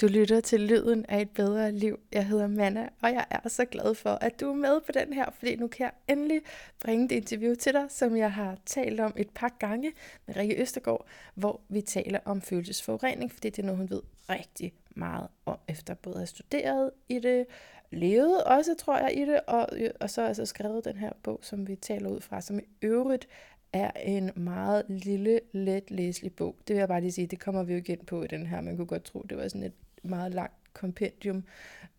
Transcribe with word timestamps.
Du 0.00 0.06
lytter 0.06 0.40
til 0.40 0.60
Lyden 0.60 1.06
af 1.08 1.20
et 1.20 1.30
bedre 1.30 1.72
liv. 1.72 2.00
Jeg 2.12 2.26
hedder 2.26 2.46
Manna, 2.46 2.88
og 3.02 3.12
jeg 3.12 3.26
er 3.30 3.48
så 3.48 3.64
glad 3.64 3.94
for, 3.94 4.10
at 4.10 4.40
du 4.40 4.50
er 4.50 4.54
med 4.54 4.80
på 4.80 4.92
den 4.92 5.12
her, 5.12 5.26
fordi 5.38 5.56
nu 5.56 5.68
kan 5.68 5.84
jeg 5.84 5.92
endelig 6.08 6.40
bringe 6.80 7.08
det 7.08 7.14
interview 7.14 7.54
til 7.54 7.72
dig, 7.72 7.86
som 7.88 8.16
jeg 8.16 8.32
har 8.32 8.58
talt 8.66 9.00
om 9.00 9.12
et 9.16 9.30
par 9.30 9.56
gange 9.58 9.92
med 10.26 10.36
Rikke 10.36 10.62
Østergaard, 10.62 11.06
hvor 11.34 11.60
vi 11.68 11.80
taler 11.80 12.18
om 12.24 12.40
følelsesforurening, 12.40 13.32
fordi 13.32 13.50
det 13.50 13.58
er 13.58 13.66
noget, 13.66 13.78
hun 13.78 13.90
ved 13.90 14.02
rigtig 14.30 14.74
meget 14.90 15.28
om, 15.46 15.58
efter 15.68 15.94
både 15.94 16.14
at 16.14 16.20
have 16.20 16.26
studeret 16.26 16.90
i 17.08 17.18
det, 17.18 17.46
levet 17.90 18.44
også, 18.44 18.74
tror 18.74 18.98
jeg, 18.98 19.18
i 19.18 19.20
det, 19.20 19.40
og, 19.46 19.68
og 20.00 20.10
så 20.10 20.22
altså 20.22 20.46
skrevet 20.46 20.84
den 20.84 20.96
her 20.96 21.12
bog, 21.22 21.38
som 21.42 21.68
vi 21.68 21.76
taler 21.76 22.08
ud 22.08 22.20
fra, 22.20 22.40
som 22.40 22.58
i 22.58 22.62
øvrigt 22.82 23.28
er 23.72 23.90
en 23.90 24.30
meget 24.36 24.84
lille, 24.88 25.40
let 25.52 25.90
læselig 25.90 26.32
bog. 26.32 26.56
Det 26.68 26.74
vil 26.74 26.78
jeg 26.78 26.88
bare 26.88 27.00
lige 27.00 27.12
sige, 27.12 27.26
det 27.26 27.40
kommer 27.40 27.62
vi 27.62 27.72
jo 27.72 27.78
igen 27.78 27.98
på 28.06 28.22
i 28.22 28.26
den 28.26 28.46
her. 28.46 28.60
Man 28.60 28.76
kunne 28.76 28.86
godt 28.86 29.04
tro, 29.04 29.22
det 29.22 29.36
var 29.36 29.48
sådan 29.48 29.62
et 29.62 29.72
meget 30.04 30.34
langt 30.34 30.54
kompendium, 30.72 31.44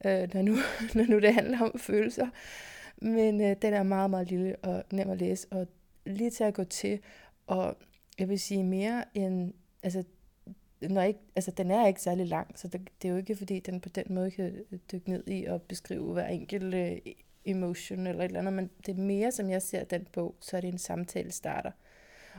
øh, 0.05 0.33
når, 0.33 0.41
nu, 0.41 0.55
når 0.95 1.09
nu 1.09 1.19
det 1.19 1.33
handler 1.33 1.61
om 1.61 1.79
følelser. 1.79 2.27
Men 2.97 3.41
øh, 3.41 3.55
den 3.61 3.73
er 3.73 3.83
meget, 3.83 4.09
meget 4.09 4.29
lille 4.29 4.55
og 4.55 4.83
nem 4.91 5.09
at 5.09 5.17
læse, 5.17 5.47
og 5.51 5.67
lige 6.05 6.29
til 6.29 6.43
at 6.43 6.53
gå 6.53 6.63
til, 6.63 6.99
og 7.47 7.77
jeg 8.19 8.29
vil 8.29 8.39
sige 8.39 8.63
mere 8.63 9.03
end, 9.13 9.53
altså, 9.83 10.03
når 10.81 11.01
ikke, 11.01 11.19
altså 11.35 11.51
den 11.51 11.71
er 11.71 11.87
ikke 11.87 12.01
særlig 12.01 12.27
lang, 12.27 12.59
så 12.59 12.67
det, 12.67 12.89
det 13.01 13.07
er 13.07 13.11
jo 13.11 13.17
ikke 13.17 13.35
fordi, 13.35 13.59
den 13.59 13.81
på 13.81 13.89
den 13.89 14.05
måde 14.09 14.31
kan 14.31 14.65
øh, 14.71 14.79
dykke 14.91 15.09
ned 15.09 15.27
i 15.27 15.45
og 15.45 15.61
beskrive 15.61 16.13
hver 16.13 16.27
enkelt 16.27 16.73
øh, 16.73 16.97
emotion 17.45 18.07
eller 18.07 18.23
et 18.23 18.25
eller 18.25 18.39
andet, 18.39 18.53
men 18.53 18.69
det 18.85 18.97
er 18.97 19.01
mere, 19.01 19.31
som 19.31 19.49
jeg 19.49 19.61
ser 19.61 19.83
den 19.83 20.07
bog, 20.13 20.35
så 20.39 20.57
er 20.57 20.61
det 20.61 20.67
en 20.67 20.77
samtale 20.77 21.31
starter. 21.31 21.71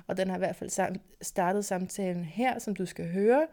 Og 0.07 0.17
den 0.17 0.29
har 0.29 0.37
i 0.37 0.39
hvert 0.39 0.57
fald 0.57 0.99
startet 1.23 1.65
samtalen 1.65 2.25
her, 2.25 2.59
som 2.59 2.77
du 2.77 2.87
skal 2.87 3.13
høre, 3.13 3.47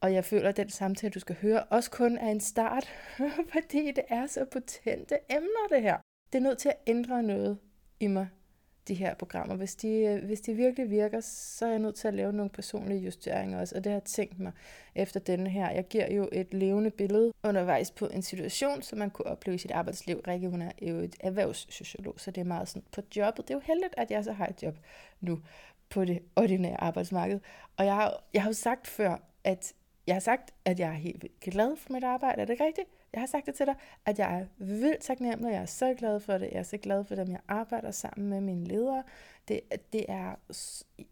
og 0.00 0.14
jeg 0.14 0.24
føler, 0.24 0.48
at 0.48 0.56
den 0.56 0.70
samtale, 0.70 1.10
du 1.10 1.20
skal 1.20 1.36
høre, 1.42 1.64
også 1.64 1.90
kun 1.90 2.18
er 2.18 2.30
en 2.30 2.40
start, 2.40 2.88
fordi 3.52 3.90
det 3.90 4.04
er 4.08 4.26
så 4.26 4.44
potente 4.44 5.18
emner, 5.30 5.68
det 5.70 5.82
her. 5.82 5.96
Det 6.32 6.38
er 6.38 6.42
nødt 6.42 6.58
til 6.58 6.68
at 6.68 6.76
ændre 6.86 7.22
noget 7.22 7.58
i 8.00 8.06
mig, 8.06 8.28
de 8.88 8.94
her 8.94 9.14
programmer. 9.14 9.56
Hvis 9.56 9.76
de, 9.76 10.20
hvis 10.24 10.40
de 10.40 10.54
virkelig 10.54 10.90
virker, 10.90 11.20
så 11.20 11.66
er 11.66 11.70
jeg 11.70 11.78
nødt 11.78 11.94
til 11.94 12.08
at 12.08 12.14
lave 12.14 12.32
nogle 12.32 12.50
personlige 12.50 13.00
justeringer 13.00 13.60
også, 13.60 13.74
og 13.76 13.84
det 13.84 13.92
har 13.92 13.96
jeg 13.96 14.04
tænkt 14.04 14.38
mig 14.38 14.52
efter 14.94 15.20
denne 15.20 15.50
her. 15.50 15.70
Jeg 15.70 15.84
giver 15.88 16.12
jo 16.12 16.28
et 16.32 16.54
levende 16.54 16.90
billede 16.90 17.32
undervejs 17.42 17.90
på 17.90 18.06
en 18.06 18.22
situation, 18.22 18.82
som 18.82 18.98
man 18.98 19.10
kunne 19.10 19.26
opleve 19.26 19.54
i 19.54 19.58
sit 19.58 19.70
arbejdsliv. 19.70 20.20
Rikke, 20.28 20.48
hun 20.48 20.62
er 20.62 20.72
jo 20.82 20.96
et 20.96 21.16
erhvervssociolog, 21.20 22.14
så 22.16 22.30
det 22.30 22.40
er 22.40 22.44
meget 22.44 22.68
sådan 22.68 22.82
på 22.92 23.00
jobbet. 23.16 23.48
Det 23.48 23.54
er 23.54 23.58
jo 23.58 23.62
heldigt, 23.64 23.94
at 23.96 24.10
jeg 24.10 24.24
så 24.24 24.32
har 24.32 24.46
et 24.46 24.62
job 24.62 24.78
nu 25.20 25.40
på 25.88 26.04
det 26.04 26.22
ordinære 26.36 26.80
arbejdsmarked. 26.80 27.40
Og 27.76 27.84
jeg 27.84 27.94
har, 27.94 28.24
jeg 28.34 28.42
har 28.42 28.48
jo 28.48 28.54
sagt 28.54 28.86
før, 28.86 29.16
at 29.44 29.72
jeg 30.10 30.14
har 30.14 30.20
sagt, 30.20 30.54
at 30.64 30.80
jeg 30.80 30.88
er 30.88 30.92
helt 30.92 31.24
glad 31.40 31.76
for 31.76 31.92
mit 31.92 32.04
arbejde. 32.04 32.42
Er 32.42 32.46
det 32.46 32.60
rigtigt? 32.60 32.88
Jeg 33.12 33.20
har 33.20 33.26
sagt 33.26 33.46
det 33.46 33.54
til 33.54 33.66
dig, 33.66 33.74
at 34.06 34.18
jeg 34.18 34.40
er 34.40 34.46
vildt 34.58 35.00
taknemmelig. 35.00 35.52
Jeg 35.52 35.62
er 35.62 35.66
så 35.66 35.94
glad 35.94 36.20
for 36.20 36.38
det. 36.38 36.48
Jeg 36.52 36.58
er 36.58 36.62
så 36.62 36.76
glad 36.76 37.04
for 37.04 37.14
dem, 37.14 37.30
jeg 37.30 37.40
arbejder 37.48 37.90
sammen 37.90 38.28
med 38.28 38.40
mine 38.40 38.64
ledere. 38.64 39.02
Det, 39.48 39.60
det 39.92 40.04
er, 40.08 40.34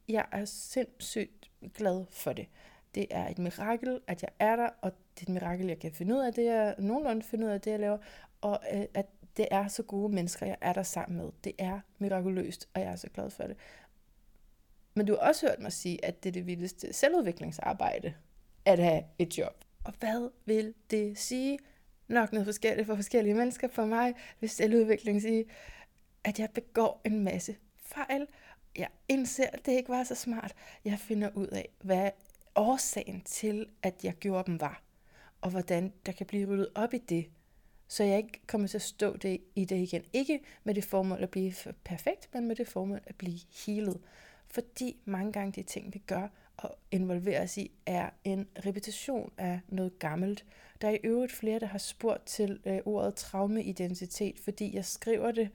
jeg 0.08 0.26
er 0.32 0.44
sindssygt 0.44 1.50
glad 1.74 2.04
for 2.10 2.32
det. 2.32 2.46
Det 2.94 3.06
er 3.10 3.28
et 3.28 3.38
mirakel, 3.38 4.00
at 4.06 4.22
jeg 4.22 4.30
er 4.38 4.56
der, 4.56 4.68
og 4.80 4.92
det 5.14 5.28
er 5.28 5.30
et 5.30 5.42
mirakel, 5.42 5.66
jeg 5.66 5.78
kan 5.78 5.92
finde 5.92 6.14
ud 6.14 6.20
af 6.20 6.34
det, 6.34 6.44
jeg 6.44 6.74
nogenlunde 6.78 7.22
finde 7.22 7.46
ud 7.46 7.50
af 7.50 7.60
det, 7.60 7.70
jeg 7.70 7.80
laver, 7.80 7.98
og 8.40 8.60
øh, 8.72 8.84
at 8.94 9.06
det 9.36 9.48
er 9.50 9.68
så 9.68 9.82
gode 9.82 10.14
mennesker, 10.14 10.46
jeg 10.46 10.56
er 10.60 10.72
der 10.72 10.82
sammen 10.82 11.18
med. 11.18 11.30
Det 11.44 11.52
er 11.58 11.80
mirakuløst, 11.98 12.68
og 12.74 12.80
jeg 12.80 12.92
er 12.92 12.96
så 12.96 13.08
glad 13.08 13.30
for 13.30 13.42
det. 13.42 13.56
Men 14.94 15.06
du 15.06 15.12
har 15.12 15.28
også 15.28 15.46
hørt 15.46 15.60
mig 15.60 15.72
sige, 15.72 16.04
at 16.04 16.22
det 16.22 16.28
er 16.28 16.32
det 16.32 16.46
vildeste 16.46 16.92
selvudviklingsarbejde, 16.92 18.14
at 18.68 18.78
have 18.78 19.02
et 19.18 19.38
job. 19.38 19.64
Og 19.84 19.94
hvad 20.00 20.30
vil 20.44 20.74
det 20.90 21.18
sige? 21.18 21.58
Nok 22.08 22.32
noget 22.32 22.46
forskelligt 22.46 22.86
for 22.86 22.96
forskellige 22.96 23.34
mennesker. 23.34 23.68
For 23.68 23.84
mig 23.84 24.14
vil 24.40 24.50
selvudvikling 24.50 25.22
sige, 25.22 25.44
at 26.24 26.38
jeg 26.38 26.50
begår 26.54 27.00
en 27.04 27.24
masse 27.24 27.56
fejl. 27.76 28.26
Jeg 28.76 28.88
indser, 29.08 29.46
at 29.52 29.66
det 29.66 29.72
ikke 29.72 29.88
var 29.88 30.04
så 30.04 30.14
smart. 30.14 30.54
Jeg 30.84 30.98
finder 30.98 31.30
ud 31.34 31.46
af, 31.46 31.68
hvad 31.80 32.10
årsagen 32.54 33.20
til, 33.20 33.66
at 33.82 34.04
jeg 34.04 34.14
gjorde 34.14 34.46
dem 34.46 34.60
var. 34.60 34.82
Og 35.40 35.50
hvordan 35.50 35.92
der 36.06 36.12
kan 36.12 36.26
blive 36.26 36.48
ryddet 36.48 36.68
op 36.74 36.94
i 36.94 36.98
det, 36.98 37.30
så 37.88 38.04
jeg 38.04 38.16
ikke 38.16 38.40
kommer 38.46 38.68
til 38.68 38.78
at 38.78 38.82
stå 38.82 39.16
det 39.16 39.40
i 39.54 39.64
det 39.64 39.76
igen. 39.76 40.04
Ikke 40.12 40.40
med 40.64 40.74
det 40.74 40.84
formål 40.84 41.22
at 41.22 41.30
blive 41.30 41.52
perfekt, 41.84 42.28
men 42.34 42.48
med 42.48 42.56
det 42.56 42.68
formål 42.68 43.00
at 43.06 43.16
blive 43.16 43.38
healet. 43.66 44.00
Fordi 44.46 44.96
mange 45.04 45.32
gange 45.32 45.52
de 45.52 45.62
ting, 45.62 45.94
vi 45.94 45.98
gør, 45.98 46.28
at 46.64 46.70
involvere 46.90 47.40
os 47.40 47.56
i, 47.56 47.70
er 47.86 48.10
en 48.24 48.46
repetition 48.66 49.32
af 49.38 49.60
noget 49.68 49.98
gammelt. 49.98 50.44
Der 50.80 50.88
er 50.88 50.92
i 50.92 51.00
øvrigt 51.04 51.32
flere, 51.32 51.58
der 51.58 51.66
har 51.66 51.78
spurgt 51.78 52.26
til 52.26 52.60
øh, 52.66 52.78
ordet 52.84 53.14
traumeidentitet, 53.14 54.38
fordi 54.44 54.76
jeg 54.76 54.84
skriver 54.84 55.30
det, 55.32 55.50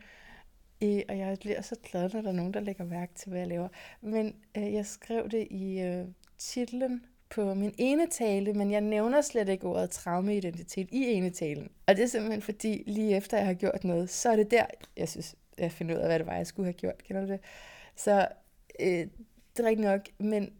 øh, 0.84 1.02
og 1.10 1.18
jeg 1.18 1.38
bliver 1.42 1.62
så 1.62 1.76
glad, 1.84 2.10
når 2.14 2.22
der 2.22 2.30
er 2.30 2.34
nogen, 2.34 2.54
der 2.54 2.60
lægger 2.60 2.86
mærke 2.86 3.14
til, 3.16 3.30
hvad 3.30 3.40
jeg 3.40 3.48
laver. 3.48 3.68
Men 4.02 4.36
øh, 4.58 4.74
jeg 4.74 4.86
skrev 4.86 5.30
det 5.30 5.48
i 5.52 5.82
øh, 5.82 6.06
titlen 6.38 7.06
på 7.30 7.54
min 7.54 7.76
ene 7.78 8.08
tale, 8.08 8.54
men 8.54 8.72
jeg 8.72 8.82
nævner 8.82 9.22
slet 9.22 9.50
ikke 9.50 9.68
ordet 9.68 9.90
traumeidentitet 9.90 10.88
i 10.92 11.04
ene 11.04 11.30
talen. 11.30 11.70
Og 11.88 11.96
det 11.96 12.04
er 12.04 12.08
simpelthen 12.08 12.42
fordi, 12.42 12.84
lige 12.88 13.16
efter 13.16 13.38
jeg 13.38 13.46
har 13.46 13.54
gjort 13.54 13.84
noget, 13.84 14.10
så 14.10 14.30
er 14.30 14.36
det 14.36 14.52
der, 14.52 14.66
jeg 14.98 15.10
synes, 15.10 15.36
jeg 15.58 15.72
finder 15.72 15.96
ud 15.96 16.00
af, 16.00 16.08
hvad 16.08 16.20
det 16.20 16.28
var, 16.28 16.36
jeg 16.36 16.48
skulle 16.48 16.66
have 16.66 16.74
gjort. 16.74 17.04
Kender 17.04 17.22
du 17.22 17.32
det? 17.32 17.40
Så 17.96 18.28
øh, 18.80 19.08
det 19.58 19.60
er 19.60 19.64
rigtigt 19.64 19.88
nok, 19.88 20.02
men 20.18 20.54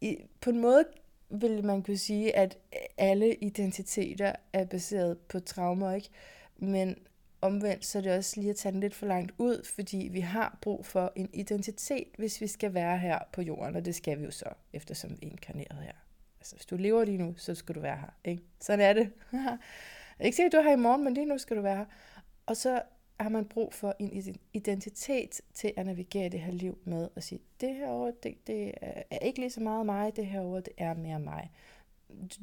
i, 0.00 0.18
på 0.40 0.50
en 0.50 0.60
måde 0.60 0.84
vil 1.30 1.64
man 1.64 1.82
kunne 1.82 1.98
sige, 1.98 2.36
at 2.36 2.58
alle 2.98 3.34
identiteter 3.34 4.32
er 4.52 4.64
baseret 4.64 5.18
på 5.18 5.40
traumer, 5.40 5.92
ikke? 5.92 6.08
Men 6.56 6.96
omvendt 7.40 7.84
så 7.84 7.98
er 7.98 8.02
det 8.02 8.16
også 8.16 8.40
lige 8.40 8.50
at 8.50 8.56
tage 8.56 8.72
den 8.72 8.80
lidt 8.80 8.94
for 8.94 9.06
langt 9.06 9.32
ud, 9.38 9.64
fordi 9.64 10.08
vi 10.12 10.20
har 10.20 10.58
brug 10.60 10.86
for 10.86 11.12
en 11.16 11.30
identitet, 11.32 12.08
hvis 12.18 12.40
vi 12.40 12.46
skal 12.46 12.74
være 12.74 12.98
her 12.98 13.18
på 13.32 13.42
jorden, 13.42 13.76
og 13.76 13.84
det 13.84 13.94
skal 13.94 14.18
vi 14.18 14.24
jo 14.24 14.30
så, 14.30 14.48
eftersom 14.72 15.10
vi 15.10 15.26
er 15.26 15.30
inkarneret 15.30 15.82
her. 15.82 15.92
Altså, 16.40 16.56
hvis 16.56 16.66
du 16.66 16.76
lever 16.76 17.04
lige 17.04 17.18
nu, 17.18 17.34
så 17.36 17.54
skal 17.54 17.74
du 17.74 17.80
være 17.80 17.96
her, 17.96 18.14
ikke? 18.24 18.42
Sådan 18.60 18.80
er 18.80 18.92
det. 18.92 19.10
ikke 20.24 20.36
sikkert, 20.36 20.52
du 20.52 20.56
er 20.56 20.62
her 20.62 20.72
i 20.72 20.76
morgen, 20.76 21.04
men 21.04 21.14
lige 21.14 21.26
nu 21.26 21.38
skal 21.38 21.56
du 21.56 21.62
være 21.62 21.76
her. 21.76 21.84
Og 22.46 22.56
så 22.56 22.82
har 23.20 23.28
man 23.28 23.44
brug 23.44 23.74
for 23.74 23.94
en 23.98 24.36
identitet 24.52 25.40
til 25.54 25.72
at 25.76 25.86
navigere 25.86 26.28
det 26.28 26.40
her 26.40 26.52
liv 26.52 26.78
med 26.84 27.08
og 27.16 27.22
sige, 27.22 27.40
det 27.60 27.74
her 27.74 27.88
år, 27.88 28.12
det, 28.22 28.46
det 28.46 28.72
er 28.80 29.18
ikke 29.18 29.38
lige 29.38 29.50
så 29.50 29.60
meget 29.60 29.86
mig, 29.86 30.16
det 30.16 30.26
her 30.26 30.40
år, 30.40 30.60
det 30.60 30.74
er 30.76 30.94
mere 30.94 31.20
mig. 31.20 31.50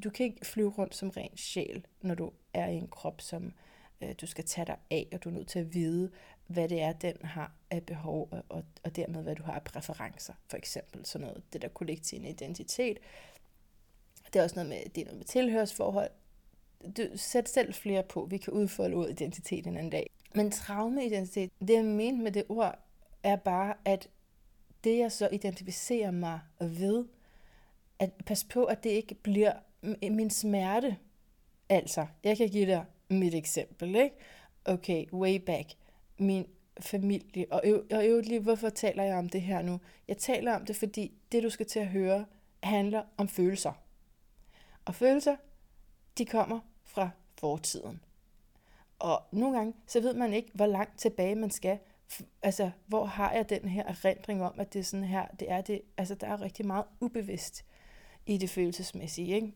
Du 0.04 0.10
kan 0.10 0.26
ikke 0.26 0.46
flyve 0.46 0.70
rundt 0.70 0.96
som 0.96 1.10
ren 1.10 1.38
sjæl, 1.38 1.86
når 2.02 2.16
du 2.16 2.32
er 2.54 2.68
i 2.68 2.76
en 2.76 2.88
krop, 2.88 3.22
som 3.22 3.54
øh, 4.02 4.16
du 4.22 4.28
skal 4.28 4.46
tage 4.46 4.66
dig 4.66 4.78
af, 4.92 5.08
og 5.14 5.24
du 5.24 5.30
er 5.30 5.34
nødt 5.34 5.48
til 5.48 5.60
at 5.60 5.74
vide, 5.74 6.12
hvad 6.48 6.70
det 6.70 6.82
er, 6.82 6.94
den 6.94 7.16
har 7.24 7.52
af 7.72 7.84
behov, 7.84 8.30
og, 8.32 8.44
og, 8.50 8.64
og 8.84 8.96
dermed 8.96 9.24
hvad 9.24 9.36
du 9.36 9.44
har 9.44 9.54
af 9.54 9.64
præferencer, 9.64 10.34
for 10.48 10.58
eksempel 10.58 11.06
sådan 11.06 11.28
noget, 11.28 11.44
det 11.54 11.62
der 11.62 11.68
kollektive 11.68 12.30
identitet. 12.30 12.98
Det 14.34 14.40
er 14.40 14.44
også 14.44 14.56
noget 14.56 14.70
med, 14.70 14.90
det 14.96 15.02
er 15.02 15.06
noget 15.06 15.18
med 15.18 15.26
tilhørsforhold. 15.26 16.12
Du, 16.98 17.08
sæt 17.16 17.50
selv 17.50 17.74
flere 17.74 18.04
på, 18.04 18.26
vi 18.26 18.38
kan 18.38 18.54
udfolde 18.54 18.96
ud 18.96 19.10
identitet 19.10 19.68
en 19.68 19.78
anden 19.78 19.90
dag. 19.90 20.15
Men 20.36 20.52
traumeidentitet, 20.52 21.52
det 21.60 21.74
jeg 21.74 21.86
mente 21.86 22.24
med 22.24 22.32
det 22.32 22.44
ord, 22.50 22.80
er 23.24 23.36
bare, 23.36 23.74
at 23.86 24.10
det 24.84 24.98
jeg 24.98 25.12
så 25.12 25.30
identificerer 25.32 26.12
mig 26.12 26.40
ved, 26.60 27.06
at 28.00 28.12
pas 28.26 28.44
på, 28.44 28.66
at 28.66 28.84
det 28.84 28.90
ikke 28.90 29.16
bliver 29.16 29.54
min 30.02 30.30
smerte. 30.30 30.98
Altså, 31.70 32.06
jeg 32.24 32.38
kan 32.38 32.50
give 32.50 32.66
dig 32.66 32.86
mit 33.10 33.34
eksempel, 33.34 33.96
ikke? 33.96 34.16
Okay, 34.66 35.06
way 35.14 35.36
back. 35.36 35.70
Min 36.18 36.46
familie, 36.80 37.46
og, 37.52 37.64
og 37.92 38.08
øvrigt 38.08 38.28
lige, 38.28 38.40
hvorfor 38.40 38.70
taler 38.70 39.04
jeg 39.04 39.18
om 39.18 39.30
det 39.30 39.42
her 39.42 39.62
nu? 39.62 39.80
Jeg 40.08 40.18
taler 40.18 40.56
om 40.56 40.66
det, 40.66 40.76
fordi 40.76 41.12
det, 41.32 41.44
du 41.44 41.50
skal 41.50 41.66
til 41.66 41.80
at 41.80 41.88
høre, 41.88 42.26
handler 42.64 43.04
om 43.18 43.28
følelser. 43.28 43.74
Og 44.86 44.96
følelser, 44.96 45.36
de 46.18 46.26
kommer 46.26 46.60
fra 46.84 47.10
fortiden. 47.38 48.00
Og 49.00 49.24
nogle 49.32 49.58
gange, 49.58 49.74
så 49.88 50.00
ved 50.00 50.14
man 50.14 50.34
ikke, 50.34 50.52
hvor 50.54 50.66
langt 50.66 51.00
tilbage 51.00 51.36
man 51.36 51.52
skal. 51.52 51.80
Altså, 52.42 52.72
hvor 52.88 53.06
har 53.06 53.32
jeg 53.32 53.50
den 53.50 53.70
her 53.70 53.84
erindring 53.84 54.44
om, 54.44 54.54
at 54.60 54.74
det 54.74 54.80
er 54.80 54.84
sådan 54.84 55.06
her, 55.06 55.28
det 55.40 55.52
er 55.52 55.62
det, 55.62 55.82
altså 55.98 56.16
der 56.16 56.28
er 56.28 56.42
rigtig 56.42 56.66
meget 56.66 56.86
ubevidst 57.00 57.66
i 58.26 58.38
det 58.38 58.50
følelsesmæssige, 58.50 59.36
ikke? 59.36 59.54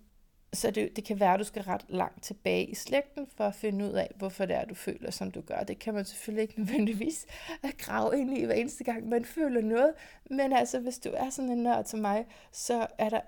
Så 0.53 0.71
det, 0.71 0.95
det 0.95 1.03
kan 1.03 1.19
være, 1.19 1.33
at 1.33 1.39
du 1.39 1.43
skal 1.43 1.63
ret 1.63 1.85
langt 1.89 2.23
tilbage 2.23 2.65
i 2.65 2.75
slægten 2.75 3.27
for 3.37 3.43
at 3.43 3.55
finde 3.55 3.85
ud 3.85 3.91
af, 3.91 4.11
hvorfor 4.15 4.45
det 4.45 4.55
er, 4.55 4.65
du 4.65 4.75
føler, 4.75 5.11
som 5.11 5.31
du 5.31 5.41
gør. 5.41 5.63
Det 5.63 5.79
kan 5.79 5.93
man 5.93 6.05
selvfølgelig 6.05 6.41
ikke 6.41 6.59
nødvendigvis 6.61 7.25
grave 7.77 8.19
ind 8.19 8.37
i 8.37 8.45
hver 8.45 8.55
eneste 8.55 8.83
gang, 8.83 9.09
man 9.09 9.25
føler 9.25 9.61
noget. 9.61 9.93
Men 10.29 10.53
altså, 10.53 10.79
hvis 10.79 10.99
du 10.99 11.09
er 11.13 11.29
sådan 11.29 11.51
en 11.51 11.63
nørd 11.63 11.85
som 11.85 11.99
mig, 11.99 12.25
så 12.51 12.87
er 12.97 13.09
der 13.09 13.21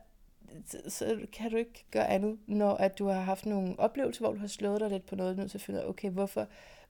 så 0.87 1.25
kan 1.33 1.51
du 1.51 1.57
ikke 1.57 1.85
gøre 1.91 2.07
andet, 2.07 2.39
når 2.47 2.75
at 2.75 2.99
du 2.99 3.05
har 3.07 3.21
haft 3.21 3.45
nogle 3.45 3.79
oplevelser, 3.79 4.21
hvor 4.21 4.33
du 4.33 4.39
har 4.39 4.47
slået 4.47 4.81
dig 4.81 4.89
lidt 4.89 5.05
på 5.05 5.15
noget, 5.15 5.37
nødt 5.37 5.51
til 5.51 5.57
at 5.57 5.61
finde 5.61 5.79
ud 5.79 5.85
af, 5.85 5.89
okay, 5.89 6.09
hvorfor 6.09 6.47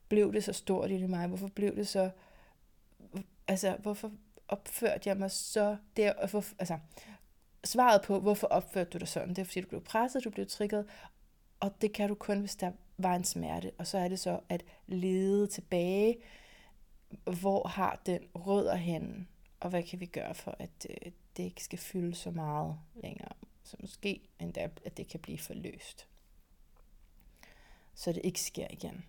blev 0.08 0.32
det 0.32 0.44
så 0.44 0.52
stort 0.52 0.90
i 0.90 1.06
mig? 1.06 1.28
Hvorfor 1.28 1.48
blev 1.48 1.76
det 1.76 1.88
så... 1.88 2.10
Altså, 3.48 3.76
hvorfor 3.82 4.12
opførte 4.48 5.08
jeg 5.08 5.16
mig 5.16 5.30
så 5.30 5.76
der? 5.96 6.12
Altså, 6.58 6.78
svaret 7.64 8.02
på, 8.02 8.20
hvorfor 8.20 8.46
opførte 8.46 8.90
du 8.90 8.98
dig 8.98 9.08
sådan, 9.08 9.28
det 9.28 9.38
er 9.38 9.44
fordi, 9.44 9.60
du 9.60 9.68
blev 9.68 9.84
presset, 9.84 10.24
du 10.24 10.30
blev 10.30 10.46
trigget, 10.46 10.86
Og 11.60 11.80
det 11.80 11.92
kan 11.92 12.08
du 12.08 12.14
kun, 12.14 12.40
hvis 12.40 12.56
der 12.56 12.72
var 12.98 13.14
en 13.14 13.24
smerte. 13.24 13.72
Og 13.78 13.86
så 13.86 13.98
er 13.98 14.08
det 14.08 14.20
så 14.20 14.40
at 14.48 14.64
lede 14.86 15.46
tilbage, 15.46 16.16
hvor 17.40 17.68
har 17.68 18.02
den 18.06 18.20
rødder 18.34 18.74
henne, 18.74 19.26
og 19.60 19.70
hvad 19.70 19.82
kan 19.82 20.00
vi 20.00 20.06
gøre 20.06 20.34
for, 20.34 20.56
at 20.58 20.86
øh, 20.90 21.12
det 21.36 21.42
ikke 21.42 21.64
skal 21.64 21.78
fylde 21.78 22.14
så 22.14 22.30
meget 22.30 22.78
længere. 22.94 23.32
Så 23.72 23.78
måske 23.80 24.20
endda, 24.40 24.68
at 24.84 24.96
det 24.96 25.08
kan 25.08 25.20
blive 25.20 25.38
forløst. 25.38 26.06
Så 27.94 28.12
det 28.12 28.20
ikke 28.24 28.40
sker 28.40 28.66
igen. 28.70 29.04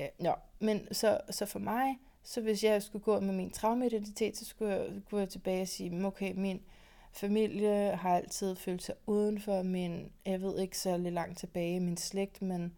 Øh, 0.00 0.08
nå, 0.18 0.34
men 0.58 0.94
så, 0.94 1.20
så 1.30 1.46
for 1.46 1.58
mig, 1.58 1.98
så 2.22 2.40
hvis 2.40 2.64
jeg 2.64 2.82
skulle 2.82 3.02
gå 3.02 3.20
med 3.20 3.34
min 3.34 3.50
traumeidentitet, 3.50 4.36
så 4.36 4.44
skulle 4.44 4.74
jeg 4.74 5.02
gå 5.10 5.26
tilbage 5.26 5.62
og 5.62 5.68
sige, 5.68 6.06
okay, 6.06 6.32
min 6.32 6.62
familie 7.12 7.96
har 7.96 8.16
altid 8.16 8.56
følt 8.56 8.82
sig 8.82 8.94
udenfor, 9.06 9.62
men 9.62 10.12
jeg 10.26 10.42
ved 10.42 10.58
ikke 10.58 10.78
så 10.78 10.96
langt 10.96 11.38
tilbage, 11.38 11.80
min 11.80 11.96
slægt, 11.96 12.42
men 12.42 12.76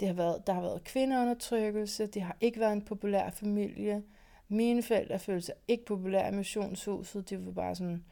det 0.00 0.08
har 0.08 0.14
været, 0.14 0.46
der 0.46 0.52
har 0.52 0.60
været 0.60 0.84
kvindeundertrykkelse, 0.84 2.06
det 2.06 2.22
har 2.22 2.36
ikke 2.40 2.60
været 2.60 2.72
en 2.72 2.84
populær 2.84 3.30
familie. 3.30 4.02
Mine 4.48 4.82
forældre 4.82 5.18
følte 5.18 5.46
sig 5.46 5.54
ikke 5.68 5.84
populære 5.84 6.28
i 6.28 6.34
missionshuset, 6.36 7.30
det 7.30 7.46
var 7.46 7.52
bare 7.52 7.74
sådan, 7.74 8.04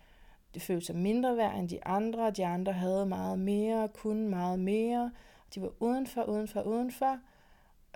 de 0.55 0.61
følte 0.61 0.87
sig 0.87 0.97
mindre 0.97 1.37
værd 1.37 1.59
end 1.59 1.69
de 1.69 1.85
andre, 1.87 2.31
de 2.31 2.47
andre 2.47 2.73
havde 2.73 3.07
meget 3.07 3.39
mere, 3.39 3.89
kunne 3.89 4.29
meget 4.29 4.59
mere, 4.59 5.11
de 5.55 5.63
var 5.63 5.73
udenfor, 5.81 6.23
udenfor, 6.23 6.63
udenfor, 6.63 7.19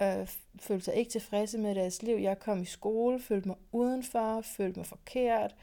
øh, 0.03 0.29
følte 0.61 0.85
sig 0.85 0.95
ikke 0.95 1.11
tilfredse 1.11 1.59
med 1.59 1.75
deres 1.75 2.03
liv. 2.03 2.17
Jeg 2.17 2.39
kom 2.39 2.63
i 2.63 2.65
skole, 2.65 3.21
følte 3.21 3.49
mig 3.49 3.57
udenfor, 3.73 4.41
følte 4.41 4.79
mig 4.79 4.87
forkert, 4.87 5.55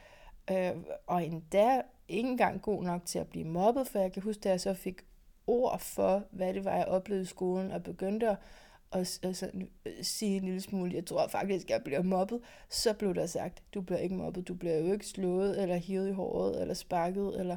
øh, 0.50 0.72
og 1.06 1.26
endda 1.26 1.82
ikke 2.08 2.28
engang 2.28 2.62
god 2.62 2.82
nok 2.82 3.04
til 3.04 3.18
at 3.18 3.28
blive 3.28 3.44
mobbet, 3.44 3.88
for 3.88 3.98
jeg 3.98 4.12
kan 4.12 4.22
huske, 4.22 4.40
da 4.40 4.48
jeg 4.48 4.60
så 4.60 4.74
fik 4.74 5.04
ord 5.46 5.78
for, 5.78 6.22
hvad 6.30 6.54
det 6.54 6.64
var, 6.64 6.76
jeg 6.76 6.86
oplevede 6.86 7.22
i 7.22 7.26
skolen, 7.26 7.70
og 7.70 7.82
begyndte 7.82 8.28
at, 8.28 8.36
og, 8.94 9.06
og 9.28 9.36
sådan, 9.36 9.70
øh, 9.86 9.92
sige 10.02 10.36
en 10.36 10.44
lille 10.44 10.60
smule, 10.60 10.94
jeg 10.94 11.06
tror 11.06 11.28
faktisk, 11.28 11.70
jeg 11.70 11.84
bliver 11.84 12.02
mobbet, 12.02 12.40
så 12.68 12.92
blev 12.92 13.14
der 13.14 13.26
sagt, 13.26 13.62
du 13.74 13.80
bliver 13.80 13.98
ikke 13.98 14.14
mobbet, 14.14 14.48
du 14.48 14.54
bliver 14.54 14.78
jo 14.78 14.92
ikke 14.92 15.06
slået, 15.06 15.62
eller 15.62 15.76
hivet 15.76 16.08
i 16.08 16.12
håret, 16.12 16.60
eller 16.60 16.74
sparket, 16.74 17.40
eller, 17.40 17.56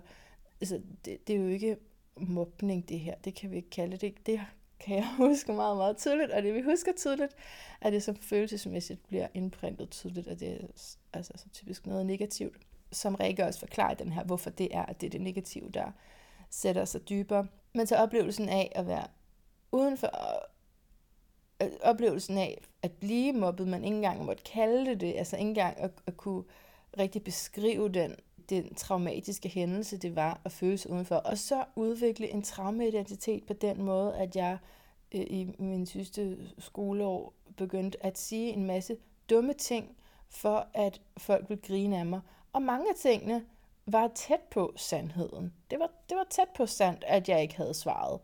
altså, 0.61 0.81
det, 1.05 1.27
det 1.27 1.35
er 1.35 1.39
jo 1.39 1.47
ikke 1.47 1.77
mobning, 2.15 2.89
det 2.89 2.99
her, 2.99 3.15
det 3.15 3.35
kan 3.35 3.51
vi 3.51 3.55
ikke 3.55 3.69
kalde 3.69 3.97
det, 3.97 4.13
det 4.25 4.41
kan 4.79 4.95
jeg 4.95 5.07
huske 5.27 5.53
meget, 5.53 5.77
meget 5.77 5.97
tydeligt, 5.97 6.31
og 6.31 6.43
det 6.43 6.53
vi 6.53 6.61
husker 6.61 6.91
tydeligt, 6.97 7.35
er 7.81 7.89
det 7.89 8.03
som 8.03 8.15
følelsesmæssigt 8.15 9.07
bliver 9.07 9.27
indprintet 9.33 9.89
tydeligt, 9.89 10.27
at 10.27 10.39
det 10.39 10.49
er 10.49 10.67
altså, 11.13 11.33
så 11.35 11.49
typisk 11.49 11.85
noget 11.85 12.05
negativt, 12.05 12.57
som 12.91 13.15
Rikke 13.15 13.45
også 13.45 13.59
forklarer 13.59 13.93
den 13.93 14.11
her, 14.11 14.23
hvorfor 14.23 14.49
det 14.49 14.75
er, 14.75 14.85
at 14.85 15.01
det 15.01 15.07
er 15.07 15.11
det 15.11 15.21
negative, 15.21 15.69
der 15.69 15.91
sætter 16.49 16.85
sig 16.85 17.09
dybere. 17.09 17.47
Men 17.73 17.87
så 17.87 17.95
oplevelsen 17.95 18.49
af 18.49 18.71
at 18.75 18.87
være 18.87 19.07
udenfor, 19.71 20.09
Øh, 21.61 21.69
oplevelsen 21.83 22.37
af 22.37 22.61
at 22.81 22.91
blive 22.91 23.33
mobbet, 23.33 23.67
man 23.67 23.83
ikke 23.83 23.95
engang 23.95 24.25
måtte 24.25 24.43
kalde 24.43 24.85
det 24.85 25.01
det, 25.01 25.13
altså 25.17 25.35
ikke 25.35 25.49
engang 25.49 25.79
at, 25.79 25.91
at 26.07 26.17
kunne 26.17 26.43
rigtig 26.99 27.23
beskrive 27.23 27.89
den, 27.89 28.15
den 28.49 28.75
traumatiske 28.75 29.49
hændelse, 29.49 29.97
det 29.97 30.15
var 30.15 30.41
at 30.45 30.51
føles 30.51 30.87
udenfor. 30.87 31.15
Og 31.15 31.37
så 31.37 31.63
udvikle 31.75 32.29
en 32.29 32.41
traumaidentitet 32.41 33.43
på 33.43 33.53
den 33.53 33.83
måde, 33.83 34.15
at 34.15 34.35
jeg 34.35 34.57
øh, 35.11 35.21
i 35.21 35.55
min 35.59 35.85
sidste 35.85 36.37
skoleår 36.59 37.33
begyndte 37.57 38.05
at 38.05 38.17
sige 38.17 38.53
en 38.53 38.65
masse 38.65 38.97
dumme 39.29 39.53
ting, 39.53 39.97
for 40.29 40.67
at 40.73 41.01
folk 41.17 41.49
ville 41.49 41.63
grine 41.67 41.99
af 41.99 42.05
mig. 42.05 42.21
Og 42.53 42.61
mange 42.61 42.89
af 42.89 42.95
tingene 42.95 43.45
var 43.85 44.07
tæt 44.15 44.41
på 44.51 44.73
sandheden. 44.75 45.53
Det 45.71 45.79
var, 45.79 45.89
det 46.09 46.17
var 46.17 46.27
tæt 46.29 46.49
på 46.55 46.65
sandt, 46.65 47.03
at 47.07 47.29
jeg 47.29 47.41
ikke 47.41 47.55
havde 47.57 47.73
svaret 47.73 48.19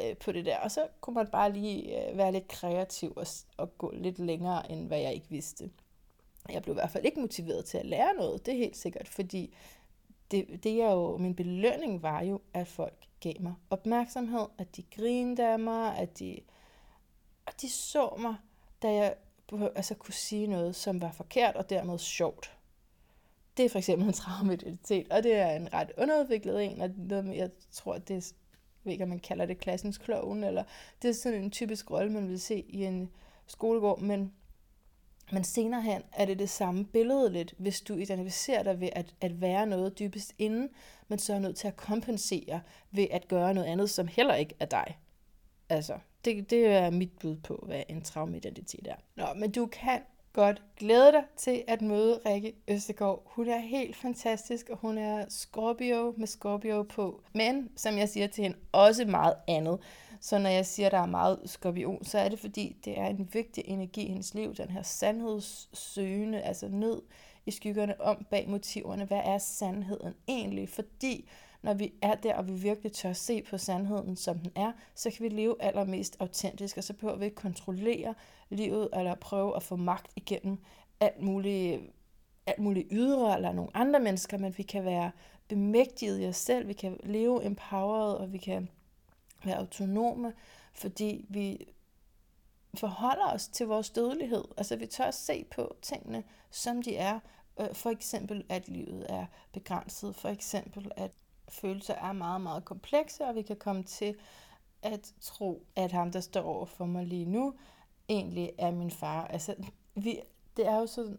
øh, 0.00 0.16
på 0.16 0.32
det 0.32 0.44
der. 0.44 0.58
Og 0.58 0.70
så 0.70 0.86
kunne 1.00 1.14
man 1.14 1.26
bare 1.26 1.52
lige 1.52 2.08
øh, 2.10 2.18
være 2.18 2.32
lidt 2.32 2.48
kreativ 2.48 3.12
og, 3.16 3.26
og 3.56 3.78
gå 3.78 3.90
lidt 3.94 4.18
længere, 4.18 4.72
end 4.72 4.86
hvad 4.86 5.00
jeg 5.00 5.14
ikke 5.14 5.30
vidste. 5.30 5.70
Jeg 6.48 6.62
blev 6.62 6.72
i 6.72 6.78
hvert 6.78 6.90
fald 6.90 7.04
ikke 7.04 7.20
motiveret 7.20 7.64
til 7.64 7.78
at 7.78 7.86
lære 7.86 8.14
noget, 8.14 8.46
det 8.46 8.54
er 8.54 8.58
helt 8.58 8.76
sikkert, 8.76 9.08
fordi 9.08 9.54
det, 10.30 10.64
det 10.64 10.82
er 10.82 10.90
jo, 10.90 11.16
min 11.16 11.34
belønning 11.34 12.02
var 12.02 12.22
jo, 12.22 12.40
at 12.54 12.68
folk 12.68 13.08
gav 13.20 13.32
mig 13.40 13.54
opmærksomhed, 13.70 14.46
at 14.58 14.76
de 14.76 14.82
grinede 14.82 15.52
af 15.52 15.58
mig, 15.58 15.96
at 15.96 16.18
de, 16.18 16.40
at 17.46 17.60
de 17.60 17.70
så 17.70 18.14
mig, 18.18 18.36
da 18.82 18.92
jeg 18.92 19.14
altså, 19.74 19.94
kunne 19.94 20.14
sige 20.14 20.46
noget, 20.46 20.76
som 20.76 21.00
var 21.00 21.12
forkert 21.12 21.56
og 21.56 21.70
dermed 21.70 21.98
sjovt. 21.98 22.56
Det 23.56 23.64
er 23.64 23.68
for 23.68 23.78
eksempel 23.78 24.08
en 24.08 24.12
traumaidentitet, 24.12 25.12
og 25.12 25.22
det 25.22 25.34
er 25.34 25.50
en 25.50 25.72
ret 25.72 25.92
underudviklet 25.98 26.64
en, 26.64 26.80
og 26.80 26.90
noget, 26.96 27.36
jeg 27.36 27.50
tror, 27.70 27.98
det 27.98 28.16
er, 28.16 28.32
ved 28.84 28.92
ikke, 28.92 29.04
om 29.04 29.08
man 29.08 29.18
kalder 29.18 29.46
det 29.46 29.58
klassens 29.58 29.98
kloven, 29.98 30.44
eller 30.44 30.64
det 31.02 31.08
er 31.08 31.14
sådan 31.14 31.42
en 31.42 31.50
typisk 31.50 31.90
rolle, 31.90 32.12
man 32.12 32.28
vil 32.28 32.40
se 32.40 32.64
i 32.68 32.84
en 32.84 33.10
skolegård, 33.46 34.00
men, 34.00 34.32
men 35.32 35.44
senere 35.44 35.82
hen 35.82 36.02
er 36.12 36.24
det 36.24 36.38
det 36.38 36.50
samme 36.50 36.84
billede 36.84 37.32
lidt, 37.32 37.54
hvis 37.58 37.80
du 37.80 37.94
identificerer 37.94 38.62
dig 38.62 38.80
ved 38.80 38.88
at, 38.92 39.14
at 39.20 39.40
være 39.40 39.66
noget 39.66 39.98
dybest 39.98 40.34
inden, 40.38 40.68
men 41.08 41.18
så 41.18 41.34
er 41.34 41.38
nødt 41.38 41.56
til 41.56 41.68
at 41.68 41.76
kompensere 41.76 42.60
ved 42.90 43.06
at 43.10 43.28
gøre 43.28 43.54
noget 43.54 43.68
andet, 43.68 43.90
som 43.90 44.06
heller 44.06 44.34
ikke 44.34 44.54
er 44.60 44.66
dig. 44.66 44.98
Altså, 45.68 45.98
det, 46.24 46.50
det 46.50 46.66
er 46.66 46.90
mit 46.90 47.12
bud 47.20 47.36
på, 47.36 47.64
hvad 47.66 47.82
en 47.88 48.02
traumaidentitet 48.02 48.86
er. 48.86 48.96
Nå, 49.16 49.26
men 49.36 49.50
du 49.50 49.66
kan 49.66 50.00
godt 50.34 50.62
glæde 50.76 51.12
dig 51.12 51.24
til 51.36 51.64
at 51.66 51.82
møde 51.82 52.20
Rikke 52.26 52.54
Østegård. 52.68 53.22
Hun 53.26 53.48
er 53.48 53.58
helt 53.58 53.96
fantastisk, 53.96 54.68
og 54.70 54.78
hun 54.78 54.98
er 54.98 55.24
Scorpio 55.28 56.14
med 56.16 56.26
Scorpio 56.26 56.82
på. 56.82 57.22
Men, 57.34 57.70
som 57.76 57.98
jeg 57.98 58.08
siger 58.08 58.26
til 58.26 58.42
hende, 58.42 58.56
også 58.72 59.04
meget 59.04 59.34
andet. 59.48 59.78
Så 60.20 60.38
når 60.38 60.50
jeg 60.50 60.66
siger, 60.66 60.86
at 60.86 60.92
der 60.92 60.98
er 60.98 61.06
meget 61.06 61.40
skorpion, 61.44 62.04
så 62.04 62.18
er 62.18 62.28
det 62.28 62.38
fordi, 62.38 62.76
det 62.84 62.98
er 62.98 63.06
en 63.06 63.28
vigtig 63.32 63.64
energi 63.66 64.02
i 64.02 64.08
hendes 64.08 64.34
liv, 64.34 64.54
den 64.54 64.70
her 64.70 64.82
sandhedssøgende, 64.82 66.40
altså 66.40 66.68
ned 66.68 67.02
i 67.46 67.50
skyggerne 67.50 68.00
om 68.00 68.26
bag 68.30 68.48
motiverne. 68.48 69.04
Hvad 69.04 69.20
er 69.24 69.38
sandheden 69.38 70.14
egentlig? 70.28 70.68
Fordi 70.68 71.28
når 71.64 71.74
vi 71.74 71.92
er 72.02 72.14
der, 72.14 72.34
og 72.34 72.48
vi 72.48 72.52
virkelig 72.52 72.92
tør 72.92 73.12
se 73.12 73.42
på 73.42 73.58
sandheden, 73.58 74.16
som 74.16 74.38
den 74.38 74.52
er, 74.54 74.72
så 74.94 75.10
kan 75.10 75.22
vi 75.22 75.28
leve 75.28 75.62
allermest 75.62 76.16
autentisk, 76.20 76.76
og 76.76 76.84
så 76.84 76.92
behøver 76.92 77.16
vi 77.16 77.24
ikke 77.24 77.34
kontrollere 77.34 78.14
livet, 78.48 78.88
eller 78.92 79.14
prøve 79.14 79.56
at 79.56 79.62
få 79.62 79.76
magt 79.76 80.12
igennem 80.16 80.58
alt 81.00 81.22
muligt, 81.22 81.82
alt 82.46 82.58
muligt 82.58 82.88
ydre, 82.90 83.36
eller 83.36 83.52
nogle 83.52 83.76
andre 83.76 84.00
mennesker, 84.00 84.38
men 84.38 84.58
vi 84.58 84.62
kan 84.62 84.84
være 84.84 85.10
bemægtiget 85.48 86.22
i 86.22 86.26
os 86.26 86.36
selv, 86.36 86.68
vi 86.68 86.72
kan 86.72 87.00
leve 87.02 87.44
empowered, 87.44 88.14
og 88.14 88.32
vi 88.32 88.38
kan 88.38 88.68
være 89.44 89.56
autonome, 89.56 90.32
fordi 90.72 91.26
vi 91.28 91.66
forholder 92.74 93.32
os 93.32 93.48
til 93.48 93.66
vores 93.66 93.90
dødelighed. 93.90 94.44
Altså 94.56 94.76
vi 94.76 94.86
tør 94.86 95.04
at 95.04 95.14
se 95.14 95.44
på 95.44 95.76
tingene, 95.82 96.24
som 96.50 96.82
de 96.82 96.96
er. 96.96 97.20
Øh, 97.60 97.74
for 97.74 97.90
eksempel, 97.90 98.44
at 98.48 98.68
livet 98.68 99.06
er 99.08 99.26
begrænset. 99.52 100.16
For 100.16 100.28
eksempel, 100.28 100.90
at 100.96 101.10
følelser 101.48 101.94
er 101.94 102.12
meget, 102.12 102.40
meget 102.40 102.64
komplekse, 102.64 103.24
og 103.24 103.34
vi 103.34 103.42
kan 103.42 103.56
komme 103.56 103.82
til 103.82 104.16
at 104.82 105.14
tro, 105.20 105.66
at 105.76 105.92
ham, 105.92 106.12
der 106.12 106.20
står 106.20 106.42
over 106.42 106.66
for 106.66 106.86
mig 106.86 107.06
lige 107.06 107.24
nu, 107.24 107.54
egentlig 108.08 108.52
er 108.58 108.70
min 108.70 108.90
far. 108.90 109.26
Altså, 109.26 109.54
vi, 109.94 110.20
det 110.56 110.66
er 110.66 110.76
jo 110.76 110.86
sådan, 110.86 111.18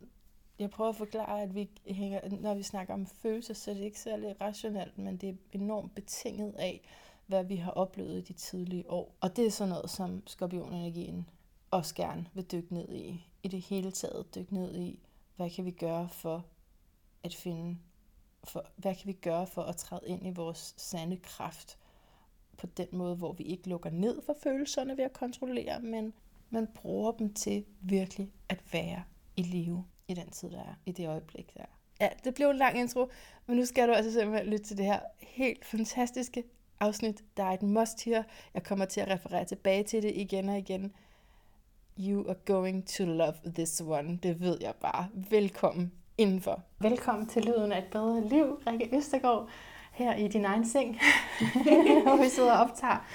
jeg 0.59 0.69
prøver 0.69 0.89
at 0.89 0.95
forklare, 0.95 1.41
at 1.41 1.55
vi 1.55 1.69
hænger, 1.85 2.29
når 2.29 2.53
vi 2.53 2.63
snakker 2.63 2.93
om 2.93 3.05
følelser, 3.05 3.53
så 3.53 3.71
er 3.71 3.75
det 3.75 3.83
ikke 3.83 3.99
særlig 3.99 4.41
rationelt, 4.41 4.97
men 4.97 5.17
det 5.17 5.29
er 5.29 5.33
enormt 5.51 5.95
betinget 5.95 6.53
af, 6.53 6.87
hvad 7.27 7.43
vi 7.43 7.55
har 7.55 7.71
oplevet 7.71 8.17
i 8.17 8.21
de 8.21 8.33
tidlige 8.33 8.91
år. 8.91 9.15
Og 9.21 9.35
det 9.35 9.45
er 9.45 9.51
sådan 9.51 9.73
noget, 9.73 9.89
som 9.89 10.27
skorpionenergien 10.27 11.29
også 11.71 11.95
gerne 11.95 12.27
vil 12.33 12.51
dykke 12.51 12.73
ned 12.73 12.93
i. 12.93 13.27
I 13.43 13.47
det 13.47 13.61
hele 13.61 13.91
taget 13.91 14.35
dykke 14.35 14.53
ned 14.53 14.75
i, 14.75 14.99
hvad 15.35 15.49
kan 15.49 15.65
vi 15.65 15.71
gøre 15.71 16.09
for 16.09 16.45
at 17.23 17.35
finde 17.35 17.77
for, 18.45 18.65
hvad 18.75 18.95
kan 18.95 19.07
vi 19.07 19.13
gøre 19.13 19.47
for 19.47 19.61
at 19.61 19.75
træde 19.75 20.01
ind 20.05 20.27
i 20.27 20.29
vores 20.29 20.73
sande 20.77 21.17
kraft 21.17 21.77
på 22.57 22.67
den 22.67 22.87
måde, 22.91 23.15
hvor 23.15 23.33
vi 23.33 23.43
ikke 23.43 23.69
lukker 23.69 23.89
ned 23.89 24.21
for 24.21 24.35
følelserne 24.43 24.97
ved 24.97 25.03
at 25.03 25.13
kontrollere, 25.13 25.79
men 25.79 26.13
man 26.49 26.67
bruger 26.67 27.11
dem 27.11 27.33
til 27.33 27.65
virkelig 27.81 28.31
at 28.49 28.73
være 28.73 29.03
i 29.35 29.41
live 29.41 29.85
i 30.07 30.13
den 30.13 30.29
tid, 30.29 30.51
der 30.51 30.59
er, 30.59 30.73
i 30.85 30.91
det 30.91 31.07
øjeblik, 31.07 31.53
der 31.53 31.61
er. 31.61 31.75
Ja, 32.01 32.09
det 32.23 32.33
blev 32.33 32.49
en 32.49 32.57
lang 32.57 32.79
intro, 32.79 33.09
men 33.45 33.57
nu 33.57 33.65
skal 33.65 33.87
du 33.87 33.93
altså 33.93 34.11
simpelthen 34.11 34.49
lytte 34.49 34.65
til 34.65 34.77
det 34.77 34.85
her 34.85 34.99
helt 35.19 35.65
fantastiske 35.65 36.43
afsnit. 36.79 37.23
Der 37.37 37.43
er 37.43 37.51
et 37.51 37.61
must 37.61 38.03
her. 38.03 38.23
Jeg 38.53 38.63
kommer 38.63 38.85
til 38.85 39.01
at 39.01 39.07
referere 39.07 39.45
tilbage 39.45 39.83
til 39.83 40.03
det 40.03 40.11
igen 40.15 40.49
og 40.49 40.57
igen. 40.57 40.93
You 41.99 42.27
are 42.27 42.35
going 42.45 42.87
to 42.87 43.05
love 43.05 43.35
this 43.45 43.81
one. 43.81 44.19
Det 44.23 44.39
ved 44.39 44.57
jeg 44.61 44.75
bare. 44.81 45.09
Velkommen 45.13 45.91
indenfor. 46.17 46.63
Velkommen 46.79 47.27
til 47.27 47.43
Lyden 47.45 47.71
af 47.71 47.77
et 47.77 47.87
bedre 47.91 48.27
liv, 48.27 48.59
Rikke 48.67 48.97
Østergaard, 48.97 49.49
her 49.91 50.15
i 50.15 50.27
din 50.27 50.45
egen 50.45 50.67
seng, 50.67 50.99
hvor 52.03 52.23
vi 52.23 52.29
sidder 52.29 52.53
og 52.53 52.59
optager. 52.59 53.05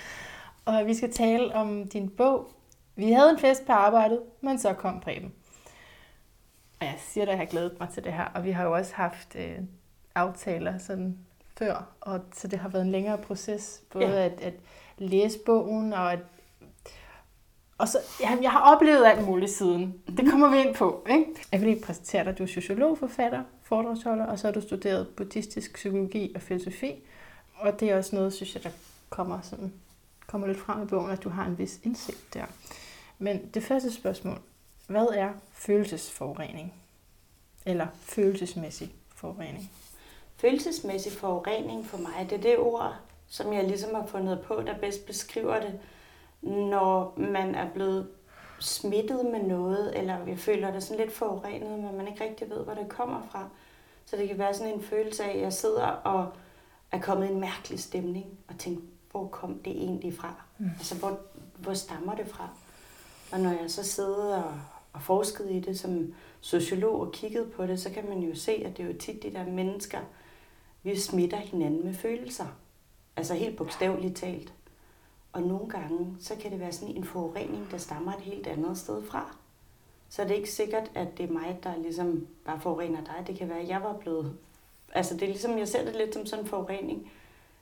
Og 0.64 0.86
vi 0.86 0.94
skal 0.94 1.12
tale 1.12 1.54
om 1.54 1.88
din 1.88 2.08
bog. 2.08 2.50
Vi 2.96 3.12
havde 3.12 3.30
en 3.30 3.38
fest 3.38 3.66
på 3.66 3.72
arbejdet, 3.72 4.20
men 4.40 4.58
så 4.58 4.72
kom 4.72 5.00
Preben. 5.00 5.32
Og 6.80 6.86
jeg 6.86 6.96
siger, 6.98 7.24
at 7.24 7.28
jeg 7.28 7.38
har 7.38 7.44
glædet 7.44 7.80
mig 7.80 7.88
til 7.88 8.04
det 8.04 8.12
her, 8.12 8.24
og 8.24 8.44
vi 8.44 8.50
har 8.50 8.64
jo 8.64 8.74
også 8.74 8.94
haft 8.94 9.36
øh, 9.36 9.58
aftaler 10.14 10.78
sådan 10.78 11.18
før, 11.58 11.88
og 12.00 12.20
så 12.32 12.48
det 12.48 12.58
har 12.58 12.68
været 12.68 12.84
en 12.84 12.90
længere 12.90 13.18
proces, 13.18 13.82
både 13.92 14.06
ja. 14.06 14.24
at, 14.24 14.40
at 14.40 14.54
læse 14.98 15.38
bogen, 15.46 15.92
og 15.92 16.12
og 17.80 17.88
så, 17.88 17.98
ja, 18.20 18.36
jeg 18.42 18.50
har 18.50 18.74
oplevet 18.74 19.06
alt 19.06 19.26
muligt 19.26 19.50
siden. 19.50 20.02
Det 20.06 20.30
kommer 20.30 20.50
vi 20.50 20.58
ind 20.60 20.74
på. 20.74 21.06
Ikke? 21.10 21.24
Jeg 21.52 21.60
vil 21.60 21.68
lige 21.68 21.82
præsentere 21.82 22.24
dig. 22.24 22.38
Du 22.38 22.42
er 22.42 22.46
sociolog, 22.46 22.98
forfatter, 22.98 23.42
foredragsholder, 23.62 24.26
og 24.26 24.38
så 24.38 24.46
har 24.46 24.52
du 24.52 24.60
studeret 24.60 25.08
buddhistisk 25.08 25.74
psykologi 25.74 26.32
og 26.34 26.42
filosofi. 26.42 26.94
Og 27.56 27.80
det 27.80 27.90
er 27.90 27.96
også 27.96 28.16
noget, 28.16 28.32
synes 28.32 28.54
jeg, 28.54 28.64
der 28.64 28.70
kommer, 29.10 29.40
sådan, 29.42 29.72
kommer 30.26 30.46
lidt 30.46 30.58
frem 30.58 30.82
i 30.82 30.86
bogen, 30.86 31.10
at 31.10 31.24
du 31.24 31.28
har 31.28 31.46
en 31.46 31.58
vis 31.58 31.80
indsigt 31.82 32.34
der. 32.34 32.44
Men 33.18 33.50
det 33.54 33.62
første 33.62 33.92
spørgsmål. 33.92 34.38
Hvad 34.86 35.06
er 35.12 35.30
følelsesforurening? 35.52 36.74
Eller 37.66 37.86
følelsesmæssig 38.00 38.94
forurening? 39.14 39.70
Følelsesmæssig 40.36 41.12
forurening 41.12 41.86
for 41.86 41.98
mig, 41.98 42.26
det 42.30 42.38
er 42.38 42.42
det 42.42 42.58
ord, 42.58 42.94
som 43.28 43.52
jeg 43.52 43.64
ligesom 43.64 43.94
har 43.94 44.06
fundet 44.06 44.40
på, 44.40 44.62
der 44.66 44.78
bedst 44.78 45.06
beskriver 45.06 45.60
det 45.60 45.80
når 46.42 47.14
man 47.16 47.54
er 47.54 47.70
blevet 47.70 48.08
smittet 48.60 49.26
med 49.26 49.42
noget, 49.42 49.98
eller 49.98 50.24
vi 50.24 50.36
føler 50.36 50.72
det 50.72 50.82
sådan 50.82 51.04
lidt 51.04 51.16
forurenet, 51.16 51.78
men 51.78 51.96
man 51.96 52.08
ikke 52.08 52.24
rigtig 52.24 52.50
ved, 52.50 52.64
hvor 52.64 52.74
det 52.74 52.88
kommer 52.88 53.22
fra. 53.30 53.48
Så 54.04 54.16
det 54.16 54.28
kan 54.28 54.38
være 54.38 54.54
sådan 54.54 54.74
en 54.74 54.82
følelse 54.82 55.24
af, 55.24 55.36
at 55.36 55.40
jeg 55.40 55.52
sidder 55.52 55.86
og 55.86 56.32
er 56.92 57.00
kommet 57.00 57.28
i 57.28 57.32
en 57.32 57.40
mærkelig 57.40 57.80
stemning, 57.80 58.26
og 58.48 58.58
tænker, 58.58 58.82
hvor 59.10 59.28
kom 59.28 59.58
det 59.64 59.72
egentlig 59.72 60.16
fra? 60.16 60.34
Mm. 60.58 60.70
Altså, 60.78 60.94
hvor, 60.94 61.20
hvor 61.58 61.74
stammer 61.74 62.14
det 62.14 62.26
fra? 62.28 62.48
Og 63.32 63.40
når 63.40 63.50
jeg 63.50 63.70
så 63.70 63.82
sidder 63.82 64.42
og, 64.42 64.54
og 64.92 65.02
forsket 65.02 65.50
i 65.50 65.60
det 65.60 65.78
som 65.78 66.14
sociolog 66.40 67.00
og 67.00 67.12
kigget 67.12 67.52
på 67.52 67.66
det, 67.66 67.80
så 67.80 67.90
kan 67.90 68.08
man 68.08 68.18
jo 68.18 68.34
se, 68.34 68.52
at 68.52 68.76
det 68.76 68.82
er 68.82 68.86
jo 68.86 68.98
tit 68.98 69.22
de 69.22 69.32
der 69.32 69.46
mennesker, 69.46 69.98
vi 70.82 70.98
smitter 70.98 71.36
hinanden 71.36 71.84
med 71.84 71.94
følelser. 71.94 72.46
Altså 73.16 73.34
helt 73.34 73.56
bogstaveligt 73.56 74.16
talt. 74.16 74.52
Og 75.32 75.42
nogle 75.42 75.68
gange, 75.68 76.16
så 76.20 76.34
kan 76.36 76.50
det 76.50 76.60
være 76.60 76.72
sådan 76.72 76.96
en 76.96 77.04
forurening, 77.04 77.70
der 77.70 77.78
stammer 77.78 78.12
et 78.12 78.20
helt 78.20 78.46
andet 78.46 78.78
sted 78.78 79.02
fra. 79.02 79.36
Så 80.08 80.22
det 80.22 80.30
er 80.30 80.34
ikke 80.34 80.50
sikkert, 80.50 80.90
at 80.94 81.18
det 81.18 81.28
er 81.28 81.32
mig, 81.32 81.58
der 81.62 81.76
ligesom 81.76 82.26
bare 82.44 82.60
forurener 82.60 83.04
dig. 83.04 83.24
Det 83.26 83.38
kan 83.38 83.48
være, 83.48 83.60
at 83.60 83.68
jeg 83.68 83.82
var 83.82 83.92
blevet... 83.92 84.36
Altså 84.94 85.14
det 85.14 85.22
er 85.22 85.26
ligesom, 85.26 85.58
jeg 85.58 85.68
ser 85.68 85.84
det 85.84 85.96
lidt 85.96 86.14
som 86.14 86.26
sådan 86.26 86.44
en 86.44 86.48
forurening. 86.48 87.10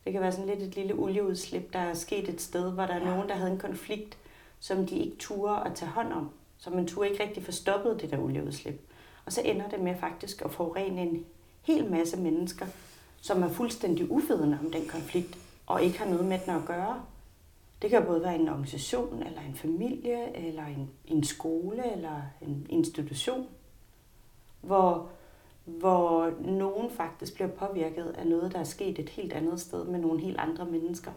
Det 0.05 0.13
kan 0.13 0.23
være 0.23 0.33
sådan 0.33 0.47
lidt 0.47 0.63
et 0.63 0.75
lille 0.75 0.95
olieudslip, 0.95 1.73
der 1.73 1.79
er 1.79 1.95
sket 1.95 2.29
et 2.29 2.41
sted, 2.41 2.73
hvor 2.73 2.87
der 2.87 2.95
er 2.95 2.99
ja. 2.99 3.05
nogen, 3.05 3.29
der 3.29 3.35
havde 3.35 3.53
en 3.53 3.59
konflikt, 3.59 4.19
som 4.61 4.87
de 4.87 4.99
ikke 4.99 5.17
turde 5.17 5.65
at 5.65 5.75
tage 5.75 5.91
hånd 5.91 6.13
om. 6.13 6.31
Så 6.59 6.71
man 6.71 6.87
turde 6.87 7.11
ikke 7.11 7.23
rigtig 7.23 7.45
få 7.45 7.53
stoppet 7.53 8.01
det 8.01 8.11
der 8.11 8.19
olieudslip. 8.19 8.81
Og 9.27 9.33
så 9.33 9.43
ender 9.45 9.69
det 9.69 9.81
med 9.81 9.95
faktisk 10.01 10.43
at 10.45 10.51
forurene 10.51 11.03
en 11.03 11.27
hel 11.63 11.91
masse 11.91 12.17
mennesker, 12.17 12.67
som 13.21 13.43
er 13.43 13.49
fuldstændig 13.49 14.11
ufedende 14.11 14.59
om 14.65 14.71
den 14.71 14.89
konflikt, 14.89 15.39
og 15.67 15.83
ikke 15.83 15.99
har 15.99 16.07
noget 16.07 16.25
med 16.25 16.39
den 16.47 16.55
at 16.55 16.65
gøre. 16.67 17.03
Det 17.83 17.91
kan 17.91 18.05
både 18.07 18.23
være 18.23 18.35
en 18.35 18.49
organisation, 18.49 19.23
eller 19.23 19.41
en 19.41 19.55
familie, 19.55 20.37
eller 20.37 20.67
en, 20.67 20.91
en 21.05 21.25
skole, 21.25 21.93
eller 21.93 22.23
en 22.41 22.67
institution, 22.71 23.47
hvor, 24.61 25.11
hvor 25.65 26.33
nogen 26.41 26.91
faktisk 26.91 27.35
bliver 27.35 27.49
påvirket 27.49 28.15
af 28.19 28.27
noget, 28.27 28.53
der 28.53 28.59
er 28.59 28.65
sket 28.65 28.99
et 28.99 29.09
helt 29.09 29.33
andet 29.33 29.61
sted 29.61 29.85
med 29.85 29.99
nogle 29.99 30.21
helt 30.21 30.39
andre 30.39 30.65
mennesker. 30.65 31.13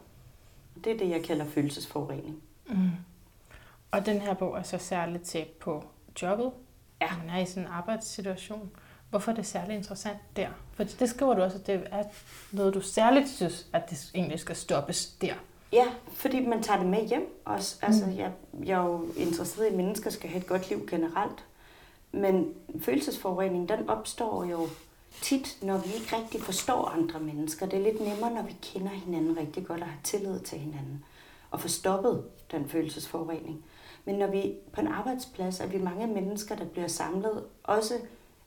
Det 0.83 0.93
er 0.93 0.97
det, 0.97 1.09
jeg 1.09 1.23
kalder 1.23 1.45
følelsesforurening. 1.45 2.43
Mm. 2.67 2.89
Og 3.91 4.05
den 4.05 4.21
her 4.21 4.33
bog 4.33 4.57
er 4.57 4.63
så 4.63 4.77
særligt 4.77 5.23
til 5.23 5.45
på 5.59 5.83
jobbet. 6.21 6.51
Ja. 7.01 7.17
Man 7.17 7.29
er 7.29 7.39
i 7.39 7.45
sådan 7.45 7.63
en 7.63 7.69
arbejdssituation. 7.69 8.71
Hvorfor 9.09 9.31
er 9.31 9.35
det 9.35 9.45
særligt 9.45 9.77
interessant 9.77 10.17
der? 10.35 10.49
For 10.73 10.83
det 10.83 11.09
skriver 11.09 11.33
du 11.33 11.41
også, 11.41 11.57
at 11.57 11.67
det 11.67 11.87
er 11.91 12.03
noget, 12.51 12.73
du 12.73 12.81
særligt 12.81 13.29
synes, 13.29 13.67
at 13.73 13.89
det 13.89 14.11
egentlig 14.15 14.39
skal 14.39 14.55
stoppes 14.55 15.07
der. 15.07 15.33
Ja, 15.71 15.85
fordi 16.07 16.45
man 16.45 16.63
tager 16.63 16.79
det 16.79 16.89
med 16.89 17.07
hjem 17.07 17.41
også. 17.45 17.77
Altså, 17.81 18.05
mm. 18.05 18.17
jeg, 18.17 18.31
jeg 18.65 18.81
er 18.81 18.85
jo 18.85 19.07
interesseret 19.17 19.65
i, 19.65 19.69
at 19.69 19.75
mennesker 19.75 20.09
skal 20.09 20.29
have 20.29 20.41
et 20.41 20.47
godt 20.47 20.69
liv 20.69 20.87
generelt. 20.89 21.45
Men 22.11 22.53
følelsesforurening, 22.79 23.69
den 23.69 23.89
opstår 23.89 24.43
jo 24.43 24.67
tit, 25.21 25.57
når 25.61 25.77
vi 25.77 25.93
ikke 25.93 26.15
rigtig 26.15 26.41
forstår 26.41 26.85
andre 26.85 27.19
mennesker. 27.19 27.65
Det 27.65 27.79
er 27.79 27.83
lidt 27.83 28.01
nemmere, 28.01 28.33
når 28.33 28.41
vi 28.41 28.55
kender 28.61 28.89
hinanden 28.89 29.37
rigtig 29.37 29.65
godt 29.65 29.81
og 29.81 29.87
har 29.87 29.99
tillid 30.03 30.39
til 30.39 30.59
hinanden. 30.59 31.03
Og 31.51 31.61
få 31.61 31.67
stoppet 31.67 32.23
den 32.51 32.69
følelsesforurening. 32.69 33.63
Men 34.05 34.15
når 34.15 34.27
vi 34.27 34.53
på 34.73 34.81
en 34.81 34.87
arbejdsplads 34.87 35.59
er 35.59 35.67
vi 35.67 35.77
mange 35.77 36.07
mennesker, 36.07 36.55
der 36.55 36.65
bliver 36.65 36.87
samlet, 36.87 37.43
også 37.63 37.93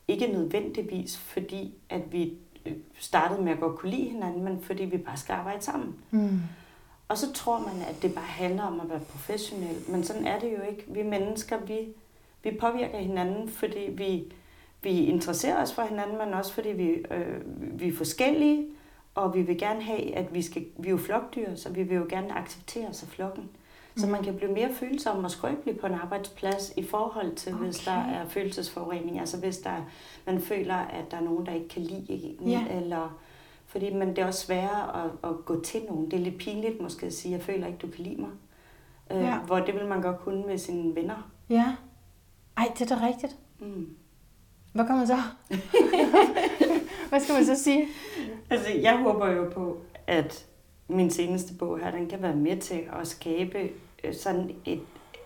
ikke 0.07 0.27
nødvendigvis 0.27 1.17
fordi, 1.17 1.73
at 1.89 2.01
vi 2.11 2.37
øh, 2.65 2.73
startede 2.99 3.41
med 3.41 3.51
at 3.51 3.59
godt 3.59 3.77
kunne 3.77 3.91
lide 3.91 4.09
hinanden, 4.09 4.43
men 4.43 4.61
fordi 4.61 4.85
vi 4.85 4.97
bare 4.97 5.17
skal 5.17 5.33
arbejde 5.33 5.61
sammen. 5.61 5.95
Mm. 6.11 6.39
Og 7.07 7.17
så 7.17 7.33
tror 7.33 7.59
man, 7.59 7.81
at 7.89 8.01
det 8.01 8.13
bare 8.13 8.25
handler 8.25 8.63
om 8.63 8.79
at 8.79 8.89
være 8.89 8.99
professionel. 8.99 9.75
Men 9.87 10.03
sådan 10.03 10.27
er 10.27 10.39
det 10.39 10.51
jo 10.51 10.61
ikke. 10.71 10.83
Vi 10.87 11.03
mennesker, 11.03 11.57
vi, 11.65 11.87
vi 12.43 12.57
påvirker 12.59 12.97
hinanden, 12.97 13.49
fordi 13.49 13.89
vi, 13.91 14.33
vi 14.81 15.05
interesserer 15.05 15.61
os 15.61 15.73
for 15.73 15.81
hinanden, 15.81 16.17
men 16.17 16.33
også 16.33 16.53
fordi 16.53 16.69
vi, 16.69 16.89
øh, 16.89 17.41
vi 17.79 17.87
er 17.87 17.93
forskellige, 17.93 18.67
og 19.15 19.35
vi 19.35 19.41
vil 19.41 19.57
gerne 19.57 19.81
have, 19.81 20.15
at 20.15 20.33
vi 20.33 20.41
skal, 20.41 20.65
vi 20.77 20.87
er 20.87 20.91
jo 20.91 20.97
flokdyr, 20.97 21.55
så 21.55 21.69
vi 21.69 21.83
vil 21.83 21.97
jo 21.97 22.05
gerne 22.09 22.37
acceptere 22.37 22.87
os 22.87 23.03
af 23.03 23.09
flokken. 23.09 23.49
Så 23.97 24.07
man 24.07 24.23
kan 24.23 24.35
blive 24.35 24.51
mere 24.51 24.73
følsom 24.73 25.23
og 25.23 25.31
skrøbelig 25.31 25.79
på 25.79 25.87
en 25.87 25.93
arbejdsplads 25.93 26.73
i 26.77 26.83
forhold 26.83 27.35
til, 27.35 27.53
okay. 27.53 27.63
hvis 27.63 27.77
der 27.77 27.91
er 27.91 28.27
følelsesforurening. 28.27 29.19
Altså 29.19 29.37
hvis 29.37 29.57
der, 29.57 29.89
man 30.25 30.41
føler, 30.41 30.75
at 30.75 31.11
der 31.11 31.17
er 31.17 31.21
nogen, 31.21 31.45
der 31.45 31.53
ikke 31.53 31.67
kan 31.67 31.81
lide 31.81 32.05
en, 32.09 32.49
ja. 32.49 32.65
eller 32.71 33.19
fordi 33.75 33.93
man, 33.93 34.09
det 34.09 34.19
er 34.19 34.25
også 34.25 34.45
sværere 34.45 35.05
at, 35.05 35.29
at 35.29 35.45
gå 35.45 35.61
til 35.61 35.81
nogen. 35.89 36.11
Det 36.11 36.19
er 36.19 36.23
lidt 36.23 36.37
pinligt 36.37 36.81
måske 36.81 37.05
at 37.05 37.13
sige, 37.13 37.31
jeg 37.31 37.41
føler 37.41 37.67
ikke, 37.67 37.79
du 37.79 37.87
kan 37.87 38.05
lide 38.05 38.21
mig. 38.21 38.29
Øh, 39.11 39.17
ja. 39.17 39.37
Hvor 39.39 39.59
det 39.59 39.75
vil 39.75 39.85
man 39.85 40.01
godt 40.01 40.19
kunne 40.19 40.45
med 40.45 40.57
sine 40.57 40.95
venner. 40.95 41.31
Ja. 41.49 41.75
Ej, 42.57 42.71
det 42.79 42.91
er 42.91 42.95
da 42.95 43.07
rigtigt. 43.07 43.35
Mm. 43.59 43.89
Hvad 44.73 44.85
kommer 44.85 44.97
man 44.97 45.07
så? 45.07 45.17
Hvad 47.09 47.19
skal 47.19 47.33
man 47.33 47.45
så 47.45 47.63
sige? 47.63 47.87
Altså, 48.49 48.67
jeg 48.81 48.97
håber 48.97 49.27
jo 49.27 49.49
på, 49.53 49.77
at 50.07 50.45
min 50.87 51.09
seneste 51.09 51.53
bog 51.53 51.79
her, 51.79 51.91
den 51.91 52.09
kan 52.09 52.21
være 52.21 52.35
med 52.35 52.57
til 52.57 52.83
at 53.01 53.07
skabe 53.07 53.69
øh, 54.03 54.13
sådan 54.13 54.51
et, 54.65 54.81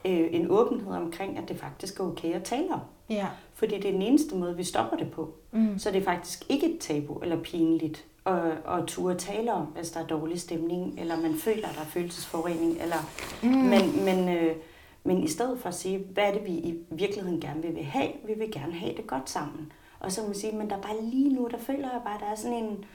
øh, 0.05 0.27
en 0.31 0.47
åbenhed 0.49 0.93
omkring, 0.93 1.37
at 1.37 1.49
det 1.49 1.57
faktisk 1.57 1.99
er 1.99 2.03
okay 2.03 2.33
at 2.33 2.43
tale 2.43 2.73
om. 2.73 2.81
Ja. 3.09 3.27
Fordi 3.53 3.75
det 3.75 3.85
er 3.85 3.91
den 3.91 4.01
eneste 4.01 4.35
måde, 4.35 4.57
vi 4.57 4.63
stopper 4.63 4.97
det 4.97 5.11
på. 5.11 5.33
Mm. 5.51 5.79
Så 5.79 5.91
det 5.91 5.97
er 5.97 6.05
faktisk 6.05 6.43
ikke 6.49 6.73
et 6.73 6.79
tabu 6.79 7.19
eller 7.19 7.43
pinligt 7.43 8.05
og, 8.23 8.41
og 8.65 8.87
turde 8.87 9.17
tale 9.17 9.53
om, 9.53 9.65
hvis 9.65 9.91
der 9.91 9.99
er 9.99 10.07
dårlig 10.07 10.41
stemning, 10.41 10.99
eller 10.99 11.21
man 11.21 11.35
føler, 11.35 11.67
der 11.67 11.81
er 11.81 11.85
følelsesforurening. 11.85 12.81
Eller, 12.81 12.97
mm. 13.43 13.49
Men, 13.49 14.05
men, 14.05 14.29
øh, 14.29 14.55
men 15.03 15.23
i 15.23 15.27
stedet 15.27 15.59
for 15.59 15.69
at 15.69 15.75
sige, 15.75 15.97
hvad 15.97 16.23
er 16.23 16.33
det, 16.33 16.45
vi 16.45 16.51
i 16.51 16.83
virkeligheden 16.89 17.41
gerne 17.41 17.61
vil 17.61 17.83
have? 17.83 18.11
Vi 18.25 18.33
vil 18.33 18.51
gerne 18.51 18.73
have 18.73 18.95
det 18.97 19.07
godt 19.07 19.29
sammen. 19.29 19.71
Og 19.99 20.11
så 20.11 20.21
må 20.21 20.27
man 20.27 20.35
sige, 20.35 20.57
men 20.57 20.69
der 20.69 20.77
er 20.77 20.81
bare 20.81 21.01
lige 21.01 21.33
nu, 21.33 21.47
der 21.51 21.57
føler 21.57 21.91
jeg 21.91 22.01
bare, 22.05 22.15
at 22.15 22.21
der 22.21 22.31
er 22.31 22.35
sådan 22.35 22.57
en, 22.57 22.85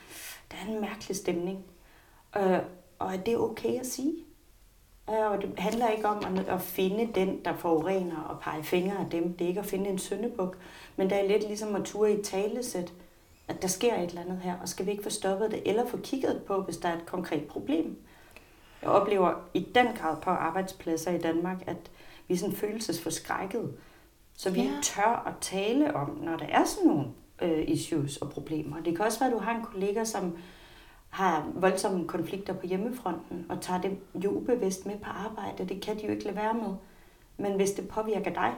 der 0.50 0.56
er 0.66 0.74
en 0.74 0.80
mærkelig 0.80 1.16
stemning. 1.16 1.64
Øh, 2.36 2.58
og 2.98 3.14
at 3.14 3.26
det 3.26 3.34
er 3.34 3.38
okay 3.38 3.80
at 3.80 3.86
sige. 3.86 4.14
Øh, 5.10 5.30
og 5.30 5.42
det 5.42 5.58
handler 5.58 5.88
ikke 5.88 6.08
om 6.08 6.38
at, 6.38 6.48
at 6.48 6.60
finde 6.60 7.10
den, 7.14 7.44
der 7.44 7.56
forurener 7.56 8.20
og 8.20 8.40
pege 8.40 8.62
fingre 8.62 8.98
af 8.98 9.10
dem. 9.10 9.32
Det 9.32 9.44
er 9.44 9.48
ikke 9.48 9.60
at 9.60 9.66
finde 9.66 9.90
en 9.90 9.98
søndebuk, 9.98 10.58
men 10.96 11.10
det 11.10 11.20
er 11.20 11.28
lidt 11.28 11.46
ligesom 11.46 11.74
at 11.74 11.84
ture 11.84 12.12
i 12.12 12.22
talesæt 12.22 12.92
at 13.48 13.62
der 13.62 13.68
sker 13.68 13.94
et 13.94 14.08
eller 14.08 14.20
andet 14.20 14.38
her, 14.38 14.54
og 14.62 14.68
skal 14.68 14.86
vi 14.86 14.90
ikke 14.90 15.02
få 15.02 15.10
stoppet 15.10 15.50
det, 15.50 15.62
eller 15.66 15.86
få 15.86 15.96
kigget 15.96 16.42
på, 16.46 16.62
hvis 16.62 16.76
der 16.76 16.88
er 16.88 16.96
et 16.96 17.06
konkret 17.06 17.44
problem. 17.44 17.96
Jeg 18.82 18.90
oplever 18.90 19.34
i 19.54 19.66
den 19.74 19.86
grad 19.96 20.16
på 20.22 20.30
arbejdspladser 20.30 21.10
i 21.10 21.18
Danmark, 21.18 21.62
at 21.66 21.90
vi 22.28 22.34
er 22.34 22.38
sådan 22.38 22.54
følelsesforskrækket, 22.54 23.76
så 24.34 24.50
vi 24.50 24.62
ja. 24.62 24.70
tør 24.82 25.24
at 25.26 25.34
tale 25.40 25.96
om, 25.96 26.18
når 26.22 26.36
der 26.36 26.46
er 26.46 26.64
sådan 26.64 26.88
nogle 26.88 27.06
øh, 27.42 27.64
issues 27.68 28.16
og 28.16 28.30
problemer. 28.30 28.80
Det 28.82 28.96
kan 28.96 29.04
også 29.04 29.18
være, 29.18 29.28
at 29.28 29.34
du 29.34 29.38
har 29.38 29.54
en 29.54 29.64
kollega, 29.64 30.04
som 30.04 30.36
har 31.10 31.50
voldsomme 31.54 32.08
konflikter 32.08 32.52
på 32.52 32.66
hjemmefronten, 32.66 33.46
og 33.48 33.60
tager 33.60 33.80
det 33.80 33.98
jo 34.14 34.30
ubevidst 34.30 34.86
med 34.86 34.98
på 34.98 35.10
arbejde. 35.10 35.68
Det 35.68 35.82
kan 35.82 35.96
de 35.96 36.06
jo 36.06 36.12
ikke 36.12 36.24
lade 36.24 36.36
være 36.36 36.54
med. 36.54 36.74
Men 37.36 37.56
hvis 37.56 37.70
det 37.70 37.88
påvirker 37.88 38.34
dig, 38.34 38.54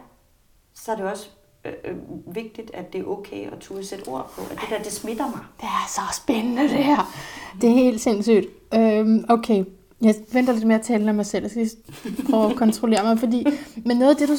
så 0.74 0.92
er 0.92 0.96
det 0.96 1.04
også 1.04 1.30
Øh, 1.66 1.72
øh, 1.84 1.96
vigtigt, 2.34 2.70
at 2.74 2.92
det 2.92 3.00
er 3.00 3.04
okay 3.04 3.52
at 3.52 3.58
turde 3.60 3.86
sætte 3.86 4.08
ord 4.08 4.32
på, 4.34 4.40
at 4.50 4.50
det 4.60 4.70
der, 4.70 4.82
det 4.82 4.92
smitter 4.92 5.26
mig. 5.26 5.40
Det 5.60 5.64
er 5.64 5.88
så 5.88 6.00
spændende 6.22 6.62
det 6.62 6.84
her. 6.84 7.16
Det 7.60 7.70
er 7.70 7.74
helt 7.74 8.00
sindssygt. 8.00 8.46
Øhm, 8.74 9.24
okay, 9.28 9.64
jeg 10.00 10.14
venter 10.32 10.52
lidt 10.52 10.66
med 10.66 10.74
at 10.74 10.82
tale 10.82 11.10
om 11.10 11.16
mig 11.16 11.26
selv. 11.26 11.50
Jeg 11.56 11.68
skal 11.68 12.24
prøve 12.30 12.50
at 12.50 12.56
kontrollere 12.56 13.02
mig. 13.02 13.18
Fordi, 13.18 13.46
men 13.84 13.96
noget 13.96 14.10
af 14.10 14.16
det 14.16 14.28
du, 14.28 14.36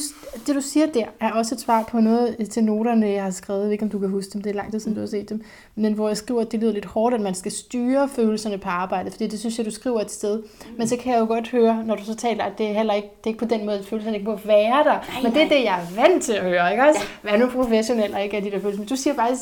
det, 0.47 0.55
du 0.55 0.61
siger 0.61 0.85
der, 0.85 1.05
er 1.19 1.31
også 1.31 1.55
et 1.55 1.61
svar 1.61 1.83
på 1.83 1.99
noget 1.99 2.49
til 2.51 2.63
noterne, 2.63 3.07
jeg 3.07 3.23
har 3.23 3.31
skrevet. 3.31 3.59
Jeg 3.59 3.65
ved 3.65 3.71
ikke, 3.71 3.83
om 3.83 3.89
du 3.89 3.99
kan 3.99 4.09
huske 4.09 4.33
dem. 4.33 4.41
Det 4.41 4.49
er 4.49 4.53
lang 4.53 4.71
tid 4.71 4.79
siden, 4.79 4.93
du 4.95 4.99
har 4.99 5.07
set 5.07 5.29
dem. 5.29 5.43
Men 5.75 5.93
hvor 5.93 6.07
jeg 6.07 6.17
skriver, 6.17 6.41
at 6.41 6.51
det 6.51 6.59
lyder 6.59 6.73
lidt 6.73 6.85
hårdt, 6.85 7.15
at 7.15 7.21
man 7.21 7.35
skal 7.35 7.51
styre 7.51 8.09
følelserne 8.09 8.57
på 8.57 8.69
arbejde. 8.69 9.11
Fordi 9.11 9.27
det 9.27 9.39
synes 9.39 9.57
jeg, 9.57 9.65
du 9.65 9.71
skriver 9.71 10.01
et 10.01 10.11
sted. 10.11 10.43
Men 10.77 10.87
så 10.87 10.97
kan 10.97 11.13
jeg 11.13 11.19
jo 11.19 11.25
godt 11.25 11.49
høre, 11.49 11.83
når 11.85 11.95
du 11.95 12.03
så 12.03 12.15
taler, 12.15 12.43
at 12.43 12.57
det 12.57 12.65
er 12.69 12.73
heller 12.73 12.93
ikke, 12.93 13.07
det 13.17 13.23
er 13.23 13.27
ikke 13.27 13.39
på 13.39 13.45
den 13.45 13.65
måde, 13.65 13.77
at 13.77 13.85
følelserne 13.85 14.17
ikke 14.17 14.29
må 14.29 14.39
være 14.45 14.83
der. 14.83 15.13
Nej, 15.13 15.23
men 15.23 15.33
det 15.33 15.41
er 15.41 15.49
det, 15.49 15.63
jeg 15.63 15.81
er 15.81 16.01
vant 16.01 16.23
til 16.23 16.33
at 16.33 16.43
høre. 16.43 16.71
Ikke 16.71 16.83
også? 16.83 17.01
Ja. 17.23 17.31
Vær 17.31 17.37
nu 17.37 17.49
professionel 17.49 18.13
og 18.13 18.23
ikke 18.23 18.37
af 18.37 18.43
de 18.43 18.51
der 18.51 18.59
følelser. 18.59 18.79
Men 18.79 18.87
du 18.87 18.95
siger 18.95 19.13
faktisk, 19.13 19.41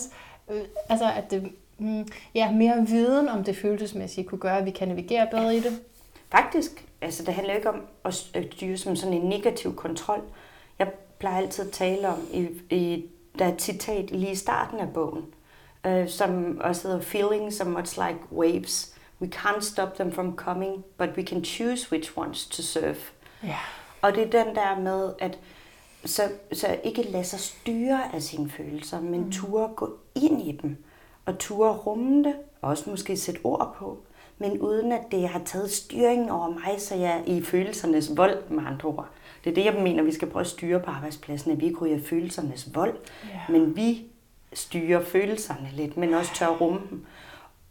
øh, 0.52 0.62
altså, 0.90 1.06
at 1.18 1.32
det, 1.32 1.44
mm, 1.78 2.08
ja, 2.36 2.52
mere 2.52 2.88
viden 2.88 3.30
om 3.30 3.44
det 3.44 3.58
følelsesmæssige 3.58 4.28
kunne 4.28 4.40
gøre, 4.40 4.58
at 4.58 4.66
vi 4.66 4.72
kan 4.72 4.88
navigere 4.88 5.28
bedre 5.32 5.56
i 5.56 5.60
det. 5.60 5.80
Faktisk 6.36 6.86
altså 7.02 7.24
det 7.24 7.34
handler 7.34 7.54
ikke 7.54 7.70
om 7.70 7.82
at 8.04 8.14
styre 8.14 8.78
som 8.78 8.96
sådan 8.96 9.14
en 9.14 9.30
negativ 9.30 9.76
kontrol. 9.76 10.22
Jeg 10.80 10.92
plejer 11.20 11.38
altid 11.38 11.68
at 11.68 11.72
tale 11.72 12.08
om, 12.08 12.20
i, 12.32 12.48
i, 12.70 13.06
der 13.40 13.46
er 13.46 13.54
et 13.54 13.62
citat 13.62 14.12
lige 14.12 14.32
i 14.32 14.36
starten 14.36 14.80
af 14.80 14.94
bogen, 14.94 15.26
øh, 15.86 16.10
som 16.10 16.60
også 16.64 16.88
hedder 16.88 17.02
Feelings 17.02 17.62
are 17.62 17.70
much 17.70 18.00
like 18.00 18.20
waves. 18.32 18.96
We 19.22 19.30
can't 19.36 19.62
stop 19.62 19.96
them 19.96 20.12
from 20.12 20.36
coming, 20.36 20.84
but 20.98 21.10
we 21.18 21.24
can 21.24 21.46
choose 21.46 21.92
which 21.92 22.12
ones 22.18 22.46
to 22.46 22.62
surf. 22.62 23.12
Ja. 23.44 23.58
Og 24.02 24.16
det 24.16 24.24
er 24.24 24.44
den 24.44 24.56
der 24.56 24.80
med, 24.80 25.14
at 25.20 25.40
så, 26.06 26.22
så 26.54 26.80
ikke 26.84 27.04
lade 27.04 27.24
sig 27.24 27.40
styre 27.40 28.16
af 28.16 28.22
sine 28.22 28.50
følelser, 28.50 29.02
men 29.02 29.22
mm. 29.22 29.32
ture 29.32 29.70
gå 29.76 29.98
ind 30.16 30.42
i 30.42 30.60
dem, 30.62 30.84
og 31.26 31.40
ture 31.40 31.74
rumme 31.74 32.24
det, 32.24 32.36
og 32.62 32.70
også 32.70 32.90
måske 32.90 33.18
sætte 33.18 33.40
ord 33.44 33.76
på, 33.78 34.00
men 34.38 34.60
uden 34.60 34.92
at 34.92 35.02
det 35.12 35.30
har 35.30 35.42
taget 35.46 35.72
styringen 35.72 36.30
over 36.30 36.50
mig, 36.50 36.76
så 36.78 36.96
jeg 36.96 37.18
er 37.20 37.24
i 37.26 37.42
følelsernes 37.42 38.18
vold 38.18 38.50
med 38.50 38.64
andre 38.68 38.90
ord. 38.90 39.08
Det 39.44 39.50
er 39.50 39.54
det, 39.56 39.66
jeg 39.66 39.74
mener, 39.84 40.04
vi 40.04 40.12
skal 40.12 40.30
prøve 40.30 40.42
at 40.42 40.48
styre 40.48 40.80
på 40.80 40.92
arbejdspladsen, 40.92 41.52
at 41.52 41.60
vi 41.60 41.66
ikke 41.66 41.80
ryger 41.80 42.00
følelsernes 42.06 42.76
vold, 42.76 42.96
Ja. 43.34 43.40
men 43.50 43.76
vi 43.76 44.06
styrer 44.54 45.04
følelserne 45.04 45.70
lidt, 45.74 45.98
men 45.98 46.14
også 46.14 46.32
tør 46.36 46.48
rumme 46.48 46.82
dem. 46.90 47.06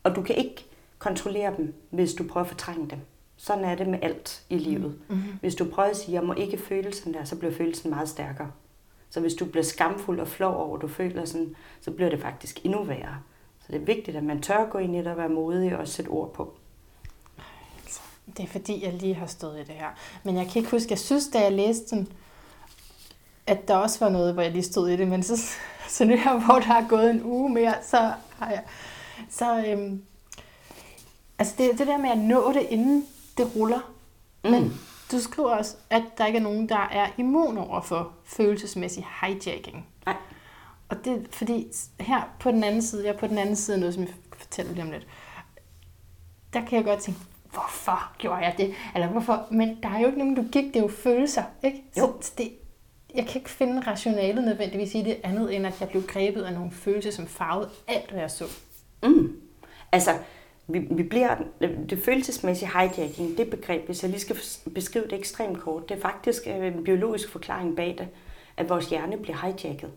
Og 0.03 0.17
du 0.17 0.23
kan 0.23 0.35
ikke 0.37 0.65
kontrollere 0.99 1.55
dem, 1.57 1.75
hvis 1.91 2.15
du 2.15 2.25
prøver 2.25 2.45
at 2.45 2.51
fortrænge 2.51 2.91
dem. 2.91 2.99
Sådan 3.37 3.65
er 3.65 3.75
det 3.75 3.87
med 3.87 3.99
alt 4.03 4.43
i 4.51 4.59
livet. 4.59 4.95
Mm-hmm. 5.09 5.23
Hvis 5.41 5.55
du 5.55 5.65
prøver 5.65 5.89
at 5.89 5.97
sige, 5.97 6.15
jeg 6.15 6.23
må 6.23 6.35
ikke 6.35 6.59
føle 6.59 6.95
sådan 6.95 7.15
der, 7.15 7.25
så 7.25 7.37
bliver 7.37 7.53
følelsen 7.53 7.91
meget 7.91 8.09
stærkere. 8.09 8.51
Så 9.11 9.21
hvis 9.21 9.35
du 9.35 9.45
bliver 9.45 9.65
skamfuld 9.65 10.21
og 10.21 10.29
flov 10.29 10.55
over, 10.57 10.77
at 10.77 10.83
du 10.83 10.89
føler 10.89 11.25
sådan, 11.25 11.57
så 11.81 11.91
bliver 11.91 12.11
det 12.11 12.21
faktisk 12.21 12.61
endnu 12.65 12.83
værre. 12.83 13.17
Så 13.67 13.73
det 13.73 13.81
er 13.81 13.85
vigtigt, 13.85 14.17
at 14.17 14.25
man 14.25 14.43
tør 14.43 14.59
at 14.59 14.71
gå 14.71 14.79
ind 14.79 14.97
i 14.97 14.99
det 14.99 15.07
og 15.07 15.17
være 15.17 15.29
modig 15.29 15.77
og 15.77 15.89
sætte 15.89 16.09
ord 16.09 16.33
på. 16.33 16.55
Det 18.37 18.43
er 18.43 18.49
fordi, 18.49 18.85
jeg 18.85 18.93
lige 18.93 19.15
har 19.15 19.27
stået 19.27 19.57
i 19.57 19.65
det 19.65 19.75
her. 19.75 19.89
Men 20.23 20.37
jeg 20.37 20.47
kan 20.47 20.61
ikke 20.61 20.71
huske, 20.71 20.87
jeg 20.91 20.99
synes, 20.99 21.29
da 21.29 21.41
jeg 21.41 21.53
læste 21.53 21.97
den, 21.97 22.13
at 23.47 23.69
der 23.69 23.77
også 23.77 24.05
var 24.05 24.09
noget, 24.11 24.35
hvor 24.35 24.43
jeg 24.43 24.53
lige 24.53 24.63
stod 24.63 24.89
i 24.89 24.97
det. 24.97 25.09
Men 25.09 25.23
så, 25.23 25.57
så 25.89 26.05
nu 26.05 26.17
her, 26.17 26.45
hvor 26.45 26.59
der 26.59 26.75
er 26.75 26.89
gået 26.89 27.11
en 27.11 27.23
uge 27.23 27.51
mere, 27.51 27.75
så 27.83 28.13
har 28.39 28.51
jeg... 28.51 28.65
Så, 29.31 29.65
øhm, 29.67 30.03
altså 31.39 31.55
det, 31.59 31.79
det 31.79 31.87
der 31.87 31.97
med 31.97 32.11
at 32.11 32.19
nå 32.19 32.53
det, 32.53 32.67
inden 32.71 33.07
det 33.39 33.57
ruller. 33.57 33.93
Men 34.43 34.81
du 35.13 35.21
skriver 35.21 35.51
også, 35.51 35.77
at 35.91 36.03
der 36.19 36.27
ikke 36.27 36.39
er 36.39 36.43
nogen, 36.43 36.69
der 36.69 36.89
er 36.93 37.09
immun 37.19 37.59
over 37.59 37.81
for 37.81 38.13
følelsesmæssig 38.25 39.07
hijacking. 39.21 39.87
Nej. 40.07 40.17
Og 40.95 41.05
det 41.05 41.27
fordi, 41.31 41.67
her 42.01 42.35
på 42.41 42.51
den 42.51 42.65
anden 42.65 42.83
side, 42.83 43.07
jeg 43.07 43.15
er 43.15 43.19
på 43.19 43.27
den 43.27 43.39
anden 43.39 43.57
side 43.57 43.79
noget, 43.79 43.95
som 43.95 44.03
jeg 44.03 44.13
fortæller 44.37 44.73
lige 44.73 44.85
om 44.85 44.91
lidt, 44.91 45.07
der 46.53 46.65
kan 46.67 46.77
jeg 46.77 46.85
godt 46.85 47.01
tænke, 47.01 47.21
hvorfor 47.53 48.17
gjorde 48.19 48.37
jeg 48.37 48.55
det? 48.59 48.75
Eller 48.95 49.09
hvorfor? 49.09 49.47
Men 49.51 49.79
der 49.83 49.89
er 49.89 50.01
jo 50.01 50.07
ikke 50.07 50.19
nogen 50.19 50.35
logik, 50.35 50.65
det 50.65 50.77
er 50.77 50.81
jo 50.81 50.89
følelser, 50.89 51.43
ikke? 51.63 51.85
Jo. 51.99 52.17
Så 52.21 52.33
det, 52.39 52.53
jeg 53.15 53.27
kan 53.27 53.41
ikke 53.41 53.51
finde 53.51 53.81
rationalet 53.81 54.45
nødvendigvis 54.45 54.95
i 54.95 55.03
det 55.03 55.17
andet, 55.25 55.57
end 55.57 55.67
at 55.67 55.81
jeg 55.81 55.89
blev 55.89 56.07
grebet 56.07 56.43
af 56.43 56.53
nogle 56.53 56.71
følelser, 56.71 57.11
som 57.11 57.27
farvede 57.27 57.71
alt, 57.89 58.11
hvad 58.11 58.21
jeg 58.21 58.31
så. 58.31 58.45
Mm. 59.03 59.37
Altså, 59.93 60.11
vi, 60.67 60.79
vi 60.79 61.03
bliver, 61.03 61.37
det 61.61 61.99
følelsesmæssige 62.05 62.71
hijacking, 62.73 63.39
det 63.39 63.51
begreb, 63.51 63.87
hvis 63.87 64.03
jeg 64.03 64.11
lige 64.11 64.21
skal 64.21 64.37
beskrive 64.75 65.05
det 65.05 65.19
ekstremt 65.19 65.61
kort, 65.61 65.89
det 65.89 65.97
er 65.97 66.01
faktisk 66.01 66.43
øh, 66.47 66.67
en 66.67 66.85
biologisk 66.85 67.29
forklaring 67.29 67.77
bag 67.77 67.95
det, 67.99 68.09
at 68.57 68.69
vores 68.69 68.87
hjerne 68.87 69.17
bliver 69.17 69.37
hijacket. 69.47 69.91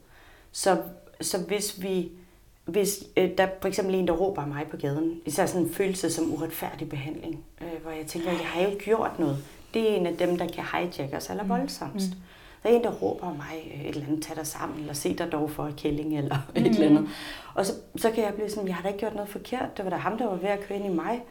Så, 0.57 0.81
så 1.21 1.37
hvis 1.37 1.81
vi, 1.81 2.11
hvis 2.65 3.03
øh, 3.17 3.29
der 3.37 3.43
er 3.43 3.49
for 3.61 3.67
eksempel 3.67 3.95
en, 3.95 4.07
der 4.07 4.13
råber 4.13 4.45
mig 4.45 4.67
på 4.71 4.77
gaden, 4.77 5.21
især 5.25 5.45
sådan 5.45 5.67
en 5.67 5.73
følelse 5.73 6.11
som 6.11 6.33
uretfærdig 6.33 6.89
behandling, 6.89 7.43
øh, 7.61 7.81
hvor 7.81 7.91
jeg 7.91 8.05
tænker, 8.07 8.31
jeg 8.31 8.47
har 8.47 8.61
jo 8.61 8.69
gjort 8.79 9.19
noget. 9.19 9.37
Det 9.73 9.91
er 9.91 9.95
en 9.95 10.05
af 10.05 10.17
dem, 10.17 10.37
der 10.37 10.47
kan 10.47 10.63
hijacke 10.71 11.17
os 11.17 11.29
aller 11.29 11.43
voldsomst. 11.43 12.09
Mm. 12.09 12.21
Der 12.63 12.69
er 12.69 12.73
en, 12.73 12.83
der 12.83 12.91
råber 12.91 13.33
mig 13.33 13.71
øh, 13.73 13.81
et 13.81 13.95
eller 13.95 14.07
andet, 14.07 14.23
tag 14.23 14.35
dig 14.35 14.47
sammen, 14.47 14.79
eller 14.79 14.93
se 14.93 15.17
dig 15.17 15.31
dog 15.31 15.51
for 15.51 15.71
kælling, 15.77 16.17
eller 16.17 16.37
mm. 16.55 16.61
et 16.65 16.67
eller 16.67 16.87
andet. 16.87 17.09
Og 17.55 17.65
så, 17.65 17.73
så 17.95 18.11
kan 18.11 18.23
jeg 18.23 18.33
blive 18.33 18.49
sådan, 18.49 18.67
jeg 18.67 18.75
har 18.75 18.81
da 18.81 18.87
ikke 18.87 18.99
gjort 18.99 19.15
noget 19.15 19.29
forkert, 19.29 19.77
det 19.77 19.85
var 19.85 19.91
da 19.91 19.97
ham, 19.97 20.17
der 20.17 20.25
var 20.25 20.35
ved 20.35 20.49
at 20.49 20.59
køre 20.59 20.77
ind 20.77 20.85
i 20.93 20.95
mig. 20.95 21.23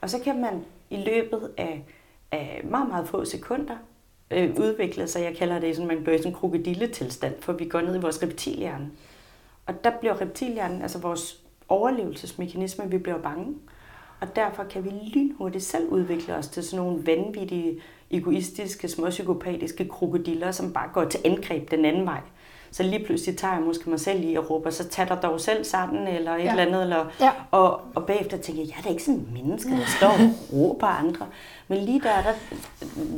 Og 0.00 0.10
så 0.10 0.18
kan 0.18 0.40
man 0.40 0.64
i 0.90 0.96
løbet 0.96 1.50
af, 1.56 1.84
af 2.32 2.60
meget, 2.64 2.88
meget 2.88 3.08
få 3.08 3.24
sekunder 3.24 3.76
øh, 4.30 4.54
udvikle 4.60 5.08
sig, 5.08 5.22
jeg 5.22 5.36
kalder 5.36 5.58
det 5.58 5.76
sådan, 5.76 5.88
man 5.88 6.02
bliver 6.02 6.14
i 6.14 6.18
sådan 6.18 6.32
en 6.32 6.38
krokodilletilstand, 6.38 7.34
for 7.40 7.52
vi 7.52 7.64
går 7.64 7.80
ned 7.80 7.96
i 7.96 8.00
vores 8.00 8.22
reptilhjerne. 8.22 8.90
Og 9.66 9.84
der 9.84 9.90
bliver 10.00 10.20
reptilhjernen, 10.20 10.82
altså 10.82 10.98
vores 10.98 11.40
overlevelsesmekanisme, 11.68 12.90
vi 12.90 12.98
bliver 12.98 13.18
bange. 13.18 13.54
Og 14.20 14.36
derfor 14.36 14.64
kan 14.64 14.84
vi 14.84 14.90
lynhurtigt 15.14 15.64
selv 15.64 15.88
udvikle 15.88 16.34
os 16.34 16.48
til 16.48 16.64
sådan 16.64 16.84
nogle 16.86 17.06
vanvittige, 17.06 17.80
egoistiske, 18.10 18.88
småpsykopatiske 18.88 19.88
krokodiller, 19.88 20.50
som 20.50 20.72
bare 20.72 20.88
går 20.92 21.04
til 21.04 21.20
angreb 21.24 21.70
den 21.70 21.84
anden 21.84 22.06
vej. 22.06 22.20
Så 22.72 22.82
lige 22.82 23.04
pludselig 23.04 23.36
tager 23.38 23.54
jeg 23.54 23.62
måske 23.62 23.90
mig 23.90 24.00
selv 24.00 24.24
i 24.24 24.34
og 24.34 24.50
råber, 24.50 24.70
så 24.70 24.88
tag 24.88 25.08
dig 25.08 25.18
dog 25.22 25.40
selv 25.40 25.64
sammen, 25.64 26.08
eller 26.08 26.34
et 26.34 26.44
ja. 26.44 26.50
eller 26.50 26.62
andet. 26.66 26.82
Eller, 26.82 27.06
Ja. 27.20 27.30
og, 27.50 27.80
og 27.94 28.06
bagefter 28.06 28.36
tænker 28.36 28.62
jeg, 28.62 28.68
jeg 28.68 28.76
er 28.78 28.82
da 28.82 28.88
ikke 28.88 29.02
sådan 29.02 29.20
en 29.20 29.28
menneske, 29.32 29.70
der 29.70 29.86
står 29.98 30.08
og 30.08 30.18
råber 30.52 30.86
andre. 30.86 31.26
Men 31.68 31.78
lige 31.78 32.00
der, 32.00 32.22
der, 32.22 32.32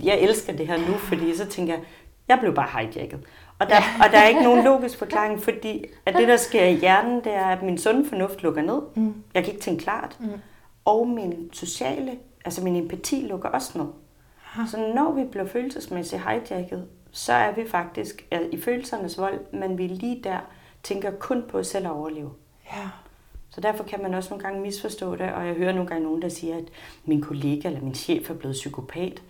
jeg 0.03 0.21
elsker 0.21 0.53
det 0.53 0.66
her 0.66 0.77
nu, 0.77 0.95
fordi 0.95 1.37
så 1.37 1.47
tænker 1.47 1.75
jeg, 1.75 1.83
jeg 2.29 2.38
blev 2.40 2.55
bare 2.55 2.68
hijacket. 2.81 3.21
Og 3.59 3.68
der, 3.68 3.77
og 4.05 4.12
der 4.12 4.18
er 4.18 4.29
ikke 4.29 4.42
nogen 4.42 4.64
logisk 4.64 4.99
forklaring, 5.05 5.42
fordi 5.42 5.85
at 6.07 6.14
det, 6.14 6.29
der 6.29 6.37
sker 6.37 6.64
i 6.64 6.75
hjernen, 6.75 7.16
det 7.25 7.35
er, 7.35 7.47
at 7.47 7.62
min 7.62 7.79
sunde 7.79 8.09
fornuft 8.09 8.42
lukker 8.42 8.62
ned. 8.62 8.81
Mm. 8.95 9.14
Jeg 9.35 9.45
kan 9.45 9.53
ikke 9.53 9.64
tænke 9.64 9.85
klart. 9.85 10.16
Mm. 10.21 10.29
Og 10.85 11.09
min 11.09 11.51
sociale, 11.53 12.18
altså 12.45 12.64
min 12.64 12.77
empati 12.77 13.27
lukker 13.31 13.49
også 13.49 13.79
ned. 13.79 13.87
Så 14.66 14.92
når 14.95 15.12
vi 15.12 15.25
bliver 15.25 15.47
følelsesmæssigt 15.47 16.23
hijacket, 16.23 16.87
så 17.12 17.33
er 17.33 17.53
vi 17.53 17.68
faktisk 17.68 18.27
er 18.31 18.40
i 18.53 18.61
følelsernes 18.61 19.18
vold, 19.18 19.40
men 19.53 19.79
vi 19.79 19.87
lige 19.87 20.21
der 20.25 20.38
tænker 20.83 21.11
kun 21.11 21.42
på 21.49 21.62
selv 21.62 21.87
at 21.87 21.92
overleve. 21.92 22.31
Ja. 22.73 22.88
Så 23.51 23.61
derfor 23.61 23.85
kan 23.85 24.03
man 24.03 24.14
også 24.14 24.31
nogle 24.31 24.45
gange 24.45 24.61
misforstå 24.61 25.16
det, 25.16 25.33
og 25.33 25.47
jeg 25.47 25.55
hører 25.55 25.73
nogle 25.73 25.88
gange 25.88 26.05
nogen, 26.05 26.23
der 26.23 26.29
siger, 26.29 26.57
at 26.57 26.64
min 27.05 27.21
kollega 27.21 27.68
eller 27.68 27.81
min 27.81 27.95
chef 27.95 28.31
er 28.31 28.35
blevet 28.35 28.55
psykopat. 28.55 29.23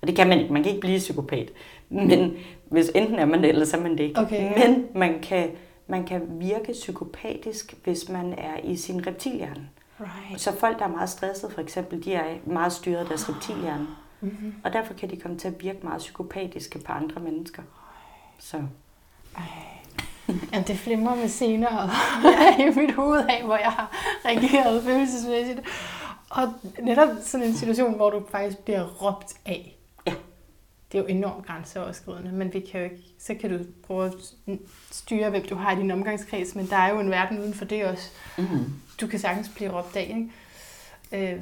Og 0.00 0.08
det 0.08 0.16
kan 0.16 0.28
man 0.28 0.40
ikke. 0.40 0.52
Man 0.52 0.62
kan 0.62 0.72
ikke 0.72 0.80
blive 0.80 0.98
psykopat. 0.98 1.50
Men 1.88 2.36
hvis 2.70 2.90
enten 2.94 3.18
er 3.18 3.24
man 3.24 3.42
det, 3.42 3.48
eller 3.48 3.64
så 3.64 3.76
er 3.76 3.80
man 3.80 3.92
det 3.92 4.00
ikke. 4.00 4.20
Okay, 4.20 4.42
ja. 4.42 4.68
Men 4.68 4.86
man 4.94 5.20
kan, 5.22 5.50
man 5.86 6.06
kan 6.06 6.22
virke 6.28 6.72
psykopatisk, 6.72 7.74
hvis 7.84 8.08
man 8.08 8.32
er 8.32 8.56
i 8.64 8.76
sin 8.76 9.06
reptilhjerne. 9.06 9.68
Right. 10.00 10.40
Så 10.40 10.56
folk, 10.56 10.78
der 10.78 10.84
er 10.84 10.88
meget 10.88 11.10
stresset 11.10 11.52
for 11.52 11.60
eksempel, 11.60 12.04
de 12.04 12.14
er 12.14 12.24
meget 12.46 12.72
styret 12.72 12.96
af 12.98 13.06
deres 13.06 13.28
reptilhjerne. 13.28 13.86
Mm-hmm. 14.20 14.54
Og 14.64 14.72
derfor 14.72 14.94
kan 14.94 15.10
de 15.10 15.16
komme 15.16 15.38
til 15.38 15.48
at 15.48 15.62
virke 15.62 15.78
meget 15.82 15.98
psykopatiske 15.98 16.78
på 16.78 16.92
andre 16.92 17.20
mennesker. 17.20 17.62
Så 18.38 18.56
Ej. 19.36 19.42
Jamen, 20.52 20.66
det 20.66 20.78
flimrer 20.78 21.14
med 21.14 21.28
scener 21.28 21.68
er 21.68 22.62
i 22.66 22.80
mit 22.80 22.94
hoved 22.94 23.24
af, 23.28 23.42
hvor 23.44 23.56
jeg 23.56 23.70
har 23.70 23.90
reageret 24.24 24.82
følelsesmæssigt. 24.82 25.60
Og 26.30 26.54
netop 26.82 27.08
sådan 27.22 27.46
en 27.46 27.54
situation, 27.54 27.94
hvor 27.94 28.10
du 28.10 28.22
faktisk 28.30 28.58
bliver 28.58 28.84
råbt 28.84 29.34
af. 29.46 29.77
Det 30.92 30.98
er 30.98 31.02
jo 31.02 31.08
enormt 31.08 31.46
grænseoverskridende, 31.46 32.32
men 32.32 32.54
vi 32.54 32.60
kan 32.60 32.80
jo 32.80 32.84
ikke, 32.84 33.02
så 33.18 33.34
kan 33.34 33.50
du 33.50 33.64
prøve 33.86 34.06
at 34.06 34.12
styre, 34.90 35.30
hvem 35.30 35.42
du 35.50 35.54
har 35.54 35.72
i 35.72 35.76
din 35.76 35.90
omgangskreds, 35.90 36.54
men 36.54 36.66
der 36.66 36.76
er 36.76 36.90
jo 36.90 37.00
en 37.00 37.10
verden 37.10 37.38
uden 37.38 37.54
for 37.54 37.64
det 37.64 37.84
også. 37.84 38.10
mm. 38.38 38.72
Du 39.00 39.06
kan 39.06 39.18
sagtens 39.18 39.48
blive 39.48 39.70
råbt 39.70 39.96
af, 39.96 40.14
ikke? 41.12 41.32
Øh, 41.32 41.40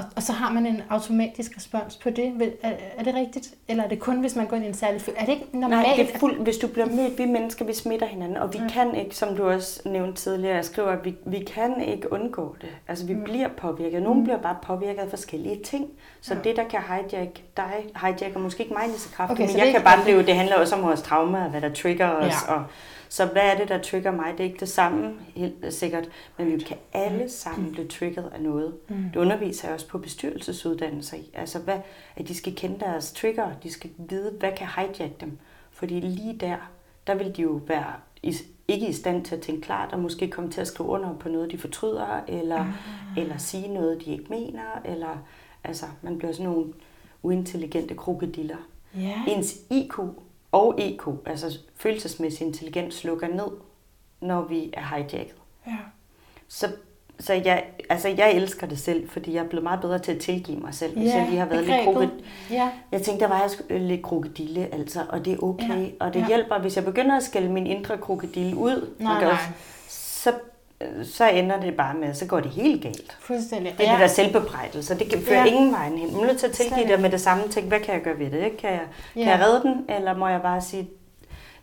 og, 0.00 0.06
og 0.16 0.22
så 0.22 0.32
har 0.32 0.52
man 0.52 0.66
en 0.66 0.82
automatisk 0.90 1.56
respons 1.56 1.96
på 1.96 2.10
det. 2.10 2.52
Er, 2.62 2.72
er 2.96 3.02
det 3.04 3.14
rigtigt? 3.14 3.54
Eller 3.68 3.84
er 3.84 3.88
det 3.88 3.98
kun, 4.00 4.20
hvis 4.20 4.36
man 4.36 4.46
går 4.46 4.56
ind 4.56 4.64
i 4.64 4.68
en 4.68 4.74
særlig 4.74 5.00
følelse? 5.00 5.20
Er 5.22 5.26
det 5.26 5.32
ikke 5.32 5.58
normalt? 5.60 5.86
Nej, 5.86 5.96
det 5.96 6.14
er 6.14 6.18
fuld, 6.18 6.40
hvis 6.42 6.56
du 6.56 6.66
bliver 6.66 6.86
mødt, 6.86 7.18
vi 7.18 7.24
mennesker, 7.24 7.64
vi 7.64 7.74
smitter 7.74 8.06
hinanden, 8.06 8.36
og 8.36 8.52
vi 8.52 8.58
ja. 8.58 8.68
kan 8.68 8.94
ikke, 8.94 9.16
som 9.16 9.36
du 9.36 9.48
også 9.50 9.80
nævnte 9.88 10.22
tidligere, 10.22 10.54
jeg 10.56 10.64
skriver, 10.64 10.88
at 10.90 11.04
vi, 11.04 11.14
vi 11.26 11.38
kan 11.38 11.80
ikke 11.80 12.12
undgå 12.12 12.56
det. 12.60 12.68
Altså, 12.88 13.06
vi 13.06 13.12
Mm. 13.12 13.18
mm. 13.18 13.24
bliver 13.24 13.48
påvirket. 13.48 14.02
Nogle 14.02 14.14
Mm. 14.14 14.18
mm. 14.20 14.24
bliver 14.24 14.38
bare 14.38 14.56
påvirket 14.62 15.00
af 15.02 15.10
forskellige 15.10 15.60
ting. 15.64 15.86
Så 16.20 16.34
Ja. 16.34 16.40
det, 16.44 16.56
der 16.56 16.64
kan 16.64 16.80
hijack 16.88 17.40
dig, 17.56 17.72
hijacker 18.02 18.38
måske 18.38 18.62
ikke 18.62 18.74
mig 18.74 18.86
lige 18.86 18.98
så 18.98 19.08
kraftigt, 19.08 19.40
Okay, 19.40 19.52
men 19.56 19.64
jeg 19.66 19.72
kan 19.72 19.82
bare 19.82 20.04
blive, 20.04 20.22
det 20.26 20.34
handler 20.34 20.56
også 20.56 20.76
om 20.76 20.82
vores 20.82 21.02
traumer, 21.02 21.48
hvad 21.48 21.60
der 21.60 21.74
trigger 21.74 22.08
os. 22.10 22.34
Ja. 22.48 22.54
Og, 22.54 22.64
så 23.12 23.26
hvad 23.26 23.42
er 23.42 23.56
det, 23.58 23.68
der 23.68 23.82
trigger 23.82 24.10
mig? 24.10 24.32
Det 24.32 24.40
er 24.40 24.44
ikke 24.44 24.60
det 24.60 24.68
samme, 24.68 25.14
helt 25.34 25.54
sikkert, 25.74 26.08
men 26.38 26.46
vi 26.52 26.58
kan 26.58 26.76
alle 26.92 27.28
sammen 27.28 27.72
blive 27.72 27.88
trigget 27.88 28.30
af 28.34 28.42
noget. 28.42 28.74
Mm. 28.88 28.96
Det 29.14 29.16
underviser 29.20 29.68
jeg 29.68 29.74
også 29.74 29.88
på 29.88 29.98
bestyrelsesuddannelser 29.98 31.16
i. 31.16 31.30
Altså, 31.34 31.58
hvad, 31.58 31.78
at 32.16 32.28
de 32.28 32.34
skal 32.34 32.54
kende 32.56 32.80
deres 32.80 33.12
trigger, 33.12 33.50
de 33.62 33.72
skal 33.72 33.90
vide, 33.98 34.32
hvad 34.38 34.50
kan 34.56 34.66
hijack 34.76 35.20
dem. 35.20 35.38
Fordi 35.70 36.00
lige 36.00 36.36
der, 36.38 36.56
der 37.06 37.14
vil 37.14 37.36
de 37.36 37.42
jo 37.42 37.60
være 37.66 37.92
i, 38.22 38.36
ikke 38.68 38.88
i 38.88 38.92
stand 38.92 39.24
til 39.24 39.34
at 39.34 39.40
tænke 39.42 39.60
klart, 39.62 39.92
og 39.92 39.98
måske 40.00 40.28
komme 40.30 40.50
til 40.50 40.60
at 40.60 40.66
skrive 40.66 40.88
under 40.88 41.14
på 41.18 41.28
noget, 41.28 41.50
de 41.52 41.58
fortryder, 41.58 42.20
eller, 42.28 42.58
Ah. 42.60 42.66
eller 43.22 43.36
sige 43.38 43.68
noget, 43.74 44.04
de 44.04 44.10
ikke 44.12 44.26
mener, 44.30 44.62
eller 44.84 45.18
altså, 45.64 45.86
man 46.02 46.18
bliver 46.18 46.32
sådan 46.32 46.46
nogle 46.50 46.72
uintelligente 47.22 47.94
krokodiller. 47.94 48.56
Ja. 48.96 49.22
Ens 49.28 49.54
IQ 49.70 49.98
og 50.52 50.74
EQ, 50.78 51.02
altså 51.26 51.58
følelsesmæssig 51.76 52.46
intelligens, 52.46 53.04
lukker 53.04 53.28
ned, 53.28 53.48
når 54.20 54.42
vi 54.42 54.70
er 54.72 54.82
hijacket. 54.96 55.34
ja. 55.66 55.76
Så, 56.48 56.66
så 57.20 57.32
jeg, 57.34 57.64
altså 57.88 58.08
jeg 58.08 58.32
elsker 58.32 58.66
det 58.66 58.78
selv, 58.78 59.08
fordi 59.08 59.34
jeg 59.34 59.44
er 59.44 59.48
blevet 59.48 59.62
meget 59.62 59.80
bedre 59.80 59.98
til 59.98 60.12
at 60.12 60.18
tilgive 60.18 60.58
mig 60.60 60.74
selv. 60.74 60.92
Hvis 60.98 61.08
Ja, 61.08 61.16
jeg 61.16 61.26
lige 61.28 61.38
har 61.38 61.46
været 61.46 61.64
lidt 61.64 61.84
krokodille. 61.84 62.24
Ja, 62.50 62.70
Jeg 62.92 63.02
tænkte, 63.02 63.24
der 63.24 63.28
var 63.30 63.40
jeg 63.40 63.50
øh, 63.70 63.80
lidt 63.80 64.02
krokodille, 64.02 64.74
altså, 64.74 65.00
og 65.08 65.24
det 65.24 65.32
er 65.32 65.42
okay. 65.42 65.80
Ja, 65.86 65.90
Og 66.00 66.14
det 66.14 66.20
ja. 66.20 66.26
hjælper, 66.26 66.58
hvis 66.58 66.76
jeg 66.76 66.84
begynder 66.84 67.16
at 67.16 67.22
skælde 67.22 67.48
min 67.52 67.66
indre 67.66 67.98
krokodille 67.98 68.56
ud, 68.56 68.94
nej, 68.98 69.22
nej. 69.22 69.30
også, 69.32 69.44
så, 69.88 70.32
så 71.04 71.28
ender 71.28 71.60
det 71.60 71.76
bare 71.76 71.94
med, 71.94 72.14
så 72.14 72.26
går 72.26 72.40
det 72.40 72.50
helt 72.50 72.82
galt. 72.82 73.16
Fuldstændig. 73.20 73.74
Det 73.78 73.86
er 73.86 73.90
ja. 73.92 73.92
det 73.92 74.00
der 74.00 74.06
selvbebrejdelse, 74.06 74.98
det 74.98 75.10
kan 75.10 75.22
føre 75.22 75.38
Ja. 75.38 75.44
ingen 75.44 75.72
vejen 75.72 75.98
hen. 75.98 76.12
Man 76.12 76.20
er 76.22 76.26
nødt 76.26 76.38
til 76.38 76.46
at 76.46 76.52
tilgive 76.52 76.88
det 76.88 77.00
med 77.00 77.10
det 77.10 77.20
samme. 77.20 77.48
Tænk, 77.48 77.66
hvad 77.66 77.80
kan 77.80 77.94
jeg 77.94 78.02
gøre 78.02 78.18
ved 78.18 78.30
det? 78.30 78.44
Ikke? 78.44 78.56
Kan, 78.56 78.70
jeg, 78.70 78.80
Ja. 79.16 79.20
kan 79.24 79.30
jeg 79.32 79.40
redde 79.40 79.62
den, 79.62 79.84
eller 79.88 80.16
må 80.16 80.28
jeg 80.28 80.42
bare 80.42 80.60
sige, 80.60 80.88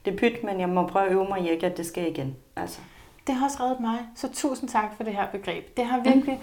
det 0.06 0.14
er 0.14 0.18
pyt, 0.18 0.44
men 0.44 0.60
jeg 0.60 0.70
må 0.70 0.88
prøve 0.88 1.06
at 1.06 1.12
øve 1.12 1.26
mig 1.30 1.42
i 1.42 1.50
ikke, 1.50 1.66
at 1.66 1.78
det 1.78 1.86
sker 1.86 2.06
igen. 2.08 2.36
Altså. 2.56 2.80
Det 3.28 3.36
har 3.36 3.46
også 3.46 3.58
reddet 3.64 3.80
mig. 3.80 3.98
Så 4.16 4.28
tusind 4.34 4.70
tak 4.70 4.86
for 4.98 5.04
det 5.04 5.14
her 5.14 5.28
begreb. 5.32 5.78
Det 5.78 5.86
har 5.86 6.00
virkelig 6.04 6.40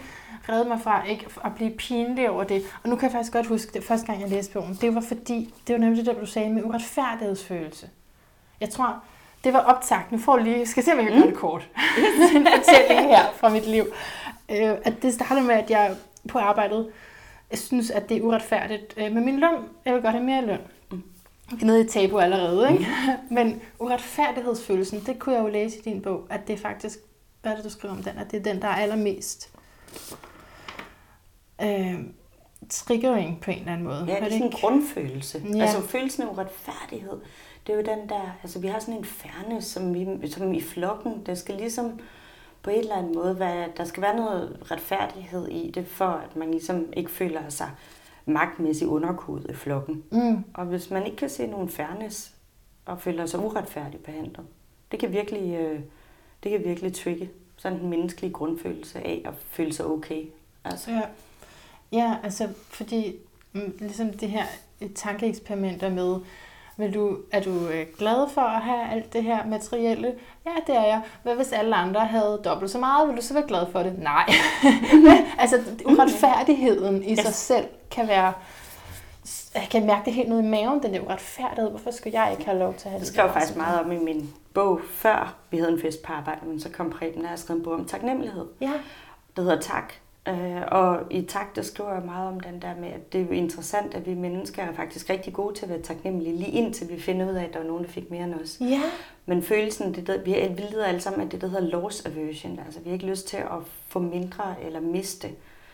reddet 0.49 0.67
mig 0.69 0.81
fra 0.81 1.05
ikke 1.05 1.27
at 1.45 1.55
blive 1.57 1.71
pinlig 1.71 2.31
over 2.31 2.45
det. 2.45 2.63
Og 2.83 2.89
nu 2.89 2.97
kan 2.97 3.03
jeg 3.07 3.13
faktisk 3.13 3.33
godt 3.33 3.47
huske, 3.47 3.71
det 3.75 3.85
første 3.85 4.07
gang 4.07 4.21
jeg 4.21 4.29
læste 4.29 4.53
bogen, 4.53 4.79
det 4.81 4.95
var 4.95 5.01
fordi, 5.01 5.55
det 5.67 5.73
var 5.73 5.79
nemlig 5.81 6.07
det 6.07 6.15
der, 6.15 6.21
du 6.21 6.27
sagde 6.27 6.51
med 6.51 6.63
uretfærdighedsfølelse. 6.65 7.89
Jeg 8.61 8.71
tror, 8.71 9.03
det 9.45 9.53
var 9.53 9.61
optagt. 9.61 10.13
Nu 10.13 10.19
får 10.19 10.39
lige, 10.39 10.67
skal 10.67 10.85
se, 10.85 10.93
om 10.93 10.99
jeg 10.99 11.07
kan 11.07 11.17
gøre 11.19 11.31
det 11.31 11.37
kort. 11.37 11.69
en 12.37 12.47
fortælling 12.47 13.09
her 13.09 13.25
fra 13.37 13.49
mit 13.49 13.67
liv. 13.67 13.85
Øh, 14.51 14.71
at 14.85 15.03
det 15.03 15.15
startede 15.15 15.47
med, 15.47 15.55
at 15.55 15.71
jeg 15.71 15.97
på 16.29 16.39
arbejdet 16.39 16.93
jeg 17.51 17.59
synes, 17.59 17.91
at 17.91 18.09
det 18.09 18.17
er 18.17 18.23
uretfærdigt 18.23 18.95
øh, 18.97 19.13
med 19.13 19.23
min 19.23 19.41
løn. 19.41 19.69
Jeg 19.85 19.95
vil 19.95 20.03
godt 20.03 20.15
have 20.15 20.25
mere 20.25 20.47
løn. 20.47 20.61
Det 21.51 21.63
er 21.63 21.67
nede 21.67 21.85
i 21.85 21.89
tabu 21.89 22.19
allerede, 22.19 22.73
ikke? 22.73 22.87
Men 23.37 23.63
uretfærdighedsfølelsen, 23.79 25.03
det 25.07 25.19
kunne 25.19 25.35
jeg 25.35 25.43
jo 25.43 25.49
læse 25.49 25.79
i 25.79 25.83
din 25.83 26.03
bog, 26.03 26.27
at 26.31 26.47
det 26.47 26.53
er 26.53 26.59
faktisk, 26.59 26.99
hvad 27.43 27.53
er 27.53 27.57
det, 27.57 27.65
du 27.65 27.71
skriver 27.71 27.95
om 27.95 28.03
den, 28.03 28.19
at 28.19 28.31
det 28.31 28.39
er 28.39 28.53
den, 28.53 28.63
der 28.63 28.69
er 28.69 28.77
allermest 28.77 29.51
øh, 31.63 31.95
triggering 32.71 33.41
på 33.41 33.51
en 33.51 33.59
eller 33.59 33.73
anden 33.73 33.87
måde. 33.87 34.05
Ja, 34.09 34.15
det 34.15 34.23
er 34.23 34.31
sådan 34.31 34.43
en 34.43 34.53
grundfølelse. 34.53 35.43
Ja. 35.55 35.63
Altså 35.63 35.81
følelsen 35.81 36.23
af 36.23 36.27
uretfærdighed, 36.27 37.21
det 37.67 37.73
er 37.73 37.77
jo 37.77 37.83
den 37.83 38.09
der, 38.09 38.39
altså 38.43 38.59
vi 38.59 38.67
har 38.67 38.79
sådan 38.79 38.95
en 38.95 39.05
færne, 39.05 39.63
som, 39.63 39.95
vi, 39.95 40.29
som 40.31 40.55
i 40.55 40.61
flokken, 40.61 41.23
der 41.27 41.35
skal 41.35 41.55
ligesom 41.55 42.01
på 42.63 42.71
en 42.71 42.79
eller 42.79 42.95
anden 42.97 43.15
måde 43.15 43.39
være, 43.39 43.69
der 43.77 43.85
skal 43.85 44.03
være 44.03 44.17
noget 44.17 44.59
retfærdighed 44.71 45.49
i 45.49 45.71
det, 45.71 45.87
for 45.87 46.05
at 46.05 46.37
man 46.37 46.51
ligesom 46.51 46.93
ikke 46.93 47.11
føler 47.11 47.49
sig 47.49 47.71
magtmæssigt 48.27 48.91
underkudet 48.91 49.51
i 49.51 49.55
flokken. 49.55 50.05
Mm, 50.11 50.45
Og 50.55 50.65
hvis 50.65 50.91
man 50.91 51.05
ikke 51.05 51.17
kan 51.17 51.31
se 51.31 51.47
nogen 51.47 51.69
fairness 51.69 52.35
og 52.87 53.01
føler 53.01 53.27
sig 53.27 53.41
uretfærdigt 53.41 54.03
behandlet, 54.05 54.47
det 54.91 54.99
kan 54.99 55.13
virkelig, 55.13 55.55
øh, 55.55 55.81
det 56.43 56.51
kan 56.51 56.65
virkelig 56.65 56.95
trigge 56.95 57.31
sådan 57.57 57.79
en 57.81 57.89
menneskelig 57.91 58.33
grundfølelse 58.33 58.99
af 58.99 59.23
at 59.25 59.35
føle 59.49 59.73
sig 59.73 59.87
okay. 59.87 60.25
Altså, 60.65 60.91
ja. 60.91 61.03
ja, 61.93 62.17
altså 62.23 62.49
fordi 62.71 63.17
mm, 63.53 63.73
ligesom 63.79 64.13
det 64.13 64.29
her 64.31 64.45
tankeeksperimenter 64.95 65.91
med, 65.91 66.17
vil 66.77 66.95
du, 66.95 67.17
er 67.33 67.41
du 67.43 67.51
øh, 67.69 67.87
glad 67.99 68.29
for 68.35 68.41
at 68.41 68.63
have 68.63 68.91
alt 68.93 69.13
det 69.13 69.23
her 69.23 69.47
materielle? 69.47 70.15
Ja, 70.47 70.51
det 70.67 70.77
er 70.77 70.85
jeg. 70.87 71.01
Hvad 71.23 71.35
hvis 71.35 71.53
alle 71.53 71.75
andre 71.77 72.01
havde 72.01 72.41
dobbelt 72.45 72.71
så 72.71 72.79
meget? 72.79 73.09
Vil 73.09 73.17
du 73.17 73.23
så 73.23 73.35
være 73.35 73.47
glad 73.49 73.67
for 73.73 73.83
det? 73.83 73.99
Nej. 73.99 74.31
altså 75.39 75.61
uretfærdigheden 75.87 77.03
i 77.05 77.17
sig 77.17 77.25
Yes. 77.27 77.35
selv 77.35 77.67
kan 77.91 78.09
være 78.09 78.33
jeg 79.55 79.67
kan 79.71 79.87
mærke 79.87 80.05
det 80.05 80.13
helt 80.15 80.29
ned 80.29 80.39
i 80.39 80.47
maven, 80.47 80.83
den 80.83 80.95
der 80.95 81.01
uretfærdighed. 81.01 81.71
Hvorfor 81.71 81.91
skulle 81.91 82.21
jeg 82.21 82.33
ikke 82.33 82.45
have 82.45 82.59
lov 82.59 82.75
til 82.75 82.85
at 82.85 82.91
have 82.91 82.99
Jeg 82.99 83.01
det? 83.01 83.09
skrev 83.15 83.27
der? 83.27 83.33
faktisk 83.33 83.57
meget 83.57 83.81
om 83.81 83.93
i 83.93 83.99
min 83.99 84.31
bog, 84.55 84.81
før 84.91 85.35
vi 85.51 85.57
havde 85.59 85.73
en 85.73 85.81
fest 85.81 86.03
på 86.03 86.13
arbejde, 86.13 86.47
men 86.47 86.61
så 86.61 86.69
kom 86.69 86.91
Preben, 86.91 87.25
og 87.25 87.31
jeg 87.31 87.39
skrev 87.39 87.57
en 87.57 87.63
bog 87.63 87.73
om 87.75 87.85
taknemmelighed. 87.85 88.47
Ja, 88.61 88.71
der 89.37 89.43
hedder 89.43 89.61
Tak. 89.61 89.93
Øh, 90.29 90.63
og 90.71 91.01
i 91.11 91.23
Tak, 91.23 91.57
der 91.57 91.63
skriver 91.63 91.93
jeg 91.95 92.03
meget 92.05 92.29
om 92.29 92.41
den 92.41 92.63
der 92.63 92.75
med, 92.81 92.89
at 92.89 93.13
det 93.13 93.21
er 93.21 93.25
jo 93.25 93.31
interessant, 93.31 93.95
at 93.95 94.07
vi 94.07 94.15
mennesker 94.15 94.63
er 94.63 94.73
faktisk 94.73 95.11
rigtig 95.11 95.33
gode 95.33 95.55
til 95.55 95.63
at 95.65 95.69
være 95.71 95.83
taknemmelige, 95.83 96.37
lige 96.37 96.51
indtil 96.51 96.89
vi 96.91 97.01
finder 97.01 97.31
ud 97.31 97.35
af, 97.35 97.45
at 97.45 97.53
der 97.53 97.59
var 97.59 97.67
nogen, 97.67 97.85
der 97.85 97.91
fik 97.91 98.11
mere 98.11 98.25
end 98.25 98.35
os. 98.35 98.57
ja, 98.61 98.83
Men 99.27 99.43
følelsen, 99.43 99.95
det 99.95 100.07
der, 100.07 100.19
vi, 100.25 100.35
er- 100.39 100.55
vi 100.55 100.63
lider 100.71 100.85
alle 100.85 101.01
sammen 101.01 101.21
af 101.23 101.29
det, 101.31 101.41
der 101.41 101.47
hedder 101.49 101.69
loss 101.69 102.07
aversion. 102.07 102.61
Altså, 102.67 102.81
vi 102.81 102.89
har 102.89 102.95
ikke 102.95 103.07
lyst 103.07 103.29
til 103.29 103.37
at 103.37 103.59
få 103.89 103.99
mindre 103.99 104.45
eller 104.67 104.81
miste. 104.81 105.29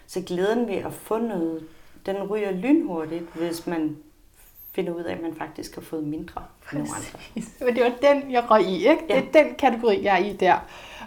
Så 0.07 0.21
glæden 0.27 0.69
ved 0.69 0.75
at 0.77 0.93
få 0.93 1.19
noget, 1.19 1.63
den 2.07 2.17
ryger 2.23 2.51
lynhurtigt, 2.53 3.25
hvis 3.35 3.67
man 3.67 3.97
finder 4.75 4.93
ud 4.95 5.03
af, 5.03 5.13
at 5.15 5.23
man 5.23 5.35
faktisk 5.35 5.75
har 5.75 5.83
fået 5.83 6.05
mindre 6.05 6.43
fra 6.61 6.77
nogle 6.79 6.91
andre. 6.97 7.19
Men 7.67 7.75
det 7.77 7.83
var 7.85 8.13
den, 8.13 8.33
jeg 8.33 8.51
røg 8.51 8.63
i, 8.63 8.75
ikke? 8.77 9.05
Ja. 9.09 9.21
Det 9.33 9.37
er 9.37 9.45
den 9.45 9.55
kategori, 9.55 10.03
jeg 10.05 10.21
er 10.21 10.25
i 10.25 10.33
der, 10.33 10.55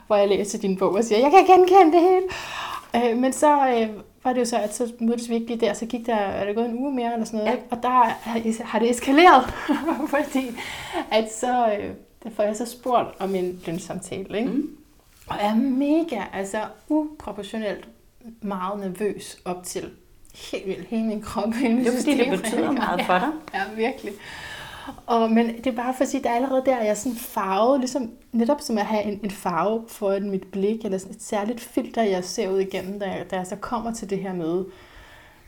hvor 0.08 0.16
jeg 0.16 0.28
læser 0.28 0.60
din 0.60 0.78
bog 0.78 0.94
og 0.94 1.04
siger, 1.04 1.20
jeg 1.20 1.32
kan 1.32 1.58
genkende 1.58 1.92
det 1.92 2.02
hele. 2.02 2.22
Øh, 2.96 3.18
men 3.18 3.34
så 3.34 3.70
øh, 3.70 3.90
var 4.24 4.34
det 4.34 4.40
jo 4.40 4.46
så, 4.46 4.58
at 4.58 4.76
så 4.76 4.92
mødtes 5.00 5.30
vi 5.30 5.34
ikke 5.36 5.48
lige 5.48 5.60
der, 5.60 5.74
så 5.74 5.86
gik 5.86 6.06
der, 6.06 6.16
er 6.16 6.46
det 6.46 6.56
gået 6.56 6.70
en 6.70 6.78
uge 6.80 6.94
mere 6.96 7.14
eller 7.14 7.26
sådan 7.26 7.38
noget, 7.38 7.52
Ja. 7.52 7.56
ikke? 7.56 7.68
og 7.72 7.84
der 7.84 7.90
har- 7.90 8.18
det 8.80 8.90
eskaleret, 8.90 9.44
fordi 10.16 10.52
at 11.12 11.34
så 11.34 11.76
øh, 11.80 11.90
der 12.24 12.30
får 12.36 12.44
jeg 12.44 12.56
så 12.56 12.66
spurgt 12.66 13.08
om 13.20 13.36
en 13.36 13.62
lønsamtale, 13.68 14.38
ikke? 14.40 14.50
Mm. 14.52 14.70
Og 15.28 15.36
er 15.40 15.56
mega, 15.56 16.22
altså 16.34 16.58
uproportionelt 16.90 17.88
meget 18.42 18.80
nervøs 18.80 19.38
op 19.46 19.64
til 19.64 19.90
helt 20.52 20.68
vildt 20.68 20.88
hele 20.88 21.04
min 21.04 21.22
krop. 21.22 21.54
Hele 21.54 21.80
Det 21.80 21.88
er 21.88 21.98
fordi, 21.98 22.18
det 22.18 22.42
betyder 22.42 22.72
meget 22.72 23.02
for 23.06 23.14
dig. 23.20 23.30
Ja, 23.54 23.60
virkelig. 23.76 24.14
Og, 25.06 25.32
men 25.32 25.58
det 25.58 25.68
er 25.68 25.76
bare 25.76 25.94
for 25.94 26.04
at 26.04 26.10
sige, 26.10 26.20
at 26.20 26.24
der 26.24 26.30
er 26.30 26.36
allerede 26.36 26.64
der, 26.66 26.78
jeg 26.78 26.88
er 26.88 26.94
sådan 26.94 27.18
farvet, 27.18 27.80
ligesom, 27.80 28.12
netop 28.32 28.62
som 28.62 28.78
at 28.78 28.86
have 28.86 29.04
en, 29.04 29.20
en 29.24 29.32
farve 29.32 29.84
foran 29.88 30.30
mit 30.30 30.52
blik, 30.52 30.86
eller 30.86 30.98
sådan 30.98 31.16
et 31.16 31.24
særligt 31.24 31.62
filter, 31.62 32.04
jeg 32.04 32.24
ser 32.24 32.50
ud 32.50 32.60
igennem, 32.60 33.00
da 33.00 33.06
jeg, 33.06 33.32
da 33.32 33.36
jeg 33.36 33.48
så 33.48 33.56
kommer 33.56 33.94
til 33.94 34.10
det 34.10 34.20
her 34.20 34.34
møde, 34.34 34.66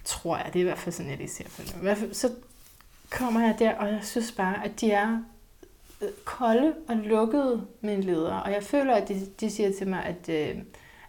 tror 0.04 0.38
jeg, 0.38 0.46
det 0.46 0.56
er 0.56 0.64
i 0.64 0.68
hvert 0.68 0.78
fald 0.78 0.94
sådan, 0.94 1.10
jeg 1.10 1.18
lige 1.18 1.30
ser 1.30 1.44
på 1.44 1.62
det. 1.62 1.76
I 1.76 1.82
hvert 1.82 1.98
fald, 1.98 2.14
så 2.14 2.30
kommer 3.10 3.42
jeg 3.42 3.56
der, 3.60 3.74
og 3.74 3.88
jeg 3.88 4.00
synes 4.04 4.32
bare, 4.32 4.66
at 4.66 4.82
de 4.82 4.92
er 4.92 5.18
øh, 6.02 6.10
kolde 6.26 6.74
og 6.88 6.96
lukkede 6.96 7.62
mine 7.82 8.02
ledere, 8.02 8.44
og 8.44 8.52
jeg 8.52 8.64
føler, 8.64 8.94
at 8.94 9.08
de, 9.08 9.28
de 9.40 9.50
siger 9.50 9.72
til 9.78 9.88
mig, 9.88 10.04
at, 10.04 10.30
øh, 10.30 10.58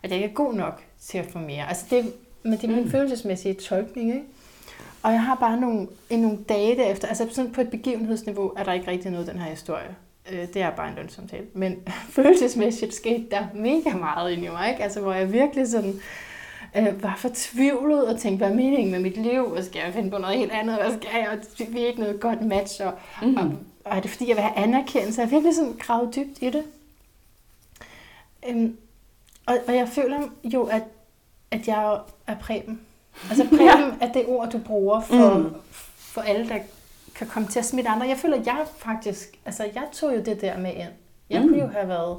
at 0.02 0.10
jeg 0.10 0.18
ikke 0.18 0.30
er 0.30 0.34
god 0.34 0.54
nok 0.54 0.82
til 1.00 1.18
at 1.18 1.26
få 1.32 1.38
mere. 1.38 1.68
Altså 1.68 1.86
det, 1.90 2.12
men 2.42 2.52
det 2.52 2.64
er 2.64 2.68
min. 2.68 2.84
Mm. 2.84 2.90
følelsesmæssige 2.90 3.54
tolkning, 3.54 4.08
ikke? 4.08 4.24
Og 5.06 5.12
jeg 5.12 5.22
har 5.22 5.34
bare 5.34 5.60
nogle, 5.60 5.88
i 6.10 6.16
nogle 6.16 6.38
dage 6.48 6.76
derefter, 6.76 7.08
altså 7.08 7.26
sådan 7.30 7.52
på 7.52 7.60
et 7.60 7.70
begivenhedsniveau, 7.70 8.52
er 8.56 8.64
der 8.64 8.72
ikke 8.72 8.90
rigtig 8.90 9.10
noget 9.10 9.28
i 9.28 9.30
den 9.30 9.38
her 9.38 9.50
historie. 9.50 9.96
Øh, 10.32 10.48
Det 10.54 10.56
er 10.62 10.70
bare 10.70 10.88
en 10.88 10.94
lønsamtale. 10.94 11.46
Men 11.54 11.76
følelsesmæssigt 12.16 12.94
skete 12.94 13.26
der 13.30 13.46
mega 13.54 13.96
meget 13.96 14.32
ind 14.32 14.44
i 14.44 14.48
mig, 14.48 14.70
ikke? 14.70 14.82
Altså 14.82 15.00
hvor 15.00 15.12
jeg 15.12 15.32
virkelig 15.32 15.68
sådan 15.68 15.94
øh, 16.76 17.02
var 17.02 17.16
fortvivlet 17.18 18.08
og 18.08 18.20
tænkte, 18.20 18.36
hvad 18.36 18.50
er 18.50 18.54
meningen 18.54 18.90
med 18.90 19.00
mit 19.00 19.16
liv? 19.16 19.44
Og 19.44 19.64
skal 19.64 19.82
jeg 19.84 19.94
finde 19.94 20.10
på 20.10 20.18
noget 20.18 20.38
helt 20.38 20.52
andet? 20.52 20.76
Hvad 20.76 20.92
skal 20.92 21.10
jeg? 21.14 21.28
Og 21.28 21.66
vi 21.74 21.82
er 21.82 21.86
ikke 21.86 22.00
noget 22.00 22.20
godt 22.20 22.42
match. 22.42 22.80
Og, 22.84 22.92
mm. 23.22 23.36
Og, 23.36 23.52
og 23.84 23.96
er 23.96 24.00
det 24.00 24.10
fordi, 24.10 24.28
jeg 24.28 24.36
vil 24.36 24.44
have 24.44 24.64
anerkendelse? 24.64 25.20
Jeg 25.20 25.28
har 25.28 25.36
virkelig 25.36 25.54
sådan 25.54 25.76
gravet 25.78 26.16
dybt 26.16 26.42
i 26.42 26.50
det. 26.50 26.64
Øhm, 28.48 28.76
og, 29.46 29.54
og 29.66 29.74
jeg 29.74 29.88
føler 29.88 30.20
jo, 30.44 30.62
at, 30.64 30.82
at 31.50 31.68
jeg 31.68 31.98
er 32.26 32.34
Preben. 32.40 32.80
Altså 33.30 33.46
Preben 33.48 33.92
er 34.00 34.12
det 34.12 34.24
ord, 34.26 34.50
du 34.50 34.58
bruger 34.58 35.00
for, 35.00 35.34
mm. 35.38 35.54
For 35.96 36.20
alle, 36.20 36.48
der 36.48 36.58
kan 37.14 37.26
komme 37.26 37.48
til 37.48 37.58
at 37.58 37.64
smitte 37.64 37.90
andre. 37.90 38.06
Jeg 38.08 38.16
føler, 38.16 38.36
at 38.40 38.46
jeg 38.46 38.64
faktisk, 38.78 39.38
altså 39.44 39.62
jeg 39.74 39.82
tog 39.92 40.14
jo 40.16 40.20
det 40.22 40.40
der 40.40 40.58
med 40.58 40.72
ind. 40.74 40.88
Jeg 41.30 41.40
mm. 41.42 41.48
Kunne 41.48 41.60
jo 41.60 41.66
have 41.66 41.88
været, 41.88 42.16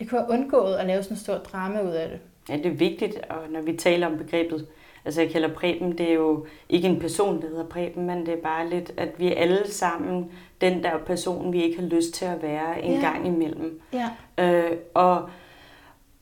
jeg 0.00 0.08
kunne 0.08 0.20
have 0.20 0.30
undgået 0.30 0.74
at 0.74 0.86
lave 0.86 1.02
sådan 1.02 1.16
en 1.16 1.20
stor 1.20 1.34
drama 1.38 1.80
ud 1.82 1.90
af 1.92 2.08
det. 2.08 2.18
Ja, 2.48 2.56
det 2.56 2.66
er 2.66 2.70
vigtigt, 2.76 3.18
og 3.30 3.36
når 3.50 3.60
vi 3.60 3.76
taler 3.76 4.06
om 4.06 4.18
begrebet, 4.18 4.66
altså 5.04 5.20
jeg 5.20 5.30
kalder 5.30 5.48
Preben, 5.48 5.98
det 5.98 6.08
er 6.10 6.14
jo 6.14 6.46
ikke 6.68 6.88
en 6.88 7.00
person, 7.00 7.42
der 7.42 7.48
hedder 7.48 7.64
Preben, 7.66 8.06
men 8.06 8.26
det 8.26 8.34
er 8.34 8.42
bare 8.42 8.68
lidt, 8.70 8.92
at 8.96 9.08
vi 9.18 9.32
alle 9.32 9.70
sammen 9.72 10.30
den 10.60 10.82
der 10.82 10.98
person, 11.06 11.52
vi 11.52 11.62
ikke 11.62 11.80
har 11.80 11.86
lyst 11.88 12.14
til 12.14 12.24
at 12.24 12.42
være 12.42 12.82
en 12.82 12.92
Ja. 12.94 13.00
gang 13.00 13.26
imellem. 13.26 13.80
Ja. 13.92 14.08
Øh, 14.44 14.76
og, 14.94 15.28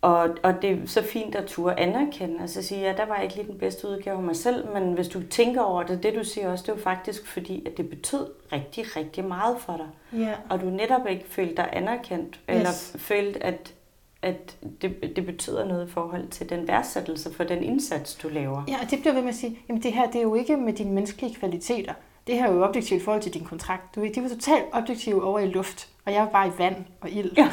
og, 0.05 0.29
og 0.43 0.63
det 0.63 0.71
er 0.71 0.77
så 0.87 1.03
fint 1.03 1.35
at 1.35 1.45
turde 1.47 1.79
anerkende, 1.81 2.41
altså 2.41 2.63
sige, 2.63 2.81
ja, 2.81 2.93
der 2.97 3.07
var 3.07 3.15
jeg 3.15 3.25
ikke 3.25 3.37
lige 3.37 3.47
den 3.47 3.59
bedste 3.59 3.89
udgave 3.89 4.17
af 4.17 4.23
mig 4.23 4.37
selv, 4.37 4.67
men 4.75 4.93
hvis 4.93 5.09
du 5.09 5.23
tænker 5.23 5.63
over 5.63 5.83
det, 5.83 6.03
det 6.03 6.15
du 6.15 6.25
siger 6.25 6.49
også, 6.49 6.63
det 6.63 6.69
er 6.69 6.77
jo 6.77 6.83
faktisk 6.83 7.27
fordi, 7.27 7.67
at 7.67 7.77
det 7.77 7.91
betød 7.91 8.27
rigtig, 8.53 8.97
rigtig 8.97 9.25
meget 9.25 9.57
for 9.61 9.77
dig. 9.77 10.21
Ja. 10.21 10.33
Og 10.51 10.61
du 10.61 10.67
netop 10.67 11.07
ikke 11.11 11.25
følte 11.29 11.57
dig 11.57 11.69
anerkendt, 11.73 12.41
eller 12.49 12.69
Yes. 12.71 12.97
følte, 12.99 13.43
at, 13.43 13.75
at 14.23 14.57
det, 14.83 15.17
det 15.17 15.27
betyder 15.27 15.65
noget 15.65 15.89
i 15.89 15.91
forhold 15.91 16.29
til 16.29 16.49
den 16.51 16.69
værdsættelse 16.69 17.35
for 17.35 17.45
den 17.45 17.63
indsats, 17.63 18.15
du 18.15 18.29
laver. 18.29 18.63
Ja, 18.69 18.77
og 18.83 18.91
det 18.91 18.99
bliver 19.01 19.13
ved 19.15 19.23
med 19.23 19.29
at 19.31 19.35
sige, 19.37 19.59
jamen 19.69 19.83
det 19.83 19.93
her, 19.93 20.07
det 20.07 20.17
er 20.17 20.23
jo 20.23 20.35
ikke 20.35 20.57
med 20.57 20.73
dine 20.73 20.93
menneskelige 20.93 21.35
kvaliteter. 21.35 21.93
Det 22.27 22.35
her 22.35 22.49
er 22.49 22.53
jo 22.53 22.65
objektivt 22.65 23.03
i 23.03 23.05
forhold 23.05 23.23
til 23.23 23.35
din 23.35 23.45
kontrakt. 23.45 23.95
Du, 23.95 24.01
ved, 24.01 24.15
de 24.15 24.23
var 24.23 24.29
totalt 24.29 24.65
objektive 24.73 25.25
over 25.25 25.39
i 25.39 25.47
luft, 25.47 25.89
og 26.05 26.13
jeg 26.13 26.23
var 26.23 26.29
bare 26.29 26.49
i 26.49 26.51
vand 26.59 26.77
og 27.01 27.11
ild. 27.11 27.33
Ja. 27.37 27.51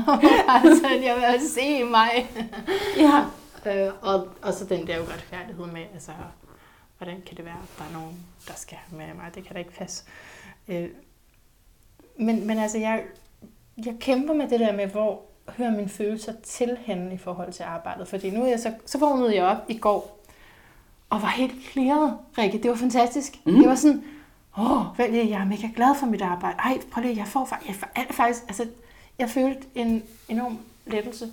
altså, 0.64 0.88
jeg 0.88 1.16
vil 1.16 1.22
altså 1.22 1.54
se 1.54 1.84
mig. 1.84 2.30
Ja. 2.96 3.24
Øh, 3.66 3.92
og, 4.02 4.28
og 4.42 4.54
så 4.54 4.64
den 4.64 4.86
der 4.86 5.00
uretfærdighed 5.00 5.66
med, 5.66 5.82
altså, 5.94 6.12
hvordan 6.98 7.22
kan 7.26 7.36
det 7.36 7.44
være, 7.44 7.58
at 7.62 7.78
der 7.78 7.84
er 7.84 7.92
nogen, 8.00 8.16
der 8.48 8.54
skal 8.56 8.78
have 8.78 8.98
med 8.98 9.14
mig? 9.14 9.34
Det 9.34 9.44
kan 9.44 9.52
da 9.52 9.58
ikke 9.58 9.72
passe. 9.72 10.04
Øh, 10.68 10.88
men, 12.18 12.46
men 12.46 12.58
altså, 12.58 12.78
jeg, 12.78 13.04
jeg 13.86 13.94
kæmper 14.00 14.34
med 14.34 14.48
det 14.48 14.60
der 14.60 14.72
med, 14.72 14.86
hvor, 14.86 15.22
hører 15.48 15.70
mine 15.70 15.88
følelser 15.88 16.32
til 16.42 16.78
hende 16.80 17.14
i 17.14 17.18
forhold 17.18 17.52
til 17.52 17.62
arbejdet. 17.62 18.08
Fordi 18.08 18.30
nu 18.30 18.44
er 18.44 18.48
jeg 18.48 18.60
så, 18.60 18.72
så 18.86 18.98
vågnede 18.98 19.34
jeg 19.34 19.44
op 19.44 19.56
i 19.68 19.78
går, 19.78 20.21
og 21.12 21.22
var 21.22 21.28
helt 21.28 21.54
clearet, 21.72 22.18
Rikke. 22.38 22.58
Det 22.58 22.70
var 22.70 22.76
fantastisk. 22.76 23.32
Mm. 23.44 23.54
Det 23.54 23.68
var 23.68 23.74
sådan, 23.74 24.04
åh, 24.58 24.84
jeg 24.98 25.40
er 25.40 25.44
mega 25.44 25.68
glad 25.76 25.94
for 25.94 26.06
mit 26.06 26.22
arbejde. 26.22 26.58
Ej, 26.58 26.78
prøv 26.92 27.02
lige, 27.02 27.16
jeg 27.16 27.26
får 27.26 27.44
faktisk, 27.44 27.84
jeg 27.96 28.06
faktisk 28.10 28.42
altså, 28.48 28.66
jeg 29.18 29.30
følte 29.30 29.66
en 29.74 30.02
enorm 30.28 30.58
lettelse. 30.86 31.32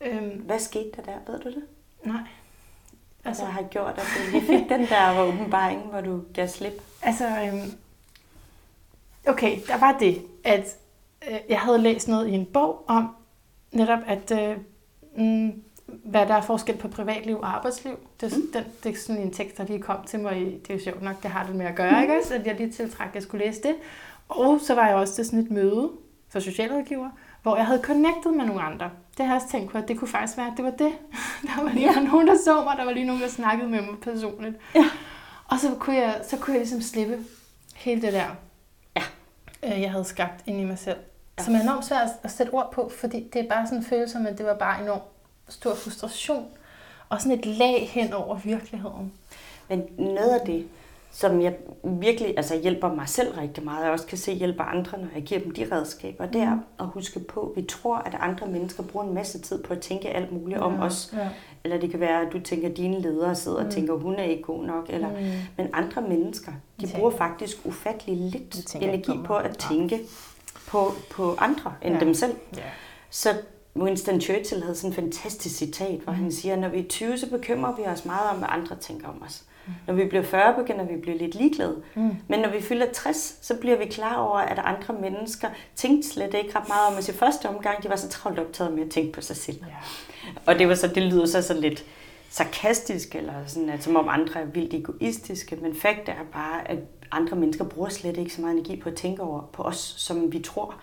Øhm, 0.00 0.40
Hvad 0.40 0.58
skete 0.58 0.90
der 0.96 1.02
der, 1.02 1.32
ved 1.32 1.40
du 1.40 1.48
det? 1.48 1.62
Nej. 2.04 2.20
Altså, 3.24 3.42
der 3.44 3.50
har 3.50 3.62
gjort, 3.62 3.98
at 3.98 4.06
du 4.16 4.30
lige 4.30 4.46
fik 4.46 4.68
den 4.68 4.86
der 4.86 5.20
åbenbaring, 5.20 5.80
hvor 5.82 6.00
du 6.00 6.22
gav 6.34 6.48
slip? 6.48 6.82
Altså, 7.02 7.26
øhm, 7.26 7.72
okay, 9.28 9.58
der 9.68 9.78
var 9.78 9.96
det, 9.98 10.22
at 10.44 10.76
øh, 11.30 11.38
jeg 11.48 11.60
havde 11.60 11.78
læst 11.78 12.08
noget 12.08 12.28
i 12.28 12.32
en 12.32 12.46
bog 12.46 12.84
om 12.86 13.16
netop, 13.72 14.00
at 14.06 14.30
øh, 14.30 14.56
mm, 15.16 15.62
hvad 16.04 16.26
der 16.26 16.34
er 16.34 16.40
forskel 16.40 16.76
på 16.76 16.88
privatliv 16.88 17.38
og 17.38 17.56
arbejdsliv. 17.56 17.98
Det, 18.20 18.36
mm. 18.36 18.42
den, 18.52 18.64
det 18.84 18.94
er 18.94 18.98
sådan 18.98 19.22
en 19.22 19.32
tekst, 19.32 19.58
der 19.58 19.64
lige 19.64 19.82
kom 19.82 20.04
til 20.06 20.20
mig. 20.20 20.34
Det 20.34 20.70
er 20.70 20.74
jo 20.74 20.80
sjovt 20.80 21.02
nok, 21.02 21.22
det 21.22 21.30
har 21.30 21.46
det 21.46 21.54
med 21.54 21.66
at 21.66 21.74
gøre, 21.74 21.92
mm. 21.92 22.02
ikke 22.02 22.20
Så 22.24 22.40
jeg 22.44 22.54
lige 22.54 22.72
tiltrak, 22.72 23.08
at 23.08 23.14
jeg 23.14 23.22
skulle 23.22 23.46
læse 23.46 23.62
det. 23.62 23.74
Og 24.28 24.60
så 24.60 24.74
var 24.74 24.86
jeg 24.86 24.96
også 24.96 25.14
til 25.14 25.24
sådan 25.26 25.38
et 25.38 25.50
møde 25.50 25.90
for 26.28 26.40
socialrådgiver, 26.40 27.10
hvor 27.42 27.56
jeg 27.56 27.66
havde 27.66 27.82
connectet 27.82 28.34
med 28.34 28.44
nogle 28.44 28.62
andre. 28.62 28.90
Det 29.16 29.26
har 29.26 29.34
jeg 29.34 29.42
også 29.42 29.48
tænkt 29.48 29.72
på, 29.72 29.78
at 29.78 29.88
det 29.88 29.98
kunne 29.98 30.08
faktisk 30.08 30.38
være, 30.38 30.46
at 30.46 30.52
det 30.56 30.64
var 30.64 30.70
det. 30.70 30.92
Der 31.56 31.62
var 31.62 31.72
lige 31.72 31.92
ja. 31.92 32.00
nogen, 32.00 32.26
der 32.28 32.34
så 32.44 32.64
mig, 32.64 32.76
der 32.78 32.84
var 32.84 32.92
lige 32.92 33.06
nogen, 33.06 33.22
der 33.22 33.28
snakkede 33.28 33.70
med 33.70 33.80
mig 33.80 34.00
personligt. 34.02 34.56
Ja. 34.74 34.90
Og 35.48 35.58
så 35.58 35.74
kunne 35.78 35.96
jeg, 35.96 36.20
så 36.28 36.36
kunne 36.36 36.54
jeg 36.54 36.60
ligesom 36.60 36.80
slippe 36.80 37.18
hele 37.74 38.02
det 38.02 38.12
der, 38.12 38.26
ja. 38.96 39.02
øh, 39.62 39.82
jeg 39.82 39.90
havde 39.90 40.04
skabt 40.04 40.42
ind 40.46 40.60
i 40.60 40.64
mig 40.64 40.78
selv. 40.78 40.98
Ja. 41.38 41.44
Som 41.44 41.54
er 41.54 41.60
enormt 41.60 41.84
svært 41.84 42.08
at 42.22 42.30
sætte 42.30 42.50
ord 42.50 42.72
på, 42.72 42.92
fordi 43.00 43.30
det 43.32 43.40
er 43.44 43.48
bare 43.48 43.66
sådan 43.66 43.78
en 43.78 43.84
følelse, 43.84 44.18
at 44.28 44.38
det 44.38 44.46
var 44.46 44.54
bare 44.54 44.82
enormt 44.82 45.11
stor 45.52 45.74
frustration. 45.74 46.46
Og 47.08 47.20
sådan 47.20 47.38
et 47.38 47.46
lag 47.46 47.88
hen 47.88 48.12
over 48.12 48.36
virkeligheden. 48.36 49.12
Men 49.68 49.84
noget 49.98 50.30
af 50.30 50.46
det, 50.46 50.68
som 51.14 51.42
jeg 51.42 51.54
virkelig 51.84 52.34
altså 52.36 52.60
hjælper 52.60 52.94
mig 52.94 53.08
selv 53.08 53.32
rigtig 53.32 53.64
meget, 53.64 53.86
og 53.86 53.92
også 53.92 54.06
kan 54.06 54.18
se 54.18 54.32
hjælper 54.32 54.64
andre, 54.64 54.98
når 54.98 55.08
jeg 55.14 55.22
giver 55.22 55.40
dem 55.40 55.50
de 55.50 55.68
redskaber, 55.72 56.26
det 56.26 56.40
er 56.40 56.54
mm. 56.54 56.60
at 56.80 56.86
huske 56.86 57.20
på, 57.20 57.40
at 57.40 57.62
vi 57.62 57.66
tror, 57.66 57.96
at 57.96 58.16
andre 58.20 58.46
mennesker 58.46 58.82
bruger 58.82 59.06
en 59.06 59.14
masse 59.14 59.40
tid 59.40 59.62
på 59.62 59.72
at 59.72 59.80
tænke 59.80 60.08
alt 60.08 60.32
muligt 60.32 60.58
ja, 60.58 60.64
om 60.64 60.80
os. 60.80 61.14
Ja. 61.16 61.28
Eller 61.64 61.80
det 61.80 61.90
kan 61.90 62.00
være, 62.00 62.26
at 62.26 62.32
du 62.32 62.40
tænker, 62.40 62.68
at 62.68 62.76
dine 62.76 63.00
ledere 63.00 63.34
sidder 63.34 63.60
mm. 63.60 63.66
og 63.66 63.72
tænker, 63.72 63.94
at 63.94 64.00
hun 64.00 64.14
er 64.14 64.22
ikke 64.22 64.42
god 64.42 64.64
nok. 64.64 64.86
Eller, 64.88 65.08
mm. 65.08 65.16
Men 65.56 65.68
andre 65.72 66.02
mennesker, 66.02 66.52
de 66.80 66.88
bruger 66.94 67.10
faktisk 67.10 67.56
ufattelig 67.64 68.16
lidt 68.16 68.74
energi 68.74 69.12
på 69.24 69.36
at 69.36 69.58
tænke 69.58 70.00
på, 70.68 70.92
på 71.10 71.34
andre 71.38 71.74
end 71.82 71.94
ja. 71.94 72.00
dem 72.00 72.14
selv. 72.14 72.34
Ja. 72.56 72.62
Så 73.10 73.28
Winston 73.76 74.20
Churchill 74.20 74.62
havde 74.62 74.74
sådan 74.74 74.90
en 74.90 74.94
fantastisk 74.94 75.56
citat, 75.56 76.00
hvor 76.00 76.12
mm. 76.12 76.18
han 76.18 76.32
siger, 76.32 76.56
når 76.56 76.68
vi 76.68 76.78
er 76.78 76.88
20, 76.88 77.18
så 77.18 77.30
bekymrer 77.30 77.76
vi 77.76 77.82
os 77.82 78.04
meget 78.04 78.30
om, 78.30 78.36
hvad 78.36 78.48
andre 78.50 78.76
tænker 78.76 79.08
om 79.08 79.22
os. 79.26 79.44
Mm. 79.66 79.72
Når 79.86 79.94
vi 79.94 80.04
bliver 80.04 80.22
40, 80.22 80.54
begynder 80.54 80.84
vi 80.84 80.94
at 80.94 81.00
blive 81.00 81.18
lidt 81.18 81.34
ligeglade. 81.34 81.82
Mm. 81.94 82.16
Men 82.28 82.40
når 82.40 82.50
vi 82.50 82.60
fylder 82.60 82.86
60, 82.92 83.38
så 83.40 83.56
bliver 83.56 83.78
vi 83.78 83.84
klar 83.84 84.16
over, 84.16 84.38
at 84.38 84.58
andre 84.58 84.94
mennesker 84.94 85.48
tænkte 85.76 86.08
slet 86.08 86.34
ikke 86.34 86.58
ret 86.58 86.68
meget 86.68 86.88
om 86.92 86.98
os 86.98 87.08
i 87.08 87.12
første 87.12 87.48
omgang. 87.48 87.82
De 87.82 87.88
var 87.88 87.96
så 87.96 88.08
travlt 88.08 88.38
optaget 88.38 88.72
med 88.72 88.82
at 88.82 88.90
tænke 88.90 89.12
på 89.12 89.20
sig 89.20 89.36
selv. 89.36 89.58
Ja. 89.60 89.74
Og 90.46 90.58
det 90.58 90.68
var 90.68 90.74
så, 90.74 90.86
det 90.86 91.02
lyder 91.02 91.26
så, 91.26 91.42
så 91.42 91.54
lidt 91.54 91.84
sarkastisk, 92.30 93.14
eller 93.14 93.32
sådan, 93.46 93.68
at, 93.68 93.82
som 93.82 93.96
om 93.96 94.08
andre 94.08 94.40
er 94.40 94.44
vildt 94.44 94.74
egoistiske. 94.74 95.56
Men 95.56 95.74
fakt 95.74 96.08
er 96.08 96.24
bare, 96.32 96.70
at 96.70 96.78
andre 97.12 97.36
mennesker 97.36 97.64
bruger 97.64 97.88
slet 97.88 98.16
ikke 98.16 98.34
så 98.34 98.40
meget 98.40 98.54
energi 98.54 98.76
på 98.76 98.88
at 98.88 98.94
tænke 98.94 99.22
over 99.22 99.42
på 99.52 99.62
os, 99.62 99.94
som 99.98 100.32
vi 100.32 100.38
tror. 100.38 100.74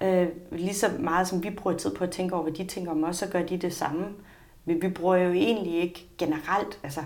Øh, 0.00 0.28
lige 0.52 0.74
så 0.74 0.86
meget 1.00 1.28
som 1.28 1.42
vi 1.42 1.50
bruger 1.50 1.76
tid 1.76 1.94
på 1.94 2.04
at 2.04 2.10
tænke 2.10 2.34
over, 2.34 2.42
hvad 2.42 2.52
de 2.52 2.64
tænker 2.64 2.90
om 2.90 3.04
os, 3.04 3.16
så 3.16 3.26
gør 3.28 3.42
de 3.42 3.56
det 3.56 3.72
samme. 3.72 4.06
Men 4.64 4.82
vi 4.82 4.88
bruger 4.88 5.16
jo 5.16 5.32
egentlig 5.32 5.74
ikke 5.74 6.06
generelt, 6.18 6.78
altså 6.82 7.00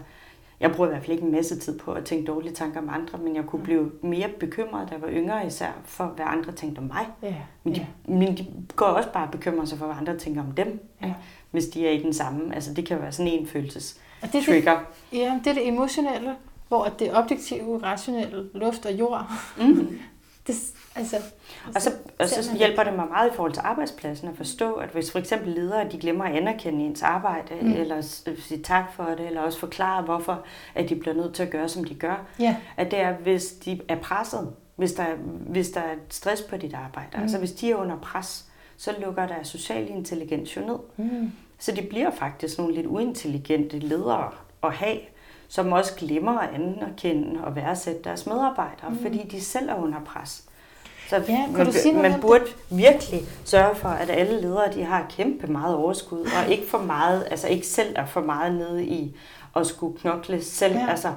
jeg 0.60 0.72
bruger 0.72 0.88
i 0.88 0.92
hvert 0.92 1.02
fald 1.02 1.12
ikke 1.12 1.24
en 1.24 1.32
masse 1.32 1.58
tid 1.58 1.78
på 1.78 1.92
at 1.92 2.04
tænke 2.04 2.26
dårlige 2.26 2.52
tanker 2.52 2.80
om 2.80 2.88
andre, 2.88 3.18
men 3.18 3.36
jeg 3.36 3.44
kunne 3.46 3.58
mm. 3.58 3.64
blive 3.64 3.90
mere 4.02 4.28
bekymret, 4.40 4.88
da 4.88 4.94
jeg 4.94 5.02
var 5.02 5.08
yngre 5.08 5.46
især, 5.46 5.70
for 5.84 6.04
hvad 6.04 6.24
andre 6.28 6.52
tænkte 6.52 6.78
om 6.78 6.84
mig. 6.84 7.06
Ja, 7.22 7.34
men, 7.64 7.74
de, 7.74 7.80
ja. 7.80 8.12
men 8.12 8.36
de 8.36 8.46
går 8.76 8.86
også 8.86 9.12
bare 9.12 9.28
bekymre 9.32 9.66
sig 9.66 9.78
for, 9.78 9.86
hvad 9.86 9.96
andre 9.96 10.18
tænker 10.18 10.40
om 10.40 10.52
dem, 10.52 10.88
ja. 11.02 11.14
hvis 11.50 11.66
de 11.66 11.86
er 11.86 11.90
i 11.90 12.02
den 12.02 12.12
samme. 12.12 12.54
Altså 12.54 12.74
det 12.74 12.86
kan 12.86 13.00
være 13.00 13.12
sådan 13.12 13.32
en 13.32 13.46
følelses 13.46 14.00
og 14.22 14.32
det 14.32 14.44
trigger. 14.44 14.78
Det, 15.10 15.18
ja, 15.18 15.40
det 15.44 15.50
er 15.50 15.54
det 15.54 15.68
emotionelle, 15.68 16.34
hvor 16.68 16.84
det 16.84 17.16
objektive, 17.16 17.82
rationelle, 17.82 18.48
luft 18.54 18.86
og 18.86 18.92
jord, 18.92 19.30
mm. 19.58 19.98
det, 20.46 20.56
altså, 20.94 21.16
og 21.74 21.82
så, 21.82 21.90
og 22.18 22.28
så 22.28 22.56
hjælper 22.56 22.82
det 22.84 22.94
mig 22.94 23.08
meget 23.08 23.32
i 23.32 23.34
forhold 23.34 23.52
til 23.52 23.60
arbejdspladsen 23.64 24.28
at 24.28 24.36
forstå, 24.36 24.74
at 24.74 24.88
hvis 24.88 25.12
for 25.12 25.18
eksempel 25.18 25.52
ledere 25.52 25.88
de 25.88 25.98
glemmer 25.98 26.24
at 26.24 26.36
anerkende 26.36 26.84
ens 26.84 27.02
arbejde, 27.02 27.54
mm. 27.62 27.72
eller 27.72 28.00
sige 28.38 28.62
tak 28.62 28.92
for 28.92 29.04
det, 29.04 29.26
eller 29.26 29.40
også 29.40 29.58
forklare, 29.58 30.02
hvorfor 30.02 30.44
at 30.74 30.88
de 30.88 30.96
bliver 30.96 31.14
nødt 31.14 31.34
til 31.34 31.42
at 31.42 31.50
gøre, 31.50 31.68
som 31.68 31.84
de 31.84 31.94
gør, 31.94 32.26
yeah. 32.40 32.54
at 32.76 32.90
det 32.90 33.00
er, 33.00 33.12
hvis 33.12 33.46
de 33.46 33.80
er 33.88 33.96
presset, 33.96 34.52
hvis 34.76 34.92
der, 34.92 35.06
hvis 35.46 35.70
der 35.70 35.80
er 35.80 35.94
stress 36.08 36.42
på 36.42 36.56
dit 36.56 36.74
arbejde, 36.74 37.10
mm. 37.14 37.22
altså 37.22 37.38
hvis 37.38 37.52
de 37.52 37.70
er 37.70 37.76
under 37.76 37.96
pres, 37.96 38.44
så 38.76 38.94
lukker 39.00 39.26
der 39.26 39.42
social 39.42 39.88
intelligens 39.88 40.56
jo 40.56 40.60
ned. 40.60 40.78
Mm. 40.96 41.32
Så 41.58 41.72
de 41.72 41.82
bliver 41.82 42.10
faktisk 42.10 42.58
nogle 42.58 42.74
lidt 42.74 42.86
uintelligente 42.86 43.78
ledere 43.78 44.32
at 44.62 44.74
have, 44.74 44.98
som 45.50 45.72
også 45.72 45.94
glemmer 45.94 46.38
at 46.38 46.50
anerkende 46.54 47.44
og 47.44 47.56
værdsætte 47.56 48.02
deres 48.04 48.26
medarbejdere, 48.26 48.90
mm. 48.90 49.02
fordi 49.02 49.28
de 49.30 49.40
selv 49.40 49.68
er 49.68 49.74
under 49.74 50.00
pres. 50.00 50.44
Så 51.08 51.24
ja, 51.28 51.46
man, 51.46 51.66
du 51.66 51.72
sige 51.72 51.94
man 51.94 52.20
burde 52.20 52.44
det? 52.44 52.56
virkelig 52.70 53.20
sørge 53.44 53.74
for, 53.74 53.88
at 53.88 54.10
alle 54.10 54.40
ledere 54.40 54.72
de 54.72 54.84
har 54.84 55.06
kæmpe 55.10 55.46
meget 55.46 55.76
overskud, 55.76 56.20
og 56.20 56.48
ikke 56.52 56.66
for 56.68 56.78
meget, 56.78 57.26
altså 57.30 57.48
ikke 57.48 57.66
selv 57.66 57.92
er 57.96 58.06
for 58.06 58.20
meget 58.20 58.54
nede 58.54 58.84
i 58.84 59.16
at 59.56 59.66
skulle 59.66 59.98
knokle 59.98 60.42
selv. 60.42 60.74
Ja. 60.74 60.90
Altså, 60.90 61.12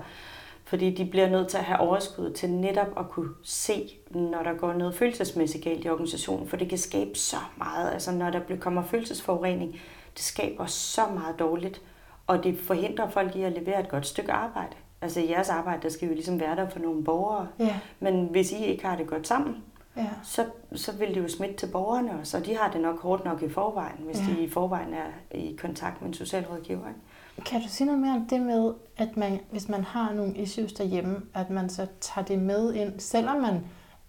fordi 0.65 0.95
de 0.95 1.05
bliver 1.05 1.29
nødt 1.29 1.47
til 1.47 1.57
at 1.57 1.63
have 1.63 1.79
overskud 1.79 2.31
til 2.31 2.49
netop 2.49 2.99
at 2.99 3.09
kunne 3.09 3.29
se, 3.43 3.97
når 4.09 4.43
der 4.43 4.53
går 4.53 4.73
noget 4.73 4.95
følelsesmæssigt 4.95 5.63
galt 5.63 5.85
i 5.85 5.89
organisationen, 5.89 6.47
for 6.47 6.57
det 6.57 6.69
kan 6.69 6.77
skabe 6.77 7.15
så 7.15 7.37
meget. 7.57 7.91
Altså 7.91 8.11
når 8.11 8.29
der 8.29 8.39
kommer 8.59 8.83
følelsesforurening, 8.83 9.71
det 10.13 10.23
skaber 10.23 10.65
så 10.65 11.01
meget 11.15 11.39
dårligt, 11.39 11.81
og 12.27 12.43
det 12.43 12.59
forhindrer 12.59 13.09
folk 13.09 13.35
i 13.35 13.41
at 13.41 13.51
levere 13.51 13.79
et 13.79 13.89
godt 13.89 14.07
stykke 14.07 14.31
arbejde. 14.31 14.75
Altså 15.01 15.19
i 15.19 15.29
jeres 15.29 15.49
arbejde, 15.49 15.83
der 15.83 15.89
skal 15.89 16.09
vi 16.09 16.13
ligesom 16.13 16.39
være 16.39 16.55
der 16.55 16.69
for 16.69 16.79
nogle 16.79 17.03
borgere. 17.03 17.47
Ja. 17.59 17.79
Men 17.99 18.25
hvis 18.25 18.51
I 18.51 18.65
ikke 18.65 18.85
har 18.85 18.95
det 18.95 19.07
godt 19.07 19.27
sammen, 19.27 19.55
ja. 19.97 20.09
så, 20.23 20.45
så 20.75 20.91
vil 20.91 21.15
det 21.15 21.17
jo 21.17 21.27
smitte 21.27 21.55
til 21.55 21.67
borgerne 21.67 22.19
også, 22.19 22.37
og 22.37 22.45
de 22.45 22.57
har 22.57 22.71
det 22.71 22.81
nok 22.81 23.01
hårdt 23.01 23.25
nok 23.25 23.41
i 23.41 23.49
forvejen, 23.49 23.97
hvis 24.05 24.19
ja. 24.19 24.33
de 24.33 24.43
i 24.43 24.49
forvejen 24.49 24.93
er 24.93 25.37
i 25.37 25.57
kontakt 25.61 26.01
med 26.01 26.07
en 26.07 26.13
socialrådgiver. 26.13 26.87
Ikke? 26.87 27.49
Kan 27.49 27.61
du 27.61 27.67
sige 27.67 27.87
noget 27.87 28.01
mere 28.01 28.15
om 28.15 28.25
det 28.25 28.41
med, 28.41 28.73
at 28.97 29.17
man, 29.17 29.39
hvis 29.51 29.69
man 29.69 29.83
har 29.83 30.13
nogle 30.13 30.35
issues 30.35 30.73
derhjemme, 30.73 31.21
at 31.33 31.49
man 31.49 31.69
så 31.69 31.87
tager 32.01 32.25
det 32.25 32.39
med 32.39 32.73
ind, 32.73 32.99
selvom 32.99 33.41
man 33.41 33.59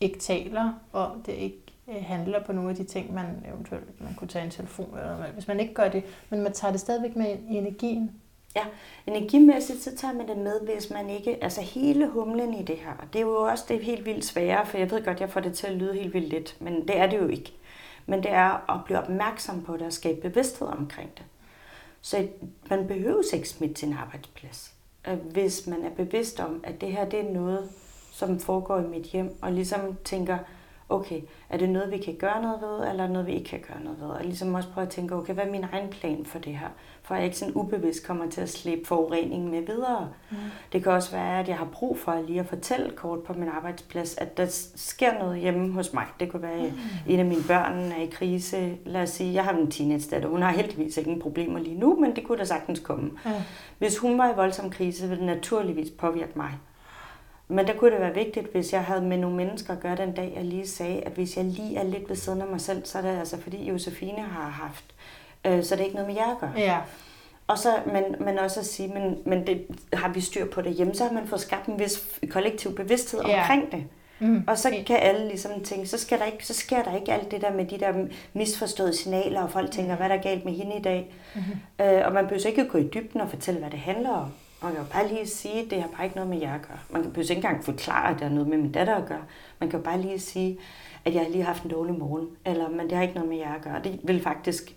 ikke 0.01 0.19
taler 0.19 0.73
om 0.93 1.23
det, 1.27 1.33
ikke 1.33 1.64
Øh, 1.89 2.05
handler 2.05 2.45
på 2.45 2.53
nogle 2.53 2.71
af 2.71 2.77
de 2.77 2.85
ting, 2.85 3.15
man 3.15 3.27
eventuelt 3.55 4.01
man 4.01 4.15
kunne 4.15 4.29
tage 4.29 4.45
en 4.45 4.51
telefon 4.51 4.99
eller 4.99 5.17
noget. 5.17 5.33
Hvis 5.33 5.49
man 5.49 5.61
ikke 5.61 5.75
gør 5.75 5.89
det, 5.89 6.05
men 6.31 6.43
man 6.43 6.53
tager 6.53 6.73
det 6.73 6.81
stadigvæk 6.81 7.17
med 7.17 7.37
i 7.51 7.57
energien. 7.57 8.11
Ja, 8.57 8.65
energimæssigt 9.07 9.83
så 9.83 9.97
tager 9.97 10.15
man 10.15 10.29
det 10.29 10.39
med, 10.39 10.61
hvis 10.61 10.91
man 10.91 11.11
ikke, 11.11 11.45
altså 11.45 11.61
hele 11.61 12.09
humlen 12.09 12.55
i 12.55 12.63
det 12.63 12.77
her, 12.77 13.07
det 13.13 13.19
er 13.19 13.23
jo 13.23 13.37
også 13.37 13.65
det 13.69 13.85
helt 13.85 14.07
vildt 14.07 14.25
svære, 14.25 14.67
for 14.67 14.79
jeg 14.79 14.91
ved 14.91 15.05
godt, 15.05 15.21
jeg 15.21 15.31
får 15.31 15.41
det 15.41 15.55
til 15.55 15.67
at 15.67 15.73
lyde 15.73 15.95
helt 15.95 16.15
vildt 16.15 16.29
lidt, 16.29 16.57
men 16.61 16.89
det 16.89 16.99
er 16.99 17.07
det 17.07 17.19
jo 17.19 17.29
ikke. 17.29 17.53
Men 18.07 18.23
det 18.23 18.31
er 18.31 18.71
at 18.75 18.85
blive 18.85 18.99
opmærksom 18.99 19.63
på 19.63 19.77
det 19.77 19.83
og 19.83 19.93
skabe 19.93 20.21
bevidsthed 20.21 20.69
omkring 20.69 21.11
det. 21.17 21.25
Så 22.01 22.29
man 22.71 22.87
behøver 22.87 23.23
ikke 23.35 23.49
smitte 23.49 23.81
sin 23.81 23.93
arbejdsplads. 23.93 24.75
Øh, 25.09 25.19
hvis 25.19 25.67
man 25.67 25.85
er 25.85 25.91
bevidst 25.91 26.41
om, 26.41 26.61
at 26.65 26.81
det 26.81 26.93
her 26.93 27.05
det 27.05 27.21
er 27.21 27.33
noget, 27.33 27.71
som 28.13 28.41
foregår 28.41 28.79
i 28.79 28.87
mit 28.87 29.05
hjem, 29.05 29.37
og 29.43 29.53
ligesom 29.53 29.97
tænker, 30.05 30.39
okay, 30.89 31.21
er 31.49 31.57
det 31.57 31.69
noget, 31.69 31.91
vi 31.91 31.99
kan 31.99 32.15
gøre 32.15 32.43
noget 32.43 32.61
ved, 32.61 32.91
eller 32.91 33.09
noget, 33.09 33.27
vi 33.27 33.33
ikke 33.33 33.49
kan 33.49 33.65
gøre 33.69 33.85
noget 33.85 34.01
ved? 34.01 34.07
Og 34.07 34.25
ligesom 34.25 34.55
også 34.55 34.69
prøve 34.69 34.87
at 34.87 34.93
tænke, 34.93 35.15
okay, 35.15 35.35
hvad 35.35 35.45
er 35.45 35.51
min 35.51 35.65
egen 35.73 35.91
plan 35.91 36.25
for 36.25 36.39
det 36.39 36.57
her? 36.57 36.69
For 37.03 37.15
at 37.15 37.19
jeg 37.19 37.25
ikke 37.25 37.39
sådan 37.39 37.55
ubevidst 37.55 38.07
kommer 38.07 38.31
til 38.31 38.41
at 38.41 38.49
slippe 38.49 38.87
forureningen 38.87 39.51
med 39.51 39.63
videre. 39.67 40.09
Mm. 40.31 40.37
Det 40.73 40.83
kan 40.83 40.93
også 40.93 41.13
være, 41.13 41.41
at 41.41 41.49
jeg 41.49 41.57
har 41.57 41.69
brug 41.73 41.99
for 41.99 42.23
lige 42.27 42.41
at 42.41 42.47
fortælle 42.47 42.91
kort 42.91 43.23
på 43.23 43.33
min 43.33 43.49
arbejdsplads, 43.49 44.17
at 44.17 44.37
der 44.37 44.47
sker 44.77 45.19
noget 45.19 45.41
hjemme 45.41 45.73
hos 45.73 45.93
mig. 45.93 46.07
Det 46.21 46.31
kunne 46.31 46.43
være, 46.43 46.53
at 46.53 46.73
mm. 46.73 47.13
en 47.13 47.21
af 47.21 47.27
mine 47.27 47.43
børn 47.49 47.93
er 47.93 48.03
i 48.03 48.07
krise. 48.07 48.77
Lad 48.85 49.03
os 49.03 49.11
sige, 49.11 49.35
jeg 49.35 49.45
har 49.45 49.53
en 49.53 49.71
teenage. 49.71 50.27
Hun 50.27 50.43
har 50.43 50.51
heldigvis 50.51 50.97
ingen 50.97 51.21
problemer 51.21 51.59
lige 51.59 51.79
nu, 51.79 51.97
men 52.01 52.17
det 52.17 52.25
kunne 52.25 52.39
da 52.39 52.45
sagtens 52.45 52.81
komme. 52.81 53.11
Mm. 53.25 53.31
Hvis 53.79 53.99
hun 53.99 54.19
var 54.19 54.33
i 54.33 54.37
voldsom 54.37 54.71
krise, 54.71 55.09
ville 55.09 55.27
det 55.27 55.35
naturligvis 55.35 55.91
påvirke 55.91 56.33
mig. 56.37 56.59
Men 57.49 57.67
der 57.67 57.75
kunne 57.75 57.91
det 57.91 58.01
være 58.01 58.15
vigtigt, 58.15 58.53
hvis 58.53 58.73
jeg 58.73 58.85
havde 58.85 59.03
med 59.03 59.19
nogle 59.19 59.37
mennesker 59.37 59.73
at 59.73 59.81
gøre 59.81 59.97
den 59.97 60.13
dag, 60.13 60.33
jeg 60.37 60.45
lige 60.45 60.69
sagde, 60.69 61.01
at 61.01 61.13
hvis 61.13 61.37
jeg 61.37 61.45
lige 61.45 61.77
er 61.77 61.85
lidt 61.85 62.09
ved 62.09 62.17
siden 62.17 62.41
af 62.41 62.47
mig 62.47 62.61
selv, 62.61 62.85
så 62.85 62.99
er 62.99 63.03
det 63.03 63.19
altså 63.19 63.41
fordi 63.41 63.69
Josefine 63.69 64.23
har 64.23 64.49
haft, 64.51 64.85
øh, 65.45 65.65
så 65.65 65.75
det 65.75 65.81
er 65.81 65.85
ikke 65.85 65.97
noget 65.97 66.09
med 66.09 66.17
jer 66.17 66.33
at 66.33 66.39
gøre. 66.41 66.53
Ja. 66.57 66.79
Og 67.47 67.59
så, 67.59 67.69
men, 67.87 68.05
men 68.21 68.39
også 68.39 68.61
at 68.61 68.67
sige, 68.67 68.89
men, 68.89 69.19
men 69.25 69.47
det, 69.47 69.67
har 69.93 70.09
vi 70.09 70.21
styr 70.21 70.47
på 70.47 70.63
det 70.63 70.73
hjemme, 70.73 70.95
så 70.95 71.05
har 71.05 71.13
man 71.13 71.27
fået 71.27 71.41
skabt 71.41 71.67
en 71.67 71.79
vis 71.79 72.21
kollektiv 72.31 72.75
bevidsthed 72.77 73.21
ja. 73.27 73.41
omkring 73.41 73.73
det. 73.73 73.85
Mm, 74.19 74.45
og 74.47 74.59
så 74.59 74.77
kan 74.87 74.97
alle 74.97 75.29
ligesom 75.29 75.61
tænke, 75.65 75.87
så, 75.87 75.99
skal 75.99 76.19
der 76.19 76.25
ikke, 76.25 76.47
så 76.47 76.55
sker 76.55 76.83
der 76.83 76.97
ikke 76.97 77.13
alt 77.13 77.31
det 77.31 77.41
der 77.41 77.53
med 77.53 77.65
de 77.65 77.79
der 77.79 77.93
misforståede 78.33 78.97
signaler, 78.97 79.43
og 79.43 79.51
folk 79.51 79.71
tænker, 79.71 79.97
hvad 79.97 80.11
er 80.11 80.17
der 80.17 80.23
galt 80.23 80.45
med 80.45 80.53
hende 80.53 80.77
i 80.77 80.83
dag? 80.83 81.15
Mm-hmm. 81.35 81.87
Øh, 81.87 82.07
og 82.07 82.13
man 82.13 82.25
behøver 82.25 82.47
ikke 82.47 82.65
gå 82.65 82.79
i 82.79 82.89
dybden 82.95 83.21
og 83.21 83.31
fortælle, 83.31 83.61
hvad 83.61 83.71
det 83.71 83.79
handler 83.79 84.11
om. 84.11 84.29
Man 84.65 84.75
kan 84.75 84.85
bare 84.93 85.09
lige 85.09 85.27
sige, 85.27 85.65
at 85.65 85.71
det 85.71 85.81
har 85.81 85.89
bare 85.89 86.05
ikke 86.05 86.17
noget 86.17 86.31
med 86.31 86.39
jer 86.39 86.55
at 86.55 86.63
gøre. 86.63 86.79
Man 86.91 87.03
kan 87.03 87.23
ikke 87.23 87.35
engang 87.35 87.65
forklare, 87.65 88.11
at 88.11 88.15
det 88.15 88.23
har 88.23 88.35
noget 88.35 88.49
med 88.49 88.59
min 88.59 88.73
datter 88.73 88.95
at 88.95 89.07
gøre. 89.07 89.25
Man 89.61 89.71
kan 89.71 89.79
jo 89.79 89.85
bare 89.85 90.01
lige 90.01 90.19
sige, 90.19 90.59
at 91.05 91.15
jeg 91.15 91.23
har 91.23 91.29
lige 91.29 91.45
haft 91.45 91.63
en 91.63 91.71
dårlig 91.71 91.95
morgen, 91.99 92.29
eller 92.45 92.69
men 92.69 92.81
det 92.81 92.93
har 92.93 93.03
ikke 93.03 93.15
noget 93.15 93.29
med 93.29 93.39
jer 93.39 93.55
at 93.55 93.63
gøre. 93.63 93.83
Det 93.85 94.01
vil 94.03 94.23
faktisk 94.23 94.77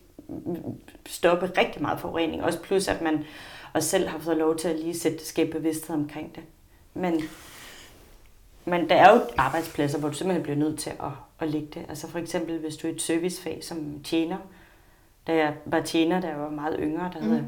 stoppe 1.06 1.52
rigtig 1.58 1.82
meget 1.82 2.00
forurening. 2.00 2.44
Også 2.44 2.62
plus, 2.62 2.88
at 2.88 3.02
man 3.02 3.26
også 3.74 3.90
selv 3.90 4.08
har 4.08 4.20
fået 4.20 4.38
lov 4.38 4.56
til 4.56 4.68
at 4.68 4.80
lige 4.80 4.98
sætte 4.98 5.26
skabe 5.26 5.52
bevidsthed 5.52 5.96
omkring 5.96 6.36
det. 6.36 6.44
Men, 6.94 7.22
men 8.66 8.90
der 8.90 8.96
er 8.96 9.14
jo 9.14 9.22
arbejdspladser, 9.38 10.00
hvor 10.00 10.10
du 10.10 10.16
simpelthen 10.16 10.44
bliver 10.44 10.58
nødt 10.58 10.80
til 10.80 10.90
at, 10.90 11.12
at 11.40 11.48
lægge 11.48 11.68
det. 11.74 11.86
Altså 11.90 12.10
for 12.10 12.20
eksempel, 12.20 12.60
hvis 12.60 12.78
du 12.78 12.88
er 12.88 12.92
et 12.92 13.02
servicefag 13.02 13.64
som 13.64 14.04
tjener. 14.04 14.38
Da 15.28 15.36
jeg 15.36 15.54
var 15.66 15.82
tjener, 15.82 16.22
da 16.22 16.28
jeg 16.28 16.40
var 16.40 16.50
meget 16.50 16.76
yngre, 16.80 17.12
der 17.14 17.22
mm. 17.22 17.30
havde 17.30 17.48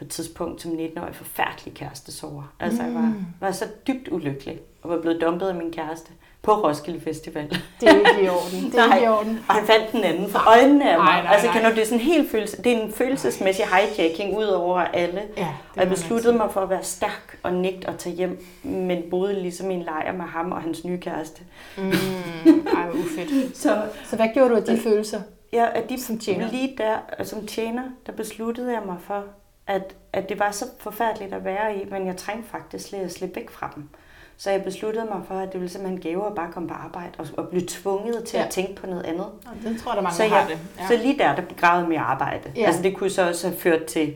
på 0.00 0.04
et 0.04 0.10
tidspunkt 0.10 0.62
som 0.62 0.72
19-årig 0.72 1.14
forfærdelig 1.14 1.74
kærestesover. 1.74 2.42
Altså 2.60 2.82
jeg 2.82 2.94
var, 2.94 3.00
mm. 3.00 3.24
var 3.40 3.52
så 3.52 3.64
dybt 3.86 4.08
ulykkelig 4.08 4.60
og 4.82 4.90
var 4.90 5.00
blevet 5.00 5.20
dumpet 5.20 5.48
af 5.48 5.54
min 5.54 5.72
kæreste 5.72 6.10
på 6.42 6.52
Roskilde 6.52 7.00
Festival. 7.00 7.48
Det 7.80 7.88
er 7.88 7.94
ikke 7.94 8.24
i 8.24 8.28
orden. 8.28 8.72
Det 8.72 8.78
er 8.78 8.94
ikke 8.94 9.04
i 9.04 9.08
orden. 9.08 9.44
Og 9.48 9.54
han 9.54 9.66
fandt 9.66 9.92
den 9.92 10.04
anden 10.04 10.30
for 10.30 10.38
øjnene 10.48 10.92
af 10.92 10.98
mig. 10.98 11.06
Nej, 11.06 11.22
nej, 11.22 11.32
altså, 11.32 11.48
kan 11.48 11.64
du, 11.64 11.70
det, 11.70 11.78
er 11.78 11.84
sådan 11.84 12.00
helt 12.00 12.30
følelse, 12.30 12.62
det 12.62 12.72
er 12.72 12.82
en 12.82 12.92
følelsesmæssig 12.92 13.64
hijacking 13.66 14.38
ud 14.38 14.44
over 14.44 14.80
alle. 14.80 15.22
Ja, 15.36 15.48
og 15.74 15.80
jeg 15.80 15.88
besluttede 15.88 16.36
mig 16.36 16.50
for 16.52 16.60
at 16.60 16.70
være 16.70 16.82
stærk 16.82 17.38
og 17.42 17.52
nægt 17.52 17.84
at 17.84 17.96
tage 17.96 18.16
hjem, 18.16 18.46
men 18.62 19.02
boede 19.10 19.42
ligesom 19.42 19.70
i 19.70 19.74
en 19.74 19.82
lejr 19.82 20.12
med 20.12 20.24
ham 20.24 20.52
og 20.52 20.62
hans 20.62 20.84
nye 20.84 20.98
kæreste. 21.00 21.42
Mm, 21.76 21.90
ej, 22.76 22.90
ufedt. 22.90 23.56
så, 23.62 23.82
så 24.04 24.16
hvad 24.16 24.28
gjorde 24.34 24.50
du 24.50 24.56
af 24.56 24.64
de 24.64 24.78
følelser? 24.78 25.20
Ja, 25.52 25.66
at 25.74 25.90
de, 25.90 26.00
som 26.00 26.18
tjener? 26.18 26.50
Lige 26.50 26.74
der, 26.78 27.24
som 27.24 27.46
tjener, 27.46 27.82
der 28.06 28.12
besluttede 28.12 28.72
jeg 28.72 28.82
mig 28.86 28.96
for, 29.00 29.24
at, 29.70 29.94
at 30.12 30.28
det 30.28 30.38
var 30.38 30.50
så 30.50 30.64
forfærdeligt 30.78 31.34
at 31.34 31.44
være 31.44 31.76
i, 31.76 31.86
men 31.90 32.06
jeg 32.06 32.16
trængte 32.16 32.50
faktisk 32.50 32.92
lidt 32.92 33.02
at 33.02 33.12
slippe 33.12 33.36
væk 33.36 33.50
fra 33.50 33.72
dem. 33.74 33.88
Så 34.36 34.50
jeg 34.50 34.64
besluttede 34.64 35.04
mig 35.04 35.20
for, 35.28 35.34
at 35.34 35.52
det 35.52 35.60
ville 35.60 35.72
simpelthen 35.72 36.00
gave 36.00 36.26
at 36.26 36.34
bare 36.34 36.52
komme 36.52 36.68
på 36.68 36.74
arbejde 36.74 37.10
og, 37.18 37.26
og 37.36 37.48
blive 37.48 37.64
tvunget 37.68 38.24
til 38.24 38.36
ja. 38.36 38.44
at 38.44 38.50
tænke 38.50 38.74
på 38.74 38.86
noget 38.86 39.02
andet. 39.02 39.24
Og 39.24 39.52
det 39.64 39.80
tror 39.80 39.92
jeg, 39.92 39.96
der 39.96 40.02
mange 40.02 40.16
så 40.16 40.22
jeg, 40.22 40.32
har 40.32 40.48
det. 40.48 40.58
Ja. 40.78 40.86
Så 40.86 40.96
lige 40.96 41.18
der, 41.18 41.34
der 41.34 41.42
begravede 41.42 41.88
mit 41.88 41.98
arbejde. 41.98 42.52
Ja. 42.56 42.66
Altså 42.66 42.82
det 42.82 42.96
kunne 42.96 43.10
så 43.10 43.28
også 43.28 43.48
have 43.48 43.58
ført 43.58 43.84
til 43.84 44.14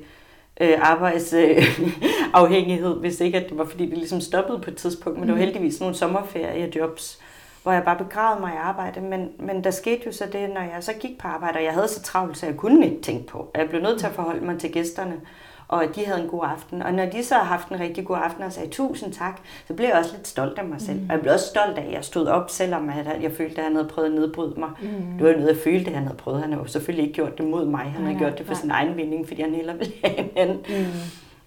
øh, 0.61 0.79
arbejdsafhængighed, 0.81 2.95
øh, 2.95 3.01
hvis 3.01 3.21
ikke 3.21 3.39
at 3.39 3.49
det 3.49 3.59
var 3.59 3.65
fordi, 3.65 3.87
det 3.87 3.99
ligesom 3.99 4.21
stoppede 4.21 4.59
på 4.59 4.71
et 4.71 4.77
tidspunkt. 4.77 5.19
Men 5.19 5.21
mm. 5.21 5.27
det 5.27 5.33
var 5.33 5.45
mhm. 5.45 5.45
heldigvis 5.45 5.81
nogle 5.81 5.95
sommerferiejobs, 5.95 7.19
hvor 7.63 7.73
jeg 7.73 7.85
bare 7.85 7.97
begravede 7.97 8.41
mig 8.41 8.53
i 8.53 8.57
arbejde. 8.57 9.01
Men, 9.01 9.29
men 9.39 9.65
der 9.65 9.71
skete 9.71 10.03
jo 10.07 10.13
så 10.13 10.25
det, 10.33 10.51
når 10.51 10.61
jeg 10.61 10.79
så 10.81 10.93
gik 11.01 11.19
på 11.19 11.29
arbejde, 11.29 11.57
og 11.57 11.65
jeg 11.65 11.73
havde 11.73 11.89
så 11.89 12.03
travlt, 12.03 12.39
så 12.39 12.47
jeg 12.47 12.57
kunne 12.57 12.87
ikke 12.87 13.03
tænke 13.03 13.27
på. 13.27 13.51
Jeg 13.55 13.69
blev 13.69 13.83
nødt 13.83 13.99
til 13.99 14.07
at 14.07 14.13
forholde 14.13 14.45
mig 14.45 14.61
til 14.61 14.73
gæsterne 14.73 15.21
og 15.69 15.85
at 15.85 15.97
de 15.97 16.07
havde 16.07 16.23
en 16.23 16.29
god 16.29 16.45
aften. 16.45 16.83
Og 16.83 16.93
når 16.93 17.07
de 17.07 17.25
så 17.25 17.35
har 17.35 17.45
haft 17.45 17.69
en 17.69 17.81
rigtig 17.81 18.07
god 18.07 18.17
aften 18.25 18.43
og 18.43 18.53
sagde 18.53 18.71
tusind 18.71 19.13
tak, 19.13 19.41
så 19.67 19.75
blev 19.75 19.87
jeg 19.87 19.97
også 19.97 20.13
lidt 20.17 20.29
stolt 20.29 20.59
af 20.59 20.65
mig 20.65 20.81
selv. 20.81 21.01
Mm. 21.01 21.07
Og 21.09 21.13
jeg 21.13 21.21
blev 21.21 21.33
også 21.33 21.47
stolt 21.47 21.79
af, 21.79 21.87
at 21.87 21.93
jeg 21.93 22.05
stod 22.05 22.27
op, 22.27 22.51
selvom 22.51 22.89
at 22.89 23.23
jeg 23.23 23.33
følte, 23.33 23.59
at 23.59 23.65
han 23.65 23.75
havde 23.75 23.89
prøvet 23.89 24.09
at 24.09 24.15
nedbryde 24.15 24.61
mig. 24.61 24.71
Mm. 24.83 25.19
Det 25.19 25.27
var 25.27 25.33
noget, 25.33 25.49
jeg 25.49 25.57
følte, 25.65 25.91
at 25.91 25.97
han 25.97 26.05
havde 26.05 26.17
prøvet. 26.17 26.41
Han 26.41 26.53
havde 26.53 26.63
jo 26.63 26.69
selvfølgelig 26.69 27.07
ikke 27.07 27.15
gjort 27.15 27.39
det 27.39 27.47
mod 27.47 27.67
mig. 27.67 27.81
Han 27.85 28.05
havde 28.05 28.19
gjort 28.19 28.39
det 28.39 28.47
for 28.47 28.55
sin 28.55 28.71
egen 28.71 28.97
vinding, 28.97 29.29
fordi 29.29 29.43
han 29.43 29.55
heller 29.55 29.75
ville 29.75 29.93
have 30.05 30.19
en 30.19 30.31
anden. 30.37 30.57
Mm. 30.57 30.85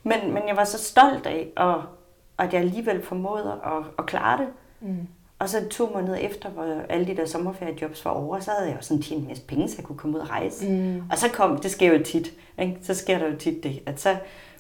Men, 0.03 0.34
men 0.34 0.43
jeg 0.47 0.56
var 0.56 0.63
så 0.63 0.77
stolt 0.77 1.25
af, 1.25 1.47
og, 1.56 1.84
at 2.39 2.53
jeg 2.53 2.62
alligevel 2.62 3.03
formåede 3.03 3.60
at, 3.65 3.84
at 3.99 4.06
klare 4.06 4.38
det. 4.38 4.47
Mm. 4.82 5.08
Og 5.39 5.50
så 5.50 5.69
to 5.69 5.89
måneder 5.93 6.15
efter, 6.15 6.50
hvor 6.50 6.63
alle 6.89 7.08
de 7.08 7.15
der 7.15 7.26
sommerferiejobs 7.26 8.06
var 8.06 8.12
over, 8.12 8.39
så 8.39 8.52
havde 8.52 8.69
jeg 8.69 8.78
jo 8.78 8.82
sådan 8.82 9.02
tjent 9.02 9.21
en 9.21 9.28
masse 9.28 9.43
penge, 9.43 9.69
så 9.69 9.76
jeg 9.78 9.86
kunne 9.86 9.97
komme 9.97 10.17
ud 10.17 10.21
og 10.21 10.30
rejse. 10.30 10.69
Mm. 10.69 11.04
Og 11.12 11.17
så 11.17 11.30
kom, 11.30 11.58
det 11.58 11.71
sker 11.71 11.93
jo 11.93 12.04
tit, 12.04 12.34
ikke? 12.60 12.78
så 12.82 12.93
sker 12.93 13.17
der 13.17 13.28
jo 13.32 13.36
tit 13.38 13.63
det, 13.63 13.80
at 13.86 14.00
så 14.00 14.15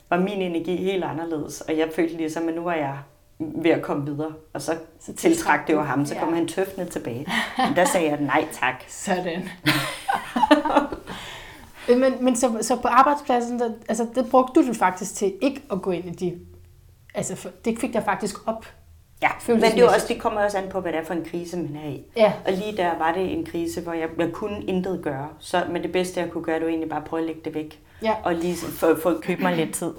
var 0.09 0.19
min 0.19 0.41
energi 0.41 0.75
helt 0.75 1.03
anderledes, 1.03 1.61
og 1.61 1.77
jeg 1.77 1.89
følte 1.95 2.17
ligesom, 2.17 2.49
at 2.49 2.55
nu 2.55 2.61
var 2.61 2.73
jeg 2.73 2.97
ved 3.39 3.71
at 3.71 3.81
komme 3.81 4.05
videre. 4.05 4.33
Og 4.53 4.61
så, 4.61 4.77
så 4.99 5.13
tiltrak 5.13 5.67
det 5.67 5.73
jo 5.73 5.81
ham, 5.81 6.05
så 6.05 6.15
kom 6.15 6.29
ja. 6.29 6.35
han 6.35 6.47
tøffende 6.47 6.89
tilbage. 6.89 7.27
Men 7.67 7.75
der 7.75 7.85
sagde 7.85 8.09
jeg 8.09 8.21
nej 8.21 8.47
tak. 8.51 8.83
Sådan. 8.87 9.49
men 12.01 12.13
men 12.21 12.35
så, 12.35 12.57
så 12.61 12.75
på 12.75 12.87
arbejdspladsen, 12.87 13.59
der, 13.59 13.71
altså, 13.89 14.07
det 14.15 14.29
brugte 14.31 14.67
du 14.67 14.73
faktisk 14.73 15.15
til 15.15 15.33
ikke 15.41 15.61
at 15.71 15.81
gå 15.81 15.91
ind 15.91 16.05
i 16.05 16.11
de... 16.11 16.39
Altså, 17.15 17.35
for, 17.35 17.49
det 17.65 17.79
fik 17.79 17.93
dig 17.93 18.03
faktisk 18.03 18.47
op 18.47 18.65
Ja, 19.21 19.29
men 19.47 19.61
det, 19.61 19.79
er 19.79 19.89
også, 19.89 20.05
det 20.07 20.21
kommer 20.21 20.41
også 20.41 20.57
an 20.57 20.69
på, 20.69 20.79
hvad 20.79 20.91
det 20.91 20.99
er 20.99 21.05
for 21.05 21.13
en 21.13 21.25
krise, 21.31 21.57
man 21.57 21.79
er 21.85 21.89
i. 21.89 22.01
Ja. 22.15 22.33
Og 22.45 22.53
lige 22.53 22.77
der 22.77 22.97
var 22.97 23.13
det 23.13 23.33
en 23.33 23.45
krise, 23.45 23.81
hvor 23.81 23.93
jeg, 23.93 24.09
jeg 24.17 24.31
kunne 24.31 24.63
intet 24.63 25.01
gøre. 25.03 25.27
Så, 25.39 25.63
men 25.69 25.83
det 25.83 25.91
bedste, 25.91 26.19
jeg 26.19 26.29
kunne 26.29 26.43
gøre, 26.43 26.55
det 26.55 26.63
var 26.63 26.69
egentlig 26.69 26.89
bare 26.89 26.99
at 26.99 27.05
prøve 27.05 27.21
at 27.21 27.27
lægge 27.27 27.41
det 27.45 27.53
væk. 27.53 27.79
Ja. 28.01 28.13
Og 28.23 28.35
lige 28.35 28.55
få, 28.55 28.95
få 29.01 29.19
købe 29.21 29.41
mig 29.41 29.55
lidt 29.55 29.75
tid. 29.75 29.93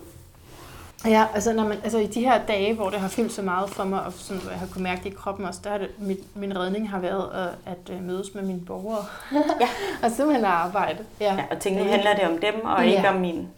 Ja, 1.05 1.27
altså, 1.35 1.53
når 1.53 1.69
man, 1.69 1.79
altså 1.85 1.99
i 1.99 2.07
de 2.07 2.21
her 2.21 2.47
dage, 2.47 2.75
hvor 2.75 2.91
det 2.91 3.01
har 3.01 3.09
fyldt 3.09 3.33
så 3.33 3.43
meget 3.43 3.71
for 3.71 3.85
mig, 3.85 4.03
og 4.03 4.13
sådan, 4.13 4.43
hvor 4.43 4.51
jeg 4.51 4.61
har 4.61 4.67
kunnet 4.67 4.83
mærke 4.83 5.01
det 5.05 5.11
i 5.11 5.15
kroppen 5.15 5.47
også, 5.47 5.61
der 5.65 5.71
har 5.71 5.79
det, 5.79 5.91
mit, 5.99 6.37
min 6.37 6.59
redning 6.59 6.91
har 6.91 6.99
været 6.99 7.31
at, 7.35 7.73
at 7.73 7.95
uh, 7.97 8.05
mødes 8.05 8.35
med 8.35 8.43
mine 8.43 8.61
borgere. 8.61 9.05
ja. 9.33 9.69
og 10.03 10.11
simpelthen 10.11 10.45
at 10.45 10.51
arbejde. 10.51 11.05
Ja. 11.21 11.35
ja 11.35 11.45
og 11.51 11.59
tænke, 11.59 11.83
nu 11.83 11.91
handler 11.91 12.15
det 12.15 12.25
om 12.25 12.39
dem, 12.39 12.65
og 12.65 12.87
ja. 12.87 12.97
ikke 12.97 13.09
om 13.09 13.17
min. 13.17 13.49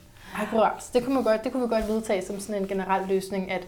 Akkurat. 0.43 0.91
Det 0.95 1.05
kunne, 1.05 1.15
man 1.15 1.25
godt, 1.25 1.45
det 1.45 1.53
kunne 1.53 1.63
vi 1.63 1.75
godt 1.75 1.89
vedtage 1.89 2.27
som 2.27 2.41
sådan 2.41 2.63
en 2.63 2.69
generel 2.69 3.09
løsning, 3.09 3.51
at 3.51 3.67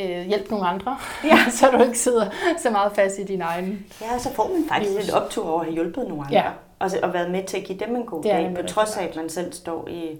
øh, 0.00 0.26
hjælp 0.26 0.50
nogle 0.50 0.66
andre, 0.66 0.98
ja. 1.24 1.38
så 1.58 1.66
du 1.72 1.82
ikke 1.82 1.98
sidder 1.98 2.30
så 2.58 2.70
meget 2.70 2.92
fast 2.92 3.18
i 3.18 3.24
din 3.24 3.40
egen 3.40 3.86
Ja, 4.00 4.18
så 4.18 4.34
får 4.34 4.48
man 4.48 4.64
faktisk 4.68 4.92
lidt 5.00 5.10
optur 5.10 5.48
over 5.48 5.60
at 5.60 5.66
have 5.66 5.74
hjulpet 5.74 6.08
nogle 6.08 6.24
andre, 6.24 6.36
ja. 6.38 6.50
og, 6.78 6.90
og 7.02 7.12
været 7.14 7.30
med 7.30 7.44
til 7.44 7.56
at 7.56 7.64
give 7.64 7.78
dem 7.78 7.96
en 7.96 8.06
god 8.06 8.22
dag, 8.22 8.54
på 8.60 8.66
trods 8.66 8.96
af, 8.96 9.04
at 9.04 9.16
man 9.16 9.28
selv 9.28 9.52
står 9.52 9.88
i, 9.88 10.18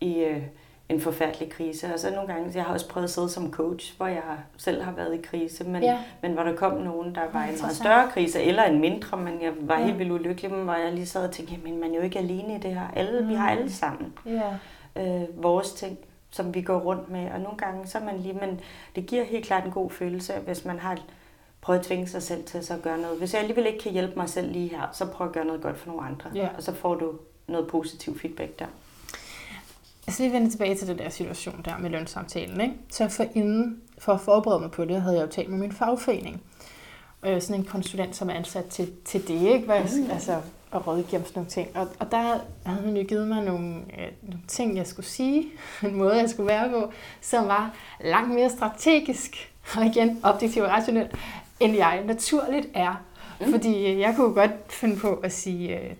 i 0.00 0.18
øh, 0.18 0.42
en 0.88 1.00
forfærdelig 1.00 1.50
krise. 1.50 1.94
Og 1.94 2.00
så 2.00 2.10
nogle 2.10 2.32
gange, 2.32 2.50
jeg 2.54 2.64
har 2.64 2.72
også 2.72 2.88
prøvet 2.88 3.04
at 3.04 3.10
sidde 3.10 3.28
som 3.28 3.52
coach, 3.52 3.96
hvor 3.96 4.06
jeg 4.06 4.22
selv 4.56 4.82
har 4.82 4.92
været 4.92 5.14
i 5.14 5.22
krise, 5.22 5.64
men, 5.64 5.82
ja. 5.82 5.98
men 6.22 6.32
hvor 6.32 6.42
der 6.42 6.56
kom 6.56 6.72
nogen, 6.72 7.14
der 7.14 7.20
var 7.32 7.42
en 7.42 7.58
meget 7.60 7.76
større 7.76 8.10
krise, 8.10 8.42
eller 8.42 8.64
en 8.64 8.80
mindre, 8.80 9.16
men 9.16 9.42
jeg 9.42 9.52
var 9.60 9.78
ja. 9.78 9.84
helt 9.84 9.98
vildt 9.98 10.12
ulykkelig, 10.12 10.50
men 10.50 10.64
hvor 10.64 10.74
jeg 10.74 10.92
lige 10.92 11.06
sad 11.06 11.28
og 11.28 11.34
tænkte, 11.34 11.56
men 11.64 11.80
man 11.80 11.90
er 11.90 11.96
jo 11.96 12.02
ikke 12.02 12.18
alene 12.18 12.54
i 12.54 12.58
det 12.58 12.74
her. 12.74 12.88
Alle, 12.96 13.20
mm. 13.20 13.28
Vi 13.28 13.34
har 13.34 13.50
alle 13.50 13.72
sammen 13.72 14.12
ja. 14.26 15.02
øh, 15.02 15.42
vores 15.42 15.72
ting 15.72 15.98
som 16.34 16.54
vi 16.54 16.62
går 16.62 16.78
rundt 16.78 17.10
med. 17.10 17.30
Og 17.30 17.40
nogle 17.40 17.58
gange, 17.58 17.86
så 17.86 17.98
er 17.98 18.04
man 18.04 18.18
lige, 18.18 18.34
men 18.34 18.60
det 18.96 19.06
giver 19.06 19.24
helt 19.24 19.46
klart 19.46 19.64
en 19.64 19.70
god 19.70 19.90
følelse, 19.90 20.32
hvis 20.44 20.64
man 20.64 20.78
har 20.78 20.98
prøvet 21.60 21.78
at 21.78 21.86
tvinge 21.86 22.06
sig 22.06 22.22
selv 22.22 22.44
til 22.44 22.72
at 22.72 22.82
gøre 22.82 22.98
noget. 22.98 23.18
Hvis 23.18 23.34
jeg 23.34 23.40
alligevel 23.40 23.66
ikke 23.66 23.78
kan 23.78 23.92
hjælpe 23.92 24.16
mig 24.16 24.28
selv 24.28 24.52
lige 24.52 24.68
her, 24.68 24.88
så 24.92 25.06
prøv 25.06 25.26
at 25.26 25.32
gøre 25.32 25.44
noget 25.44 25.62
godt 25.62 25.78
for 25.78 25.90
nogle 25.90 26.06
andre. 26.06 26.30
Ja. 26.34 26.48
Og 26.56 26.62
så 26.62 26.74
får 26.74 26.94
du 26.94 27.12
noget 27.46 27.68
positiv 27.68 28.18
feedback 28.18 28.58
der. 28.58 28.66
Jeg 30.06 30.14
skal 30.14 30.24
lige 30.24 30.32
vende 30.32 30.50
tilbage 30.50 30.74
til 30.74 30.88
den 30.88 30.98
der 30.98 31.08
situation 31.08 31.62
der 31.64 31.78
med 31.78 31.90
lønsamtalen. 31.90 32.60
Ikke? 32.60 32.74
Så 32.90 33.08
for 33.08 33.24
inden, 33.34 33.80
for 33.98 34.12
at 34.12 34.20
forberede 34.20 34.60
mig 34.60 34.70
på 34.70 34.84
det, 34.84 35.02
havde 35.02 35.16
jeg 35.16 35.26
jo 35.26 35.30
talt 35.30 35.50
med 35.50 35.58
min 35.58 35.72
fagforening. 35.72 36.42
Øh, 37.26 37.42
sådan 37.42 37.60
en 37.60 37.66
konsulent, 37.66 38.16
som 38.16 38.30
er 38.30 38.34
ansat 38.34 38.64
til, 38.64 38.92
til 39.04 39.28
det, 39.28 39.40
ikke? 39.40 39.66
Hvad, 39.66 39.80
mm. 39.80 40.10
altså, 40.10 40.40
og 40.74 40.86
rådgive 40.86 41.20
om 41.20 41.26
sådan 41.26 41.38
nogle 41.38 41.50
ting. 41.50 41.76
Og, 41.76 41.88
og 41.98 42.10
der 42.10 42.38
havde 42.66 42.82
hun 42.84 42.96
jo 42.96 43.04
givet 43.08 43.28
mig 43.28 43.44
nogle, 43.44 43.76
øh, 43.76 44.08
nogle 44.22 44.40
ting, 44.48 44.76
jeg 44.76 44.86
skulle 44.86 45.06
sige, 45.06 45.46
en 45.82 45.94
måde, 45.94 46.16
jeg 46.16 46.30
skulle 46.30 46.46
være 46.46 46.70
på, 46.70 46.92
som 47.20 47.48
var 47.48 47.74
langt 48.00 48.34
mere 48.34 48.50
strategisk, 48.50 49.52
og 49.76 49.86
igen 49.86 50.20
objektivt 50.22 50.64
og 50.64 50.70
rationelt, 50.70 51.14
end 51.60 51.76
jeg 51.76 52.02
naturligt 52.04 52.68
er. 52.74 53.04
Mm. 53.40 53.52
Fordi 53.52 53.98
jeg 53.98 54.14
kunne 54.16 54.34
godt 54.34 54.50
finde 54.68 54.96
på 54.96 55.14
at 55.14 55.32
sige, 55.32 55.80
øh, 55.80 55.90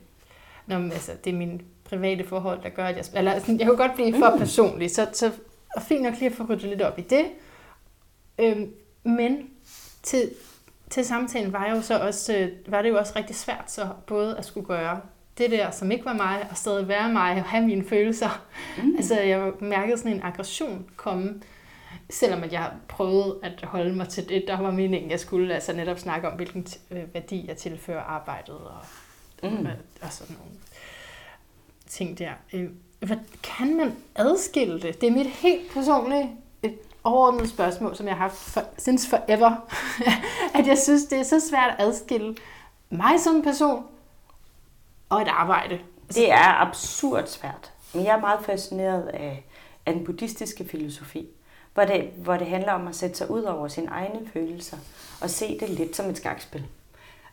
når, 0.66 0.76
altså, 0.76 1.12
det 1.24 1.32
er 1.32 1.36
min 1.36 1.62
private 1.84 2.24
forhold, 2.24 2.62
der 2.62 2.68
gør, 2.68 2.84
at 2.84 2.96
jeg... 2.96 3.04
Eller, 3.14 3.38
sådan, 3.38 3.58
jeg 3.58 3.66
kunne 3.66 3.76
godt 3.76 3.94
blive 3.94 4.18
for 4.18 4.30
mm. 4.30 4.38
personlig, 4.38 4.90
så, 4.90 5.06
så 5.12 5.30
og 5.76 5.82
fint 5.82 6.02
nok 6.02 6.14
lige 6.14 6.30
at 6.30 6.36
få 6.36 6.44
ryddet 6.44 6.68
lidt 6.68 6.82
op 6.82 6.98
i 6.98 7.02
det. 7.02 7.26
Øhm, 8.38 8.72
men 9.02 9.50
til, 10.02 10.30
til 10.94 11.04
samtalen 11.04 11.52
var, 11.52 11.70
jo 11.70 11.82
så 11.82 11.98
også, 11.98 12.36
øh, 12.36 12.72
var 12.72 12.82
det 12.82 12.88
jo 12.88 12.98
også 12.98 13.12
rigtig 13.16 13.36
svært 13.36 13.70
så 13.70 13.88
både 14.06 14.38
at 14.38 14.44
skulle 14.44 14.66
gøre 14.66 15.00
det 15.38 15.50
der, 15.50 15.70
som 15.70 15.90
ikke 15.90 16.04
var 16.04 16.12
mig, 16.12 16.46
og 16.50 16.56
stadig 16.56 16.88
være 16.88 17.12
mig 17.12 17.36
og 17.36 17.44
have 17.44 17.66
mine 17.66 17.84
følelser. 17.84 18.44
Mm. 18.78 18.94
Altså, 18.96 19.20
jeg 19.20 19.52
mærkede 19.60 19.98
sådan 19.98 20.12
en 20.12 20.22
aggression 20.22 20.86
komme, 20.96 21.42
selvom 22.10 22.42
at 22.42 22.52
jeg 22.52 22.70
prøvede 22.88 23.38
at 23.42 23.64
holde 23.64 23.94
mig 23.94 24.08
til 24.08 24.28
det, 24.28 24.44
der 24.48 24.60
var 24.60 24.70
meningen, 24.70 25.10
jeg 25.10 25.20
skulle 25.20 25.54
altså 25.54 25.72
netop 25.72 25.98
snakke 25.98 26.28
om, 26.28 26.34
hvilken 26.34 26.66
øh, 26.90 27.14
værdi 27.14 27.44
jeg 27.48 27.56
tilfører 27.56 28.02
arbejdet 28.02 28.54
og, 28.54 28.80
mm. 29.42 29.66
og, 29.66 29.72
og 30.02 30.12
sådan 30.12 30.36
nogle 30.36 30.52
ting 31.86 32.18
der. 32.18 32.30
Øh, 32.52 32.68
hvad, 33.00 33.16
kan 33.42 33.76
man 33.76 33.96
adskille 34.14 34.80
det? 34.80 35.00
Det 35.00 35.06
er 35.06 35.12
mit 35.12 35.26
helt 35.26 35.72
personlige 35.72 36.30
overordnet 37.04 37.48
spørgsmål, 37.48 37.96
som 37.96 38.06
jeg 38.06 38.14
har 38.14 38.22
haft 38.22 38.36
for, 38.36 38.62
since 38.78 39.08
forever, 39.08 39.68
at 40.58 40.66
jeg 40.66 40.78
synes, 40.78 41.04
det 41.04 41.18
er 41.18 41.22
så 41.22 41.40
svært 41.50 41.74
at 41.78 41.86
adskille 41.86 42.36
mig 42.90 43.20
som 43.20 43.42
person 43.42 43.84
og 45.08 45.22
et 45.22 45.28
arbejde. 45.28 45.78
Det 46.08 46.32
er 46.32 46.60
absurd 46.60 47.26
svært. 47.26 47.72
Men 47.94 48.04
jeg 48.04 48.16
er 48.16 48.20
meget 48.20 48.44
fascineret 48.44 49.06
af, 49.06 49.44
af 49.86 49.92
den 49.92 50.04
buddhistiske 50.04 50.64
filosofi, 50.64 51.28
hvor 51.74 51.84
det, 51.84 52.10
hvor 52.16 52.36
det 52.36 52.46
handler 52.46 52.72
om 52.72 52.88
at 52.88 52.96
sætte 52.96 53.16
sig 53.16 53.30
ud 53.30 53.42
over 53.42 53.68
sine 53.68 53.88
egne 53.88 54.28
følelser, 54.32 54.76
og 55.20 55.30
se 55.30 55.58
det 55.60 55.68
lidt 55.68 55.96
som 55.96 56.10
et 56.10 56.16
skakspil. 56.16 56.66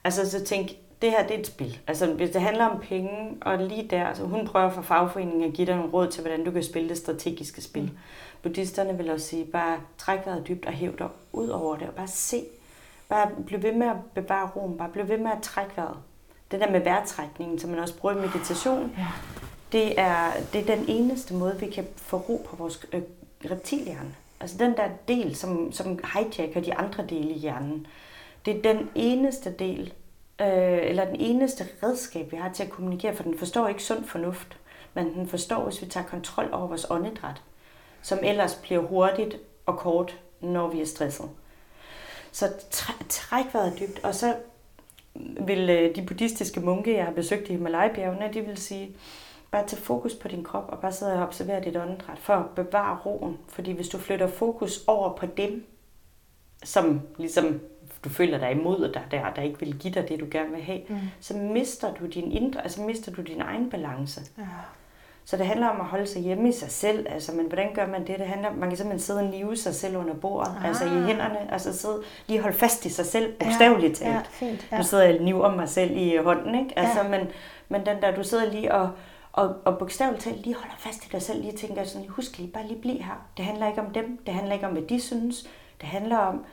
Altså 0.04 0.30
så 0.30 0.46
tænk, 0.46 0.72
det 1.02 1.12
her 1.12 1.28
det 1.28 1.36
er 1.36 1.40
et 1.40 1.48
spil. 1.48 1.80
Altså 1.88 2.14
hvis 2.14 2.30
det 2.30 2.42
handler 2.42 2.66
om 2.66 2.80
penge, 2.82 3.38
og 3.42 3.58
lige 3.58 3.88
der, 3.90 4.06
altså 4.06 4.24
hun 4.24 4.48
prøver 4.48 4.70
for 4.70 4.82
fagforeningen 4.82 5.44
at 5.44 5.54
give 5.54 5.68
dig 5.68 5.76
nogle 5.76 5.92
råd 5.92 6.08
til, 6.08 6.22
hvordan 6.22 6.46
du 6.46 6.52
kan 6.52 6.64
spille 6.64 6.90
det 6.90 6.98
strategiske 6.98 7.62
spil. 7.62 7.84
Mm. 7.84 7.98
Buddhisterne 8.44 8.98
vil 8.98 9.10
også 9.10 9.28
sige, 9.28 9.46
bare 9.46 9.80
træk 9.98 10.26
vejret 10.26 10.48
dybt 10.48 10.66
og 10.66 10.74
hæv 10.74 10.98
dig 10.98 11.10
ud 11.34 11.50
over 11.50 11.76
det, 11.78 11.88
og 11.88 11.94
bare 11.94 12.08
se. 12.08 12.44
Bare 13.10 13.30
bliv 13.46 13.64
ved 13.64 13.74
med 13.74 13.88
at 13.88 13.96
bevare 14.14 14.50
roen, 14.56 14.78
bare 14.78 14.90
bliv 14.90 15.08
ved 15.08 15.18
med 15.18 15.32
at 15.32 15.42
trække 15.42 15.72
vejret. 15.76 15.98
Det 16.52 16.60
der 16.60 16.72
med 16.72 16.80
vejrtrækningen, 16.80 17.60
som 17.60 17.70
man 17.70 17.80
også 17.80 17.98
bruger 17.98 18.16
i 18.16 18.20
meditation, 18.20 18.96
ja. 18.98 19.08
det, 19.72 20.00
er, 20.00 20.32
det 20.54 20.62
er 20.62 20.76
den 20.76 20.86
eneste 20.88 21.34
måde, 21.34 21.60
vi 21.60 21.70
kan 21.70 21.88
få 21.96 22.18
ro 22.18 22.46
på 22.50 22.56
vores 22.56 22.86
øh, 22.94 23.02
reptilhjerne. 23.52 24.16
Altså 24.40 24.58
den 24.58 24.78
der 24.78 24.90
del, 25.08 25.36
som, 25.36 25.72
som 25.72 26.00
hijacker 26.14 26.62
de 26.62 26.74
andre 26.74 27.06
dele 27.06 27.30
i 27.30 27.38
hjernen. 27.38 27.88
Det 28.46 28.58
er 28.58 28.74
den 28.74 28.90
eneste 28.96 29.52
del, 29.52 29.94
øh, 30.42 30.80
eller 30.82 31.06
den 31.06 31.16
eneste 31.16 31.68
redskab, 31.84 32.32
vi 32.32 32.38
har 32.38 32.54
til 32.54 32.64
at 32.64 32.70
kommunikere, 32.70 33.16
for 33.16 33.24
den 33.24 33.38
forstår 33.38 33.68
ikke 33.68 33.84
sund 33.84 34.06
fornuft, 34.06 34.58
men 34.94 35.14
den 35.14 35.28
forstår, 35.28 35.64
hvis 35.64 35.82
vi 35.82 35.88
tager 35.88 36.06
kontrol 36.06 36.50
over 36.52 36.68
vores 36.68 36.88
åndedræt, 36.90 37.42
som 38.02 38.20
ellers 38.24 38.56
bliver 38.56 38.82
hurtigt 38.82 39.38
og 39.66 39.78
kort, 39.78 40.20
når 40.42 40.68
vi 40.68 40.82
er 40.82 40.86
stresset. 40.86 41.30
Så 42.32 42.50
træk 43.10 43.54
vejret 43.54 43.80
dybt, 43.80 44.04
og 44.04 44.16
så 44.16 44.36
vil 45.46 45.70
øh, 45.70 45.96
de 45.96 46.06
buddhistiske 46.06 46.60
munke, 46.60 46.98
jeg 46.98 47.06
har 47.06 47.12
besøgt 47.12 47.50
i 47.50 47.52
Himalaya-bjergene, 47.52 48.34
de 48.34 48.42
vil 48.42 48.58
sige, 48.58 48.96
bare 49.52 49.68
tage 49.68 49.82
fokus 49.82 50.16
på 50.16 50.28
din 50.28 50.44
krop, 50.44 50.66
og 50.68 50.80
bare 50.80 50.92
sidde 50.92 51.14
og 51.14 51.24
observere 51.24 51.64
dit 51.64 51.78
åndedræt, 51.78 52.20
for 52.20 52.34
at 52.34 52.50
bevare 52.56 52.98
roen. 53.06 53.38
Fordi 53.48 53.72
hvis 53.72 53.90
du 53.90 53.98
flytter 53.98 54.28
fokus 54.28 54.84
over 54.88 55.14
på 55.14 55.26
dem, 55.26 55.66
som 56.64 57.02
ligesom 57.18 57.60
du 58.04 58.10
føler 58.10 58.38
dig 58.38 58.52
imod 58.52 58.92
dig 58.94 59.04
der, 59.12 59.34
der 59.34 59.42
ikke 59.42 59.60
vil 59.60 59.80
give 59.80 59.94
dig 59.94 60.10
det, 60.10 60.20
du 60.20 60.28
gerne 60.32 60.52
vil 60.52 60.62
have, 60.62 60.82
mm. 60.90 60.98
så 61.20 61.38
mister 61.38 61.94
du 61.94 62.06
din 62.06 62.32
indre, 62.32 62.64
altså 62.64 62.82
mister 62.82 63.12
du 63.12 63.22
din 63.22 63.42
egen 63.42 63.70
balance. 63.70 64.22
Ja. 64.38 64.44
Så 65.26 65.38
det 65.38 65.46
handler 65.46 65.68
om 65.68 65.82
at 65.82 65.86
holde 65.86 66.08
sig 66.08 66.22
hjemme 66.22 66.50
i 66.50 66.52
sig 66.52 66.72
selv. 66.72 67.06
Altså, 67.10 67.32
men 67.32 67.46
hvordan 67.46 67.74
gør 67.74 67.88
man 67.88 68.08
det? 68.08 68.20
Det 68.20 68.28
handler, 68.28 68.54
man 68.54 68.70
kan 68.70 68.78
simpelthen 68.78 69.00
sidde 69.00 69.20
og 69.20 69.26
nive 69.26 69.58
sig 69.58 69.76
selv 69.76 69.98
under 69.98 70.14
bordet, 70.14 70.56
ah. 70.58 70.68
altså 70.68 70.86
i 70.86 70.90
hænderne, 70.90 71.52
altså 71.52 71.78
sidde, 71.78 72.04
lige 72.28 72.42
holde 72.42 72.58
fast 72.58 72.86
i 72.86 72.90
sig 72.90 73.06
selv, 73.06 73.34
bogstaveligt 73.34 73.98
talt. 73.98 74.10
Ja, 74.10 74.16
ja, 74.16 74.22
fint, 74.30 74.68
ja. 74.72 74.78
Nu 74.78 74.84
sidder 74.84 75.04
jeg 75.04 75.18
og 75.18 75.24
niver 75.24 75.56
mig 75.56 75.70
selv 75.70 75.98
i 75.98 76.18
hånden, 76.18 76.56
ikke? 76.56 76.80
Altså, 76.80 77.04
ja. 77.04 77.10
men, 77.10 77.28
men 77.70 77.86
den 77.86 78.02
der, 78.02 78.16
du 78.16 78.24
sidder 78.24 78.52
lige 78.52 78.74
og, 78.74 78.90
og, 79.32 79.56
og 79.66 79.78
bogstaveligt 79.78 80.24
talt 80.24 80.44
lige 80.44 80.56
holder 80.56 80.76
fast 80.78 81.06
i 81.06 81.10
dig 81.12 81.22
selv, 81.22 81.42
lige 81.42 81.58
tænker 81.58 81.84
sådan, 81.84 82.08
husk 82.10 82.38
lige, 82.38 82.52
bare 82.52 82.68
lige 82.68 82.82
blive 82.82 83.04
her. 83.04 83.28
Det 83.38 83.46
handler 83.46 83.68
ikke 83.68 83.82
om 83.82 83.94
dem, 83.94 84.20
det 84.26 84.34
handler 84.34 84.54
ikke 84.54 84.68
om, 84.68 84.74
hvad 84.74 84.84
de 84.84 85.02
synes. 85.02 85.50
Det 85.82 85.90
handler 85.90 86.18
om, 86.18 86.46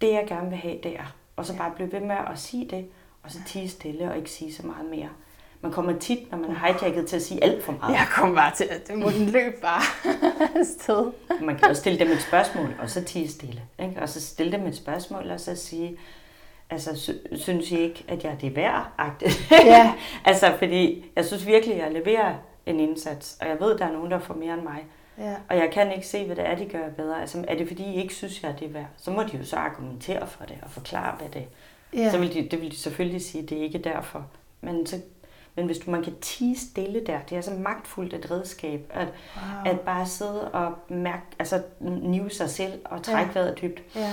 det 0.00 0.12
jeg 0.12 0.24
gerne 0.28 0.48
vil 0.48 0.58
have, 0.58 0.78
det 0.82 0.96
er. 0.96 1.14
Og 1.36 1.46
så 1.46 1.56
bare 1.56 1.72
blive 1.74 1.92
ved 1.92 2.00
med 2.00 2.16
at 2.32 2.38
sige 2.38 2.68
det, 2.70 2.88
og 3.22 3.30
så 3.30 3.38
tige 3.46 3.68
stille 3.68 4.10
og 4.10 4.16
ikke 4.16 4.30
sige 4.30 4.54
så 4.54 4.66
meget 4.66 4.90
mere. 4.90 5.08
Man 5.60 5.72
kommer 5.72 5.98
tit, 5.98 6.30
når 6.30 6.38
man 6.38 6.50
er 6.50 6.54
hijacket, 6.54 7.06
til 7.06 7.16
at 7.16 7.22
sige 7.22 7.44
alt 7.44 7.64
for 7.64 7.72
meget. 7.72 7.92
Jeg 7.92 8.06
kommer 8.10 8.34
bare 8.34 8.54
til, 8.54 8.64
at 8.64 8.88
det 8.88 8.98
må 8.98 9.10
den 9.10 9.26
løbe 9.26 9.56
bare 9.62 9.82
afsted. 10.60 11.12
man 11.40 11.58
kan 11.58 11.68
også 11.68 11.80
stille 11.80 11.98
dem 11.98 12.10
et 12.10 12.22
spørgsmål, 12.22 12.74
og 12.78 12.90
så 12.90 13.04
tige 13.04 13.28
stille. 13.28 13.62
Ikke? 13.78 14.02
Og 14.02 14.08
så 14.08 14.20
stille 14.20 14.52
dem 14.52 14.66
et 14.66 14.76
spørgsmål, 14.76 15.30
og 15.30 15.40
så 15.40 15.56
sige, 15.56 15.98
altså, 16.70 17.12
synes 17.32 17.70
I 17.70 17.78
ikke, 17.78 18.04
at 18.08 18.24
jeg 18.24 18.32
er 18.32 18.36
det 18.36 18.56
værd? 18.56 18.86
Ja. 19.50 19.94
altså, 20.30 20.54
fordi 20.58 21.10
jeg 21.16 21.24
synes 21.24 21.46
virkelig, 21.46 21.74
at 21.74 21.82
jeg 21.84 21.92
leverer 21.92 22.34
en 22.66 22.80
indsats, 22.80 23.38
og 23.40 23.48
jeg 23.48 23.60
ved, 23.60 23.72
at 23.72 23.78
der 23.78 23.86
er 23.86 23.92
nogen, 23.92 24.10
der 24.10 24.18
får 24.18 24.34
mere 24.34 24.54
end 24.54 24.62
mig. 24.62 24.86
Ja. 25.18 25.34
Og 25.48 25.56
jeg 25.56 25.70
kan 25.72 25.92
ikke 25.92 26.06
se, 26.06 26.26
hvad 26.26 26.36
det 26.36 26.46
er, 26.46 26.56
de 26.56 26.64
gør 26.66 26.88
bedre. 26.96 27.20
Altså, 27.20 27.44
er 27.48 27.56
det 27.56 27.68
fordi, 27.68 27.82
I 27.84 28.02
ikke 28.02 28.14
synes, 28.14 28.42
jeg 28.42 28.50
er 28.50 28.56
det 28.56 28.74
værd? 28.74 28.86
Så 28.96 29.10
må 29.10 29.22
de 29.22 29.36
jo 29.36 29.44
så 29.44 29.56
argumentere 29.56 30.26
for 30.26 30.44
det 30.44 30.58
og 30.62 30.70
forklare, 30.70 31.16
hvad 31.16 31.28
det 31.28 31.42
er. 31.42 31.46
Ja. 32.02 32.10
Så 32.10 32.18
vil 32.18 32.34
de, 32.34 32.48
det 32.50 32.60
vil 32.60 32.70
de 32.70 32.76
selvfølgelig 32.76 33.22
sige, 33.22 33.42
at 33.42 33.50
det 33.50 33.58
er 33.58 33.62
ikke 33.62 33.78
derfor. 33.78 34.26
Men, 34.60 34.86
så, 34.86 35.00
men 35.58 35.66
hvis 35.66 35.78
du, 35.78 35.90
man 35.90 36.02
kan 36.02 36.20
tige 36.20 36.58
stille 36.58 37.00
der, 37.06 37.20
det 37.30 37.36
er 37.36 37.40
så 37.40 37.50
magtfuldt 37.50 38.14
et 38.14 38.30
redskab, 38.30 38.90
at, 38.90 39.08
wow. 39.36 39.72
at 39.72 39.80
bare 39.80 40.06
sidde 40.06 40.50
og 40.50 40.74
mærke, 40.88 41.22
altså 41.38 41.62
nive 41.80 42.30
sig 42.30 42.50
selv 42.50 42.80
og 42.84 43.02
trække 43.02 43.32
ja. 43.34 43.40
vejret 43.40 43.60
dybt. 43.62 43.82
Ja. 43.94 44.12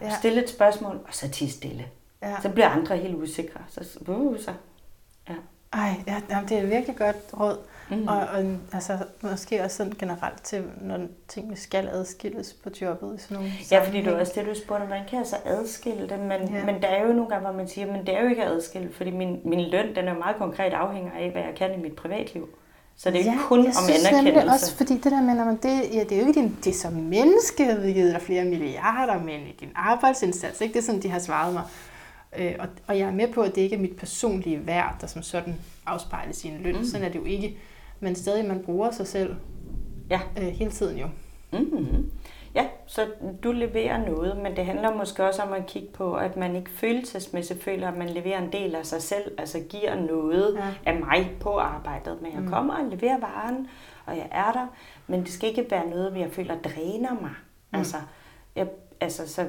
Ja. 0.00 0.16
Stille 0.18 0.42
et 0.42 0.50
spørgsmål, 0.50 1.00
og 1.08 1.14
så 1.14 1.28
tige 1.28 1.50
stille. 1.50 1.86
Ja. 2.22 2.40
Så 2.42 2.48
bliver 2.48 2.68
andre 2.68 2.96
helt 2.96 3.14
usikre. 3.14 3.60
Så, 3.68 3.98
uh, 4.06 4.38
så. 4.40 4.52
Ja. 5.28 5.34
Ej, 5.72 5.94
ja, 6.06 6.22
det 6.48 6.58
er 6.58 6.62
et 6.62 6.70
virkelig 6.70 6.96
godt 6.96 7.16
råd. 7.40 7.58
Mm. 7.90 8.08
Og, 8.08 8.16
og 8.16 8.56
altså, 8.72 8.98
måske 9.20 9.62
også 9.62 9.76
sådan 9.76 9.92
generelt 9.98 10.42
til, 10.42 10.64
når 10.80 10.98
tingene 11.28 11.56
skal 11.56 11.88
adskilles 11.88 12.52
på 12.52 12.70
jobbet 12.80 13.16
i 13.18 13.22
sådan 13.22 13.36
nogle 13.36 13.50
Ja, 13.70 13.86
fordi 13.86 13.98
det 13.98 14.06
er 14.06 14.20
også 14.20 14.32
det, 14.36 14.46
du 14.46 14.54
spurgte, 14.54 14.86
man 14.88 15.02
kan 15.08 15.18
altså 15.18 15.36
adskille 15.44 16.08
det, 16.08 16.18
men, 16.18 16.54
ja. 16.54 16.64
men 16.64 16.82
der 16.82 16.88
er 16.88 17.06
jo 17.06 17.12
nogle 17.12 17.28
gange, 17.28 17.46
hvor 17.46 17.56
man 17.56 17.68
siger, 17.68 17.92
men 17.92 18.06
det 18.06 18.16
er 18.16 18.22
jo 18.22 18.28
ikke 18.28 18.44
adskille, 18.44 18.92
fordi 18.92 19.10
min, 19.10 19.40
min 19.44 19.60
løn, 19.60 19.94
den 19.96 20.08
er 20.08 20.12
jo 20.12 20.18
meget 20.18 20.36
konkret 20.36 20.72
afhænger 20.72 21.12
af, 21.18 21.30
hvad 21.30 21.42
jeg 21.42 21.54
kan 21.56 21.78
i 21.78 21.82
mit 21.82 21.96
privatliv. 21.96 22.48
Så 22.96 23.10
det 23.10 23.20
er 23.20 23.24
ja, 23.24 23.38
kun 23.42 23.58
om 23.58 23.66
anerkendelse. 23.66 24.40
det 24.40 24.52
også, 24.52 24.76
fordi 24.76 24.94
det 24.94 25.04
der 25.04 25.22
med, 25.22 25.34
når 25.34 25.44
man, 25.44 25.56
det, 25.56 25.94
ja, 25.94 26.04
det 26.04 26.12
er 26.12 26.20
jo 26.20 26.26
ikke 26.26 26.40
din, 26.40 26.58
det 26.64 26.74
som 26.74 26.92
menneske, 26.92 27.76
vi 27.82 27.92
givet 27.92 28.12
dig 28.12 28.22
flere 28.22 28.44
milliarder, 28.44 29.18
men 29.18 29.40
i 29.40 29.56
din 29.60 29.68
arbejdsindsats, 29.74 30.60
ikke? 30.60 30.72
det 30.72 30.78
er 30.78 30.84
sådan, 30.84 31.02
de 31.02 31.08
har 31.08 31.18
svaret 31.18 31.54
mig. 31.54 31.62
Øh, 32.38 32.54
og, 32.58 32.68
og 32.86 32.98
jeg 32.98 33.08
er 33.08 33.12
med 33.12 33.28
på, 33.32 33.42
at 33.42 33.54
det 33.54 33.60
ikke 33.60 33.76
er 33.76 33.80
mit 33.80 33.96
personlige 33.96 34.66
værd, 34.66 34.96
der 35.00 35.06
som 35.06 35.22
sådan 35.22 35.54
afspejles 35.86 36.44
i 36.44 36.48
en 36.48 36.60
løn. 36.62 36.76
Mm. 36.76 36.84
Sådan 36.84 37.06
er 37.06 37.08
det 37.08 37.18
jo 37.18 37.24
ikke 37.24 37.56
men 38.04 38.14
stadig 38.14 38.44
man 38.44 38.62
bruger 38.62 38.90
sig 38.90 39.06
selv 39.06 39.36
ja. 40.10 40.20
øh, 40.38 40.46
hele 40.48 40.70
tiden 40.70 40.98
jo. 40.98 41.06
Mm-hmm. 41.52 42.10
Ja, 42.54 42.66
så 42.86 43.06
du 43.42 43.52
leverer 43.52 44.06
noget, 44.06 44.36
men 44.36 44.56
det 44.56 44.66
handler 44.66 44.94
måske 44.94 45.24
også 45.24 45.42
om 45.42 45.52
at 45.52 45.66
kigge 45.66 45.88
på, 45.92 46.14
at 46.14 46.36
man 46.36 46.56
ikke 46.56 46.70
følelsesmæssigt 46.70 47.62
føler, 47.62 47.88
at 47.88 47.96
man 47.96 48.08
leverer 48.08 48.42
en 48.42 48.52
del 48.52 48.74
af 48.74 48.86
sig 48.86 49.02
selv, 49.02 49.32
altså 49.38 49.60
giver 49.68 49.94
noget 49.94 50.54
ja. 50.54 50.92
af 50.92 51.00
mig 51.00 51.30
på 51.40 51.58
arbejdet. 51.58 52.22
Men 52.22 52.32
jeg 52.32 52.40
mm. 52.40 52.48
kommer 52.48 52.74
og 52.74 52.84
leverer 52.90 53.20
varen, 53.20 53.68
og 54.06 54.16
jeg 54.16 54.28
er 54.30 54.52
der, 54.52 54.66
men 55.06 55.20
det 55.20 55.28
skal 55.28 55.48
ikke 55.48 55.66
være 55.70 55.86
noget, 55.90 56.16
jeg 56.16 56.30
føler 56.30 56.54
dræner 56.58 57.14
mig. 57.20 57.30
Mm. 57.72 57.78
Altså, 57.78 57.96
jeg, 58.56 58.68
altså, 59.00 59.28
så 59.28 59.46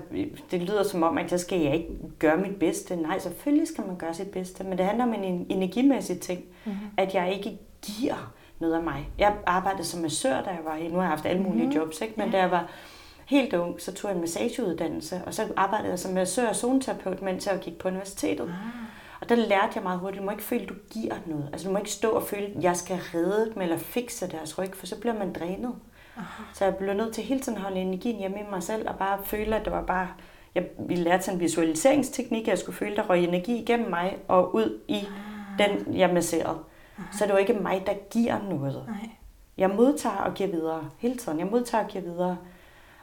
det 0.51 0.61
lyder 0.61 0.83
som 0.83 1.03
om, 1.03 1.17
at 1.17 1.31
jeg 1.31 1.39
skal 1.39 1.59
jeg 1.59 1.73
ikke 1.73 1.89
gøre 2.19 2.37
mit 2.37 2.59
bedste. 2.59 2.95
Nej, 2.95 3.19
selvfølgelig 3.19 3.67
skal 3.67 3.87
man 3.87 3.97
gøre 3.97 4.13
sit 4.13 4.31
bedste, 4.31 4.63
men 4.63 4.77
det 4.77 4.85
handler 4.85 5.03
om 5.03 5.13
en 5.13 5.45
energimæssig 5.49 6.19
ting, 6.19 6.43
mm. 6.65 6.71
at 6.97 7.13
jeg 7.13 7.33
ikke 7.33 7.59
giver 7.81 8.34
noget 8.59 8.73
af 8.73 8.83
mig. 8.83 9.09
Jeg 9.17 9.33
arbejdede 9.45 9.83
som 9.83 10.01
massør, 10.01 10.41
da 10.41 10.49
jeg 10.49 10.59
var 10.63 10.77
Nu 10.89 10.95
har 10.95 11.01
jeg 11.01 11.09
haft 11.09 11.25
alle 11.25 11.41
mulige 11.41 11.65
mm. 11.65 11.71
jobs, 11.71 12.01
ikke? 12.01 12.13
men 12.17 12.25
ja. 12.25 12.31
da 12.31 12.37
jeg 12.37 12.51
var 12.51 12.67
helt 13.25 13.53
ung, 13.53 13.81
så 13.81 13.93
tog 13.93 14.09
jeg 14.09 14.15
en 14.15 14.21
massageuddannelse, 14.21 15.21
og 15.25 15.33
så 15.33 15.47
arbejdede 15.57 15.89
jeg 15.89 15.99
som 15.99 16.13
massør 16.13 16.47
og 16.47 16.55
zoneterapeut, 16.55 17.21
mens 17.21 17.47
jeg 17.47 17.59
gik 17.59 17.77
på 17.77 17.87
universitetet. 17.87 18.43
Ah. 18.43 18.85
Og 19.21 19.29
der 19.29 19.35
lærte 19.35 19.71
jeg 19.75 19.83
meget 19.83 19.99
hurtigt, 19.99 20.19
du 20.19 20.25
må 20.25 20.31
ikke 20.31 20.43
føle, 20.43 20.65
du 20.65 20.73
giver 20.91 21.15
noget. 21.25 21.49
Altså 21.51 21.67
du 21.67 21.71
må 21.71 21.79
ikke 21.79 21.91
stå 21.91 22.09
og 22.09 22.23
føle, 22.23 22.45
at 22.45 22.63
jeg 22.63 22.75
skal 22.75 22.97
redde 23.13 23.51
dem 23.53 23.61
eller 23.61 23.77
fikse 23.77 24.27
deres 24.27 24.59
ryg, 24.59 24.75
for 24.75 24.85
så 24.85 24.99
bliver 24.99 25.19
man 25.19 25.33
drænet. 25.33 25.75
Aha. 26.17 26.43
Så 26.53 26.65
jeg 26.65 26.75
blev 26.75 26.93
nødt 26.93 27.13
til 27.13 27.23
hele 27.23 27.39
tiden 27.39 27.57
at 27.57 27.63
holde 27.63 27.79
energien 27.79 28.17
hjemme 28.19 28.39
i 28.39 28.43
mig 28.49 28.63
selv, 28.63 28.89
og 28.89 28.95
bare 28.95 29.19
føle, 29.23 29.55
at 29.55 29.65
det 29.65 29.73
var 29.73 29.83
bare... 29.83 30.07
Jeg, 30.55 30.65
vi 30.79 30.95
lærte 30.95 31.23
sådan 31.23 31.37
en 31.37 31.41
visualiseringsteknik, 31.41 32.47
jeg 32.47 32.57
skulle 32.57 32.75
føle, 32.75 32.95
der 32.95 33.09
røg 33.09 33.23
energi 33.23 33.61
igennem 33.61 33.89
mig 33.89 34.17
og 34.27 34.55
ud 34.55 34.79
i 34.87 34.95
ah. 34.95 35.67
den, 35.67 35.97
jeg 35.97 36.13
masserede. 36.13 36.59
Så 37.11 37.23
det 37.23 37.31
er 37.31 37.33
jo 37.33 37.39
ikke 37.39 37.53
mig, 37.53 37.83
der 37.85 37.93
giver 38.09 38.39
noget. 38.49 38.83
Nej. 38.87 39.09
Jeg 39.57 39.69
modtager 39.69 40.17
og 40.17 40.33
giver 40.33 40.49
videre 40.49 40.89
hele 40.97 41.15
tiden. 41.15 41.39
Jeg 41.39 41.47
modtager 41.47 41.83
og 41.83 41.89
giver 41.89 42.03
videre. 42.03 42.37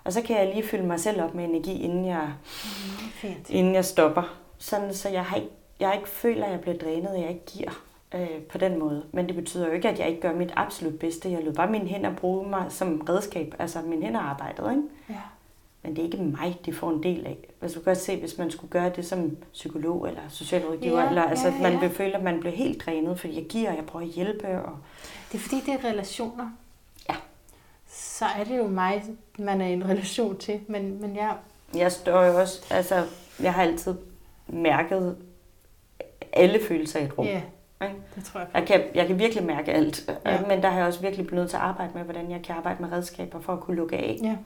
Og 0.04 0.12
så 0.12 0.22
kan 0.22 0.36
jeg 0.36 0.54
lige 0.54 0.66
fylde 0.66 0.86
mig 0.86 1.00
selv 1.00 1.22
op 1.22 1.34
med 1.34 1.44
energi, 1.44 1.82
inden 1.82 2.06
jeg, 2.06 2.28
mm, 3.22 3.28
inden 3.48 3.74
jeg 3.74 3.84
stopper. 3.84 4.38
Sådan, 4.58 4.94
så 4.94 5.08
jeg, 5.08 5.24
har 5.24 5.36
ikke, 5.36 5.50
jeg 5.80 5.94
ikke 5.96 6.08
føler, 6.08 6.44
at 6.44 6.52
jeg 6.52 6.60
bliver 6.60 6.78
drænet, 6.78 7.20
jeg 7.20 7.28
ikke 7.28 7.46
giver 7.46 7.82
øh, 8.14 8.42
på 8.50 8.58
den 8.58 8.78
måde. 8.78 9.06
Men 9.12 9.26
det 9.26 9.36
betyder 9.36 9.66
jo 9.66 9.72
ikke, 9.72 9.88
at 9.88 9.98
jeg 9.98 10.08
ikke 10.08 10.20
gør 10.20 10.32
mit 10.32 10.52
absolut 10.56 10.98
bedste. 10.98 11.30
Jeg 11.30 11.42
løber 11.42 11.54
bare 11.54 11.70
mine 11.70 11.88
hænder 11.88 12.14
bruge 12.16 12.48
mig 12.48 12.66
som 12.68 13.00
redskab. 13.08 13.54
Altså 13.58 13.80
mine 13.82 14.02
hænder 14.02 14.20
arbejdet, 14.20 14.70
ikke? 14.70 14.82
Ja. 15.08 15.14
Men 15.82 15.96
det 15.96 15.98
er 15.98 16.04
ikke 16.04 16.22
mig, 16.22 16.60
de 16.66 16.72
får 16.72 16.90
en 16.90 17.02
del 17.02 17.26
af. 17.26 17.38
Altså, 17.62 17.78
du 17.78 17.84
kan 17.84 17.90
godt 17.90 18.04
se, 18.04 18.20
hvis 18.20 18.38
man 18.38 18.50
skulle 18.50 18.70
gøre 18.70 18.92
det 18.96 19.06
som 19.06 19.36
psykolog 19.52 20.08
eller 20.08 20.20
socialrådgiver, 20.28 21.00
ja, 21.00 21.08
eller 21.08 21.22
altså, 21.22 21.48
ja, 21.48 21.54
ja. 21.54 21.62
man 21.62 21.80
vil 21.80 21.90
føle, 21.90 22.16
at 22.16 22.22
man 22.22 22.40
bliver 22.40 22.56
helt 22.56 22.86
drænet, 22.86 23.20
fordi 23.20 23.36
jeg 23.36 23.44
giver, 23.44 23.72
jeg 23.72 23.86
prøver 23.86 24.06
at 24.06 24.12
hjælpe. 24.12 24.62
Og... 24.62 24.76
Det 25.32 25.38
er 25.38 25.42
fordi, 25.42 25.60
det 25.60 25.74
er 25.74 25.84
relationer. 25.84 26.50
Ja. 27.08 27.14
Så 27.88 28.24
er 28.24 28.44
det 28.44 28.58
jo 28.58 28.66
mig, 28.66 29.04
man 29.38 29.60
er 29.60 29.66
i 29.66 29.72
en 29.72 29.88
relation 29.88 30.38
til, 30.38 30.60
men, 30.68 31.00
men 31.00 31.16
jeg... 31.16 31.36
Jeg 31.74 31.92
står 31.92 32.24
jo 32.24 32.40
også, 32.40 32.66
altså, 32.70 33.06
jeg 33.42 33.54
har 33.54 33.62
altid 33.62 33.94
mærket 34.48 35.16
alle 36.32 36.60
følelser 36.68 37.00
i 37.00 37.04
et 37.04 37.18
rum. 37.18 37.26
Ja, 37.26 37.42
det 38.14 38.24
tror 38.24 38.40
jeg. 38.40 38.48
Jeg 38.54 38.66
kan, 38.66 38.82
jeg 38.94 39.06
kan 39.06 39.18
virkelig 39.18 39.44
mærke 39.44 39.72
alt, 39.72 40.10
ja. 40.26 40.46
men 40.46 40.62
der 40.62 40.70
har 40.70 40.78
jeg 40.78 40.86
også 40.86 41.00
virkelig 41.00 41.26
blevet 41.26 41.42
nødt 41.42 41.50
til 41.50 41.56
at 41.56 41.62
arbejde 41.62 41.92
med, 41.94 42.02
hvordan 42.02 42.30
jeg 42.30 42.42
kan 42.42 42.56
arbejde 42.56 42.82
med 42.82 42.92
redskaber 42.92 43.40
for 43.40 43.52
at 43.52 43.60
kunne 43.60 43.76
lukke 43.76 43.96
af. 43.96 44.18
Ja 44.22 44.36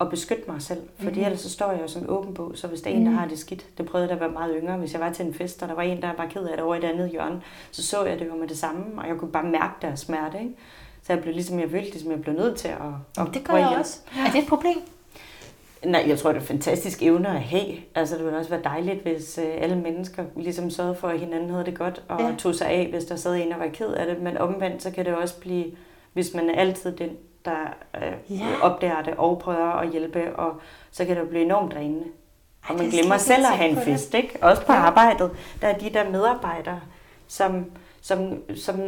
at 0.00 0.10
beskytte 0.10 0.42
mig 0.46 0.62
selv. 0.62 0.80
Fordi 0.98 1.20
mm. 1.20 1.24
ellers 1.24 1.40
så 1.40 1.50
står 1.50 1.72
jeg 1.72 1.82
jo 1.82 1.88
som 1.88 2.10
åben 2.10 2.34
bog, 2.34 2.52
så 2.54 2.66
hvis 2.66 2.80
der 2.80 2.90
er 2.90 2.94
en, 2.94 3.04
der 3.04 3.10
mhm. 3.10 3.18
har 3.18 3.28
det 3.28 3.38
skidt, 3.38 3.66
det 3.78 3.86
prøvede 3.86 4.08
jeg 4.08 4.08
da 4.08 4.14
at 4.14 4.20
være 4.20 4.40
meget 4.40 4.56
yngre. 4.62 4.76
Hvis 4.76 4.92
jeg 4.92 5.00
var 5.00 5.12
til 5.12 5.26
en 5.26 5.34
fest, 5.34 5.62
og 5.62 5.68
der 5.68 5.74
var 5.74 5.82
en, 5.82 6.02
der 6.02 6.12
var 6.16 6.26
ked 6.26 6.44
af 6.44 6.56
det 6.56 6.64
over 6.64 6.74
i 6.74 6.78
et 6.78 6.84
andet 6.84 7.10
hjørne, 7.10 7.42
så 7.70 7.86
så 7.86 8.04
jeg 8.04 8.18
det 8.18 8.26
jo 8.26 8.34
med 8.34 8.48
det 8.48 8.58
samme, 8.58 8.84
og 8.98 9.08
jeg 9.08 9.16
kunne 9.16 9.32
bare 9.32 9.44
mærke 9.44 9.74
deres 9.82 10.00
smerte. 10.00 10.38
Ikke? 10.38 10.54
Så 11.02 11.12
jeg 11.12 11.22
blev 11.22 11.34
ligesom, 11.34 11.60
jeg 11.60 11.70
følte, 11.70 11.90
ligesom 11.90 12.10
jeg 12.10 12.22
blev 12.22 12.34
nødt 12.34 12.56
til 12.56 12.68
at... 12.68 13.24
at 13.26 13.34
det 13.34 13.44
gør 13.44 13.56
jeg 13.56 13.68
også. 13.78 14.00
Er 14.26 14.30
det 14.30 14.42
et 14.42 14.48
problem? 14.48 14.76
Nej, 15.84 16.04
jeg 16.06 16.18
tror, 16.18 16.32
det 16.32 16.40
er 16.40 16.44
fantastisk 16.44 17.02
evne 17.02 17.28
at 17.28 17.40
have. 17.40 17.76
Altså, 17.94 18.16
det 18.16 18.24
ville 18.24 18.38
også 18.38 18.50
være 18.50 18.62
dejligt, 18.64 19.02
hvis 19.02 19.38
øh, 19.38 19.54
alle 19.58 19.76
mennesker 19.76 20.24
ligesom 20.36 20.70
sørgede 20.70 20.94
for, 20.94 21.08
at 21.08 21.20
hinanden 21.20 21.50
havde 21.50 21.64
det 21.64 21.78
godt, 21.78 22.02
og 22.08 22.20
ja. 22.20 22.34
tog 22.38 22.54
sig 22.54 22.66
af, 22.66 22.86
hvis 22.90 23.04
der 23.04 23.16
sad 23.16 23.36
en 23.36 23.52
og 23.52 23.60
var 23.60 23.68
ked 23.72 23.92
af 23.92 24.06
det. 24.06 24.22
Men 24.22 24.38
omvendt, 24.38 24.82
så 24.82 24.90
kan 24.90 25.04
det 25.04 25.14
også 25.14 25.40
blive, 25.40 25.64
hvis 26.12 26.34
man 26.34 26.50
er 26.50 26.54
altid 26.54 26.96
den, 26.96 27.10
der 27.44 27.74
øh, 27.96 28.40
ja. 28.40 28.46
opdager 28.62 29.02
det 29.02 29.14
og 29.14 29.38
prøver 29.38 29.72
at 29.72 29.90
hjælpe, 29.90 30.36
og 30.36 30.60
så 30.90 31.04
kan 31.04 31.16
det 31.16 31.22
jo 31.22 31.26
blive 31.26 31.44
enormt 31.44 31.72
drænende. 31.72 32.04
Og 32.68 32.76
man 32.76 32.90
glemmer 32.90 33.16
selv 33.16 33.46
at 33.46 33.58
have 33.58 33.70
en 33.70 33.76
fest, 33.76 34.14
ikke? 34.14 34.38
Også 34.42 34.66
på 34.66 34.72
ja. 34.72 34.78
arbejdet. 34.78 35.30
Der 35.60 35.68
er 35.68 35.78
de 35.78 35.90
der 35.90 36.10
medarbejdere, 36.10 36.80
som 37.28 37.66
som, 38.02 38.42
som 38.56 38.80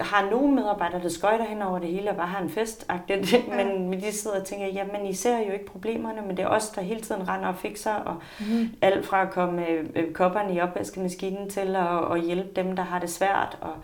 har 0.00 0.30
nogle 0.30 0.54
medarbejdere, 0.54 1.02
der 1.02 1.08
skøjter 1.08 1.44
hen 1.44 1.62
over 1.62 1.78
det 1.78 1.88
hele 1.88 2.10
og 2.10 2.16
bare 2.16 2.26
har 2.26 2.42
en 2.42 2.50
fest, 2.50 2.86
ja. 3.08 3.18
men 3.64 3.92
de 3.92 4.12
sidder 4.12 4.40
og 4.40 4.46
tænker, 4.46 4.66
jamen 4.66 5.06
I 5.06 5.14
ser 5.14 5.38
jo 5.38 5.52
ikke 5.52 5.66
problemerne, 5.66 6.22
men 6.26 6.36
det 6.36 6.42
er 6.42 6.48
os, 6.48 6.68
der 6.68 6.80
hele 6.80 7.00
tiden 7.00 7.28
render 7.28 7.48
og 7.48 7.56
fikser, 7.56 7.94
og 7.94 8.16
mm. 8.40 8.68
alt 8.80 9.06
fra 9.06 9.22
at 9.22 9.30
komme 9.30 9.66
øh, 9.68 10.12
kopperne 10.12 10.54
i 10.54 10.60
opvaskemaskinen 10.60 11.50
til 11.50 11.76
at, 11.76 12.12
at 12.12 12.20
hjælpe 12.20 12.48
dem, 12.56 12.76
der 12.76 12.82
har 12.82 12.98
det 12.98 13.10
svært. 13.10 13.58
Og, 13.60 13.74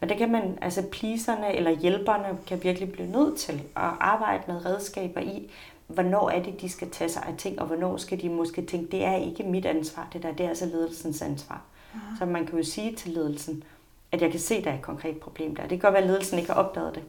men 0.00 0.08
det 0.08 0.18
kan 0.18 0.32
man, 0.32 0.58
altså 0.62 0.82
pleaserne 0.82 1.56
eller 1.56 1.70
hjælperne 1.70 2.38
kan 2.46 2.62
virkelig 2.62 2.92
blive 2.92 3.10
nødt 3.10 3.36
til 3.36 3.54
at 3.54 3.90
arbejde 4.00 4.42
med 4.46 4.66
redskaber 4.66 5.20
i, 5.20 5.50
hvornår 5.86 6.30
er 6.30 6.42
det, 6.42 6.60
de 6.60 6.68
skal 6.68 6.90
tage 6.90 7.10
sig 7.10 7.22
af 7.22 7.34
ting, 7.38 7.60
og 7.60 7.66
hvornår 7.66 7.96
skal 7.96 8.22
de 8.22 8.28
måske 8.28 8.66
tænke, 8.66 8.90
det 8.90 9.04
er 9.04 9.16
ikke 9.16 9.42
mit 9.42 9.66
ansvar, 9.66 10.08
det 10.12 10.22
der, 10.22 10.32
det 10.32 10.44
er 10.44 10.48
altså 10.48 10.66
ledelsens 10.66 11.22
ansvar. 11.22 11.62
Ja. 11.94 11.98
Så 12.18 12.26
man 12.26 12.46
kan 12.46 12.58
jo 12.58 12.64
sige 12.64 12.96
til 12.96 13.10
ledelsen, 13.10 13.64
at 14.12 14.22
jeg 14.22 14.30
kan 14.30 14.40
se, 14.40 14.64
der 14.64 14.70
er 14.70 14.74
et 14.74 14.82
konkret 14.82 15.16
problem 15.16 15.56
der. 15.56 15.62
Det 15.62 15.70
kan 15.70 15.78
godt 15.78 15.92
være, 15.94 16.02
at 16.02 16.08
ledelsen 16.08 16.38
ikke 16.38 16.52
har 16.52 16.62
opdaget 16.62 16.94
det, 16.94 17.02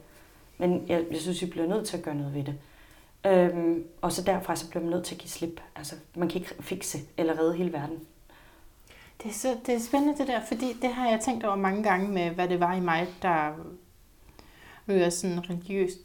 men 0.58 0.84
jeg, 0.88 1.04
jeg 1.10 1.20
synes, 1.20 1.42
vi 1.42 1.46
bliver 1.46 1.66
nødt 1.66 1.86
til 1.86 1.96
at 1.96 2.02
gøre 2.02 2.14
noget 2.14 2.34
ved 2.34 2.44
det. 2.44 2.54
Øhm, 3.26 3.84
og 4.00 4.12
så 4.12 4.22
derfra 4.22 4.56
så 4.56 4.70
bliver 4.70 4.82
man 4.82 4.90
nødt 4.90 5.04
til 5.04 5.14
at 5.14 5.20
give 5.20 5.30
slip. 5.30 5.60
Altså, 5.76 5.94
man 6.14 6.28
kan 6.28 6.40
ikke 6.40 6.54
fikse 6.60 6.98
eller 7.16 7.38
redde 7.38 7.54
hele 7.54 7.72
verden. 7.72 7.98
Det 9.22 9.30
er, 9.30 9.34
så, 9.34 9.56
det 9.66 9.74
er 9.74 9.78
spændende 9.78 10.18
det 10.18 10.28
der, 10.28 10.40
fordi 10.48 10.72
det 10.82 10.94
har 10.94 11.08
jeg 11.08 11.20
tænkt 11.20 11.44
over 11.44 11.56
mange 11.56 11.82
gange 11.82 12.08
med, 12.08 12.30
hvad 12.30 12.48
det 12.48 12.60
var 12.60 12.74
i 12.74 12.80
mig, 12.80 13.08
der 13.22 13.52
nu 14.86 14.94
er 14.94 15.10
sådan 15.10 15.50
religiøst 15.50 15.98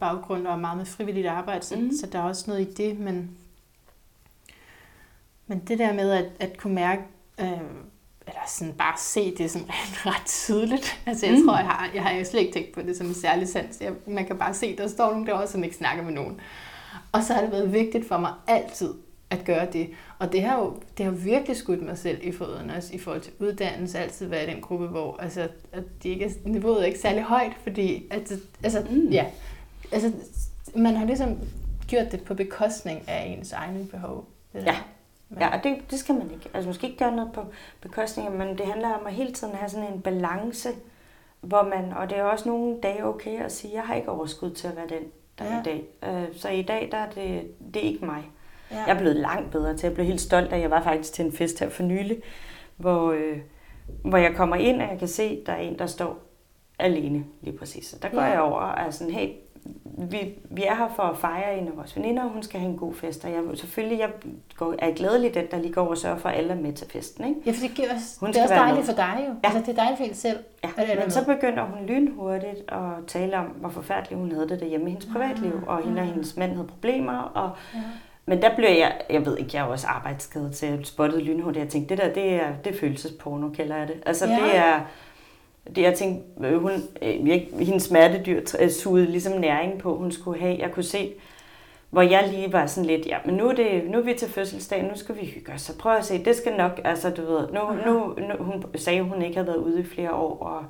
baggrund 0.00 0.46
og 0.46 0.58
meget 0.58 0.76
med 0.76 0.86
frivilligt 0.86 1.26
arbejde, 1.26 1.64
så, 1.64 1.76
mm. 1.76 1.90
så 2.00 2.06
der 2.06 2.18
er 2.18 2.22
også 2.22 2.44
noget 2.50 2.60
i 2.60 2.72
det, 2.74 2.98
men, 2.98 3.30
men 5.46 5.58
det 5.58 5.78
der 5.78 5.92
med 5.92 6.10
at, 6.10 6.24
at 6.40 6.58
kunne 6.58 6.74
mærke, 6.74 7.02
øh, 7.40 7.60
eller 8.26 8.40
sådan 8.48 8.74
bare 8.74 8.94
se 8.98 9.36
det 9.36 9.50
sådan 9.50 9.68
ret 10.06 10.26
tydeligt. 10.26 11.02
Altså 11.06 11.26
jeg 11.26 11.34
mm. 11.34 11.46
tror, 11.46 11.56
jeg 11.56 11.66
har, 11.66 11.90
jeg 11.94 12.02
har 12.02 12.12
jo 12.12 12.24
slet 12.24 12.40
ikke 12.40 12.52
tænkt 12.52 12.72
på 12.72 12.82
det 12.82 12.96
som 12.96 13.06
en 13.06 13.14
særlig 13.14 13.48
sans. 13.48 13.80
Jeg, 13.80 13.92
man 14.06 14.26
kan 14.26 14.38
bare 14.38 14.54
se, 14.54 14.76
der 14.76 14.88
står 14.88 15.10
nogen 15.10 15.26
derovre, 15.26 15.46
som 15.46 15.64
ikke 15.64 15.76
snakker 15.76 16.04
med 16.04 16.12
nogen. 16.12 16.40
Og 17.12 17.22
så 17.22 17.34
har 17.34 17.40
det 17.40 17.52
været 17.52 17.72
vigtigt 17.72 18.08
for 18.08 18.18
mig 18.18 18.32
altid 18.46 18.94
at 19.30 19.44
gøre 19.44 19.72
det. 19.72 19.90
Og 20.22 20.32
det 20.32 20.42
har 20.42 20.58
jo 20.58 20.74
det 20.98 21.06
har 21.06 21.12
virkelig 21.12 21.56
skudt 21.56 21.82
mig 21.82 21.98
selv 21.98 22.18
i 22.22 22.32
foden, 22.32 22.70
også 22.70 22.94
i 22.94 22.98
forhold 22.98 23.20
til 23.20 23.32
uddannelse, 23.38 23.98
altid 23.98 24.26
være 24.26 24.44
i 24.44 24.54
den 24.54 24.60
gruppe, 24.60 24.86
hvor 24.86 25.16
altså, 25.16 25.48
at 25.72 25.82
de 26.02 26.08
ikke 26.08 26.24
er, 26.24 26.30
niveauet 26.44 26.82
er 26.82 26.86
ikke 26.86 26.98
særlig 26.98 27.22
højt, 27.22 27.52
fordi 27.62 28.06
at, 28.10 28.32
altså, 28.62 28.86
mm. 28.90 29.08
ja, 29.08 29.26
altså, 29.92 30.12
man 30.74 30.96
har 30.96 31.06
ligesom 31.06 31.38
gjort 31.88 32.12
det 32.12 32.24
på 32.24 32.34
bekostning 32.34 33.08
af 33.08 33.26
ens 33.26 33.52
egne 33.52 33.84
behov. 33.84 34.28
Det 34.52 34.64
ja. 34.66 34.76
Men... 35.28 35.38
Ja, 35.38 35.56
og 35.56 35.64
det, 35.64 35.76
det 35.90 35.98
skal 35.98 36.14
man 36.14 36.30
ikke. 36.30 36.48
Altså, 36.54 36.68
man 36.68 36.74
skal 36.74 36.88
ikke 36.88 37.04
gøre 37.04 37.16
noget 37.16 37.32
på 37.32 37.44
bekostning, 37.80 38.36
men 38.36 38.58
det 38.58 38.66
handler 38.66 38.88
om 38.88 39.06
at 39.06 39.12
hele 39.12 39.32
tiden 39.32 39.54
have 39.54 39.68
sådan 39.68 39.92
en 39.92 40.00
balance, 40.00 40.68
hvor 41.40 41.62
man, 41.62 41.92
og 41.92 42.10
det 42.10 42.18
er 42.18 42.22
også 42.22 42.48
nogle 42.48 42.80
dage 42.82 43.04
okay 43.04 43.44
at 43.44 43.52
sige, 43.52 43.74
jeg 43.74 43.82
har 43.82 43.94
ikke 43.94 44.08
overskud 44.08 44.50
til 44.50 44.68
at 44.68 44.76
være 44.76 44.88
den, 44.88 45.02
der 45.38 45.44
ja. 45.44 45.60
i 45.60 45.62
dag. 45.64 45.84
Øh, 46.04 46.36
så 46.36 46.48
i 46.48 46.62
dag, 46.62 46.88
der 46.92 46.98
er 46.98 47.10
det, 47.10 47.50
det 47.74 47.84
er 47.84 47.88
ikke 47.88 48.04
mig. 48.04 48.30
Ja. 48.72 48.78
Jeg 48.86 48.94
er 48.94 48.98
blevet 48.98 49.16
langt 49.16 49.50
bedre 49.50 49.76
til. 49.76 49.86
Jeg 49.86 49.94
blev 49.94 50.06
helt 50.06 50.20
stolt 50.20 50.52
af, 50.52 50.60
jeg 50.60 50.70
var 50.70 50.82
faktisk 50.82 51.12
til 51.12 51.24
en 51.24 51.32
fest 51.32 51.60
her 51.60 51.68
for 51.68 51.82
nylig, 51.82 52.22
hvor, 52.76 53.12
øh, 53.12 53.38
hvor 54.04 54.18
jeg 54.18 54.34
kommer 54.34 54.56
ind, 54.56 54.82
og 54.82 54.88
jeg 54.90 54.98
kan 54.98 55.08
se, 55.08 55.22
at 55.22 55.46
der 55.46 55.52
er 55.52 55.60
en, 55.60 55.78
der 55.78 55.86
står 55.86 56.18
alene 56.78 57.24
lige 57.40 57.58
præcis. 57.58 57.86
Så 57.86 57.96
der 58.02 58.08
går 58.08 58.20
ja. 58.20 58.26
jeg 58.26 58.40
over 58.40 58.60
og 58.60 58.86
er 58.86 58.90
sådan, 58.90 59.12
hey, 59.12 59.28
vi, 60.10 60.34
vi 60.50 60.62
er 60.62 60.74
her 60.74 60.88
for 60.96 61.02
at 61.02 61.16
fejre 61.16 61.58
en 61.58 61.68
af 61.68 61.76
vores 61.76 61.96
veninder, 61.96 62.22
og 62.22 62.30
hun 62.30 62.42
skal 62.42 62.60
have 62.60 62.70
en 62.70 62.78
god 62.78 62.94
fest. 62.94 63.24
Og 63.24 63.30
jeg, 63.30 63.42
selvfølgelig 63.54 63.98
jeg 63.98 64.10
går, 64.56 64.74
er 64.78 64.90
glædelig 64.94 65.34
den, 65.34 65.44
der 65.50 65.58
lige 65.58 65.72
går 65.72 65.86
og 65.86 65.98
sørger 65.98 66.16
for, 66.16 66.28
at 66.28 66.38
alle 66.38 66.50
er 66.50 66.60
med 66.60 66.72
til 66.72 66.90
festen. 66.90 67.24
Ikke? 67.24 67.40
Ja, 67.46 67.50
for 67.50 67.60
det, 67.60 67.70
giver 67.70 67.94
os, 67.94 68.16
hun 68.20 68.28
det 68.28 68.36
er 68.36 68.42
også 68.42 68.54
dejligt 68.54 68.86
for 68.86 68.92
dig 68.92 69.24
jo. 69.28 69.34
Ja. 69.44 69.48
Altså, 69.48 69.58
det 69.60 69.68
er 69.68 69.82
dejligt 69.82 69.98
for 69.98 70.04
en 70.04 70.14
selv. 70.14 70.38
Ja, 70.64 70.94
men 71.00 71.10
så 71.10 71.24
begynder 71.24 71.64
hun 71.64 71.86
lynhurtigt 71.86 72.72
at 72.72 73.06
tale 73.06 73.38
om, 73.38 73.44
hvor 73.44 73.68
forfærdeligt 73.68 74.20
hun 74.20 74.32
havde 74.32 74.48
det 74.48 74.60
derhjemme 74.60 74.86
i 74.86 74.90
hendes 74.90 75.06
ah, 75.06 75.12
privatliv, 75.12 75.52
og 75.66 75.82
hende 75.82 76.00
og 76.00 76.06
hendes 76.06 76.36
mand 76.36 76.52
havde 76.52 76.66
problemer. 76.66 77.18
Og, 77.18 77.50
ja. 77.74 77.80
Men 78.26 78.42
der 78.42 78.56
blev 78.56 78.68
jeg, 78.68 79.00
jeg 79.10 79.26
ved 79.26 79.38
ikke, 79.38 79.50
jeg 79.54 79.60
er 79.60 79.64
også 79.64 79.86
arbejdsskadet 79.86 80.54
til 80.54 80.66
at 80.66 80.86
spotte 80.86 81.18
lynhurtigt. 81.18 81.64
Jeg 81.64 81.72
tænkte, 81.72 81.96
det 81.96 82.04
der, 82.04 82.12
det 82.14 82.32
er, 82.34 82.52
det 82.64 82.74
er 82.74 82.78
følelsesporno, 82.78 83.50
kalder 83.50 83.76
jeg 83.76 83.88
det. 83.88 83.96
Altså, 84.06 84.26
ja. 84.26 84.34
det 84.34 84.56
er 84.56 84.80
det, 85.76 85.82
jeg 85.82 85.94
tænkte, 85.94 86.46
øh, 86.46 86.62
hun, 86.62 86.72
øh, 87.02 87.26
hendes 87.58 87.82
smertedyr 87.82 88.40
øh, 88.60 88.70
sugede 88.70 89.06
ligesom 89.06 89.40
næring 89.40 89.78
på, 89.78 89.96
hun 89.96 90.12
skulle 90.12 90.40
have. 90.40 90.58
Jeg 90.58 90.70
kunne 90.72 90.82
se, 90.82 91.12
hvor 91.92 92.02
jeg 92.02 92.28
lige 92.28 92.52
var 92.52 92.66
sådan 92.66 92.86
lidt, 92.86 93.06
ja, 93.06 93.18
men 93.24 93.34
nu 93.34 93.48
er, 93.48 93.54
det, 93.54 93.90
nu 93.90 93.98
er 93.98 94.02
vi 94.02 94.14
til 94.14 94.28
fødselsdag, 94.28 94.82
nu 94.82 94.90
skal 94.94 95.16
vi 95.16 95.26
hygge 95.26 95.52
os. 95.52 95.60
Så 95.60 95.78
prøv 95.78 95.92
at 95.92 96.04
se, 96.04 96.24
det 96.24 96.36
skal 96.36 96.56
nok, 96.56 96.80
altså 96.84 97.10
du 97.10 97.22
ved, 97.22 97.48
nu, 97.52 97.60
nu, 97.86 98.14
nu 98.28 98.44
hun 98.44 98.64
sagde, 98.74 99.02
hun 99.02 99.22
ikke 99.22 99.36
havde 99.36 99.46
været 99.46 99.58
ude 99.58 99.80
i 99.80 99.84
flere 99.84 100.12
år, 100.12 100.38
og, 100.38 100.64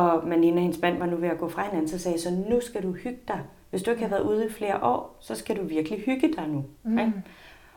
og 0.00 0.28
men 0.28 0.44
hende 0.44 0.58
og 0.58 0.62
hendes 0.62 0.80
mand 0.80 0.98
var 0.98 1.06
nu 1.06 1.16
ved 1.16 1.28
at 1.28 1.38
gå 1.38 1.48
fra 1.48 1.64
hinanden, 1.64 1.88
så 1.88 1.98
sagde 1.98 2.20
så 2.20 2.30
nu 2.50 2.60
skal 2.60 2.82
du 2.82 2.92
hygge 2.92 3.20
dig. 3.28 3.40
Hvis 3.70 3.82
du 3.82 3.90
ikke 3.90 4.02
har 4.02 4.10
været 4.10 4.22
ude 4.22 4.46
i 4.46 4.50
flere 4.50 4.82
år, 4.82 5.16
så 5.20 5.34
skal 5.34 5.56
du 5.56 5.62
virkelig 5.64 6.00
hygge 6.00 6.32
dig 6.36 6.48
nu. 6.48 6.64
Mm. 6.82 6.98
Ikke? 6.98 7.12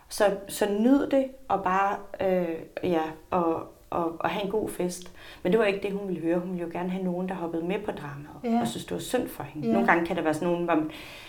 Så, 0.10 0.24
så 0.48 0.66
nyd 0.80 1.10
det, 1.10 1.26
og 1.48 1.64
bare, 1.64 1.98
øh, 2.22 2.56
ja, 2.84 3.02
og, 3.32 3.75
og, 3.96 4.12
og 4.20 4.30
have 4.30 4.46
en 4.46 4.52
god 4.52 4.70
fest. 4.70 5.12
Men 5.44 5.52
det 5.52 5.60
var 5.60 5.66
ikke 5.66 5.80
det, 5.88 5.92
hun 5.92 6.08
ville 6.08 6.22
høre. 6.22 6.40
Hun 6.40 6.52
ville 6.52 6.66
jo 6.66 6.70
gerne 6.74 6.90
have 6.90 7.04
nogen, 7.04 7.30
der 7.30 7.36
hoppede 7.36 7.66
med 7.66 7.80
på 7.86 7.92
dramaet, 7.92 8.56
ja. 8.56 8.62
og 8.62 8.68
synes, 8.68 8.86
det 8.86 8.94
var 8.94 9.00
synd 9.00 9.28
for 9.28 9.44
hende. 9.44 9.68
Ja. 9.68 9.74
Nogle 9.74 9.88
gange 9.88 10.06
kan 10.06 10.16
der 10.16 10.22
være 10.22 10.34
sådan 10.34 10.48
nogen, 10.48 10.66
hvor, 10.66 10.84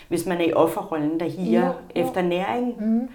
hvis 0.07 0.25
man 0.25 0.37
er 0.37 0.45
i 0.45 0.53
offerrollen, 0.53 1.19
der 1.19 1.29
higer 1.29 1.73
ja. 1.95 2.01
efter 2.01 2.21
næring. 2.21 2.85
Mm. 2.85 3.09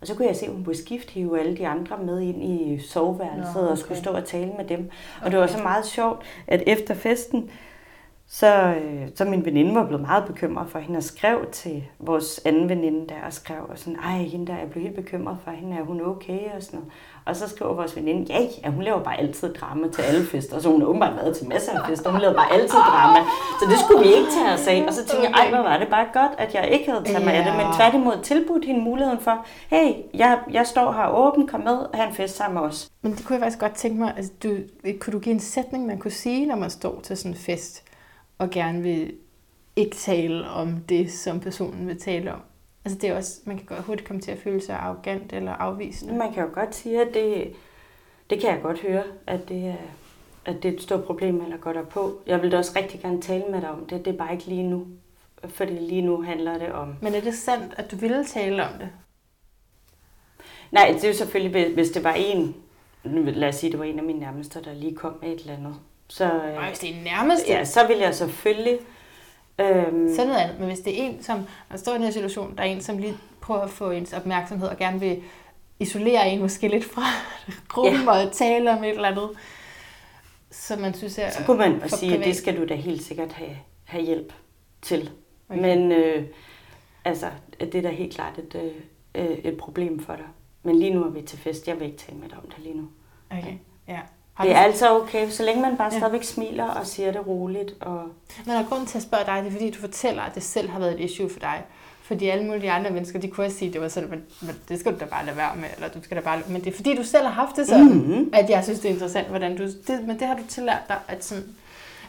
Og 0.00 0.06
så 0.06 0.14
kunne 0.14 0.26
jeg 0.26 0.36
se, 0.36 0.46
at 0.46 0.52
hun 0.52 0.64
på 0.64 0.74
skift 0.74 1.10
hive 1.10 1.40
alle 1.40 1.56
de 1.56 1.66
andre 1.66 1.98
med 1.98 2.20
ind 2.20 2.42
i 2.42 2.78
soveværelset 2.78 3.54
Nå, 3.54 3.60
okay. 3.60 3.70
og 3.70 3.78
skulle 3.78 3.98
stå 3.98 4.10
og 4.10 4.24
tale 4.24 4.52
med 4.56 4.64
dem. 4.64 4.90
Og 5.20 5.20
okay. 5.20 5.30
det 5.30 5.40
var 5.40 5.46
så 5.46 5.62
meget 5.62 5.86
sjovt, 5.86 6.22
at 6.46 6.62
efter 6.66 6.94
festen, 6.94 7.50
så, 8.32 8.74
øh, 8.74 9.08
så 9.14 9.24
min 9.24 9.44
veninde 9.44 9.74
var 9.74 9.86
blevet 9.86 10.02
meget 10.02 10.24
bekymret 10.26 10.70
for 10.70 10.78
hende 10.78 10.96
og 10.96 11.02
skrev 11.02 11.46
til 11.52 11.84
vores 11.98 12.40
anden 12.44 12.68
veninde 12.68 13.06
der 13.08 13.22
og 13.26 13.32
skrev 13.32 13.66
og 13.68 13.78
sådan, 13.78 13.98
ej, 13.98 14.18
hende 14.18 14.46
der, 14.46 14.58
jeg 14.58 14.70
blev 14.70 14.82
helt 14.82 14.96
bekymret 14.96 15.38
for 15.44 15.50
hende, 15.50 15.76
er 15.76 15.82
hun 15.82 16.00
okay 16.00 16.40
og 16.56 16.62
sådan 16.62 16.78
noget. 16.78 16.92
Og 17.30 17.36
så 17.36 17.48
skriver 17.48 17.74
vores 17.74 17.96
veninde, 17.96 18.32
ja, 18.32 18.40
ja, 18.64 18.68
hun 18.70 18.82
laver 18.82 19.02
bare 19.02 19.20
altid 19.20 19.54
drama 19.54 19.88
til 19.88 20.02
alle 20.02 20.26
fester, 20.26 20.58
så 20.58 20.68
hun 20.68 20.80
har 20.80 20.88
åbenbart 20.88 21.16
været 21.16 21.36
til 21.36 21.48
masser 21.48 21.72
af 21.80 21.88
fester, 21.88 22.10
hun 22.10 22.20
laver 22.20 22.34
bare 22.34 22.52
altid 22.52 22.78
drama. 22.78 23.18
Så 23.60 23.66
det 23.70 23.78
skulle 23.78 24.00
vi 24.06 24.08
ikke 24.14 24.30
tage 24.30 24.54
os 24.54 24.66
af. 24.66 24.84
Og 24.88 24.92
så 24.94 25.04
tænkte 25.04 25.28
jeg, 25.28 25.32
ej, 25.40 25.48
hvor 25.50 25.58
var 25.58 25.78
det 25.78 25.88
bare 25.88 26.06
godt, 26.12 26.32
at 26.38 26.54
jeg 26.54 26.70
ikke 26.70 26.90
havde 26.90 27.04
taget 27.04 27.24
mig 27.24 27.34
af 27.34 27.44
det, 27.44 27.54
men 27.56 27.66
tværtimod 27.76 28.22
tilbudt 28.22 28.64
hende 28.64 28.80
muligheden 28.80 29.20
for, 29.20 29.46
hey, 29.68 29.92
jeg, 30.14 30.38
jeg 30.52 30.66
står 30.66 30.92
her 30.92 31.08
åben, 31.08 31.46
kom 31.48 31.60
med 31.60 31.76
og 31.76 31.90
have 31.94 32.08
en 32.08 32.14
fest 32.14 32.36
sammen 32.36 32.60
med 32.60 32.68
os. 32.68 32.88
Men 33.02 33.12
det 33.12 33.24
kunne 33.24 33.34
jeg 33.34 33.42
faktisk 33.42 33.60
godt 33.60 33.74
tænke 33.74 33.98
mig, 33.98 34.14
altså, 34.16 34.32
du, 34.42 34.56
kunne 35.00 35.12
du 35.12 35.18
give 35.18 35.34
en 35.34 35.40
sætning, 35.40 35.86
man 35.86 35.98
kunne 35.98 36.10
sige, 36.10 36.46
når 36.46 36.56
man 36.56 36.70
står 36.70 37.00
til 37.02 37.16
sådan 37.16 37.32
en 37.32 37.38
fest, 37.38 37.82
og 38.38 38.50
gerne 38.50 38.82
vil 38.82 39.12
ikke 39.76 39.96
tale 39.96 40.50
om 40.50 40.76
det, 40.88 41.12
som 41.12 41.40
personen 41.40 41.86
vil 41.88 42.00
tale 42.00 42.32
om? 42.32 42.40
Altså 42.84 42.98
det 42.98 43.10
er 43.10 43.16
også, 43.16 43.40
man 43.44 43.56
kan 43.56 43.66
godt 43.66 43.80
hurtigt 43.80 44.08
komme 44.08 44.22
til 44.22 44.30
at 44.30 44.38
føle 44.38 44.60
sig 44.60 44.76
arrogant 44.76 45.32
eller 45.32 45.52
afvisende. 45.52 46.14
Man 46.14 46.32
kan 46.32 46.42
jo 46.42 46.50
godt 46.54 46.74
sige, 46.74 47.00
at 47.00 47.14
det, 47.14 47.52
det 48.30 48.40
kan 48.40 48.50
jeg 48.50 48.62
godt 48.62 48.80
høre, 48.80 49.02
at 49.26 49.48
det 49.48 49.66
er, 49.66 49.74
at 50.44 50.62
det 50.62 50.68
er 50.68 50.72
et 50.72 50.82
stort 50.82 51.04
problem, 51.04 51.42
eller 51.42 51.56
går 51.56 51.72
der 51.72 51.84
på. 51.84 52.20
Jeg 52.26 52.42
vil 52.42 52.52
da 52.52 52.58
også 52.58 52.72
rigtig 52.76 53.00
gerne 53.00 53.22
tale 53.22 53.44
med 53.50 53.60
dig 53.60 53.70
om 53.70 53.86
det, 53.86 54.04
det 54.04 54.14
er 54.14 54.18
bare 54.18 54.32
ikke 54.32 54.44
lige 54.46 54.62
nu. 54.62 54.86
Fordi 55.48 55.72
lige 55.72 56.02
nu 56.02 56.22
handler 56.22 56.58
det 56.58 56.72
om... 56.72 56.94
Men 57.02 57.14
er 57.14 57.20
det 57.20 57.34
sandt, 57.34 57.74
at 57.76 57.90
du 57.90 57.96
ville 57.96 58.24
tale 58.24 58.64
om 58.64 58.72
det? 58.78 58.88
Nej, 60.70 60.92
det 60.94 61.04
er 61.04 61.08
jo 61.08 61.14
selvfølgelig, 61.14 61.74
hvis 61.74 61.90
det 61.90 62.04
var 62.04 62.12
en, 62.12 62.56
lad 63.04 63.48
os 63.48 63.54
sige, 63.54 63.70
det 63.70 63.78
var 63.78 63.84
en 63.84 63.98
af 63.98 64.04
mine 64.04 64.20
nærmeste, 64.20 64.64
der 64.64 64.74
lige 64.74 64.96
kom 64.96 65.18
med 65.22 65.32
et 65.32 65.40
eller 65.40 65.56
andet. 65.56 65.74
Så, 66.08 66.28
Nej, 66.28 66.68
hvis 66.68 66.78
det 66.78 66.90
er 66.90 67.02
nærmeste? 67.04 67.48
Ja, 67.48 67.64
så 67.64 67.86
vil 67.86 67.98
jeg 67.98 68.14
selvfølgelig 68.14 68.78
Øhm. 69.60 70.14
Så 70.14 70.24
noget 70.24 70.38
andet. 70.38 70.58
Men 70.58 70.68
hvis 70.68 70.80
det 70.80 71.00
er 71.00 71.06
en, 71.06 71.22
som 71.22 71.46
man 71.70 71.78
står 71.78 71.92
i 71.92 71.94
den 71.94 72.02
her 72.02 72.10
situation, 72.10 72.56
der 72.56 72.62
er 72.62 72.66
en, 72.66 72.80
som 72.80 72.98
lige 72.98 73.16
prøver 73.40 73.60
at 73.60 73.70
få 73.70 73.90
ens 73.90 74.12
opmærksomhed 74.12 74.68
og 74.68 74.76
gerne 74.76 75.00
vil 75.00 75.22
isolere 75.80 76.30
en 76.30 76.40
måske 76.40 76.68
lidt 76.68 76.84
fra 76.84 77.02
gruppen 77.74 78.02
ja. 78.02 78.10
og 78.10 78.32
tale 78.32 78.70
om 78.70 78.84
et 78.84 78.90
eller 78.90 79.08
andet, 79.08 79.30
så 80.50 80.76
man 80.76 80.94
synes 80.94 81.18
er 81.18 81.30
Så 81.30 81.44
kunne 81.46 81.58
man 81.58 81.88
sige, 81.88 82.18
at 82.18 82.24
det 82.24 82.36
skal 82.36 82.56
du 82.56 82.64
da 82.64 82.74
helt 82.74 83.02
sikkert 83.02 83.32
have, 83.32 83.56
have 83.84 84.04
hjælp 84.04 84.32
til. 84.82 85.10
Okay. 85.48 85.60
Men 85.60 85.92
øh, 85.92 86.24
altså, 87.04 87.26
det 87.60 87.74
er 87.74 87.82
da 87.82 87.90
helt 87.90 88.14
klart 88.14 88.38
et, 88.38 88.72
øh, 89.14 89.28
et 89.28 89.56
problem 89.56 90.00
for 90.00 90.16
dig. 90.16 90.26
Men 90.62 90.78
lige 90.78 90.94
nu 90.94 91.04
er 91.04 91.10
vi 91.10 91.22
til 91.22 91.38
fest. 91.38 91.68
Jeg 91.68 91.80
vil 91.80 91.86
ikke 91.86 91.98
tale 91.98 92.18
med 92.18 92.28
dig 92.28 92.38
om 92.38 92.50
det 92.50 92.58
lige 92.58 92.76
nu. 92.76 92.88
Okay, 93.30 93.54
ja. 93.88 94.00
Har 94.34 94.44
Det 94.44 94.54
er 94.54 94.58
altså 94.60 94.96
okay, 95.00 95.30
så 95.30 95.42
længe 95.44 95.62
man 95.62 95.76
bare 95.76 95.88
Ja. 95.92 95.98
stadigvæk 95.98 96.24
smiler 96.24 96.64
og 96.64 96.86
siger 96.86 97.12
det 97.12 97.26
roligt. 97.26 97.74
Og... 97.80 98.02
Men 98.46 98.54
der 98.54 98.60
er 98.60 98.64
grund 98.68 98.86
til 98.86 98.98
at 98.98 99.02
spørge 99.02 99.24
dig, 99.26 99.42
det 99.42 99.46
er 99.46 99.52
fordi, 99.52 99.70
du 99.70 99.78
fortæller, 99.80 100.22
at 100.22 100.34
det 100.34 100.42
selv 100.42 100.70
har 100.70 100.78
været 100.78 100.92
et 100.92 101.00
issue 101.00 101.30
for 101.30 101.40
dig. 101.40 101.62
Fordi 102.02 102.28
alle 102.28 102.44
mulige 102.46 102.70
andre 102.70 102.90
mennesker, 102.90 103.18
de 103.18 103.28
kunne 103.28 103.46
også 103.46 103.58
sige, 103.58 103.68
at 103.68 103.72
det 103.72 103.80
var 103.82 103.88
sådan, 103.88 104.10
men, 104.10 104.22
men 104.40 104.56
det 104.68 104.80
skal 104.80 104.92
du 104.94 104.98
da 105.00 105.04
bare 105.04 105.26
lade 105.26 105.36
være 105.36 105.56
med, 105.56 105.64
eller 105.76 105.88
du 105.88 106.02
skal 106.02 106.16
da 106.16 106.22
bare... 106.22 106.38
Men 106.48 106.64
det 106.64 106.72
er 106.72 106.76
fordi, 106.76 106.96
du 106.96 107.04
selv 107.04 107.24
har 107.24 107.32
haft 107.32 107.56
det 107.56 107.66
sådan, 107.66 107.86
Mhm. 107.86 108.30
at 108.32 108.50
jeg 108.50 108.64
synes, 108.64 108.80
det 108.80 108.88
er 108.88 108.92
interessant, 108.92 109.28
hvordan 109.28 109.56
du... 109.56 109.62
Det, 109.64 110.06
men 110.06 110.18
det 110.18 110.26
har 110.26 110.34
du 110.36 110.42
tillært 110.48 110.82
dig, 110.88 110.96
at, 111.08 111.24
sådan, 111.24 111.44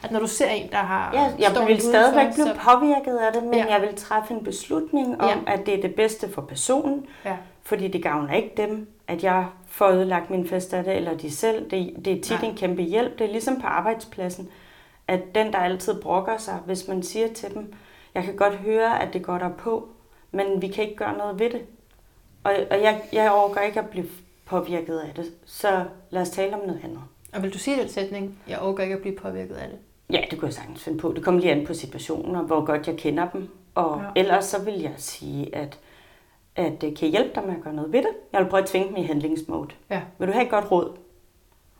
at 0.02 0.10
når 0.10 0.20
du 0.20 0.26
ser 0.26 0.48
en, 0.48 0.70
der 0.70 0.76
har... 0.76 1.10
Ja, 1.14 1.20
jeg 1.50 1.66
vil 1.68 1.80
stadigvæk 1.80 2.34
blive 2.34 2.54
påvirket 2.70 3.16
af 3.16 3.32
det, 3.32 3.42
men 3.42 3.54
Ja. 3.54 3.72
jeg 3.74 3.82
vil 3.82 3.94
træffe 3.96 4.34
en 4.34 4.44
beslutning 4.44 5.20
om, 5.20 5.28
Ja. 5.46 5.52
at 5.54 5.66
det 5.66 5.74
er 5.78 5.82
det 5.82 5.94
bedste 5.94 6.32
for 6.32 6.42
personen, 6.42 7.06
Ja. 7.24 7.36
fordi 7.62 7.88
det 7.88 8.02
gavner 8.02 8.34
ikke 8.34 8.52
dem, 8.56 8.88
at 9.08 9.22
jeg 9.24 9.46
får 9.72 9.86
ødelagt 9.88 10.30
min 10.30 10.48
fest 10.48 10.74
af 10.74 10.84
det, 10.84 10.96
eller 10.96 11.16
de 11.16 11.30
selv. 11.30 11.70
Det, 11.70 11.94
det 12.04 12.12
er 12.12 12.20
tit 12.22 12.40
Nej. 12.42 12.50
en 12.50 12.56
kæmpe 12.56 12.82
hjælp. 12.82 13.18
Det 13.18 13.26
er 13.26 13.30
ligesom 13.32 13.60
på 13.60 13.66
arbejdspladsen, 13.66 14.48
at 15.08 15.20
den, 15.34 15.52
der 15.52 15.58
altid 15.58 16.00
brokker 16.02 16.36
sig, 16.36 16.58
hvis 16.66 16.88
man 16.88 17.02
siger 17.02 17.28
til 17.34 17.54
dem, 17.54 17.74
jeg 18.14 18.24
kan 18.24 18.36
godt 18.36 18.54
høre, 18.54 19.02
at 19.02 19.12
det 19.12 19.22
går 19.22 19.38
der 19.38 19.48
på, 19.58 19.88
men 20.30 20.62
vi 20.62 20.68
kan 20.68 20.84
ikke 20.84 20.96
gøre 20.96 21.16
noget 21.18 21.38
ved 21.38 21.50
det. 21.50 21.62
Og, 22.44 22.52
og 22.70 22.82
jeg, 22.82 23.02
jeg 23.12 23.32
overgår 23.32 23.60
ikke 23.60 23.80
at 23.80 23.88
blive 23.90 24.06
påvirket 24.46 24.98
af 24.98 25.14
det, 25.16 25.32
så 25.46 25.84
lad 26.10 26.22
os 26.22 26.30
tale 26.30 26.54
om 26.54 26.60
noget 26.66 26.80
andet. 26.84 27.00
Og 27.32 27.42
vil 27.42 27.52
du 27.54 27.58
sige 27.58 27.80
den 27.80 27.88
sætning, 27.88 28.38
jeg 28.48 28.58
overgår 28.58 28.82
ikke 28.82 28.94
at 28.94 29.00
blive 29.02 29.16
påvirket 29.16 29.54
af 29.54 29.68
det? 29.68 29.78
Ja, 30.10 30.20
det 30.30 30.38
kunne 30.38 30.46
jeg 30.46 30.54
sagtens 30.54 30.84
finde 30.84 30.98
på. 30.98 31.12
Det 31.16 31.24
kommer 31.24 31.40
lige 31.40 31.52
an 31.52 31.66
på 31.66 31.74
situationen, 31.74 32.36
og 32.36 32.42
hvor 32.42 32.64
godt 32.64 32.86
jeg 32.86 32.96
kender 32.96 33.28
dem. 33.32 33.48
Og 33.74 33.98
Ja. 33.98 34.04
ja. 34.04 34.10
ellers 34.16 34.44
så 34.44 34.62
vil 34.62 34.80
jeg 34.80 34.92
sige, 34.96 35.56
at, 35.56 35.78
at 36.56 36.80
det 36.80 36.98
kan 36.98 37.08
hjælpe 37.08 37.30
dig 37.34 37.42
med 37.46 37.54
at 37.56 37.62
gøre 37.62 37.74
noget 37.74 37.92
ved 37.92 37.98
det. 38.02 38.10
Jeg 38.32 38.40
vil 38.44 38.48
prøve 38.50 38.62
at 38.62 38.68
tvinge 38.68 38.88
dem 38.88 38.96
i 38.96 39.02
handlingsmode. 39.02 39.68
Ja. 39.90 40.00
Vil 40.18 40.28
du 40.28 40.32
have 40.32 40.44
et 40.44 40.50
godt 40.50 40.70
råd? 40.70 40.96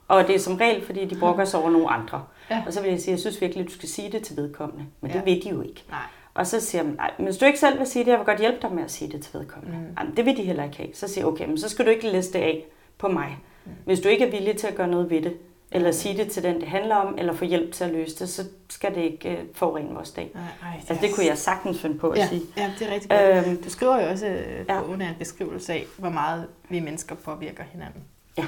Og 0.08 0.26
det 0.26 0.34
er 0.34 0.38
som 0.38 0.54
regel, 0.56 0.84
fordi 0.86 1.04
de 1.04 1.16
brokker 1.20 1.44
sig 1.44 1.60
over 1.60 1.70
nogle 1.70 1.88
andre. 1.88 2.24
Ja. 2.50 2.62
Og 2.66 2.72
så 2.72 2.82
vil 2.82 2.90
jeg 2.90 3.00
sige, 3.00 3.12
jeg 3.12 3.18
synes 3.20 3.40
virkelig, 3.40 3.60
at 3.64 3.68
du 3.68 3.74
skal 3.74 3.88
sige 3.88 4.12
det 4.12 4.22
til 4.22 4.36
vedkommende. 4.36 4.84
Men 5.00 5.10
Ja. 5.10 5.16
det 5.16 5.26
vil 5.26 5.44
de 5.44 5.48
jo 5.48 5.62
ikke. 5.62 5.84
Nej. 5.90 5.98
Og 6.34 6.46
så 6.46 6.60
siger 6.60 6.82
man, 6.82 6.92
nej, 6.94 7.10
men 7.18 7.24
hvis 7.26 7.36
du 7.36 7.44
ikke 7.44 7.58
selv 7.58 7.78
vil 7.78 7.86
sige 7.86 8.04
det, 8.04 8.10
jeg 8.10 8.18
vil 8.18 8.26
godt 8.26 8.40
hjælpe 8.40 8.58
dig 8.62 8.72
med 8.72 8.82
at 8.82 8.90
sige 8.90 9.12
det 9.12 9.22
til 9.22 9.38
vedkommende. 9.40 9.76
Mm. 9.78 9.82
Mm. 9.84 9.94
Jamen, 9.98 10.16
det 10.16 10.24
vil 10.26 10.36
de 10.36 10.42
heller 10.42 10.64
ikke 10.64 10.76
have. 10.76 10.88
Så 10.94 11.08
siger 11.08 11.24
jeg, 11.24 11.32
okay, 11.32 11.46
men 11.46 11.58
så 11.58 11.68
skal 11.68 11.84
du 11.86 11.90
ikke 11.90 12.08
læse 12.08 12.32
det 12.32 12.38
af 12.38 12.64
på 12.98 13.08
mig. 13.08 13.38
Hvis 13.84 14.00
du 14.00 14.08
ikke 14.08 14.24
er 14.26 14.30
villig 14.30 14.56
til 14.56 14.66
at 14.66 14.74
gøre 14.74 14.88
noget 14.88 15.10
ved 15.10 15.22
det, 15.22 15.36
eller 15.74 15.92
sige 15.92 16.16
det 16.16 16.30
til 16.32 16.42
den, 16.42 16.60
det 16.60 16.68
handler 16.68 16.96
om, 16.96 17.14
eller 17.18 17.32
få 17.32 17.44
hjælp 17.44 17.72
til 17.72 17.84
at 17.84 17.90
løse 17.90 18.18
det, 18.18 18.28
så 18.28 18.44
skal 18.70 18.94
det 18.94 19.00
ikke 19.02 19.30
øh, 19.30 19.44
forurene 19.54 19.94
vores 19.94 20.10
dag. 20.10 20.30
Nej, 20.34 20.42
ej, 20.62 20.76
Altså 20.88 21.06
det 21.06 21.14
kunne 21.14 21.26
jeg 21.26 21.38
sagtens 21.38 21.80
finde 21.80 21.98
på 21.98 22.10
at 22.10 22.18
ja, 22.18 22.28
sige. 22.28 22.42
ja, 22.56 22.72
det 22.78 22.88
er 22.88 22.94
rigtig 22.94 23.10
godt. 23.10 23.46
Øhm, 23.46 23.62
Du 23.62 23.70
skriver 23.70 24.02
jo 24.02 24.08
også, 24.10 24.26
at 24.26 24.66
Ja. 24.68 24.80
bogen 24.82 25.00
er 25.00 25.08
en 25.08 25.14
beskrivelse 25.18 25.72
af, 25.72 25.84
hvor 25.98 26.08
meget 26.10 26.46
vi 26.68 26.80
mennesker 26.80 27.14
påvirker 27.14 27.64
hinanden. 27.72 28.00
Ja. 28.38 28.44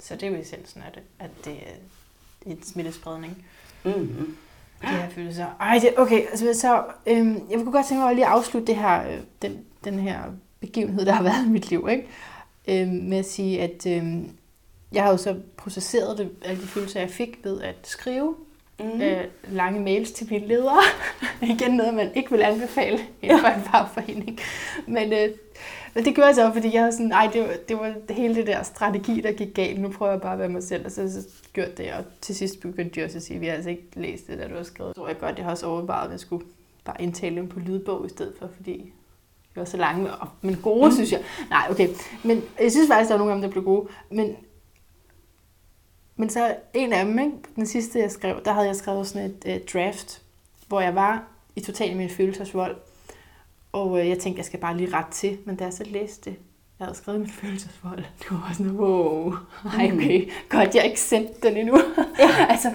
Så 0.00 0.14
det 0.14 0.22
er 0.22 0.28
jo 0.30 0.36
essensen 0.36 0.82
af 0.86 0.92
det, 0.94 1.02
at 1.18 1.30
det 1.44 1.52
er 1.52 2.50
en 2.50 2.62
smittespredning. 2.62 3.44
mm-hmm. 3.84 4.36
De 4.82 4.86
her 4.86 5.08
følelser. 5.10 5.46
Ej, 5.60 5.78
det, 5.82 5.94
okay, 5.98 6.20
altså, 6.30 6.60
så 6.60 6.82
øhm, 7.06 7.42
jeg 7.50 7.58
kunne 7.58 7.72
godt 7.72 7.86
tænke 7.86 8.00
mig 8.00 8.10
at 8.10 8.16
lige 8.16 8.26
afslutte 8.26 8.66
det 8.66 8.76
her, 8.76 9.08
øh, 9.10 9.18
den, 9.42 9.58
den 9.84 9.98
her 9.98 10.18
begivenhed, 10.60 11.06
der 11.06 11.12
har 11.12 11.22
været 11.22 11.46
i 11.46 11.48
mit 11.48 11.70
liv, 11.70 11.88
ikke? 11.90 12.06
Øhm, 12.68 12.90
med 12.94 13.18
at 13.18 13.26
sige, 13.26 13.60
at 13.62 13.86
øhm, 13.86 14.30
jeg 14.92 15.02
har 15.02 15.10
jo 15.10 15.16
så 15.16 15.36
processeret 15.56 16.18
det, 16.18 16.30
alle 16.42 16.62
de 16.62 16.66
følelser, 16.66 17.00
jeg 17.00 17.10
fik 17.10 17.38
ved 17.44 17.60
at 17.60 17.76
skrive 17.84 18.34
Mm. 18.80 19.00
øh, 19.00 19.24
lange 19.50 19.80
mails 19.80 20.10
til 20.12 20.26
mine 20.30 20.46
ledere. 20.46 20.82
Igen 21.50 21.70
noget, 21.74 21.94
man 21.94 22.10
ikke 22.14 22.30
vil 22.30 22.42
anbefale 22.42 22.98
inden 23.22 23.38
for 23.40 23.48
en 23.48 23.62
fagforening. 23.62 24.38
Men 24.86 25.12
øh, 25.12 25.28
men 25.94 26.04
det 26.04 26.14
gjorde 26.14 26.26
jeg 26.26 26.34
så, 26.34 26.52
fordi 26.52 26.74
jeg 26.74 26.84
var 26.84 26.90
sådan, 26.90 27.12
ej, 27.12 27.30
det 27.32 27.40
var, 27.42 27.54
det 27.68 27.78
var 27.78 28.12
hele 28.12 28.34
det 28.34 28.46
der 28.46 28.62
strategi, 28.62 29.20
der 29.20 29.32
gik 29.32 29.54
galt. 29.54 29.80
Nu 29.80 29.88
prøver 29.88 30.12
jeg 30.12 30.20
bare 30.20 30.32
at 30.32 30.38
være 30.38 30.48
mig 30.48 30.62
selv, 30.62 30.86
og 30.86 30.92
så, 30.92 31.12
så 31.12 31.28
gjorde 31.52 31.70
det. 31.76 31.92
Og 31.92 32.04
til 32.20 32.34
sidst 32.34 32.60
begyndte 32.60 33.00
de 33.00 33.04
også 33.04 33.16
at 33.16 33.22
sige, 33.22 33.34
at 33.34 33.40
vi 33.40 33.46
har 33.46 33.54
altså 33.54 33.70
ikke 33.70 33.88
læst 33.94 34.26
det, 34.26 34.38
der 34.38 34.48
du 34.48 34.54
har 34.54 34.62
skrevet. 34.62 34.94
Så 34.94 35.00
tror 35.00 35.08
jeg 35.08 35.18
godt, 35.18 35.36
jeg 35.36 35.44
har 35.44 35.50
også 35.50 35.66
overvejet, 35.66 36.06
at 36.06 36.12
jeg 36.12 36.20
skulle 36.20 36.44
bare 36.84 37.02
indtale 37.02 37.36
dem 37.36 37.48
på 37.48 37.60
lydbog 37.60 38.06
i 38.06 38.08
stedet 38.08 38.32
for, 38.38 38.48
fordi 38.56 38.92
de 39.54 39.56
var 39.56 39.64
så 39.64 39.76
lange, 39.76 40.10
men 40.42 40.56
gode, 40.62 40.86
mm. 40.86 40.92
synes 40.94 41.12
jeg. 41.12 41.20
Nej, 41.50 41.66
okay. 41.70 41.88
Men 42.24 42.42
jeg 42.60 42.70
synes 42.72 42.88
faktisk, 42.88 43.08
der 43.08 43.14
var 43.14 43.18
nogle 43.18 43.32
af 43.32 43.36
dem, 43.36 43.42
der 43.42 43.50
blev 43.50 43.64
gode. 43.64 43.88
Men 44.10 44.36
men 46.20 46.30
så 46.30 46.56
en 46.74 46.92
af 46.92 47.04
dem, 47.04 47.18
ikke? 47.18 47.36
den 47.56 47.66
sidste 47.66 47.98
jeg 47.98 48.10
skrev, 48.10 48.40
der 48.44 48.52
havde 48.52 48.66
jeg 48.66 48.76
skrevet 48.76 49.06
sådan 49.06 49.30
et 49.30 49.44
uh, 49.46 49.66
draft, 49.72 50.22
hvor 50.68 50.80
jeg 50.80 50.94
var 50.94 51.24
i 51.56 51.60
total 51.60 51.96
min 51.96 52.10
følelsesvold. 52.10 52.76
Og 53.72 53.90
uh, 53.90 54.08
jeg 54.08 54.18
tænkte, 54.18 54.38
jeg 54.38 54.44
skal 54.44 54.60
bare 54.60 54.76
lige 54.76 54.92
ret 54.92 55.06
til. 55.06 55.38
Men 55.44 55.56
da 55.56 55.64
jeg 55.64 55.72
så 55.72 55.84
læste 55.84 56.30
det, 56.30 56.38
jeg 56.78 56.86
havde 56.86 56.96
skrevet 56.96 57.20
min 57.20 57.30
følelsesvold, 57.42 57.98
det 57.98 58.30
var 58.30 58.50
sådan, 58.52 58.72
wow, 58.72 59.34
ej 59.78 59.90
okay, 59.94 60.30
godt 60.48 60.74
jeg 60.74 60.84
ikke 60.84 61.00
sendte 61.00 61.48
den 61.48 61.56
endnu. 61.56 61.80
Ja. 62.18 62.46
altså, 62.52 62.74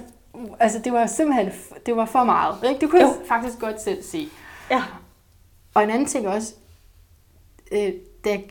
altså, 0.59 0.79
det 0.79 0.93
var 0.93 1.05
simpelthen, 1.05 1.51
det 1.85 1.95
var 1.95 2.05
for 2.05 2.23
meget. 2.23 2.55
Ikke? 2.69 2.81
Det 2.81 2.89
kunne 2.89 3.01
jeg 3.01 3.13
faktisk 3.27 3.59
godt 3.59 3.81
selv 3.81 4.03
se. 4.03 4.29
Ja. 4.71 4.83
Og 5.73 5.83
en 5.83 5.89
anden 5.89 6.07
ting 6.07 6.27
også, 6.27 6.53
øh, 7.71 7.93
da 8.25 8.29
jeg, 8.29 8.43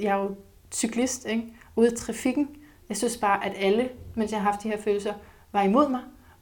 jeg 0.00 0.18
er 0.18 0.22
jo 0.22 0.34
cyklist, 0.72 1.26
ikke? 1.26 1.44
ude 1.76 1.92
i 1.92 1.96
trafikken. 1.96 2.48
Jeg 2.88 2.96
synes 2.96 3.16
bare, 3.16 3.46
at 3.46 3.52
alle, 3.56 3.88
mens 4.16 4.32
jeg 4.32 4.40
har 4.40 4.50
haft 4.50 4.62
de 4.62 4.68
her 4.68 4.80
følelser, 4.80 5.12
var 5.52 5.62
imod 5.62 5.88
mig. 5.88 6.00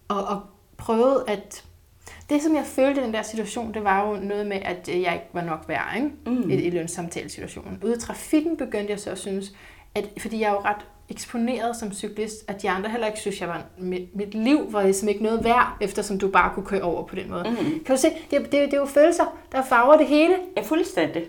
Og, 0.09 0.25
og 0.25 0.41
prøvede 0.77 1.25
at... 1.29 1.65
Det, 2.29 2.43
som 2.43 2.55
jeg 2.55 2.65
følte 2.65 3.01
i 3.01 3.05
den 3.05 3.15
der 3.15 3.23
situation, 3.23 3.75
det 3.75 3.85
var 3.85 4.09
jo 4.09 4.17
noget 4.17 4.47
med, 4.47 4.57
at 4.63 4.89
øh, 4.93 5.03
jeg 5.03 5.13
ikke 5.13 5.27
var 5.33 5.45
nok 5.45 5.65
værd 5.69 5.93
ikke? 5.97 6.11
Mm. 6.27 6.51
I, 6.51 6.55
i 6.55 6.71
lønssamtalesituationen. 6.71 7.81
Ude 7.85 7.95
i 7.97 7.99
trafikken 7.99 8.57
begyndte 8.57 8.91
jeg 8.91 9.01
så 9.01 9.11
at 9.11 9.19
synes, 9.19 9.55
at, 9.95 10.09
fordi 10.19 10.41
jeg 10.41 10.49
er 10.49 10.53
jo 10.53 10.59
ret 10.59 10.87
eksponeret 11.09 11.77
som 11.77 11.93
cyklist, 11.93 12.45
at 12.49 12.63
de 12.63 12.71
andre 12.71 12.91
heller 12.91 13.07
ikke 13.07 13.19
synes, 13.19 13.41
jeg 13.41 13.49
var... 13.49 13.63
Mit, 13.79 14.17
mit 14.17 14.35
liv 14.35 14.73
var 14.73 14.83
ligesom 14.83 15.09
ikke 15.09 15.23
noget 15.23 15.45
værd, 15.45 15.77
eftersom 15.81 16.19
du 16.19 16.29
bare 16.29 16.55
kunne 16.55 16.67
køre 16.67 16.83
over 16.83 17.07
på 17.07 17.15
den 17.15 17.31
måde. 17.31 17.45
Mm. 17.51 17.85
Kan 17.85 17.97
du 17.97 18.01
se, 18.01 18.09
det, 18.31 18.41
det, 18.41 18.53
det 18.53 18.75
er 18.75 18.79
jo 18.79 18.87
følelser, 18.87 19.25
der 19.53 19.63
farver 19.63 19.97
det 19.97 20.07
hele. 20.07 20.35
Ja, 20.57 20.63
fuldstændig. 20.63 21.25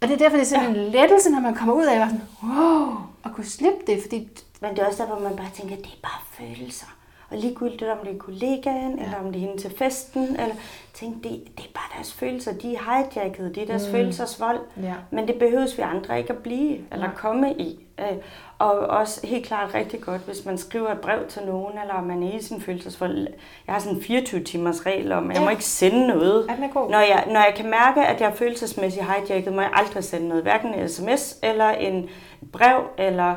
Og 0.00 0.08
det 0.08 0.14
er 0.14 0.18
derfor, 0.18 0.36
det 0.36 0.42
er 0.42 0.48
sådan 0.48 0.76
en 0.76 0.92
lettelse, 0.92 1.30
når 1.30 1.40
man 1.40 1.54
kommer 1.54 1.74
ud 1.74 1.84
af, 1.84 2.00
at 2.00 2.10
sådan, 2.10 2.24
wow, 2.42 2.96
og 3.22 3.34
kunne 3.34 3.46
slippe 3.46 3.78
det, 3.86 4.02
fordi 4.02 4.28
Men 4.60 4.70
det 4.70 4.78
er 4.78 4.86
også 4.86 5.02
der, 5.02 5.08
hvor 5.08 5.28
man 5.28 5.36
bare 5.36 5.50
tænker, 5.54 5.76
at 5.76 5.82
det 5.82 5.90
er 5.92 6.02
bare 6.02 6.20
følelser. 6.46 6.86
Og 7.30 7.38
ligegyldigt 7.38 7.82
om 7.90 7.98
det 8.04 8.14
er 8.14 8.18
kollegaen, 8.18 8.98
ja. 8.98 9.04
eller 9.04 9.18
om 9.24 9.32
det 9.32 9.36
er 9.42 9.46
hende 9.46 9.62
til 9.62 9.74
festen, 9.78 10.22
eller 10.22 10.54
tænk, 10.94 11.14
det, 11.24 11.30
det 11.56 11.64
er 11.64 11.72
bare 11.74 11.96
deres 11.96 12.12
følelser. 12.12 12.52
De 12.52 12.74
er 12.74 12.78
hijacket, 13.12 13.54
det 13.54 13.62
er 13.62 13.66
deres 13.66 13.86
mm. 13.86 13.92
følelsers 13.92 14.40
vold. 14.40 14.60
Ja. 14.82 14.94
Men 15.10 15.28
det 15.28 15.34
behøves 15.38 15.78
vi 15.78 15.82
andre 15.82 16.18
ikke 16.18 16.32
at 16.32 16.38
blive, 16.38 16.78
eller 16.92 17.06
Nej. 17.06 17.14
komme 17.14 17.52
i. 17.54 17.86
Øh, 18.00 18.16
Og 18.58 18.70
også 18.70 19.26
helt 19.26 19.46
klart 19.46 19.74
rigtig 19.74 20.00
godt, 20.00 20.20
hvis 20.22 20.44
man 20.44 20.58
skriver 20.58 20.88
et 20.92 21.00
brev 21.00 21.26
til 21.28 21.42
nogen, 21.46 21.78
eller 21.82 21.94
om 21.94 22.04
man 22.04 22.22
er 22.22 22.32
i 22.38 22.42
sin 22.42 22.60
følelsesvold. 22.60 23.26
Jeg 23.66 23.74
har 23.74 23.80
sådan 23.80 23.96
en 23.96 24.02
24 24.02 24.44
timers 24.44 24.86
regel 24.86 25.12
om, 25.12 25.24
at 25.30 25.34
jeg 25.36 25.40
Ja. 25.40 25.44
må 25.44 25.50
ikke 25.50 25.64
sende 25.64 26.06
noget. 26.06 26.50
God? 26.72 26.90
Når 26.90 26.98
jeg, 27.00 27.24
når 27.26 27.40
jeg 27.40 27.52
kan 27.56 27.70
mærke, 27.70 28.00
at 28.06 28.20
jeg 28.20 28.30
er 28.30 28.34
følelsesmæssigt 28.34 29.04
hijacket, 29.04 29.52
må 29.54 29.60
jeg 29.60 29.70
aldrig 29.74 30.04
sende 30.04 30.28
noget. 30.28 30.42
Hverken 30.42 30.74
en 30.74 30.88
sms, 30.88 31.38
eller 31.42 31.68
en 31.70 32.08
brev, 32.52 32.80
eller... 32.98 33.34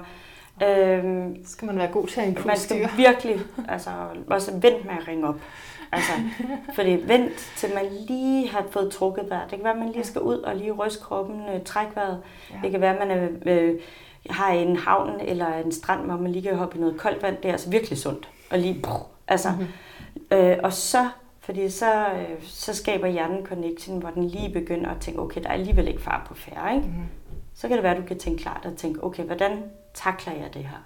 Øhm, 0.64 1.45
Så 1.45 1.51
skal 1.51 1.66
man 1.66 1.78
være 1.78 1.91
god 1.91 2.07
til 2.07 2.22
at 2.22 2.28
man 2.28 2.57
skal 2.57 2.78
impulsstyre. 2.78 2.89
virkelig 2.97 3.39
altså, 3.68 3.89
også 4.28 4.51
vente 4.51 4.84
med 4.86 4.93
at 5.01 5.07
ringe 5.07 5.28
op. 5.28 5.36
Altså, 5.91 6.12
fordi 6.76 6.97
vent 7.07 7.51
til 7.57 7.70
man 7.76 7.86
lige 8.07 8.49
har 8.49 8.66
fået 8.72 8.91
trukket 8.91 9.30
vejret. 9.30 9.51
Det 9.51 9.57
kan 9.57 9.64
være, 9.64 9.74
at 9.74 9.80
man 9.80 9.89
lige 9.89 10.03
skal 10.03 10.22
ud 10.22 10.38
og 10.38 10.55
lige 10.55 10.72
ryste 10.72 11.03
kroppen, 11.03 11.41
øh, 11.55 11.64
trække 11.64 11.95
vejret. 11.95 12.22
Ja. 12.51 12.55
Det 12.64 12.72
kan 12.72 12.82
være, 12.82 12.97
at 12.97 13.07
man 13.07 13.18
er, 13.18 13.28
øh, 13.45 13.80
har 14.30 14.49
en 14.51 14.76
havn 14.76 15.20
eller 15.22 15.53
en 15.53 15.72
strand, 15.72 16.01
hvor 16.05 16.18
man 16.18 16.32
lige 16.32 16.41
kan 16.41 16.55
hoppe 16.57 16.78
i 16.78 16.82
noget 16.82 16.97
koldt 16.97 17.24
vand. 17.24 17.38
Det 17.38 17.45
er 17.45 17.51
altså 17.51 17.70
virkelig 17.70 17.97
sundt. 17.97 18.30
Og 18.51 18.59
lige, 18.59 18.82
brug, 18.84 19.07
altså, 19.28 19.49
mm-hmm. 19.49 20.38
øh, 20.38 20.57
og 20.64 20.74
så, 20.74 21.09
fordi 21.39 21.70
så, 21.70 22.05
øh, 22.05 22.43
så 22.43 22.76
skaber 22.76 23.07
hjernen 23.07 23.45
connection, 23.45 23.99
hvor 23.99 24.09
den 24.09 24.24
lige 24.28 24.53
begynder 24.53 24.89
at 24.89 24.97
tænke, 25.01 25.20
okay, 25.20 25.41
der 25.43 25.49
er 25.49 25.53
alligevel 25.53 25.88
ikke 25.88 26.01
far 26.01 26.26
på 26.28 26.34
færre, 26.36 26.76
ikke? 26.76 26.88
Mhm. 26.88 27.03
Så 27.55 27.68
kan 27.68 27.78
det 27.78 27.84
være, 27.84 27.95
at 27.95 28.01
du 28.01 28.07
kan 28.07 28.20
tænke 28.20 28.41
klart 28.43 28.66
og 28.66 28.78
tænke, 28.78 29.03
okay, 29.03 29.24
hvordan 29.24 29.64
takler 29.94 30.34
jeg 30.34 30.54
det 30.54 30.64
her? 30.64 30.78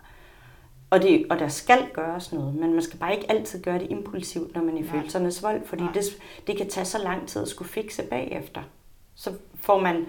Og, 0.89 1.01
det, 1.01 1.25
og 1.29 1.39
der 1.39 1.47
skal 1.47 1.89
gøres 1.93 2.33
noget, 2.33 2.55
men 2.55 2.73
man 2.73 2.81
skal 2.81 2.99
bare 2.99 3.15
ikke 3.15 3.31
altid 3.31 3.63
gøre 3.63 3.79
det 3.79 3.87
impulsivt, 3.91 4.55
når 4.55 4.61
man 4.63 4.73
er 4.73 4.77
i 4.79 4.81
Nej. 4.81 4.89
følelsernes 4.91 5.43
vold, 5.43 5.65
fordi 5.67 5.83
Nej. 5.83 5.91
det, 5.93 6.03
det 6.47 6.57
kan 6.57 6.69
tage 6.69 6.85
så 6.85 6.97
lang 6.97 7.27
tid 7.27 7.41
at 7.41 7.47
skulle 7.47 7.69
fikse 7.69 8.03
bagefter. 8.03 8.61
Så 9.15 9.33
får 9.55 9.79
man 9.79 10.05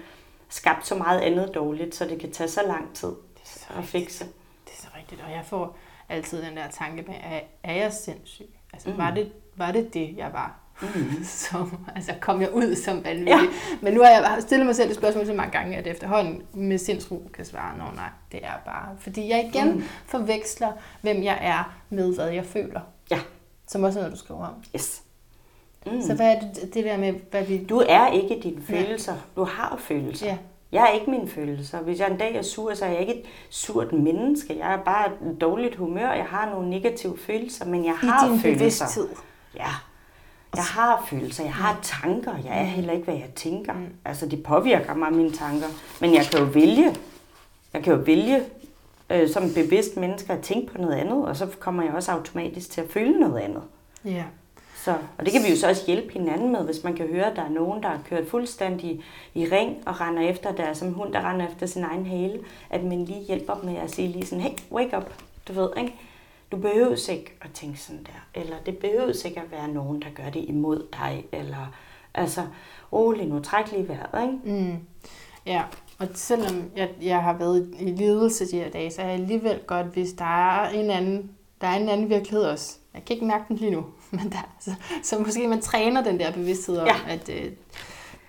skabt 0.49 0.87
så 0.87 0.95
meget 0.95 1.19
andet 1.19 1.51
dårligt, 1.55 1.95
så 1.95 2.05
det 2.05 2.19
kan 2.19 2.31
tage 2.31 2.47
så 2.49 2.61
lang 2.67 2.93
tid 2.95 3.07
Det 3.07 3.41
er 3.43 3.47
så 3.59 3.65
at 3.69 3.75
rigtigt. 3.77 3.91
fikse. 3.91 4.25
Det 4.65 4.71
er 4.73 4.81
så 4.81 4.87
rigtigt. 4.97 5.21
Og 5.25 5.31
jeg 5.31 5.43
får 5.45 5.77
altid 6.09 6.41
den 6.43 6.57
der 6.57 6.67
tanke 6.69 7.03
med, 7.07 7.15
er, 7.23 7.39
er 7.63 7.73
jeg 7.73 7.93
sindssyg? 7.93 8.49
Altså, 8.73 8.89
Mm. 8.89 8.97
var, 8.97 9.11
det, 9.11 9.31
var 9.55 9.71
det 9.71 9.93
det, 9.93 10.17
jeg 10.17 10.33
var? 10.33 10.55
Mm. 10.81 11.23
Som, 11.23 11.77
altså, 11.95 12.11
kom 12.21 12.41
jeg 12.41 12.53
ud 12.53 12.75
som 12.75 13.03
vanvittig? 13.03 13.27
Ja. 13.27 13.39
Men 13.81 13.93
nu 13.93 14.01
har 14.01 14.09
jeg 14.09 14.35
stillet 14.39 14.65
mig 14.65 14.75
selv 14.75 14.89
et 14.89 14.95
spørgsmål 14.95 15.25
så 15.25 15.33
mange 15.33 15.51
gange, 15.51 15.77
at 15.77 15.87
efterhånden 15.87 16.41
med 16.53 16.77
sindsro 16.77 17.21
kan 17.33 17.45
svare, 17.45 17.77
nå 17.77 17.83
nej, 17.95 18.09
det 18.31 18.39
er 18.43 18.51
bare... 18.65 18.87
Fordi 18.99 19.29
jeg 19.29 19.49
igen 19.53 19.73
Mm. 19.73 19.83
forveksler, 20.05 20.71
hvem 21.01 21.23
jeg 21.23 21.37
er 21.41 21.77
med, 21.89 22.15
hvad 22.15 22.29
jeg 22.29 22.45
føler. 22.45 22.81
Ja. 23.11 23.19
Som 23.67 23.83
også 23.83 23.99
er 23.99 24.03
noget, 24.03 24.13
du 24.17 24.19
skriver 24.19 24.45
om. 24.47 24.53
Yes. 24.75 25.01
Mm. 25.85 26.01
Så 26.01 26.13
hvad 26.15 26.35
er 26.35 26.39
det, 26.39 26.73
det 26.73 26.85
der 26.85 26.97
med, 26.97 27.13
hvad 27.31 27.43
vi... 27.45 27.63
Du 27.65 27.83
er 27.89 28.07
ikke 28.11 28.39
dine 28.43 28.61
følelser. 28.63 29.13
Du 29.35 29.43
har 29.43 29.75
følelser. 29.79 30.25
Ja. 30.27 30.37
Jeg 30.71 30.83
er 30.83 30.87
ikke 30.99 31.11
mine 31.11 31.27
følelser. 31.29 31.81
Hvis 31.81 31.99
jeg 31.99 32.11
en 32.11 32.17
dag 32.17 32.35
er 32.35 32.41
sur, 32.41 32.73
så 32.73 32.85
er 32.85 32.89
jeg 32.89 32.99
ikke 32.99 33.13
et 33.19 33.25
surt 33.49 33.93
menneske. 33.93 34.57
Jeg 34.59 34.73
er 34.73 34.77
bare 34.83 35.05
et 35.07 35.41
dårligt 35.41 35.75
humør. 35.75 36.11
Jeg 36.13 36.25
har 36.25 36.49
nogle 36.49 36.69
negative 36.69 37.17
følelser, 37.17 37.65
men 37.65 37.85
jeg 37.85 37.93
har 37.97 38.27
I 38.27 38.29
din 38.31 38.39
følelser. 38.39 38.85
bevidsthed. 38.85 39.07
Ja. 39.55 39.67
Jeg 40.57 40.65
har 40.65 41.05
følelser, 41.09 41.43
jeg 41.43 41.53
har 41.53 41.79
tanker. 41.81 42.31
Jeg 42.45 42.59
er 42.59 42.63
heller 42.63 42.93
ikke, 42.93 43.05
hvad 43.05 43.15
jeg 43.15 43.29
tænker. 43.35 43.73
Mm. 43.73 43.89
Altså, 44.05 44.25
det 44.25 44.43
påvirker 44.43 44.93
mig, 44.93 45.13
mine 45.13 45.31
tanker. 45.31 45.67
Men 46.01 46.13
jeg 46.13 46.25
kan 46.25 46.39
jo 46.39 46.45
vælge. 46.45 46.95
Jeg 47.73 47.83
kan 47.83 47.93
jo 47.93 47.99
vælge 47.99 48.41
øh, 49.09 49.29
som 49.29 49.53
bevidst 49.53 49.97
menneske 49.97 50.33
at 50.33 50.41
tænke 50.41 50.71
på 50.71 50.77
noget 50.77 50.95
andet, 50.95 51.25
og 51.25 51.35
så 51.35 51.47
kommer 51.59 51.83
jeg 51.83 51.93
også 51.93 52.11
automatisk 52.11 52.71
til 52.71 52.81
at 52.81 52.89
føle 52.89 53.19
noget 53.19 53.39
andet. 53.39 53.61
Ja. 54.05 54.23
Så, 54.75 54.95
og 55.17 55.25
det 55.25 55.33
kan 55.33 55.43
vi 55.43 55.49
jo 55.49 55.57
så 55.57 55.69
også 55.69 55.83
hjælpe 55.87 56.13
hinanden 56.13 56.51
med, 56.51 56.65
hvis 56.65 56.83
man 56.83 56.95
kan 56.95 57.07
høre, 57.07 57.25
at 57.25 57.35
der 57.35 57.41
er 57.41 57.49
nogen, 57.49 57.83
der 57.83 57.89
har 57.89 57.99
kørt 58.09 58.27
fuldstændig 58.27 59.03
i 59.33 59.47
ring 59.51 59.77
og 59.85 60.01
render 60.01 60.21
efter, 60.21 60.51
der 60.51 60.63
er 60.63 60.73
som 60.73 60.87
en 60.87 60.93
hund, 60.93 61.13
der 61.13 61.29
render 61.29 61.47
efter 61.47 61.65
sin 61.65 61.83
egen 61.83 62.05
hale, 62.05 62.39
at 62.69 62.83
man 62.83 63.05
lige 63.05 63.23
hjælper 63.23 63.53
dem 63.53 63.65
med 63.65 63.77
at 63.77 63.91
sige 63.91 64.07
lige 64.07 64.25
sådan, 64.25 64.41
hey, 64.41 64.51
wake 64.71 64.97
up, 64.97 65.13
du 65.47 65.53
ved, 65.53 65.69
ikke? 65.77 65.93
Du 66.51 66.57
behøver 66.57 67.09
ikke 67.11 67.37
at 67.41 67.49
tænke 67.53 67.79
sådan 67.79 68.03
der, 68.03 68.41
eller 68.41 68.55
det 68.65 68.77
behøver 68.77 69.25
ikke 69.25 69.39
at 69.39 69.51
være 69.51 69.67
nogen, 69.67 70.01
der 70.01 70.07
gør 70.15 70.29
det 70.29 70.45
imod 70.47 70.87
dig, 70.93 71.25
eller 71.31 71.73
altså, 72.13 72.41
rolig 72.93 73.25
nu, 73.27 73.39
træk 73.39 73.71
lige 73.71 73.87
vejret, 73.87 74.21
ikke? 74.27 74.61
Mm. 74.61 74.77
Ja, 75.45 75.63
og 75.99 76.07
selvom 76.13 76.63
jeg, 76.75 76.89
jeg 77.01 77.23
har 77.23 77.33
været 77.33 77.75
i 77.79 77.85
ledelse 77.85 78.51
de 78.51 78.57
her 78.59 78.69
dage, 78.69 78.91
så 78.91 79.01
er 79.01 79.05
jeg 79.05 79.13
alligevel 79.15 79.59
godt, 79.67 79.87
hvis 79.87 80.13
der 80.13 80.25
er 80.61 80.69
en 80.69 80.89
anden, 80.89 81.31
der 81.61 81.67
er 81.67 81.75
en 81.79 81.89
anden 81.89 82.09
virkelighed 82.09 82.43
også. 82.43 82.77
Jeg 82.93 83.05
kan 83.05 83.13
ikke 83.13 83.25
mærke 83.25 83.43
den 83.47 83.55
lige 83.55 83.71
nu, 83.71 83.85
men 84.11 84.31
der, 84.31 84.49
så, 84.59 84.71
så 85.03 85.19
måske 85.19 85.47
man 85.47 85.61
træner 85.61 86.03
den 86.03 86.19
der 86.19 86.31
bevidsthed 86.31 86.77
om, 86.77 86.87
Ja. 86.87 86.95
at 87.07 87.29
øh, 87.29 87.51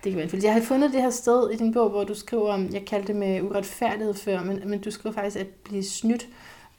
det 0.03 0.11
kan 0.11 0.15
være 0.17 0.29
fordi 0.29 0.45
Jeg 0.45 0.53
har 0.53 0.61
fundet 0.61 0.93
det 0.93 1.01
her 1.01 1.09
sted 1.09 1.49
i 1.51 1.55
din 1.55 1.73
bog, 1.73 1.89
hvor 1.89 2.03
du 2.03 2.13
skriver 2.13 2.53
om, 2.53 2.69
jeg 2.73 2.85
kaldte 2.85 3.07
det 3.07 3.15
med 3.15 3.41
uretfærdighed 3.41 4.13
før, 4.13 4.43
men, 4.43 4.61
men 4.65 4.81
du 4.81 4.91
skriver 4.91 5.13
faktisk 5.13 5.37
at 5.37 5.47
blive 5.47 5.83
snydt. 5.83 6.27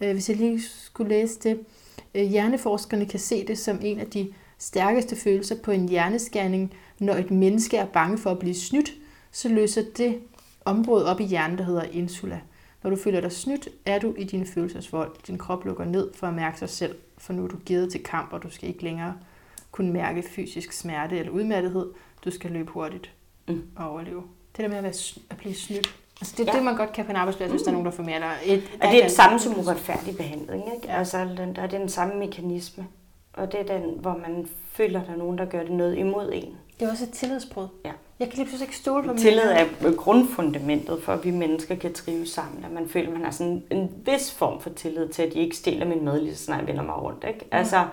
Øh, 0.01 0.13
hvis 0.13 0.29
jeg 0.29 0.37
lige 0.37 0.63
skulle 0.63 1.09
læse 1.09 1.39
det. 1.41 1.61
Øh, 2.15 2.23
hjerneforskerne 2.23 3.07
kan 3.07 3.21
se 3.21 3.47
det 3.47 3.59
som 3.59 3.79
en 3.83 4.01
af 4.01 4.07
de 4.07 4.33
stærkeste 4.59 5.17
følelser 5.17 5.55
på 5.63 5.71
en 5.71 5.89
hjernescanning, 5.89 6.75
når 6.99 7.15
et 7.15 7.31
menneske 7.31 7.77
er 7.77 7.87
bange 7.87 8.19
for 8.19 8.31
at 8.31 8.39
blive 8.39 8.55
snydt, 8.55 8.93
så 9.33 9.49
løser 9.49 9.83
det 9.97 10.21
område 10.65 11.07
op 11.07 11.21
i 11.21 11.25
hjernen, 11.25 11.59
der 11.59 11.65
hedder 11.65 11.83
insula. 11.83 12.41
Når 12.83 12.91
du 12.91 12.97
føler 12.97 13.21
dig 13.21 13.33
snydt, 13.33 13.69
er 13.87 13.99
du 13.99 14.15
i 14.19 14.25
din 14.25 14.47
følelsesvold. 14.47 15.11
Din 15.27 15.39
krop 15.39 15.65
lukker 15.65 15.85
ned 15.85 16.11
for 16.15 16.27
at 16.27 16.35
mærke 16.35 16.59
sig 16.59 16.69
selv, 16.69 16.95
for 17.19 17.33
nu 17.33 17.45
er 17.45 17.49
du 17.49 17.57
givet 17.57 17.93
til 17.93 18.03
kamp, 18.03 18.33
og 18.33 18.43
du 18.43 18.51
skal 18.51 18.69
ikke 18.69 18.83
længere 18.83 19.15
kunne 19.71 19.93
mærke 19.93 20.23
fysisk 20.23 20.73
smerte 20.73 21.19
eller 21.19 21.33
udmattethed. 21.33 21.87
Du 22.25 22.31
skal 22.31 22.51
løbe 22.51 22.71
hurtigt 22.73 23.11
Mm. 23.49 23.63
og 23.77 23.91
overleve. 23.91 24.23
Det 24.57 24.63
der 24.63 24.69
med 24.69 24.77
at, 24.77 24.83
være, 24.83 24.95
at 25.31 25.37
blive 25.37 25.55
snydt. 25.55 25.95
Altså 26.21 26.35
det 26.37 26.49
er 26.49 26.53
Ja. 26.53 26.57
det, 26.57 26.65
man 26.65 26.77
godt 26.77 26.93
kan 26.93 27.05
på 27.05 27.11
en 27.11 27.17
arbejdsplads, 27.17 27.51
hvis 27.51 27.63
der 27.63 27.69
er 27.69 27.73
nogen, 27.73 27.87
der 27.87 27.93
får 27.93 28.03
mere. 28.03 28.15
Eller 28.15 28.31
et, 28.45 28.63
Og 28.83 28.89
det 28.89 28.99
er 28.99 29.03
det 29.03 29.11
samme 29.13 29.39
som 29.39 29.59
uretfærdig 29.59 30.17
behandling, 30.17 30.65
ikke? 30.75 30.87
Ja. 30.89 30.99
Altså, 30.99 31.29
den, 31.37 31.57
der 31.57 31.63
er 31.63 31.67
den 31.67 31.89
samme 31.89 32.15
mekanisme. 32.15 32.87
Og 33.33 33.53
det 33.53 33.61
er 33.61 33.79
den, 33.79 33.91
hvor 34.01 34.17
man 34.29 34.49
føler, 34.73 35.03
der 35.05 35.13
er 35.13 35.17
nogen, 35.17 35.39
der 35.39 35.45
gør 35.45 35.61
det 35.63 35.71
noget 35.73 35.99
imod 35.99 36.31
en. 36.33 36.57
Det 36.81 36.87
er 36.87 36.91
også 36.91 37.05
et 37.05 37.11
tillidsbrud. 37.11 37.69
Ja. 37.85 37.91
Jeg 38.21 38.29
kan 38.29 38.37
lige 38.37 38.47
pludselig 38.47 38.67
ikke 38.67 38.77
stole 38.77 39.03
på 39.03 39.09
mine 39.09 39.19
Tillid 39.21 39.43
er 39.43 39.97
grundfundamentet 39.97 41.03
for, 41.03 41.13
at 41.13 41.25
vi 41.25 41.31
mennesker 41.31 41.75
kan 41.75 41.93
trives 41.93 42.29
sammen. 42.29 42.65
At 42.65 42.71
man 42.71 42.89
føler, 42.89 43.07
at 43.07 43.13
man 43.13 43.25
har 43.25 43.31
sådan 43.31 43.63
en 43.71 43.91
vis 44.07 44.33
form 44.35 44.61
for 44.61 44.71
tillid 44.71 45.09
til, 45.09 45.23
at 45.23 45.33
de 45.33 45.39
ikke 45.39 45.57
stiller 45.57 45.87
min 45.87 46.05
mad, 46.05 46.21
lige 46.21 46.37
så 46.37 46.45
snart 46.45 46.59
jeg 46.61 46.67
vender 46.69 46.83
mig 46.83 47.03
rundt. 47.03 47.25
Ikke? 47.29 47.45
Altså, 47.53 47.85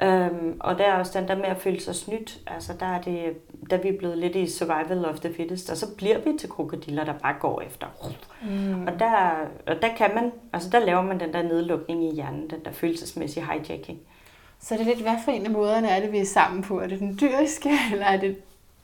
Ja. 0.00 0.26
øhm, 0.26 0.56
og 0.60 0.78
der 0.78 0.84
er 0.84 0.98
også 0.98 1.20
den 1.20 1.28
der 1.28 1.36
med 1.36 1.44
at 1.44 1.56
føle 1.60 1.80
sig 1.80 1.94
snydt. 1.94 2.38
Altså, 2.46 2.72
der 2.80 2.86
er, 2.86 3.00
det, 3.00 3.22
der 3.70 3.76
er 3.76 3.82
vi 3.82 3.92
blevet 3.98 4.18
lidt 4.18 4.36
i 4.36 4.50
survival 4.50 5.04
of 5.04 5.20
the 5.20 5.34
fittest, 5.34 5.70
og 5.70 5.76
så 5.76 5.86
bliver 5.96 6.18
vi 6.18 6.38
til 6.38 6.48
krokodiller, 6.48 7.04
der 7.04 7.12
bare 7.22 7.34
går 7.40 7.60
efter. 7.60 7.86
Mm. 8.42 8.86
Og 8.86 8.98
der, 8.98 9.30
og 9.66 9.82
der 9.82 9.88
kan 9.96 10.10
man, 10.14 10.32
altså 10.52 10.70
der 10.70 10.78
laver 10.78 11.02
man 11.02 11.20
den 11.20 11.32
der 11.32 11.42
nedlukning 11.42 12.04
i 12.04 12.14
hjernen, 12.14 12.50
den 12.50 12.64
der 12.64 12.72
følelsesmæssige 12.72 13.46
hijacking. 13.46 13.98
Så 14.64 14.74
er 14.74 14.78
det 14.78 14.86
lidt, 14.86 15.00
hvad 15.00 15.14
for 15.24 15.30
en 15.32 15.44
af 15.44 15.50
måderne 15.50 15.88
er 15.88 16.00
det, 16.00 16.12
vi 16.12 16.18
er 16.18 16.24
sammen 16.24 16.62
på? 16.62 16.80
Er 16.80 16.86
det 16.86 16.98
den 16.98 17.18
dyriske, 17.20 17.70
eller 17.92 18.06
er 18.06 18.20
det 18.20 18.36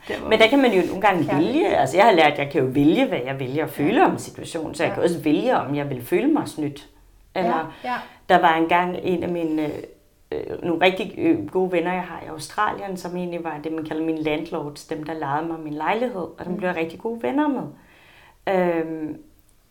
der, 0.08 0.28
Men 0.28 0.38
der 0.38 0.46
kan 0.48 0.62
man 0.62 0.72
jo 0.72 0.86
nogle 0.86 1.00
gange 1.00 1.24
Kærlighed. 1.24 1.52
vælge, 1.52 1.76
altså 1.76 1.96
jeg 1.96 2.04
har 2.06 2.12
lært, 2.12 2.32
at 2.32 2.38
jeg 2.38 2.50
kan 2.50 2.60
jo 2.62 2.66
vælge, 2.72 3.06
hvad 3.06 3.18
jeg 3.24 3.38
vælger 3.40 3.64
at 3.64 3.70
føle 3.70 4.04
om 4.06 4.18
situationen, 4.18 4.74
så 4.74 4.82
jeg 4.82 4.90
Ja. 4.90 4.94
kan 4.94 5.02
også 5.04 5.18
vælge, 5.22 5.56
om 5.56 5.74
jeg 5.74 5.90
vil 5.90 6.02
føle 6.04 6.28
mig 6.28 6.48
snydt. 6.48 6.88
Eller 7.34 7.72
Ja, 7.84 7.90
ja. 7.90 7.96
der 8.28 8.40
var 8.40 8.56
engang 8.56 8.96
en 9.02 9.22
af 9.22 9.28
mine 9.28 9.66
øh, 9.66 9.72
øh, 10.32 10.62
nogle 10.64 10.84
rigtig 10.84 11.14
øh, 11.18 11.48
gode 11.48 11.72
venner, 11.72 11.92
jeg 11.92 12.02
har 12.02 12.20
i 12.24 12.28
Australien, 12.28 12.96
som 12.96 13.16
egentlig 13.16 13.44
var 13.44 13.58
det, 13.64 13.72
man 13.72 13.84
kalder 13.84 14.04
mine 14.04 14.22
landlords, 14.22 14.84
dem 14.86 15.04
der 15.04 15.14
lejede 15.14 15.46
mig 15.46 15.60
min 15.60 15.74
lejlighed, 15.74 16.26
og 16.38 16.44
dem 16.44 16.56
blev 16.56 16.68
jeg 16.68 16.76
rigtig 16.76 16.98
gode 16.98 17.22
venner 17.22 17.48
med. 17.48 17.62
Øhm, 18.54 19.16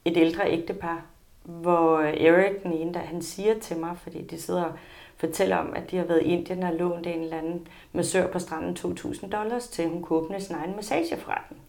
et 0.06 0.18
ældre 0.18 0.52
ægtepar, 0.52 1.02
hvor 1.44 2.00
Erik, 2.00 2.64
den 2.64 2.74
ene, 2.74 2.94
der 2.94 3.00
han 3.00 3.22
siger 3.22 3.60
til 3.60 3.78
mig, 3.78 3.92
fordi 4.04 4.22
de 4.28 4.42
sidder 4.42 4.78
fortæller 5.20 5.58
om, 5.58 5.74
at 5.76 5.92
de 5.92 5.98
har 5.98 6.04
været 6.04 6.22
i 6.22 6.26
Indien 6.26 6.64
og 6.64 6.74
lånt 6.74 7.08
en 7.08 7.20
eller 7.20 7.38
anden 7.38 7.68
massør 7.94 8.28
på 8.28 8.40
stranden 8.40 8.78
2.000 8.80 9.30
dollars 9.30 9.68
til, 9.68 9.90
hun 9.90 10.02
kunne 10.02 10.20
åbne 10.20 10.42
sin 10.42 10.56
egen 10.56 10.76
massageforretning. 10.76 11.62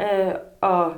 Øh, 0.00 0.34
og, 0.60 0.94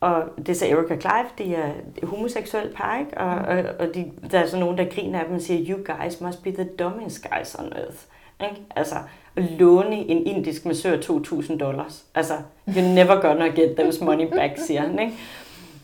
og 0.00 0.22
det 0.36 0.48
er 0.48 0.54
så 0.54 0.66
Eric 0.66 0.90
og 0.90 1.00
Clive, 1.00 1.26
de 1.38 1.54
er 1.54 1.72
et 2.02 2.08
homoseksuelle 2.08 2.72
par, 2.72 2.98
ikke? 2.98 3.18
Og, 3.18 3.34
og, 3.34 3.64
og 3.78 3.94
de, 3.94 4.12
der 4.30 4.38
er 4.38 4.46
så 4.46 4.58
nogen, 4.58 4.78
der 4.78 4.84
griner 4.94 5.18
af 5.20 5.26
dem 5.26 5.34
og 5.34 5.40
siger, 5.40 5.74
you 5.74 5.84
guys 5.84 6.20
must 6.20 6.42
be 6.42 6.52
the 6.52 6.68
dumbest 6.78 7.26
guys 7.30 7.54
on 7.54 7.72
earth. 7.72 7.98
Ikke? 8.42 8.62
Altså, 8.76 8.94
at 9.36 9.42
låne 9.44 9.96
en 9.96 10.26
indisk 10.26 10.64
massør 10.64 10.96
2.000 10.96 11.58
dollars. 11.58 12.04
Altså, 12.14 12.34
you're 12.68 12.80
never 12.80 13.20
gonna 13.20 13.46
get 13.46 13.76
those 13.76 14.04
money 14.04 14.26
back, 14.30 14.58
siger 14.58 14.80
han, 14.80 14.98
ikke? 14.98 15.12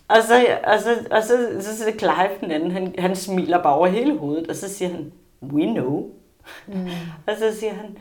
Og 0.09 0.16
så, 0.22 0.59
og 0.64 0.80
så, 0.80 1.07
og 1.11 1.22
så, 1.22 1.57
så, 1.61 1.76
så 1.76 1.92
Clive 1.98 2.40
den 2.40 2.50
anden, 2.50 2.70
han, 2.70 2.94
han 2.98 3.16
smiler 3.16 3.62
bare 3.62 3.74
over 3.74 3.86
hele 3.86 4.18
hovedet, 4.18 4.48
og 4.48 4.57
så 4.57 4.68
siger 4.68 4.88
han, 4.88 5.12
we 5.42 5.64
know. 5.64 6.11
Mm. 6.66 6.88
Og 7.26 7.36
så 7.38 7.59
siger 7.61 7.72
han, 7.72 7.98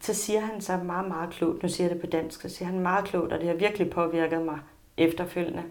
så 0.00 0.14
siger 0.14 0.40
han 0.40 0.60
så 0.60 0.76
meget, 0.76 1.08
meget 1.08 1.30
klogt, 1.30 1.62
nu 1.62 1.68
siger 1.68 1.88
jeg 1.88 1.94
det 1.94 2.00
på 2.00 2.06
dansk, 2.06 2.42
så 2.42 2.48
siger 2.48 2.68
han 2.68 2.80
meget 2.80 3.04
klogt, 3.04 3.32
og 3.32 3.38
det 3.38 3.48
har 3.48 3.54
virkelig 3.54 3.90
påvirket 3.90 4.42
mig 4.42 4.58
efterfølgende, 4.96 5.62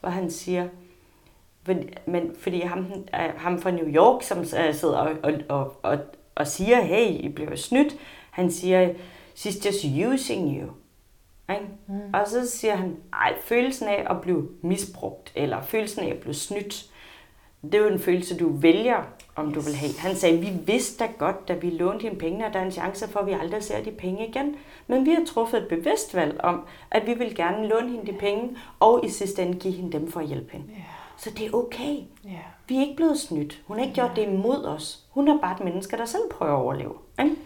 hvor 0.00 0.08
han 0.08 0.30
siger, 0.30 0.68
men, 1.66 1.88
men 2.06 2.36
fordi 2.38 2.60
ham, 2.60 2.86
ham 3.36 3.60
fra 3.60 3.70
New 3.70 3.86
York, 3.86 4.22
som 4.22 4.38
øh, 4.38 4.74
sidder 4.74 4.96
og, 4.96 5.10
og, 5.22 5.32
og, 5.48 5.76
og, 5.82 5.98
og 6.34 6.46
siger, 6.46 6.80
hey, 6.80 7.06
I 7.06 7.28
bliver 7.28 7.56
snydt, 7.56 7.96
han 8.30 8.50
siger, 8.50 8.88
she's 9.36 9.66
just 9.66 9.84
using 10.08 10.60
you. 10.60 10.68
Ikke? 11.50 11.66
Mm. 11.86 12.00
Og 12.14 12.28
så 12.28 12.50
siger 12.50 12.74
han, 12.74 12.96
ej, 13.12 13.34
følelsen 13.40 13.88
af 13.88 14.06
at 14.10 14.20
blive 14.20 14.48
misbrugt, 14.62 15.32
eller 15.34 15.62
følelsen 15.62 16.02
af 16.02 16.10
at 16.10 16.18
blive 16.18 16.34
snydt, 16.34 16.86
det 17.62 17.74
er 17.74 17.78
jo 17.78 17.88
en 17.88 17.98
følelse, 17.98 18.36
du 18.38 18.48
vælger, 18.52 19.02
om 19.36 19.52
du 19.52 19.60
vil 19.60 19.74
have. 19.74 19.92
Han 19.98 20.16
sagde, 20.16 20.38
vi 20.38 20.52
vidste 20.66 21.04
da 21.04 21.10
godt, 21.18 21.48
da 21.48 21.54
vi 21.54 21.70
lånte 21.70 22.02
hende 22.02 22.18
penge, 22.18 22.46
at 22.46 22.54
der 22.54 22.60
er 22.60 22.64
en 22.64 22.70
chance 22.72 23.08
for, 23.08 23.20
at 23.20 23.26
vi 23.26 23.32
aldrig 23.32 23.62
ser 23.62 23.82
de 23.82 23.90
penge 23.90 24.28
igen. 24.28 24.56
Men 24.86 25.06
vi 25.06 25.10
har 25.10 25.24
truffet 25.26 25.62
et 25.62 25.68
bevidst 25.68 26.14
valg 26.14 26.40
om, 26.40 26.62
at 26.90 27.06
vi 27.06 27.14
vil 27.14 27.36
gerne 27.36 27.68
låne 27.68 27.90
hende 27.90 28.12
de 28.12 28.18
penge, 28.18 28.56
og 28.80 29.04
i 29.04 29.08
sidste 29.08 29.42
ende 29.42 29.58
give 29.58 29.74
hende 29.74 29.92
dem 29.92 30.10
for 30.10 30.20
at 30.20 30.26
hjælpe 30.26 30.52
hende. 30.52 30.66
Ja. 30.70 30.82
Så 31.16 31.30
det 31.30 31.46
er 31.46 31.54
okay. 31.54 31.96
Ja. 32.24 32.38
Vi 32.68 32.76
er 32.76 32.80
ikke 32.80 32.96
blevet 32.96 33.18
snydt. 33.18 33.62
Hun 33.66 33.76
har 33.76 33.84
ikke 33.84 33.94
gjort 33.94 34.16
det 34.16 34.22
imod 34.22 34.64
os. 34.64 35.06
Hun 35.10 35.28
er 35.28 35.40
bare 35.40 35.54
et 35.54 35.64
menneske, 35.64 35.96
der 35.96 36.04
selv 36.04 36.22
prøver 36.30 36.52
at 36.52 36.62
overleve. 36.62 36.94
Ikke? 37.20 37.36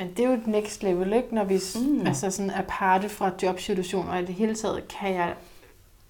Men 0.00 0.08
det 0.16 0.24
er 0.24 0.28
jo 0.28 0.34
et 0.34 0.46
next 0.46 0.82
level, 0.82 1.12
ikke? 1.12 1.34
Når 1.34 1.44
vi 1.44 1.60
Mm. 1.74 1.80
mm. 1.92 2.06
altså 2.06 2.30
sådan 2.30 2.50
aparte 2.50 3.08
fra 3.08 3.30
jobsituationer, 3.42 4.12
og 4.12 4.20
i 4.22 4.24
det 4.24 4.34
hele 4.34 4.54
taget 4.54 4.88
kan 5.00 5.14
jeg 5.14 5.34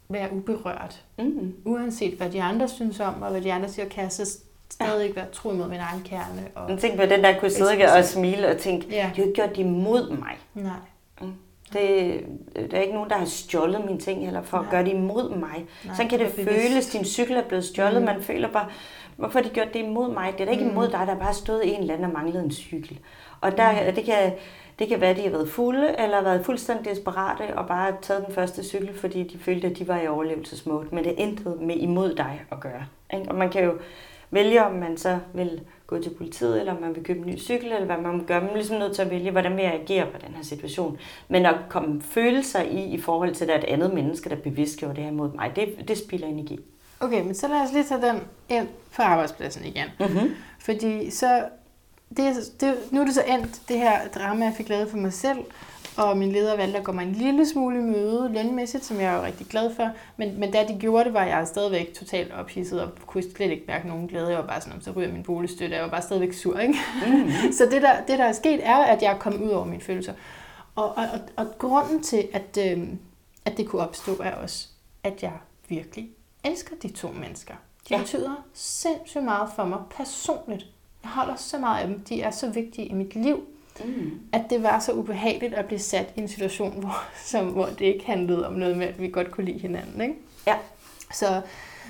være 0.09 0.33
uberørt. 0.33 1.03
Mm. 1.19 1.55
Uanset 1.65 2.15
hvad 2.15 2.31
de 2.31 2.43
andre 2.43 2.69
synes 2.69 3.01
om, 3.01 3.23
og 3.23 3.31
hvad 3.31 3.41
de 3.41 3.53
andre 3.53 3.69
siger, 3.69 3.89
kan 3.89 4.03
jeg 4.03 4.13
så 4.13 4.39
stadig 4.71 5.17
være 5.17 5.27
tro 5.33 5.53
imod 5.53 5.69
min 5.69 5.79
egen 5.81 6.03
kerne. 6.05 6.49
Og... 6.55 6.71
Men 6.71 6.79
tænk 6.79 6.97
på 6.97 7.07
den 7.07 7.25
der 7.25 7.39
kunne 7.41 7.51
sidde 7.51 7.71
og 7.99 8.05
smile 8.05 8.49
og 8.49 8.57
tænke, 8.59 8.87
Ja. 8.91 9.11
du 9.17 9.21
har 9.21 9.27
ikke 9.29 9.35
gjort 9.35 9.51
det 9.51 9.59
imod 9.59 10.11
mig. 10.11 10.39
Nej. 10.55 10.73
Det, 11.73 12.21
der 12.71 12.77
er 12.77 12.81
ikke 12.81 12.95
nogen, 12.95 13.11
der 13.11 13.17
har 13.19 13.25
stjålet 13.27 13.85
mine 13.87 13.99
ting, 13.99 14.27
eller 14.27 14.43
for 14.43 14.57
Nej. 14.57 14.67
at 14.67 14.71
gøre 14.71 14.85
det 14.85 14.93
imod 14.93 15.31
mig. 15.37 15.67
Nej, 15.85 15.95
Sådan 15.97 16.09
kan 16.11 16.19
det 16.19 16.27
det 16.37 16.41
er 16.41 16.45
bevidst. 16.45 16.69
føles. 16.69 16.87
Din 16.87 17.05
cykel 17.05 17.37
er 17.37 17.43
blevet 17.49 17.65
stjålet. 17.65 17.95
Mm. 17.95 18.09
Mm. 18.09 18.15
Man 18.15 18.23
føler 18.23 18.49
bare, 18.49 18.67
hvorfor 19.17 19.39
har 19.39 19.49
de 19.49 19.55
gjort 19.55 19.75
det 19.75 19.79
imod 19.81 20.13
mig? 20.15 20.33
Det 20.33 20.41
er 20.41 20.45
da 20.45 20.51
ikke 20.51 20.65
Mm. 20.65 20.71
mm. 20.71 20.77
imod 20.77 20.89
dig, 20.89 21.07
der 21.07 21.15
bare 21.19 21.35
stået 21.35 21.75
en 21.75 21.81
eller 21.81 21.95
anden 21.95 22.07
og 22.07 22.13
manglet 22.13 22.45
en 22.45 22.51
cykel. 22.53 22.99
Og 23.41 23.57
der, 23.57 23.91
det, 23.91 24.05
kan, 24.05 24.33
det 24.79 24.89
kan 24.89 25.01
være, 25.01 25.11
at 25.11 25.17
de 25.17 25.23
har 25.23 25.31
været 25.31 25.49
fulde, 25.49 25.95
eller 25.99 26.23
været 26.23 26.45
fuldstændig 26.45 26.85
desperate, 26.85 27.57
og 27.57 27.67
bare 27.67 27.93
taget 28.03 28.27
den 28.27 28.35
første 28.35 28.65
cykel, 28.65 28.99
fordi 28.99 29.23
de 29.23 29.39
følte, 29.39 29.67
at 29.67 29.79
de 29.79 29.89
var 29.89 30.01
i 30.01 30.09
overlevelsesmode. 30.09 30.87
Men 30.93 31.05
det 31.05 31.13
er 31.13 31.17
intet 31.17 31.61
med 31.61 31.77
imod 31.77 32.15
dig 32.15 32.45
at 32.53 32.61
gøre. 32.61 32.85
Ikke? 33.15 33.29
Og 33.29 33.35
man 33.35 33.51
kan 33.51 33.65
jo 33.65 33.73
vælge, 34.31 34.65
om 34.65 34.73
man 34.73 34.97
så 34.97 35.19
vil 35.35 35.61
gå 35.87 36.03
til 36.03 36.11
politiet, 36.11 36.61
eller 36.61 36.75
om 36.75 36.81
man 36.81 36.95
vil 36.95 37.05
købe 37.05 37.19
en 37.19 37.27
ny 37.27 37.39
cykel, 37.39 37.73
eller 37.73 37.87
hvad 37.87 37.97
man 37.97 38.17
må 38.17 38.25
gøre. 38.25 38.41
Man 38.41 38.51
er 38.51 38.55
ligesom 38.55 38.79
nødt 38.79 38.95
til 38.95 39.03
at 39.03 39.11
vælge, 39.11 39.31
hvordan 39.31 39.57
vil 39.57 39.63
jeg 39.63 39.75
agere 39.75 40.07
på 40.07 40.19
den 40.27 40.35
her 40.35 40.43
situation. 40.43 40.99
Men 41.29 41.47
at 41.47 41.55
komme 41.69 42.03
følelser 42.03 42.63
i, 42.63 42.85
i 42.85 43.01
forhold 43.01 43.35
til, 43.35 43.45
at 43.45 43.49
der 43.49 43.55
er 43.55 43.59
et 43.59 43.65
andet 43.65 43.95
menneske, 43.95 44.31
der 44.31 44.37
bevidst 44.37 44.79
gjorde 44.79 44.97
det 44.97 45.05
her 45.05 45.13
mod 45.13 45.33
mig, 45.35 45.53
det, 45.57 45.89
det 45.89 45.99
spilder 45.99 46.27
energi. 46.27 46.61
Okay, 47.01 47.23
men 47.23 47.35
så 47.35 47.49
lad 47.49 47.57
os 47.57 47.73
lige 47.73 47.85
tage 47.85 48.03
den 48.03 48.21
ind 48.49 48.69
på 48.97 49.03
arbejdspladsen 49.03 49.65
igen. 49.65 49.87
Mm-hmm. 50.01 50.35
Fordi 50.59 51.11
så, 51.11 51.43
det, 52.17 52.53
det, 52.61 52.75
nu 52.91 53.01
er 53.01 53.05
det 53.05 53.15
så 53.15 53.23
endt, 53.23 53.61
det 53.69 53.79
her 53.79 54.09
drama, 54.09 54.45
jeg 54.45 54.55
fik 54.55 54.69
lavet 54.69 54.91
for 54.91 54.97
mig 54.97 55.13
selv, 55.13 55.39
og 55.97 56.17
min 56.17 56.33
leder 56.33 56.57
valgte 56.57 56.79
at 56.79 56.85
gå 56.85 56.93
mig 56.93 57.03
en 57.03 57.13
lille 57.13 57.49
smule 57.49 57.83
møde 57.83 58.31
lønmæssigt, 58.33 58.85
som 58.85 59.01
jeg 59.01 59.15
er 59.15 59.23
rigtig 59.23 59.47
glad 59.47 59.75
for. 59.75 59.91
Men, 60.17 60.41
men 60.41 60.53
da 60.53 60.67
de 60.69 60.79
gjorde 60.79 61.05
det, 61.05 61.15
var 61.15 61.25
jeg 61.25 61.47
stadigvæk 61.47 61.95
totalt 61.95 62.33
ophidset 62.33 62.83
og 62.83 62.91
kunne 63.07 63.25
slet 63.37 63.51
ikke 63.51 63.65
mærke 63.69 63.89
nogen 63.89 64.09
glæde. 64.09 64.29
Jeg 64.29 64.39
var 64.39 64.47
bare 64.47 64.61
sådan, 64.61 64.81
så 64.81 64.91
ryger 64.91 65.13
min 65.13 65.23
boligstøtte. 65.23 65.77
Jeg 65.77 65.85
var 65.85 65.91
bare 65.91 66.03
stadigvæk 66.03 66.33
sur, 66.33 66.59
ikke? 66.59 66.75
Mm. 67.07 67.31
så 67.59 67.69
det 67.71 67.83
der, 67.83 68.05
det, 68.09 68.19
der 68.19 68.25
er 68.25 68.33
sket, 68.33 68.61
er, 68.67 68.77
at 68.77 69.03
jeg 69.03 69.13
er 69.13 69.19
kommet 69.19 69.41
ud 69.41 69.51
over 69.51 69.65
mine 69.65 69.83
følelser. 69.83 70.13
Og, 70.75 70.89
og, 70.89 71.05
og, 71.13 71.21
og 71.37 71.47
grunden 71.59 72.03
til, 72.03 72.29
at, 72.33 72.59
øh, 72.71 72.89
at 73.45 73.57
det 73.57 73.69
kunne 73.69 73.83
opstå, 73.83 74.17
er 74.23 74.35
også, 74.35 74.69
at 75.05 75.23
jeg 75.23 75.33
virkelig 75.69 76.11
elsker 76.45 76.77
de 76.83 76.89
to 76.89 77.09
mennesker. 77.09 77.55
De 77.89 77.95
ja. 77.95 77.99
betyder 78.01 78.45
sindssygt 78.55 79.25
meget 79.25 79.49
for 79.57 79.65
mig 79.65 79.79
personligt. 79.97 80.67
Jeg 81.03 81.11
holder 81.11 81.37
så 81.37 81.59
meget 81.59 81.81
af 81.81 81.89
dem. 81.89 82.01
De 82.01 82.23
er 82.23 82.31
så 82.31 82.51
vigtige 82.51 82.87
i 82.87 82.93
mit 82.93 83.15
liv, 83.15 83.41
mm. 83.85 84.21
at 84.33 84.43
det 84.51 84.63
var 84.63 84.79
så 84.79 84.93
ubehageligt 84.93 85.55
at 85.55 85.67
blive 85.67 85.79
sat 85.79 86.13
i 86.17 86.21
en 86.21 86.29
situation, 86.29 86.81
hvor, 86.81 87.05
som, 87.25 87.47
hvor 87.47 87.67
det 87.67 87.81
ikke 87.81 88.07
handlede 88.07 88.47
om 88.47 88.53
noget 88.53 88.77
med, 88.77 88.87
at 88.87 89.01
vi 89.01 89.09
godt 89.09 89.31
kunne 89.31 89.45
lide 89.45 89.59
hinanden. 89.59 90.01
Ikke? 90.01 90.15
Ja. 90.47 90.57
Så, 91.13 91.41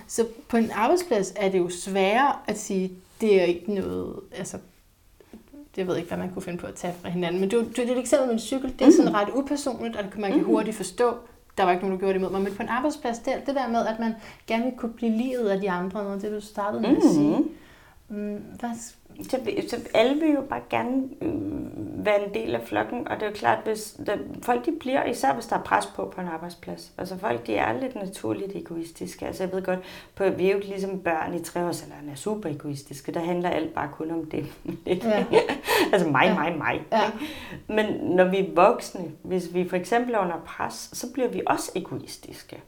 så 0.06 0.26
på 0.48 0.56
en 0.56 0.70
arbejdsplads 0.70 1.32
er 1.36 1.48
det 1.48 1.58
jo 1.58 1.68
sværere 1.68 2.36
at 2.46 2.58
sige, 2.58 2.92
det 3.20 3.40
er 3.40 3.44
ikke 3.44 3.74
noget, 3.74 4.20
altså 4.36 4.58
jeg 5.76 5.86
ved 5.86 5.96
ikke, 5.96 6.08
hvad 6.08 6.18
man 6.18 6.30
kunne 6.32 6.42
finde 6.42 6.58
på 6.58 6.66
at 6.66 6.74
tage 6.74 6.94
fra 7.02 7.08
hinanden, 7.08 7.40
men 7.40 7.50
det 7.50 7.78
er 7.78 7.82
et 7.82 7.98
eksempel 7.98 8.26
med 8.26 8.34
en 8.34 8.40
cykel, 8.40 8.74
det 8.78 8.86
er 8.86 8.90
sådan 8.90 9.14
ret 9.14 9.28
upersonligt, 9.34 9.96
og 9.96 10.11
kan 10.12 10.20
man 10.20 10.32
kan 10.32 10.44
hurtigt 10.44 10.76
forstå. 10.76 11.14
Der 11.56 11.64
var 11.64 11.72
ikke 11.72 11.84
nogen, 11.84 11.92
der 11.92 11.98
gjorde 11.98 12.14
det 12.14 12.20
imod 12.20 12.30
mig, 12.30 12.42
men 12.42 12.54
på 12.54 12.62
en 12.62 12.68
arbejdsplads, 12.68 13.18
det, 13.18 13.34
det 13.46 13.54
der 13.54 13.68
med, 13.68 13.86
at 13.86 14.00
man 14.00 14.14
gerne 14.46 14.64
vil 14.64 14.72
kunne 14.76 14.92
blive 14.92 15.12
livet 15.12 15.48
af 15.48 15.61
de 15.61 15.70
andre, 15.70 16.04
noget 16.04 16.22
det 16.22 16.32
du 16.32 16.40
startede 16.40 16.82
med 16.82 16.96
at 16.96 17.02
sige. 17.02 17.44
Mm, 18.11 18.44
hvad, 18.61 18.70
så, 19.22 19.38
så 19.68 19.76
alle 19.94 20.20
vil 20.20 20.34
jo 20.34 20.40
bare 20.40 20.61
gerne 20.70 21.02
øh, 21.22 21.32
være 22.04 22.26
en 22.26 22.34
del 22.34 22.54
af 22.54 22.62
flokken, 22.62 23.08
og 23.08 23.16
det 23.16 23.22
er 23.22 23.26
jo 23.26 23.34
klart, 23.34 23.58
hvis 23.64 24.00
der, 24.06 24.16
folk 24.42 24.66
de 24.66 24.72
bliver, 24.80 25.04
især 25.04 25.34
hvis 25.34 25.46
der 25.46 25.56
er 25.56 25.62
pres 25.62 25.86
på 25.86 26.12
på 26.14 26.20
en 26.20 26.28
arbejdsplads. 26.28 26.92
Altså 26.98 27.18
folk 27.18 27.46
de 27.46 27.56
er 27.56 27.80
lidt 27.80 27.94
naturligt 27.94 28.56
egoistiske. 28.56 29.26
Altså 29.26 29.42
jeg 29.44 29.52
ved 29.52 29.62
godt, 29.62 29.78
på, 30.14 30.24
vi 30.24 30.50
er 30.50 30.52
jo 30.52 30.58
ligesom 30.58 31.00
børn 31.00 31.34
i 31.34 31.42
treårsalderen 31.42 32.08
er 32.08 32.14
super 32.14 32.48
egoistiske. 32.48 33.12
Der 33.12 33.20
handler 33.20 33.50
alt 33.50 33.74
bare 33.74 33.88
kun 33.92 34.11
om 34.11 34.30
det. 34.30 34.46
Ja. 34.86 35.24
altså 35.92 36.08
mig, 36.08 36.24
ja. 36.24 36.34
mig, 36.34 36.58
mig. 36.58 36.82
Ja. 36.92 37.11
Men 37.68 37.86
når 38.16 38.24
vi 38.24 38.38
er 38.38 38.54
voksne, 38.54 39.04
hvis 39.22 39.54
vi 39.54 39.68
for 39.68 39.76
eksempel 39.76 40.14
er 40.14 40.18
under 40.18 40.40
pres, 40.46 40.90
så 40.92 41.12
bliver 41.12 41.28
vi 41.28 41.42
også 41.46 41.72
egoistiske. 41.74 42.62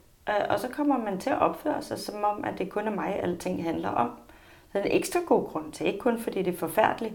Og 0.50 0.60
så 0.60 0.68
kommer 0.68 0.98
man 0.98 1.18
til 1.18 1.30
at 1.30 1.38
opføre 1.38 1.82
sig, 1.82 1.98
som 1.98 2.24
om, 2.24 2.44
at 2.44 2.58
det 2.58 2.70
kun 2.70 2.86
er 2.86 2.94
mig, 2.94 3.20
alting 3.22 3.64
handler 3.64 3.88
om. 3.88 4.10
Så 4.72 4.78
er 4.78 4.82
en 4.82 4.96
ekstra 4.96 5.20
god 5.26 5.48
grund 5.48 5.72
til, 5.72 5.86
ikke 5.86 5.98
kun 5.98 6.20
fordi 6.20 6.42
det 6.42 6.54
er 6.54 6.58
forfærdeligt 6.58 7.14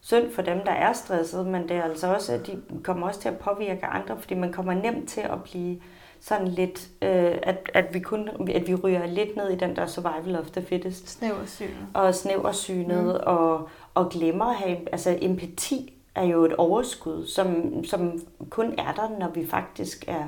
synd 0.00 0.30
for 0.30 0.42
dem, 0.42 0.60
der 0.64 0.72
er 0.72 0.92
stresset, 0.92 1.46
men 1.46 1.62
det 1.62 1.76
er 1.76 1.82
altså 1.82 2.14
også, 2.14 2.32
at 2.32 2.46
de 2.46 2.62
kommer 2.84 3.06
også 3.06 3.20
til 3.20 3.28
at 3.28 3.38
påvirke 3.38 3.86
andre, 3.86 4.18
fordi 4.18 4.34
man 4.34 4.52
kommer 4.52 4.74
nemt 4.74 5.08
til 5.08 5.20
at 5.20 5.42
blive 5.44 5.80
sådan 6.20 6.48
lidt, 6.48 6.88
øh, 7.02 7.38
at, 7.42 7.70
at, 7.74 7.94
vi 7.94 8.00
kun, 8.00 8.28
at 8.54 8.66
vi 8.66 8.74
ryger 8.74 9.06
lidt 9.06 9.36
ned 9.36 9.50
i 9.50 9.56
den 9.56 9.76
der 9.76 9.86
survival 9.86 10.38
of 10.38 10.50
the 10.50 10.62
fittest. 10.62 11.08
Snæversynet. 11.08 11.86
Og 11.94 12.14
snæversynet, 12.14 13.04
mm. 13.04 13.20
og, 13.22 13.68
og 13.94 14.10
glemmer 14.10 14.44
at 14.44 14.56
have, 14.56 14.78
altså 14.92 15.18
empati 15.20 15.94
er 16.14 16.24
jo 16.24 16.44
et 16.44 16.54
overskud, 16.56 17.26
som, 17.26 17.84
som 17.84 18.20
kun 18.50 18.74
er 18.78 18.92
der, 18.92 19.18
når 19.18 19.28
vi 19.28 19.46
faktisk 19.46 20.04
er 20.08 20.24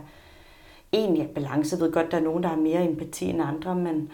egentlig 0.93 1.31
balance. 1.35 1.77
Jeg 1.77 1.85
ved 1.85 1.93
godt, 1.93 2.11
der 2.11 2.17
er 2.17 2.23
nogen, 2.23 2.43
der 2.43 2.49
har 2.49 2.57
mere 2.57 2.85
empati 2.85 3.25
end 3.25 3.43
andre, 3.43 3.75
men, 3.75 4.11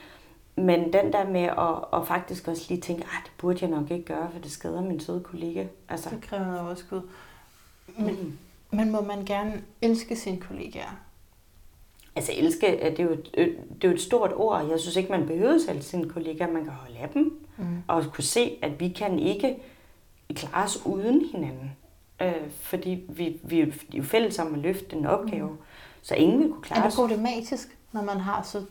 men 0.57 0.93
den 0.93 1.13
der 1.13 1.29
med 1.29 1.41
at, 1.41 2.01
at 2.01 2.07
faktisk 2.07 2.49
også 2.49 2.67
lige 2.69 2.81
tænke, 2.81 3.03
at 3.03 3.25
det 3.25 3.33
burde 3.39 3.59
jeg 3.63 3.71
nok 3.71 3.91
ikke 3.91 4.05
gøre, 4.05 4.31
for 4.33 4.39
det 4.39 4.51
skader 4.51 4.83
min 4.83 5.01
søde 5.01 5.21
kollega. 5.21 5.67
Altså. 5.89 6.11
Det 6.11 6.23
kræver 6.23 6.47
noget 6.47 6.61
overskud. 6.61 7.01
Men, 7.99 8.07
mm. 8.07 8.39
men 8.71 8.93
må 8.93 9.01
man 9.01 9.25
gerne 9.25 9.63
elske 9.83 10.17
sine 10.17 10.41
kollegaer? 10.41 10.97
Altså 12.17 12.33
elske, 12.37 12.67
det 12.67 13.01
er, 13.01 13.05
jo, 13.05 13.17
det 13.35 13.85
er 13.85 13.89
jo 13.89 13.95
et 13.95 14.01
stort 14.01 14.33
ord. 14.35 14.67
Jeg 14.69 14.81
synes 14.81 14.97
ikke, 14.97 15.11
man 15.11 15.27
behøver 15.27 15.59
selv 15.59 15.83
sine 15.83 16.09
kollegaer. 16.09 16.53
Man 16.53 16.65
kan 16.65 16.73
holde 16.73 16.99
af 16.99 17.09
dem. 17.09 17.41
Mm. 17.57 17.83
Og 17.89 18.05
kunne 18.13 18.25
se, 18.25 18.59
at 18.63 18.81
vi 18.81 18.89
kan 18.89 19.19
ikke 19.19 19.57
klare 20.35 20.65
os 20.65 20.87
uden 20.87 21.25
hinanden. 21.33 21.77
Øh, 22.23 22.51
fordi 22.51 23.05
vi, 23.09 23.41
vi 23.43 23.61
er 23.61 23.67
jo 23.95 24.03
fælles 24.03 24.39
om 24.39 24.55
at 24.55 24.61
løfte 24.61 24.97
en 24.97 25.07
opgave. 25.07 25.51
Mm. 25.51 25.59
Så 26.03 26.15
ingen 26.15 26.41
vil 26.41 26.49
kunne 26.51 26.63
klare 26.63 26.81
Er 26.81 26.89
det 26.89 26.95
problematisk, 26.95 27.79
når 27.93 28.03
man 28.03 28.21
har 28.21 28.43
så 28.43 28.65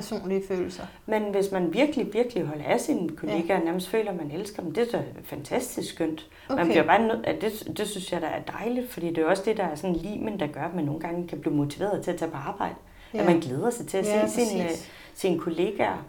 personlige 0.00 0.42
følelser. 0.48 0.82
Men 1.06 1.22
hvis 1.22 1.52
man 1.52 1.72
virkelig, 1.72 2.12
virkelig 2.12 2.46
holder 2.46 2.64
af 2.64 2.80
sine 2.80 3.08
kollegaer, 3.08 3.58
ja. 3.58 3.64
nærmest 3.64 3.88
føler, 3.88 4.10
at 4.10 4.16
man 4.16 4.30
elsker 4.30 4.62
dem, 4.62 4.72
det 4.72 4.94
er 4.94 4.98
da 4.98 5.04
fantastisk 5.24 5.94
skønt. 5.94 6.26
Okay. 6.48 6.58
Man 6.58 6.68
bliver 6.68 6.82
bare 6.82 7.06
nødt, 7.06 7.26
at 7.26 7.40
det, 7.40 7.76
det 7.78 7.88
synes 7.88 8.12
jeg, 8.12 8.20
der 8.20 8.28
er 8.28 8.42
dejligt, 8.42 8.90
fordi 8.90 9.08
det 9.08 9.18
er 9.18 9.26
også 9.26 9.42
det, 9.46 9.56
der 9.56 9.64
er 9.64 9.74
sådan 9.74 9.96
limen, 9.96 10.40
der 10.40 10.46
gør, 10.46 10.62
at 10.62 10.74
man 10.74 10.84
nogle 10.84 11.00
gange 11.00 11.28
kan 11.28 11.40
blive 11.40 11.54
motiveret 11.54 12.04
til 12.04 12.10
at 12.10 12.16
tage 12.16 12.30
på 12.30 12.36
arbejde. 12.36 12.74
Ja. 13.14 13.18
At 13.18 13.26
man 13.26 13.40
glæder 13.40 13.70
sig 13.70 13.86
til 13.86 13.98
at 13.98 14.06
ja, 14.06 14.26
se 14.26 14.46
sine, 14.46 14.68
sine 15.14 15.38
kollegaer. 15.38 16.04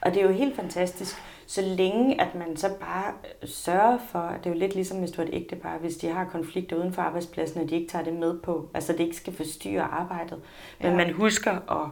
Og 0.00 0.14
det 0.14 0.22
er 0.22 0.26
jo 0.26 0.32
helt 0.32 0.56
fantastisk, 0.56 1.16
så 1.46 1.62
længe 1.62 2.20
at 2.20 2.34
man 2.34 2.56
så 2.56 2.68
bare 2.80 3.12
sørger 3.44 3.98
for, 4.08 4.32
det 4.38 4.46
er 4.46 4.54
jo 4.54 4.60
lidt 4.60 4.74
ligesom 4.74 4.98
hvis 4.98 5.10
du 5.10 5.22
er 5.22 5.26
et 5.26 5.34
ægtepar, 5.34 5.78
hvis 5.78 5.96
de 5.96 6.08
har 6.08 6.24
konflikter 6.24 6.76
uden 6.76 6.92
for 6.92 7.02
arbejdspladsen, 7.02 7.60
og 7.60 7.70
de 7.70 7.74
ikke 7.74 7.88
tager 7.88 8.04
det 8.04 8.12
med 8.12 8.38
på, 8.38 8.68
altså 8.74 8.92
det 8.92 9.00
ikke 9.00 9.16
skal 9.16 9.32
forstyrre 9.32 9.82
arbejdet, 9.82 10.40
men 10.80 10.90
ja. 10.90 10.96
man 10.96 11.12
husker 11.12 11.52
at, 11.52 11.88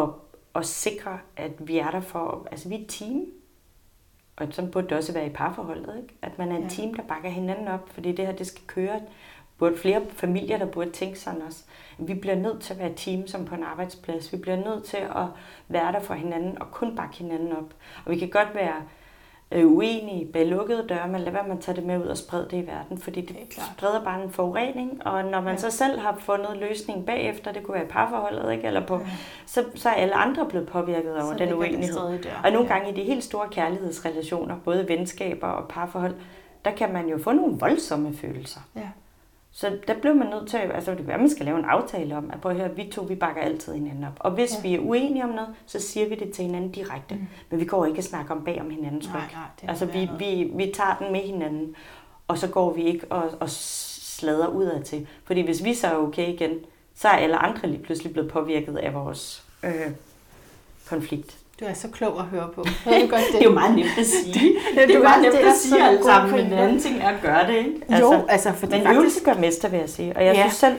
at 0.00 0.08
at 0.54 0.66
sikre, 0.66 1.18
at 1.36 1.52
vi 1.58 1.78
er 1.78 1.90
der 1.90 2.00
for, 2.00 2.48
altså 2.50 2.68
vi 2.68 2.74
er 2.74 2.78
et 2.78 2.86
team, 2.88 3.26
og 4.36 4.46
sådan 4.50 4.70
burde 4.70 4.88
det 4.88 4.96
også 4.96 5.12
være 5.12 5.26
i 5.26 5.30
parforholdet, 5.30 5.96
ikke? 6.02 6.14
at 6.22 6.38
man 6.38 6.52
er 6.52 6.56
en 6.56 6.62
ja. 6.62 6.68
team, 6.68 6.94
der 6.94 7.02
bakker 7.02 7.28
hinanden 7.28 7.68
op, 7.68 7.88
fordi 7.88 8.12
det 8.12 8.26
her, 8.26 8.32
det 8.32 8.46
skal 8.46 8.66
køre. 8.66 9.00
Burde 9.58 9.76
flere 9.76 10.02
familier, 10.10 10.58
der 10.58 10.66
burde 10.66 10.90
tænke 10.90 11.18
sådan 11.18 11.42
også. 11.42 11.64
Vi 11.98 12.14
bliver 12.14 12.36
nødt 12.36 12.62
til 12.62 12.72
at 12.72 12.78
være 12.78 12.90
et 12.90 12.96
team 12.96 13.26
som 13.26 13.44
på 13.44 13.54
en 13.54 13.62
arbejdsplads. 13.62 14.32
Vi 14.32 14.38
bliver 14.38 14.56
nødt 14.56 14.84
til 14.84 14.96
at 14.96 15.26
være 15.68 15.92
der 15.92 16.00
for 16.00 16.14
hinanden 16.14 16.62
og 16.62 16.70
kun 16.70 16.96
bakke 16.96 17.16
hinanden 17.16 17.52
op. 17.52 17.74
Og 18.04 18.12
vi 18.12 18.18
kan 18.18 18.30
godt 18.30 18.54
være 18.54 18.82
øh, 19.52 19.66
uenige 19.66 20.32
bag 20.32 20.46
lukkede 20.46 20.86
døre, 20.88 21.08
men 21.08 21.20
lad 21.20 21.32
være 21.32 21.48
med 21.48 21.56
at 21.56 21.60
tage 21.60 21.76
det 21.76 21.84
med 21.84 21.98
ud 21.98 22.06
og 22.06 22.16
sprede 22.16 22.48
det 22.50 22.56
i 22.56 22.66
verden, 22.66 22.98
fordi 22.98 23.20
det, 23.20 23.36
det 23.56 23.62
spreder 23.76 24.04
bare 24.04 24.22
en 24.22 24.30
forurening, 24.30 25.06
og 25.06 25.24
når 25.24 25.40
man 25.40 25.54
ja. 25.54 25.60
så 25.60 25.70
selv 25.70 25.98
har 25.98 26.16
fundet 26.18 26.56
løsning 26.56 27.06
bagefter, 27.06 27.52
det 27.52 27.62
kunne 27.62 27.74
være 27.74 27.84
i 27.84 27.88
parforholdet, 27.88 28.52
ikke? 28.52 28.66
Eller 28.66 28.86
på, 28.86 28.94
ja. 28.94 29.06
så, 29.46 29.64
så 29.74 29.88
er 29.88 29.94
alle 29.94 30.14
andre 30.14 30.46
blevet 30.46 30.68
påvirket 30.68 31.12
over 31.12 31.32
så 31.32 31.38
den 31.38 31.54
uenighed. 31.54 31.96
Og 32.44 32.52
nogle 32.52 32.68
gange 32.68 32.92
i 32.92 32.94
de 32.94 33.02
helt 33.02 33.24
store 33.24 33.48
kærlighedsrelationer, 33.50 34.56
både 34.64 34.88
venskaber 34.88 35.46
og 35.46 35.68
parforhold, 35.68 36.14
der 36.64 36.70
kan 36.70 36.92
man 36.92 37.08
jo 37.08 37.18
få 37.18 37.32
nogle 37.32 37.56
voldsomme 37.58 38.16
følelser. 38.16 38.60
Ja. 38.76 38.88
Så 39.52 39.78
der 39.86 39.94
blev 40.00 40.14
man 40.14 40.26
nødt 40.26 40.48
til, 40.48 40.56
altså 40.56 40.90
det 40.90 40.98
kan 40.98 41.06
være, 41.06 41.18
man 41.18 41.30
skal 41.30 41.46
lave 41.46 41.58
en 41.58 41.64
aftale 41.64 42.16
om, 42.16 42.30
at 42.32 42.40
prøv 42.40 42.52
at 42.52 42.58
høre, 42.58 42.76
vi 42.76 42.90
to, 42.92 43.02
vi 43.02 43.14
bakker 43.14 43.42
altid 43.42 43.74
hinanden 43.74 44.04
op. 44.04 44.12
Og 44.18 44.30
hvis 44.30 44.54
ja. 44.56 44.62
vi 44.62 44.74
er 44.74 44.80
uenige 44.80 45.24
om 45.24 45.30
noget, 45.30 45.54
så 45.66 45.80
siger 45.80 46.08
vi 46.08 46.14
det 46.14 46.32
til 46.32 46.44
hinanden 46.44 46.70
direkte. 46.70 47.14
Mm. 47.14 47.26
Men 47.50 47.60
vi 47.60 47.64
går 47.64 47.86
ikke 47.86 47.98
og 47.98 48.04
snakker 48.04 48.34
om 48.34 48.44
bag 48.44 48.60
om 48.60 48.70
hinandens 48.70 49.08
ryg. 49.14 49.68
Altså 49.68 49.86
vi, 49.86 50.08
vi, 50.18 50.50
vi 50.54 50.72
tager 50.74 50.96
den 50.98 51.12
med 51.12 51.20
hinanden, 51.20 51.74
og 52.28 52.38
så 52.38 52.48
går 52.48 52.72
vi 52.72 52.82
ikke 52.82 53.06
og, 53.10 53.30
og 53.40 53.50
slader 53.50 54.46
udad 54.46 54.82
til. 54.82 55.08
Fordi 55.24 55.40
hvis 55.40 55.64
vi 55.64 55.74
så 55.74 55.86
er 55.86 55.96
okay 55.96 56.28
igen, 56.28 56.58
så 56.94 57.08
er 57.08 57.12
alle 57.12 57.36
andre 57.36 57.68
lige 57.68 57.82
pludselig 57.82 58.12
blevet 58.12 58.30
påvirket 58.30 58.76
af 58.76 58.94
vores 58.94 59.44
øh, 59.64 59.90
konflikt. 60.88 61.39
Du 61.60 61.64
er 61.64 61.72
så 61.72 61.88
klog 61.88 62.18
at 62.18 62.24
høre 62.24 62.48
på. 62.54 62.62
det? 62.84 63.10
godt, 63.10 63.22
det? 63.22 63.32
det 63.32 63.40
er 63.40 63.44
jo 63.44 63.52
meget 63.52 63.74
nemt 63.76 63.98
at 63.98 64.06
sige. 64.06 64.34
det, 64.74 64.88
det, 64.88 64.90
er 64.90 64.98
jo 64.98 65.02
meget 65.02 65.22
nemt 65.22 65.34
at 65.34 65.56
sige 65.56 65.82
alt 65.82 66.04
sammen, 66.04 66.36
men 66.36 66.44
den 66.44 66.52
anden 66.52 66.80
ting 66.80 66.96
er 66.96 67.08
at 67.08 67.22
gøre 67.22 67.46
det. 67.46 67.56
Ikke? 67.56 67.72
Altså, 67.88 68.14
jo, 68.14 68.26
altså 68.28 68.52
fordi 68.52 68.72
men 68.72 68.82
faktisk... 68.82 68.98
øvelse 68.98 69.24
gør 69.24 69.34
mester, 69.34 69.68
vil 69.68 69.78
jeg 69.80 69.88
sige. 69.88 70.16
Og 70.16 70.24
jeg 70.24 70.34
ja. 70.34 70.40
synes 70.40 70.54
selv, 70.54 70.76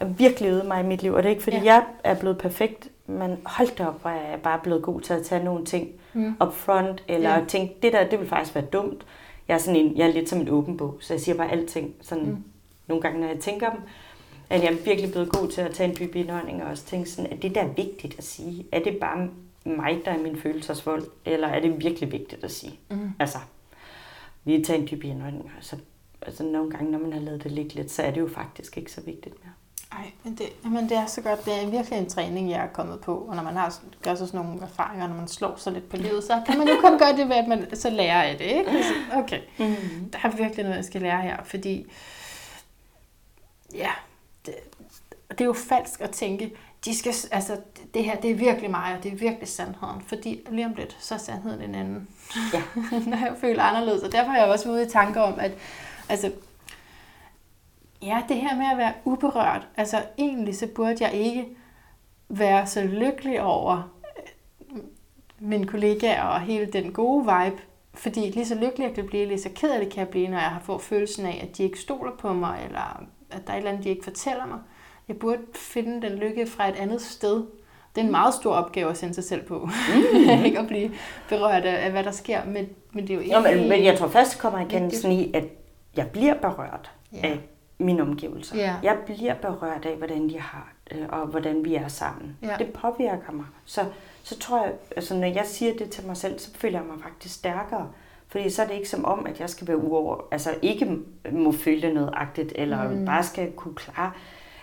jeg 0.00 0.18
virkelig 0.18 0.48
øvet 0.48 0.66
mig 0.66 0.80
i 0.80 0.86
mit 0.86 1.02
liv. 1.02 1.12
Og 1.12 1.22
det 1.22 1.28
er 1.28 1.30
ikke, 1.30 1.42
fordi 1.42 1.56
ja. 1.56 1.64
jeg 1.64 1.82
er 2.04 2.14
blevet 2.14 2.38
perfekt, 2.38 2.88
men 3.06 3.38
hold 3.44 3.76
da 3.76 3.86
op, 3.86 4.00
hvor 4.00 4.10
jeg 4.10 4.32
er 4.32 4.36
bare 4.36 4.58
blevet 4.62 4.82
god 4.82 5.00
til 5.00 5.14
at 5.14 5.22
tage 5.22 5.44
nogle 5.44 5.64
ting 5.64 5.88
mm. 6.12 6.36
up 6.40 6.54
front, 6.54 7.02
eller 7.08 7.30
ja. 7.30 7.44
tænke, 7.48 7.74
det 7.82 7.92
der, 7.92 8.08
det 8.08 8.20
vil 8.20 8.28
faktisk 8.28 8.54
være 8.54 8.64
dumt. 8.64 9.06
Jeg 9.48 9.54
er, 9.54 9.58
sådan 9.58 9.76
en, 9.76 9.96
jeg 9.96 10.08
er 10.08 10.12
lidt 10.12 10.28
som 10.28 10.40
en 10.40 10.48
åben 10.48 10.76
bog, 10.76 10.96
så 11.00 11.14
jeg 11.14 11.20
siger 11.20 11.36
bare 11.36 11.50
alting, 11.50 11.94
sådan 12.00 12.24
mm. 12.24 12.36
nogle 12.86 13.02
gange, 13.02 13.20
når 13.20 13.28
jeg 13.28 13.38
tænker 13.38 13.70
dem. 13.70 13.80
At 14.50 14.62
jeg 14.62 14.72
er 14.72 14.76
virkelig 14.84 15.10
blevet 15.10 15.32
god 15.32 15.48
til 15.48 15.60
at 15.60 15.70
tage 15.70 15.90
en 15.90 15.96
dyb 15.98 16.16
indånding 16.16 16.62
og 16.62 16.70
også 16.70 16.84
tænke 16.84 17.10
sådan, 17.10 17.32
at 17.32 17.42
det 17.42 17.54
der 17.54 17.60
er 17.60 17.68
vigtigt 17.76 18.18
at 18.18 18.24
sige, 18.24 18.66
er 18.72 18.80
det 18.80 18.96
bare 18.96 19.28
mig, 19.64 20.02
der 20.04 20.10
er 20.10 20.18
min 20.18 20.40
følelsesvold, 20.40 21.06
eller 21.24 21.48
er 21.48 21.60
det 21.60 21.84
virkelig 21.84 22.12
vigtigt 22.12 22.44
at 22.44 22.50
sige? 22.50 22.78
Mm. 22.90 23.12
Altså, 23.18 23.38
lige 24.44 24.64
tage 24.64 24.78
en 24.78 24.88
dyb 24.90 25.04
indånding. 25.04 25.52
Altså, 25.56 25.76
altså 26.22 26.42
nogle 26.42 26.70
gange, 26.70 26.90
når 26.90 26.98
man 26.98 27.12
har 27.12 27.20
lavet 27.20 27.44
det 27.44 27.52
ligge 27.52 27.74
lidt, 27.74 27.90
så 27.90 28.02
er 28.02 28.10
det 28.10 28.20
jo 28.20 28.28
faktisk 28.28 28.78
ikke 28.78 28.92
så 28.92 29.00
vigtigt 29.00 29.34
mere. 29.44 29.52
Ej, 29.92 30.10
men 30.24 30.34
det, 30.34 30.46
jamen 30.64 30.88
det 30.88 30.96
er 30.96 31.06
så 31.06 31.20
godt. 31.20 31.44
Det 31.44 31.62
er 31.62 31.70
virkelig 31.70 31.98
en 31.98 32.08
træning, 32.08 32.50
jeg 32.50 32.64
er 32.64 32.68
kommet 32.68 33.00
på. 33.00 33.16
Og 33.16 33.36
når 33.36 33.42
man 33.42 33.56
har, 33.56 33.74
gør 34.02 34.14
så 34.14 34.26
sådan 34.26 34.40
nogle 34.40 34.62
erfaringer, 34.62 35.08
når 35.08 35.14
man 35.14 35.28
slår 35.28 35.56
sig 35.56 35.72
lidt 35.72 35.88
på 35.88 35.96
livet, 35.96 36.24
så 36.24 36.42
kan 36.46 36.58
man 36.58 36.68
jo 36.68 36.74
kun 36.80 36.98
gøre 36.98 37.16
det 37.16 37.28
ved, 37.28 37.36
at 37.36 37.48
man 37.48 37.76
så 37.76 37.90
lærer 37.90 38.22
af 38.22 38.38
det. 38.38 38.44
Ikke? 38.44 38.70
Altså, 38.70 38.92
okay, 39.14 39.40
mm. 39.58 40.10
der 40.10 40.18
er 40.22 40.36
virkelig 40.36 40.64
noget, 40.64 40.76
jeg 40.76 40.84
skal 40.84 41.02
lære 41.02 41.22
her. 41.22 41.36
Fordi, 41.44 41.86
ja, 43.74 43.90
det, 45.32 45.38
det 45.38 45.44
er 45.44 45.48
jo 45.48 45.52
falsk 45.52 46.00
at 46.00 46.10
tænke, 46.10 46.52
de 46.84 46.98
skal, 46.98 47.14
altså, 47.30 47.56
det 47.94 48.04
her, 48.04 48.16
det 48.20 48.30
er 48.30 48.34
virkelig 48.34 48.70
mig, 48.70 48.94
og 48.98 49.02
det 49.02 49.12
er 49.12 49.16
virkelig 49.16 49.48
sandheden. 49.48 50.00
Fordi 50.06 50.40
lige 50.50 50.66
om 50.66 50.74
lidt, 50.74 50.96
så 51.00 51.14
er 51.14 51.18
sandheden 51.18 51.62
en 51.62 51.74
anden. 51.74 52.08
Ja. 52.52 52.62
Når 53.06 53.16
jeg 53.26 53.34
føler 53.40 53.62
anderledes. 53.62 54.02
Og 54.02 54.12
derfor 54.12 54.30
har 54.30 54.38
jeg 54.38 54.48
også 54.48 54.70
ude 54.70 54.82
i 54.82 54.88
tanker 54.88 55.20
om, 55.20 55.38
at 55.38 55.52
altså, 56.08 56.32
Ja, 58.02 58.22
det 58.28 58.36
her 58.36 58.56
med 58.56 58.66
at 58.72 58.78
være 58.78 58.92
uberørt. 59.04 59.68
Altså 59.76 60.02
egentlig 60.18 60.56
så 60.56 60.66
burde 60.66 60.96
jeg 61.00 61.12
ikke 61.12 61.48
være 62.28 62.66
så 62.66 62.82
lykkelig 62.82 63.42
over 63.42 63.92
øh, 64.72 64.80
mine 65.38 65.66
kollegaer 65.66 66.22
og 66.22 66.40
hele 66.40 66.66
den 66.66 66.92
gode 66.92 67.20
vibe. 67.24 67.62
Fordi 67.94 68.20
lige 68.20 68.46
så 68.46 68.54
lykkelig 68.54 68.86
jeg 68.86 68.94
kan 68.94 69.06
blive, 69.06 69.26
lige 69.26 69.40
så 69.40 69.50
ked 69.54 69.70
af 69.70 69.80
det 69.80 69.92
kan 69.92 70.00
jeg 70.00 70.08
blive, 70.08 70.28
når 70.28 70.38
jeg 70.38 70.50
har 70.50 70.60
fået 70.60 70.82
følelsen 70.82 71.26
af, 71.26 71.48
at 71.48 71.56
de 71.56 71.62
ikke 71.62 71.78
stoler 71.78 72.12
på 72.18 72.32
mig, 72.32 72.62
eller 72.64 73.06
at 73.30 73.46
der 73.46 73.52
er 73.52 73.56
et 73.56 73.58
eller 73.58 73.70
andet, 73.70 73.84
de 73.84 73.88
ikke 73.88 74.04
fortæller 74.04 74.46
mig. 74.46 74.58
Jeg 75.08 75.16
burde 75.18 75.40
finde 75.54 76.02
den 76.08 76.18
lykke 76.18 76.46
fra 76.46 76.68
et 76.68 76.76
andet 76.76 77.02
sted. 77.02 77.34
Det 77.94 78.00
er 78.00 78.04
en 78.04 78.10
meget 78.10 78.34
stor 78.34 78.54
opgave 78.54 78.90
at 78.90 78.96
sende 78.96 79.14
sig 79.14 79.24
selv 79.24 79.42
på. 79.42 79.58
Mm. 79.58 80.44
ikke 80.44 80.58
at 80.58 80.66
blive 80.66 80.90
berørt 81.28 81.64
af, 81.64 81.90
hvad 81.90 82.04
der 82.04 82.10
sker, 82.10 82.44
men, 82.44 82.68
men 82.92 83.06
det 83.06 83.10
er 83.10 83.14
jo 83.14 83.20
ikke... 83.20 83.34
Jo, 83.34 83.40
men, 83.40 83.68
men 83.68 83.84
jeg 83.84 83.98
tror 83.98 84.08
først 84.08 84.38
kommer 84.38 84.58
erkendelsen 84.58 85.12
i, 85.12 85.30
at 85.34 85.44
jeg 85.96 86.10
bliver 86.10 86.34
berørt 86.34 86.90
Ja. 87.12 87.26
af 87.26 87.40
mine 87.78 88.02
omgivelser. 88.02 88.56
Ja. 88.56 88.74
Jeg 88.82 88.96
bliver 89.06 89.34
berørt 89.34 89.84
af, 89.84 89.96
hvordan 89.96 90.28
de 90.28 90.40
har 90.40 90.72
det, 90.90 91.06
og 91.10 91.26
hvordan 91.26 91.64
vi 91.64 91.74
er 91.74 91.88
sammen. 91.88 92.36
Ja. 92.42 92.56
Det 92.58 92.72
påvirker 92.72 93.32
mig. 93.32 93.44
Så, 93.64 93.84
så 94.22 94.38
tror 94.38 94.62
jeg, 94.64 94.72
altså 94.96 95.14
når 95.14 95.26
jeg 95.26 95.46
siger 95.46 95.72
det 95.78 95.90
til 95.90 96.06
mig 96.06 96.16
selv, 96.16 96.38
så 96.38 96.50
føler 96.54 96.78
jeg 96.78 96.86
mig 96.86 97.02
faktisk 97.02 97.34
stærkere. 97.34 97.88
Fordi 98.28 98.50
så 98.50 98.62
er 98.62 98.66
det 98.66 98.74
ikke 98.74 98.88
som 98.88 99.04
om, 99.04 99.26
at 99.26 99.40
jeg 99.40 99.50
skal 99.50 99.68
være 99.68 99.76
uover, 99.76 100.20
altså 100.30 100.54
ikke 100.62 100.96
må 101.32 101.52
føle 101.52 101.94
noget 101.94 102.10
agtigt, 102.12 102.52
eller 102.54 102.88
mm. 102.90 103.04
bare 103.04 103.22
skal 103.24 103.52
kunne 103.52 103.74
klare, 103.74 104.12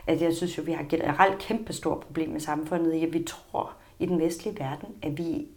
at 0.09 0.21
jeg 0.21 0.35
synes 0.35 0.57
jo, 0.57 0.63
vi 0.63 0.71
har 0.71 0.85
generelt 0.89 1.37
kæmpe 1.39 1.73
stort 1.73 1.99
problem 1.99 2.35
i 2.35 2.39
samfundet 2.39 2.93
i, 2.93 3.05
at 3.05 3.13
vi 3.13 3.23
tror 3.23 3.71
i 3.99 4.05
den 4.05 4.19
vestlige 4.19 4.59
verden, 4.59 4.89
at 5.01 5.17
vi 5.17 5.47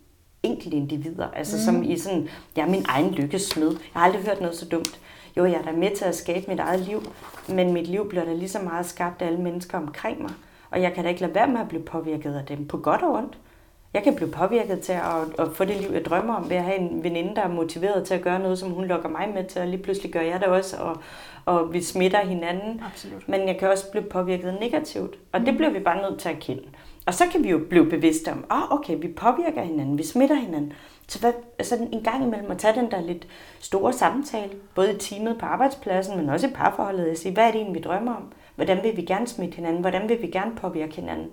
enkelte 0.42 0.76
individer, 0.76 1.28
altså 1.30 1.56
mm. 1.56 1.62
som 1.62 1.82
i 1.90 1.98
sådan, 1.98 2.28
jeg 2.56 2.62
er 2.62 2.70
min 2.70 2.84
egen 2.88 3.10
lykkesmed. 3.10 3.70
Jeg 3.70 3.78
har 3.92 4.04
aldrig 4.04 4.22
hørt 4.22 4.40
noget 4.40 4.56
så 4.56 4.68
dumt. 4.68 5.00
Jo, 5.36 5.44
jeg 5.44 5.54
er 5.54 5.62
da 5.62 5.72
med 5.72 5.96
til 5.96 6.04
at 6.04 6.14
skabe 6.14 6.46
mit 6.48 6.58
eget 6.58 6.80
liv, 6.80 7.02
men 7.48 7.72
mit 7.72 7.86
liv 7.86 8.08
bliver 8.08 8.24
da 8.24 8.32
lige 8.32 8.48
så 8.48 8.58
meget 8.58 8.86
skabt 8.86 9.22
af 9.22 9.26
alle 9.26 9.40
mennesker 9.40 9.78
omkring 9.78 10.22
mig. 10.22 10.32
Og 10.70 10.82
jeg 10.82 10.92
kan 10.92 11.04
da 11.04 11.10
ikke 11.10 11.20
lade 11.20 11.34
være 11.34 11.48
med 11.48 11.60
at 11.60 11.68
blive 11.68 11.82
påvirket 11.82 12.34
af 12.34 12.46
dem, 12.46 12.68
på 12.68 12.76
godt 12.76 13.02
og 13.02 13.12
ondt. 13.12 13.38
Jeg 13.94 14.02
kan 14.02 14.14
blive 14.14 14.30
påvirket 14.30 14.80
til 14.80 14.92
at, 14.92 15.46
at 15.46 15.48
få 15.54 15.64
det 15.64 15.76
liv, 15.76 15.90
jeg 15.92 16.04
drømmer 16.04 16.34
om, 16.34 16.50
ved 16.50 16.56
at 16.56 16.62
have 16.62 16.78
en 16.78 17.04
veninde, 17.04 17.36
der 17.36 17.42
er 17.42 17.48
motiveret 17.48 18.04
til 18.06 18.14
at 18.14 18.22
gøre 18.22 18.38
noget, 18.38 18.58
som 18.58 18.70
hun 18.70 18.84
lokker 18.84 19.08
mig 19.08 19.30
med 19.34 19.44
til, 19.44 19.60
og 19.60 19.68
lige 19.68 19.82
pludselig 19.82 20.12
gør 20.12 20.20
jeg 20.20 20.40
det 20.40 20.48
også, 20.48 20.76
og, 20.76 20.96
og 21.44 21.72
vi 21.72 21.82
smitter 21.82 22.26
hinanden. 22.26 22.82
Absolut. 22.86 23.28
Men 23.28 23.48
jeg 23.48 23.58
kan 23.58 23.70
også 23.70 23.90
blive 23.90 24.04
påvirket 24.04 24.56
negativt, 24.60 25.14
og 25.32 25.40
det 25.40 25.56
bliver 25.56 25.70
vi 25.70 25.78
bare 25.78 26.02
nødt 26.02 26.20
til 26.20 26.28
at 26.28 26.38
kende. 26.38 26.62
Og 27.06 27.14
så 27.14 27.24
kan 27.32 27.44
vi 27.44 27.50
jo 27.50 27.60
blive 27.70 27.90
bevidste 27.90 28.32
om, 28.32 28.44
ah, 28.50 28.72
okay, 28.72 28.96
vi 29.00 29.08
påvirker 29.08 29.62
hinanden, 29.62 29.98
vi 29.98 30.04
smitter 30.04 30.36
hinanden. 30.36 30.72
Så 31.08 31.20
hvad, 31.20 31.32
altså 31.58 31.88
en 31.92 32.02
gang 32.02 32.24
imellem 32.24 32.50
at 32.50 32.58
tage 32.58 32.80
den 32.80 32.90
der 32.90 33.00
lidt 33.00 33.26
store 33.60 33.92
samtale, 33.92 34.50
både 34.74 34.94
i 34.94 34.98
teamet 34.98 35.38
på 35.38 35.46
arbejdspladsen, 35.46 36.16
men 36.16 36.28
også 36.28 36.46
i 36.46 36.50
parforholdet, 36.50 37.04
at 37.04 37.18
sige, 37.18 37.32
hvad 37.32 37.44
er 37.44 37.50
det 37.50 37.60
egentlig, 37.60 37.82
vi 37.82 37.88
drømmer 37.88 38.14
om? 38.14 38.32
Hvordan 38.54 38.78
vil 38.82 38.96
vi 38.96 39.02
gerne 39.02 39.26
smitte 39.26 39.56
hinanden? 39.56 39.80
Hvordan 39.80 40.08
vil 40.08 40.22
vi 40.22 40.26
gerne 40.26 40.56
påvirke 40.56 40.94
hinanden? 40.94 41.28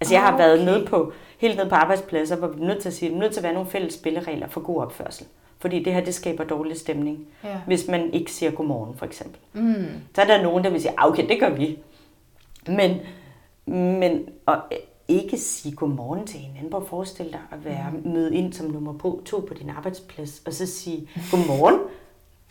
Altså 0.00 0.14
jeg 0.14 0.22
har 0.22 0.32
Okay. 0.34 0.44
været 0.44 0.64
nede 0.64 0.86
på, 0.86 1.12
helt 1.38 1.56
nede 1.56 1.68
på 1.68 1.74
arbejdspladser, 1.74 2.36
hvor 2.36 2.48
vi 2.48 2.62
er 2.62 2.66
nødt 2.66 2.78
til 2.82 2.88
at 2.88 2.94
sige, 2.94 3.08
at 3.08 3.12
der 3.12 3.16
er 3.18 3.20
nødt 3.20 3.32
til 3.32 3.40
at 3.40 3.44
være 3.44 3.54
nogle 3.54 3.70
fælles 3.70 3.94
spilleregler 3.94 4.48
for 4.48 4.60
god 4.60 4.82
opførsel. 4.82 5.26
Fordi 5.58 5.82
det 5.82 5.92
her, 5.94 6.04
det 6.04 6.14
skaber 6.14 6.44
dårlig 6.44 6.76
stemning. 6.76 7.26
Ja. 7.44 7.60
Hvis 7.66 7.88
man 7.88 8.12
ikke 8.12 8.32
siger 8.32 8.50
godmorgen, 8.50 8.96
for 8.96 9.06
eksempel. 9.06 9.38
Mm. 9.52 9.86
Så 10.14 10.22
er 10.22 10.26
der 10.26 10.42
nogen, 10.42 10.64
der 10.64 10.70
vil 10.70 10.80
sige, 10.80 10.94
"Ah, 10.98 11.10
okay, 11.10 11.28
det 11.28 11.40
gør 11.40 11.50
vi. 11.50 11.78
Men, 12.68 12.96
men 14.00 14.28
at 14.48 14.58
ikke 15.08 15.36
sige 15.38 15.74
godmorgen 15.76 16.26
til 16.26 16.40
hinanden. 16.40 16.70
Prøv 16.70 16.80
at 16.82 16.88
forestille 16.88 17.32
dig 17.32 17.40
at 17.52 17.64
være 17.64 17.92
møde 18.04 18.34
ind 18.36 18.52
som 18.52 18.66
nummer 18.66 18.92
på, 18.92 19.22
to 19.24 19.40
på 19.48 19.54
din 19.54 19.70
arbejdsplads, 19.70 20.42
og 20.46 20.52
så 20.52 20.66
sige 20.66 21.08
godmorgen. 21.30 21.78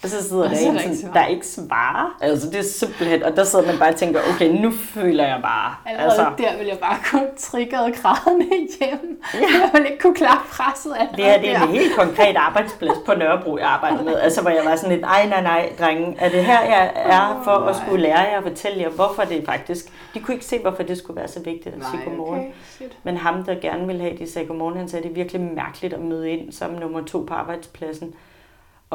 Og 0.06 0.12
så 0.12 0.30
sidder 0.30 0.43
Og 0.43 0.49
der 0.49 0.56
så 0.56 0.70
en, 0.70 0.76
der 0.76 0.82
ikke 0.82 0.97
svar. 0.97 1.14
der 1.14 1.26
ikke 1.26 1.47
svarer. 1.47 2.18
Altså, 2.22 2.49
det 2.49 2.60
er 2.60 2.64
simpelthen... 2.64 3.24
Og 3.24 3.36
der 3.36 3.43
sidder 3.43 3.66
man 3.66 3.80
bare 3.80 3.89
og 3.89 3.95
tænker, 3.95 4.20
okay, 4.36 4.62
nu 4.62 4.72
føler 4.72 5.28
jeg 5.28 5.39
bare... 5.41 5.76
Allerede 5.86 6.10
altså, 6.10 6.43
der 6.43 6.58
vil 6.58 6.68
jeg 6.68 6.78
bare 6.78 6.97
kunne 7.12 7.28
triggeret 7.38 7.95
grædende 7.95 8.45
hjem. 8.80 9.22
Ja. 9.34 9.39
Jeg 9.62 9.70
vil 9.74 9.86
ikke 9.91 10.01
kunne 10.01 10.16
klare 10.16 10.39
presset 10.51 10.91
af 10.91 11.08
Det 11.16 11.26
her 11.26 11.41
det 11.41 11.51
er 11.51 11.62
en 11.62 11.70
helt 11.70 11.95
konkret 11.95 12.36
arbejdsplads 12.36 12.97
på 13.06 13.14
Nørrebro, 13.14 13.58
jeg 13.58 13.68
arbejder 13.68 14.03
med. 14.03 14.16
Altså, 14.16 14.41
hvor 14.41 14.49
jeg 14.49 14.62
var 14.66 14.76
sådan 14.76 14.89
lidt, 14.91 15.01
nej, 15.01 15.28
nej, 15.30 15.41
nej, 15.41 15.70
drenge, 15.80 16.16
er 16.20 16.30
det 16.30 16.45
her, 16.45 16.62
jeg 16.62 16.91
er 16.95 17.41
for 17.43 17.51
at 17.51 17.76
skulle 17.76 18.01
lære 18.01 18.20
jer 18.20 18.38
og 18.38 18.43
fortælle 18.43 18.82
jer, 18.82 18.89
hvorfor 18.89 19.24
det 19.24 19.45
faktisk... 19.45 19.86
De 20.14 20.20
kunne 20.20 20.34
ikke 20.34 20.45
se, 20.45 20.60
hvorfor 20.60 20.84
det 20.84 20.97
skulle 20.97 21.18
være 21.18 21.28
så 21.28 21.39
vigtigt 21.39 21.76
at 21.76 21.82
sige 21.91 22.03
godmorgen. 22.06 22.39
okay. 22.39 22.51
Shit. 22.76 22.97
Men 23.03 23.18
ham, 23.18 23.43
der 23.43 23.56
gerne 23.62 23.88
ville 23.88 24.01
have, 24.01 24.18
de 24.18 24.32
sagde 24.32 24.47
godmorgen, 24.47 24.78
han 24.78 24.89
sagde, 24.89 25.03
det 25.03 25.10
er 25.12 25.16
virkelig 25.16 25.41
mærkeligt 25.41 25.93
at 25.93 26.01
møde 26.01 26.30
ind 26.30 26.51
som 26.51 26.72
nummer 26.72 27.01
to 27.06 27.26
på 27.28 27.34
arbejdspladsen. 27.34 28.14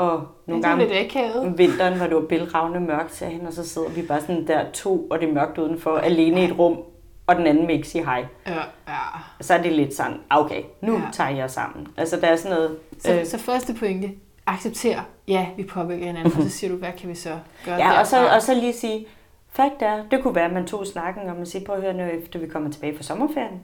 Og 0.01 0.27
nogle 0.47 0.63
det 0.63 0.69
gange 1.13 1.35
om 1.41 1.59
vinteren, 1.59 1.97
hvor 1.97 2.07
det 2.07 2.15
var 2.15 2.23
bælragende 2.29 2.81
mørkt, 2.81 3.15
sagde 3.15 3.33
han, 3.33 3.47
og 3.47 3.53
så 3.53 3.69
sidder 3.69 3.89
vi 3.89 4.03
bare 4.03 4.21
sådan 4.21 4.47
der 4.47 4.71
to, 4.73 5.07
og 5.11 5.21
det 5.21 5.29
er 5.29 5.33
mørkt 5.33 5.59
udenfor, 5.59 5.97
alene 5.97 6.43
i 6.43 6.45
et 6.45 6.59
rum, 6.59 6.79
og 7.27 7.37
den 7.37 7.47
anden 7.47 7.67
vil 7.67 7.77
ikke 7.77 7.89
sige 7.89 8.05
hej. 8.05 8.25
Ja, 8.47 8.55
ja. 8.89 8.95
Så 9.41 9.55
er 9.55 9.63
det 9.63 9.73
lidt 9.73 9.95
sådan, 9.95 10.17
okay, 10.31 10.63
nu 10.81 10.93
Ja. 10.95 11.03
tager 11.13 11.31
jeg 11.31 11.51
sammen. 11.51 11.89
Altså, 11.97 12.17
der 12.21 12.27
er 12.27 12.37
sådan 12.37 12.57
noget... 12.57 12.77
Så, 12.99 13.15
øh, 13.15 13.27
så 13.27 13.39
første 13.39 13.75
pointe, 13.75 14.11
accepter, 14.47 15.01
ja, 15.29 15.47
vi 15.57 15.63
påvirker 15.65 16.07
hinanden, 16.07 16.33
og 16.37 16.43
så 16.43 16.51
siger 16.51 16.71
du, 16.71 16.77
hvad 16.77 16.93
kan 16.99 17.09
vi 17.09 17.15
så 17.15 17.39
gøre 17.65 17.77
Ja, 17.77 18.01
og 18.01 18.07
så, 18.07 18.29
og 18.35 18.43
så 18.43 18.55
lige 18.55 18.73
sige, 18.73 19.07
fakt 19.53 19.83
er, 19.83 20.03
det 20.11 20.23
kunne 20.23 20.35
være, 20.35 20.45
at 20.45 20.53
man 20.53 20.67
tog 20.67 20.87
snakken 20.87 21.29
om 21.29 21.41
at 21.41 21.49
sige, 21.49 21.65
prøv 21.65 21.77
at 21.77 21.83
høre 21.83 21.95
nu, 21.95 22.03
efter 22.03 22.39
vi 22.39 22.47
kommer 22.47 22.71
tilbage 22.71 22.97
fra 22.97 23.03
sommerferien. 23.03 23.61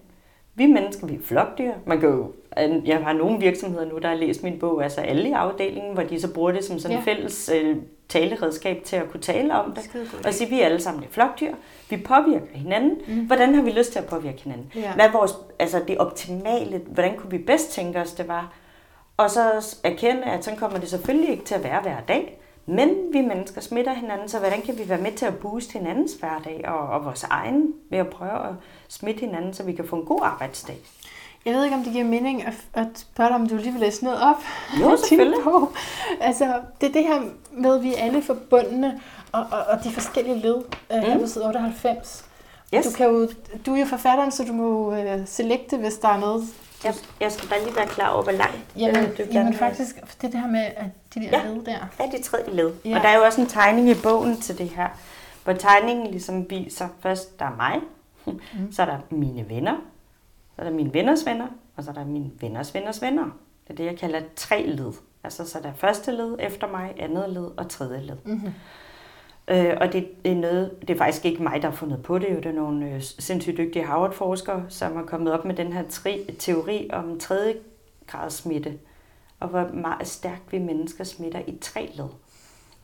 Vi 0.57 0.67
mennesker, 0.67 1.07
vi 1.07 1.15
er 1.15 1.19
flokdyr. 1.25 1.73
Man 1.87 2.01
kan 2.01 2.09
jo, 2.09 2.33
jeg 2.87 2.99
har 2.99 3.13
nogle 3.13 3.39
virksomheder 3.41 3.85
nu, 3.85 3.99
der 3.99 4.09
har 4.09 4.15
læst 4.15 4.43
min 4.43 4.59
bog, 4.59 4.83
altså 4.83 5.01
alle 5.01 5.29
i 5.29 5.33
afdelingen, 5.33 5.95
hvor 5.95 6.03
de 6.03 6.21
så 6.21 6.33
bruger 6.35 6.53
det 6.53 6.65
som 6.65 6.79
sådan 6.79 6.97
Ja. 6.97 7.03
fælles 7.03 7.51
øh, 7.55 7.77
taleredskab 8.09 8.83
til 8.85 8.97
at 8.97 9.11
kunne 9.11 9.21
tale 9.21 9.55
om 9.55 9.73
det. 9.73 9.85
Skidegod 9.85 10.25
Og 10.27 10.35
sige, 10.35 10.51
vi 10.51 10.61
er 10.61 10.65
alle 10.65 10.81
sammen 10.81 11.05
flokdyr. 11.11 11.53
Vi 11.91 11.97
påvirker 11.97 12.47
hinanden. 12.53 12.99
Mm. 13.09 13.27
Hvordan 13.27 13.55
har 13.55 13.63
vi 13.63 13.71
lyst 13.71 13.93
til 13.93 13.99
at 13.99 14.05
påvirke 14.07 14.43
hinanden? 14.43 14.73
Ja. 14.75 14.93
Hvad 14.95 15.05
er 15.05 15.13
vores, 15.13 15.33
altså 15.59 15.83
det 15.89 15.99
optimale, 15.99 16.81
hvordan 16.87 17.17
kunne 17.17 17.31
vi 17.31 17.39
bedst 17.39 17.73
tænke 17.73 18.01
os, 18.01 18.13
det 18.13 18.29
var? 18.29 18.53
Og 19.17 19.31
så 19.31 19.77
erkende, 19.85 20.23
at 20.25 20.45
sådan 20.45 20.59
kommer 20.59 20.79
det 20.79 20.89
selvfølgelig 20.89 21.31
ikke 21.31 21.45
til 21.45 21.55
at 21.55 21.65
være 21.65 21.81
hver 21.83 21.97
dag. 22.09 22.41
Men 22.67 22.89
vi 23.12 23.21
mennesker 23.21 23.61
smitter 23.61 23.93
hinanden, 23.95 24.29
så 24.29 24.39
hvordan 24.39 24.62
kan 24.62 24.79
vi 24.79 24.89
være 24.89 25.01
med 25.01 25.12
til 25.12 25.27
at 25.27 25.39
booste 25.39 25.73
hinandens 25.73 26.12
hverdag 26.12 26.64
og, 26.69 26.79
og 26.89 27.05
vores 27.05 27.25
egen 27.25 27.73
ved 27.91 27.99
at 27.99 28.09
prøve 28.09 28.49
at 28.49 28.55
smitte 28.89 29.21
hinanden, 29.21 29.55
så 29.55 29.62
vi 29.62 29.73
kan 29.73 29.89
få 29.89 29.97
en 29.97 30.05
god 30.05 30.21
arbejdsdag? 30.23 30.77
Jeg 31.45 31.55
ved 31.55 31.64
ikke, 31.64 31.77
om 31.77 31.83
det 31.85 31.93
giver 31.93 32.05
mening 32.05 32.47
at, 32.47 32.55
at 32.75 32.87
spørge 32.95 33.29
dig, 33.29 33.37
om 33.37 33.49
du 33.49 33.57
lige 33.57 33.73
vil 33.73 33.81
læse 33.81 34.05
noget 34.05 34.21
op. 34.23 34.37
Jo, 34.81 34.97
selvfølgelig. 34.97 35.39
bog. 35.45 35.73
Altså, 36.21 36.61
det 36.81 36.89
er 36.89 36.93
det 36.93 37.03
her 37.05 37.21
med, 37.53 37.75
at 37.77 37.83
vi 37.83 37.95
er 37.95 38.03
alle 38.03 38.23
forbundne, 38.23 39.01
og, 39.33 39.41
og, 39.53 39.59
og 39.69 39.85
de 39.85 39.91
forskellige 39.91 40.39
led 40.39 40.57
øh, 40.93 40.99
her 40.99 41.14
Mm. 41.14 41.21
på 41.21 41.27
side 41.27 41.47
98. 41.47 42.25
Yes. 42.75 42.87
Du, 42.87 42.93
kan 42.97 43.07
jo, 43.07 43.29
du 43.67 43.75
er 43.75 43.79
jo 43.81 43.85
forfatteren, 43.87 44.31
så 44.31 44.45
du 44.45 44.53
må 44.53 44.93
øh, 44.95 45.21
selekte, 45.27 45.77
hvis 45.77 45.95
der 45.95 46.09
er 46.09 46.19
noget. 46.21 46.45
Jeg, 46.85 46.95
jeg 47.20 47.33
skal 47.33 47.49
bare 47.49 47.64
lige 47.64 47.77
være 47.77 47.87
klar 47.87 48.09
over, 48.09 48.22
hvor 48.22 48.33
langt 48.33 48.57
Jamen, 48.77 48.97
øh, 48.97 49.03
du 49.11 49.14
jamen 49.18 49.33
gerne 49.33 49.49
vil- 49.51 49.59
faktisk, 49.59 49.97
det 50.22 50.33
det 50.33 50.41
her 50.41 50.49
med 50.49 50.61
at 50.61 50.87
de 51.14 51.20
der 51.20 51.29
Ja. 51.39 51.47
led 51.49 51.64
der. 51.64 51.79
er 51.99 52.11
det 52.11 52.24
tredje 52.24 52.51
led. 52.55 52.72
Ja. 52.85 52.91
Ja. 52.91 52.97
Og 52.97 53.03
der 53.03 53.09
er 53.09 53.16
jo 53.16 53.22
også 53.24 53.41
en 53.41 53.47
tegning 53.47 53.89
i 53.91 53.95
bogen 54.03 54.41
til 54.41 54.59
det 54.59 54.68
her, 54.68 54.89
hvor 55.45 55.53
tegningen 55.53 56.07
ligesom 56.07 56.51
viser 56.51 56.89
først, 57.01 57.39
der 57.39 57.45
er 57.45 57.57
mig, 57.57 57.81
mm. 58.27 58.72
så 58.72 58.83
er 58.83 58.87
der 58.87 58.99
mine 59.11 59.49
venner, 59.49 59.74
så 60.57 60.62
er 60.62 60.64
der 60.64 60.72
mine 60.72 60.95
venners 60.95 61.27
venner, 61.27 61.47
og 61.77 61.85
så 61.85 61.91
er 61.91 61.95
der 61.95 62.05
mine 62.05 62.31
venners 62.41 62.74
venners 62.74 63.03
venner. 63.03 63.24
Det 63.64 63.72
er 63.72 63.74
det, 63.74 63.85
jeg 63.85 63.99
kalder 63.99 64.20
tre 64.37 64.66
led. 64.66 64.93
Altså, 65.24 65.49
så 65.51 65.59
er 65.59 65.62
der 65.62 65.72
første 65.77 66.11
led 66.11 66.37
efter 66.41 66.68
mig, 66.68 66.95
andet 66.99 67.31
led 67.31 67.51
og 67.57 67.68
tredje 67.70 68.01
led. 68.01 68.16
Mm-hmm. 68.24 68.53
Øh, 69.49 69.77
og 69.81 69.93
det, 69.93 70.09
er 70.25 70.35
noget, 70.35 70.81
det 70.81 70.91
er 70.91 70.99
faktisk 70.99 71.25
ikke 71.25 71.43
mig, 71.43 71.63
der 71.63 71.69
har 71.69 71.77
fundet 71.77 72.03
på 72.03 72.19
det. 72.19 72.31
Jo. 72.31 72.37
Det 72.37 72.47
er 72.47 72.53
nogle 72.53 72.87
øh, 72.87 73.03
sindssygt 73.03 73.59
dygtige 73.59 73.85
Harvard-forskere, 73.85 74.63
som 74.69 74.97
er 74.97 75.03
kommet 75.03 75.33
op 75.33 75.45
med 75.45 75.55
den 75.55 75.73
her 75.73 75.83
tri, 75.91 76.37
teori 76.39 76.91
om 76.93 77.19
tredje 77.21 77.55
grads 78.07 78.35
smitte, 78.35 78.73
og 79.41 79.49
hvor 79.49 79.69
meget 79.75 80.07
stærkt 80.09 80.53
vi 80.53 80.59
mennesker 80.59 81.05
smitter 81.05 81.41
i 81.47 81.59
tre 81.61 81.91
led. 81.95 82.09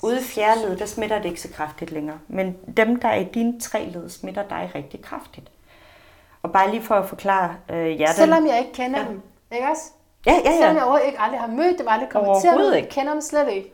Ude 0.02 0.16
i 0.20 0.22
fjerde 0.22 0.60
led, 0.60 0.76
der 0.76 0.86
smitter 0.86 1.16
det 1.18 1.28
ikke 1.28 1.40
så 1.40 1.48
kraftigt 1.48 1.90
længere. 1.92 2.18
Men 2.28 2.56
dem, 2.76 2.96
der 3.00 3.08
er 3.08 3.20
i 3.20 3.24
dine 3.34 3.60
tre 3.60 3.88
led, 3.92 4.08
smitter 4.08 4.42
dig 4.48 4.70
rigtig 4.74 5.02
kraftigt. 5.02 5.50
Og 6.42 6.52
bare 6.52 6.70
lige 6.70 6.82
for 6.82 6.94
at 6.94 7.08
forklare 7.08 7.54
øh, 7.70 8.00
jer, 8.00 8.12
Selvom 8.12 8.46
jeg 8.46 8.58
ikke 8.58 8.72
kender 8.72 9.00
Ja. 9.00 9.06
dem, 9.08 9.20
ikke 9.52 9.66
også? 9.70 9.82
Ja, 10.26 10.32
ja, 10.32 10.50
Selvom 10.50 10.60
ja. 10.60 10.66
jeg 10.74 10.82
overhovedet 10.82 11.06
ikke 11.06 11.20
aldrig 11.20 11.40
har 11.40 11.46
mødt 11.46 11.78
dem, 11.78 11.86
aldrig 11.88 12.08
kommenteret 12.08 12.44
Overhovedet 12.54 12.82
dem, 12.82 12.90
kender 12.90 13.12
dem 13.12 13.20
slet 13.20 13.48
ikke. 13.52 13.72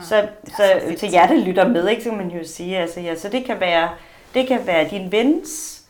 Så, 0.00 0.28
så 0.44 0.94
til 0.98 1.10
jer, 1.12 1.26
der 1.26 1.44
lytter 1.44 1.68
med, 1.68 1.88
ikke, 1.88 2.02
så 2.02 2.08
kan 2.08 2.18
man 2.18 2.30
jo 2.30 2.44
sige, 2.44 2.78
altså, 2.78 3.00
ja, 3.00 3.14
så 3.14 3.28
det 3.28 3.44
kan 3.44 3.60
være, 3.60 3.90
det 4.34 4.48
kan 4.48 4.66
være 4.66 4.88
din 4.88 5.12
vens 5.12 5.82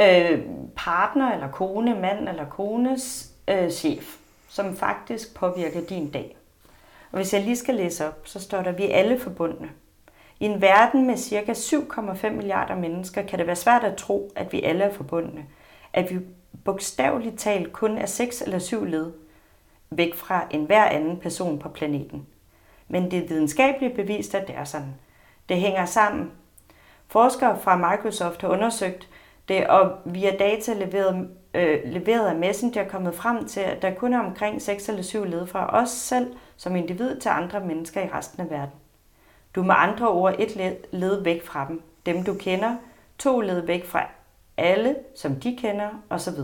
øh, 0.00 0.40
partner 0.76 1.32
eller 1.32 1.48
kone, 1.48 1.94
mand 1.94 2.28
eller 2.28 2.44
kones 2.44 3.30
øh, 3.48 3.70
chef, 3.70 4.16
som 4.48 4.76
faktisk 4.76 5.34
påvirker 5.34 5.80
din 5.80 6.10
dag. 6.10 6.36
Og 7.12 7.16
hvis 7.16 7.34
jeg 7.34 7.42
lige 7.42 7.56
skal 7.56 7.74
læse 7.74 8.06
op, 8.06 8.20
så 8.24 8.40
står 8.40 8.62
der, 8.62 8.72
vi 8.72 8.90
er 8.90 8.96
alle 8.96 9.18
forbundne. 9.20 9.68
I 10.40 10.44
en 10.44 10.60
verden 10.60 11.06
med 11.06 11.16
ca. 11.16 11.52
7,5 11.52 12.30
milliarder 12.30 12.76
mennesker 12.76 13.22
kan 13.22 13.38
det 13.38 13.46
være 13.46 13.56
svært 13.56 13.84
at 13.84 13.96
tro, 13.96 14.30
at 14.36 14.52
vi 14.52 14.62
alle 14.62 14.84
er 14.84 14.92
forbundne. 14.92 15.44
At 15.92 16.10
vi 16.10 16.18
bogstaveligt 16.64 17.38
talt 17.38 17.72
kun 17.72 17.98
er 17.98 18.06
seks 18.06 18.42
eller 18.42 18.58
syv 18.58 18.84
led 18.84 19.12
væk 19.90 20.14
fra 20.14 20.46
enhver 20.50 20.84
anden 20.84 21.16
person 21.16 21.58
på 21.58 21.68
planeten. 21.68 22.26
Men 22.92 23.10
det 23.10 23.18
er 23.18 23.28
videnskabeligt 23.28 23.94
bevist, 23.94 24.34
at 24.34 24.46
det 24.46 24.56
er 24.56 24.64
sådan. 24.64 24.94
Det 25.48 25.56
hænger 25.56 25.84
sammen. 25.84 26.30
Forskere 27.06 27.58
fra 27.60 27.76
Microsoft 27.76 28.40
har 28.40 28.48
undersøgt 28.48 29.08
det, 29.48 29.66
og 29.66 29.98
via 30.04 30.36
data 30.36 30.72
leveret, 30.72 31.28
øh, 31.54 31.80
leveret 31.84 32.26
af 32.26 32.36
Messenger 32.36 32.88
kommet 32.88 33.14
frem 33.14 33.46
til, 33.46 33.60
at 33.60 33.82
der 33.82 33.94
kun 33.94 34.14
er 34.14 34.18
omkring 34.20 34.62
6 34.62 34.88
eller 34.88 35.02
7 35.02 35.24
led 35.24 35.46
fra 35.46 35.82
os 35.82 35.88
selv 35.90 36.36
som 36.56 36.76
individ 36.76 37.20
til 37.20 37.28
andre 37.28 37.60
mennesker 37.60 38.00
i 38.00 38.08
resten 38.08 38.40
af 38.40 38.50
verden. 38.50 38.74
Du 39.54 39.60
er 39.60 39.64
med 39.64 39.74
andre 39.78 40.08
ord 40.08 40.34
et 40.38 40.56
led, 40.56 40.76
led 40.90 41.22
væk 41.22 41.44
fra 41.44 41.66
dem, 41.68 41.82
dem 42.06 42.24
du 42.24 42.34
kender, 42.34 42.76
to 43.18 43.40
led 43.40 43.60
væk 43.60 43.86
fra 43.86 44.06
alle, 44.56 44.96
som 45.16 45.34
de 45.34 45.56
kender, 45.56 45.88
osv. 46.10 46.38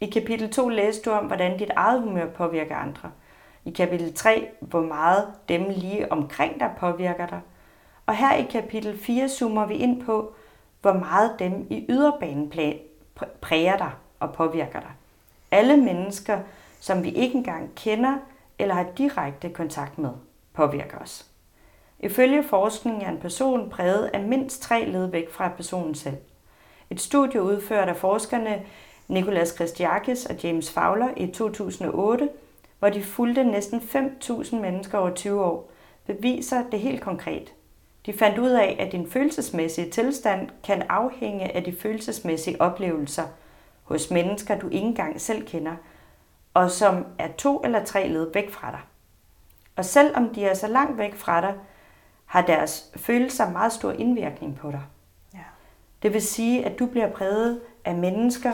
I 0.00 0.06
kapitel 0.06 0.50
2 0.50 0.68
læste 0.68 1.10
du 1.10 1.16
om, 1.16 1.26
hvordan 1.26 1.58
dit 1.58 1.70
eget 1.76 2.02
humør 2.02 2.26
påvirker 2.26 2.76
andre. 2.76 3.10
I 3.66 3.70
kapitel 3.70 4.14
3, 4.14 4.48
hvor 4.60 4.80
meget 4.80 5.32
dem 5.48 5.64
lige 5.70 6.12
omkring 6.12 6.60
dig 6.60 6.70
påvirker 6.78 7.26
dig. 7.26 7.40
Og 8.06 8.16
her 8.16 8.34
i 8.34 8.42
kapitel 8.42 8.98
4 8.98 9.28
zoomer 9.28 9.66
vi 9.66 9.74
ind 9.74 10.02
på, 10.02 10.34
hvor 10.80 10.92
meget 10.92 11.36
dem 11.38 11.66
i 11.70 11.86
yderbanen 11.88 12.52
præger 13.40 13.76
dig 13.76 13.90
og 14.20 14.32
påvirker 14.32 14.80
dig. 14.80 14.90
Alle 15.50 15.76
mennesker, 15.76 16.38
som 16.80 17.02
vi 17.02 17.10
ikke 17.10 17.34
engang 17.34 17.70
kender 17.74 18.16
eller 18.58 18.74
har 18.74 18.86
direkte 18.98 19.48
kontakt 19.48 19.98
med, 19.98 20.10
påvirker 20.52 20.98
os. 20.98 21.26
Ifølge 22.00 22.42
forskning 22.42 23.02
er 23.02 23.08
en 23.08 23.20
person 23.20 23.70
præget 23.70 24.10
af 24.12 24.22
mindst 24.22 24.62
tre 24.62 24.84
led 24.84 25.06
væk 25.06 25.30
fra 25.30 25.48
personen 25.48 25.94
selv. 25.94 26.16
Et 26.90 27.00
studie 27.00 27.42
udført 27.42 27.88
af 27.88 27.96
forskerne 27.96 28.62
Nicolas 29.08 29.48
Christiakis 29.48 30.26
og 30.26 30.42
James 30.42 30.72
Fowler 30.72 31.08
i 31.16 31.26
2008, 31.26 32.28
hvor 32.78 32.88
de 32.88 33.02
fulgte 33.04 33.44
næsten 33.44 33.80
5.000 33.80 34.56
mennesker 34.56 34.98
over 34.98 35.14
20 35.14 35.44
år, 35.44 35.70
beviser 36.06 36.70
det 36.70 36.80
helt 36.80 37.00
konkret. 37.00 37.52
De 38.06 38.12
fandt 38.12 38.38
ud 38.38 38.50
af, 38.50 38.76
at 38.80 38.92
din 38.92 39.10
følelsesmæssige 39.10 39.90
tilstand 39.90 40.48
kan 40.64 40.82
afhænge 40.88 41.56
af 41.56 41.64
de 41.64 41.76
følelsesmæssige 41.76 42.60
oplevelser 42.60 43.22
hos 43.82 44.10
mennesker, 44.10 44.58
du 44.58 44.68
ikke 44.68 44.86
engang 44.86 45.20
selv 45.20 45.46
kender, 45.46 45.76
og 46.54 46.70
som 46.70 47.06
er 47.18 47.28
to 47.38 47.60
eller 47.64 47.84
tre 47.84 48.08
led 48.08 48.32
væk 48.34 48.50
fra 48.50 48.70
dig. 48.70 48.80
Og 49.76 49.84
selvom 49.84 50.34
de 50.34 50.44
er 50.44 50.54
så 50.54 50.68
langt 50.68 50.98
væk 50.98 51.14
fra 51.14 51.40
dig, 51.40 51.54
har 52.26 52.42
deres 52.42 52.92
følelser 52.96 53.50
meget 53.50 53.72
stor 53.72 53.92
indvirkning 53.92 54.56
på 54.56 54.70
dig. 54.70 54.82
Ja. 55.34 55.38
Det 56.02 56.12
vil 56.12 56.22
sige, 56.22 56.64
at 56.64 56.78
du 56.78 56.86
bliver 56.86 57.10
præget 57.10 57.60
af 57.84 57.94
mennesker, 57.94 58.52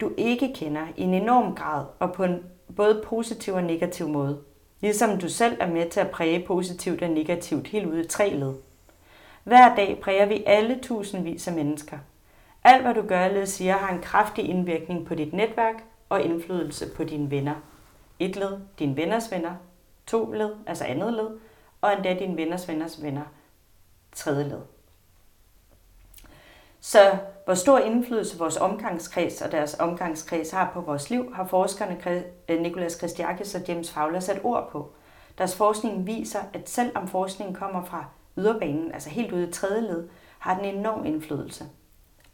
du 0.00 0.12
ikke 0.16 0.52
kender 0.54 0.86
i 0.96 1.02
en 1.02 1.14
enorm 1.14 1.54
grad 1.54 1.84
og 1.98 2.12
på 2.12 2.24
en 2.24 2.44
både 2.76 3.02
positiv 3.04 3.54
og 3.54 3.62
negativ 3.62 4.08
måde. 4.08 4.38
Ligesom 4.80 5.18
du 5.18 5.28
selv 5.28 5.56
er 5.60 5.66
med 5.66 5.90
til 5.90 6.00
at 6.00 6.10
præge 6.10 6.44
positivt 6.46 7.02
og 7.02 7.08
negativt 7.08 7.66
helt 7.66 7.86
ude 7.86 8.04
i 8.04 8.08
tre 8.08 8.30
led. 8.30 8.54
Hver 9.44 9.74
dag 9.74 9.98
præger 10.02 10.26
vi 10.26 10.44
alle 10.46 10.78
tusindvis 10.82 11.48
af 11.48 11.54
mennesker. 11.54 11.98
Alt 12.64 12.82
hvad 12.82 12.94
du 12.94 13.02
gør 13.02 13.24
eller 13.24 13.44
siger 13.44 13.76
har 13.76 13.94
en 13.94 14.02
kraftig 14.02 14.48
indvirkning 14.48 15.06
på 15.06 15.14
dit 15.14 15.32
netværk 15.32 15.84
og 16.08 16.22
indflydelse 16.22 16.86
på 16.96 17.04
dine 17.04 17.30
venner. 17.30 17.54
Et 18.18 18.36
led, 18.36 18.60
dine 18.78 18.96
venners 18.96 19.30
venner. 19.30 19.54
To 20.06 20.32
led, 20.32 20.50
altså 20.66 20.84
andet 20.84 21.12
led. 21.12 21.28
Og 21.80 21.92
endda 21.92 22.14
dine 22.14 22.36
venners 22.36 22.68
venners 22.68 23.02
venner. 23.02 23.22
Tredje 24.12 24.44
led. 24.44 24.60
Så 26.84 27.16
hvor 27.44 27.54
stor 27.54 27.78
indflydelse 27.78 28.38
vores 28.38 28.56
omgangskreds 28.56 29.42
og 29.42 29.52
deres 29.52 29.76
omgangskreds 29.78 30.50
har 30.50 30.70
på 30.74 30.80
vores 30.80 31.10
liv, 31.10 31.34
har 31.34 31.44
forskerne 31.46 32.22
øh, 32.48 32.60
Nicolas 32.60 32.92
Christiakis 32.92 33.54
og 33.54 33.60
James 33.68 33.90
Fowler 33.90 34.20
sat 34.20 34.40
ord 34.44 34.68
på. 34.72 34.90
Deres 35.38 35.56
forskning 35.56 36.06
viser, 36.06 36.38
at 36.52 36.70
selvom 36.70 37.08
forskningen 37.08 37.54
kommer 37.54 37.84
fra 37.84 38.04
yderbanen, 38.38 38.92
altså 38.92 39.10
helt 39.10 39.32
ude 39.32 39.48
i 39.48 39.52
tredje 39.52 39.80
led, 39.80 40.08
har 40.38 40.56
den 40.56 40.64
enorm 40.64 41.06
indflydelse. 41.06 41.64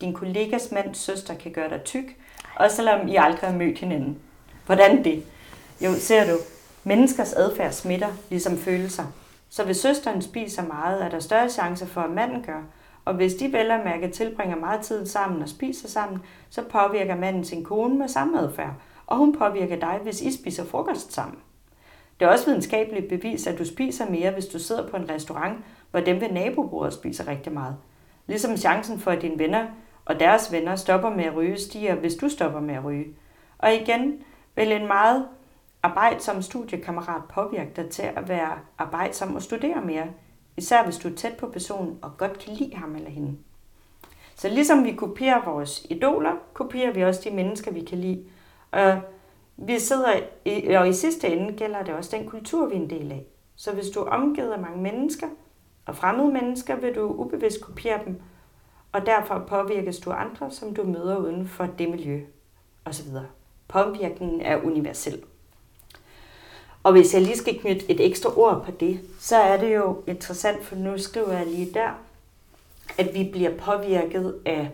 Din 0.00 0.14
kollegas 0.14 0.72
mands 0.72 0.98
søster 0.98 1.34
kan 1.34 1.52
gøre 1.52 1.68
dig 1.68 1.82
tyk, 1.84 2.16
også 2.56 2.76
selvom 2.76 3.08
I 3.08 3.16
aldrig 3.16 3.50
har 3.50 3.56
mødt 3.56 3.78
hinanden. 3.78 4.18
Hvordan 4.66 5.04
det? 5.04 5.24
Jo, 5.80 5.94
ser 5.94 6.32
du, 6.32 6.38
menneskers 6.84 7.32
adfærd 7.32 7.72
smitter, 7.72 8.08
ligesom 8.30 8.58
følelser. 8.58 9.04
Så 9.48 9.64
hvis 9.64 9.76
søsteren 9.76 10.22
spiser 10.22 10.62
meget, 10.62 11.04
er 11.04 11.08
der 11.08 11.20
større 11.20 11.48
chance 11.48 11.86
for, 11.86 12.00
at 12.00 12.10
manden 12.10 12.42
gør, 12.42 12.62
og 13.08 13.14
hvis 13.14 13.34
de 13.34 13.52
vel 13.52 13.70
at 13.70 13.84
mærke 13.84 14.08
tilbringer 14.08 14.56
meget 14.56 14.80
tid 14.80 15.06
sammen 15.06 15.42
og 15.42 15.48
spiser 15.48 15.88
sammen, 15.88 16.20
så 16.50 16.62
påvirker 16.62 17.16
manden 17.16 17.44
sin 17.44 17.64
kone 17.64 17.98
med 17.98 18.08
samme 18.08 18.40
adfærd, 18.40 18.72
og 19.06 19.16
hun 19.16 19.36
påvirker 19.38 19.76
dig, 19.76 20.00
hvis 20.02 20.22
I 20.22 20.36
spiser 20.36 20.64
frokost 20.64 21.12
sammen. 21.12 21.38
Det 22.20 22.26
er 22.26 22.30
også 22.30 22.46
videnskabeligt 22.46 23.08
bevis, 23.08 23.46
at 23.46 23.58
du 23.58 23.64
spiser 23.64 24.10
mere, 24.10 24.30
hvis 24.30 24.46
du 24.46 24.58
sidder 24.58 24.88
på 24.88 24.96
en 24.96 25.10
restaurant, 25.10 25.58
hvor 25.90 26.00
dem 26.00 26.20
ved 26.20 26.30
nabobordet 26.30 26.92
spiser 26.92 27.28
rigtig 27.28 27.52
meget. 27.52 27.76
Ligesom 28.26 28.56
chancen 28.56 28.98
for, 28.98 29.10
at 29.10 29.22
dine 29.22 29.38
venner 29.38 29.66
og 30.04 30.20
deres 30.20 30.52
venner 30.52 30.76
stopper 30.76 31.10
med 31.10 31.24
at 31.24 31.36
ryge, 31.36 31.58
stiger, 31.58 31.94
hvis 31.94 32.14
du 32.14 32.28
stopper 32.28 32.60
med 32.60 32.74
at 32.74 32.84
ryge. 32.84 33.06
Og 33.58 33.74
igen 33.74 34.22
vil 34.56 34.72
en 34.72 34.86
meget 34.86 35.28
arbejdsom 35.82 36.42
studiekammerat 36.42 37.22
påvirke 37.28 37.70
dig 37.76 37.90
til 37.90 38.02
at 38.16 38.28
være 38.28 38.52
arbejdsom 38.78 39.34
og 39.34 39.42
studere 39.42 39.80
mere, 39.80 40.06
Især 40.58 40.84
hvis 40.84 40.96
du 40.96 41.08
er 41.08 41.14
tæt 41.14 41.36
på 41.36 41.46
personen 41.46 41.98
og 42.02 42.16
godt 42.16 42.38
kan 42.38 42.52
lide 42.54 42.74
ham 42.74 42.96
eller 42.96 43.10
hende. 43.10 43.36
Så 44.36 44.48
ligesom 44.48 44.84
vi 44.84 44.92
kopierer 44.92 45.44
vores 45.44 45.86
idoler, 45.90 46.32
kopierer 46.52 46.92
vi 46.92 47.04
også 47.04 47.20
de 47.24 47.34
mennesker, 47.34 47.70
vi 47.70 47.80
kan 47.80 47.98
lide. 47.98 48.24
Og 48.70 49.00
vi 49.56 49.78
sidder 49.78 50.12
i, 50.44 50.66
og 50.74 50.88
i 50.88 50.92
sidste 50.92 51.28
ende 51.28 51.52
gælder 51.52 51.82
det 51.82 51.94
også 51.94 52.16
den 52.16 52.28
kultur, 52.28 52.66
vi 52.66 52.74
er 52.74 52.80
en 52.80 52.90
del 52.90 53.12
af. 53.12 53.26
Så 53.56 53.72
hvis 53.72 53.88
du 53.88 54.00
er 54.00 54.10
omgivet 54.10 54.52
af 54.52 54.60
mange 54.60 54.82
mennesker 54.82 55.26
og 55.86 55.96
fremmede 55.96 56.32
mennesker, 56.32 56.76
vil 56.76 56.94
du 56.94 57.02
ubevidst 57.02 57.60
kopiere 57.60 58.04
dem, 58.04 58.20
og 58.92 59.06
derfor 59.06 59.44
påvirkes 59.48 59.98
du 59.98 60.10
andre, 60.10 60.50
som 60.50 60.74
du 60.74 60.84
møder 60.84 61.16
uden 61.16 61.46
for 61.46 61.66
det 61.66 61.90
miljø, 61.90 62.20
osv. 62.84 63.06
Påvirkningen 63.68 64.40
er 64.40 64.62
universel. 64.64 65.22
Og 66.88 66.94
hvis 66.94 67.14
jeg 67.14 67.22
lige 67.22 67.36
skal 67.36 67.58
knytte 67.58 67.90
et 67.90 68.06
ekstra 68.06 68.38
ord 68.38 68.64
på 68.64 68.70
det, 68.80 69.00
så 69.20 69.36
er 69.36 69.60
det 69.60 69.74
jo 69.74 70.02
interessant, 70.06 70.64
for 70.64 70.76
nu 70.76 70.98
skriver 70.98 71.32
jeg 71.32 71.46
lige 71.46 71.70
der, 71.74 71.90
at 72.98 73.14
vi 73.14 73.28
bliver 73.32 73.50
påvirket 73.58 74.34
af, 74.44 74.70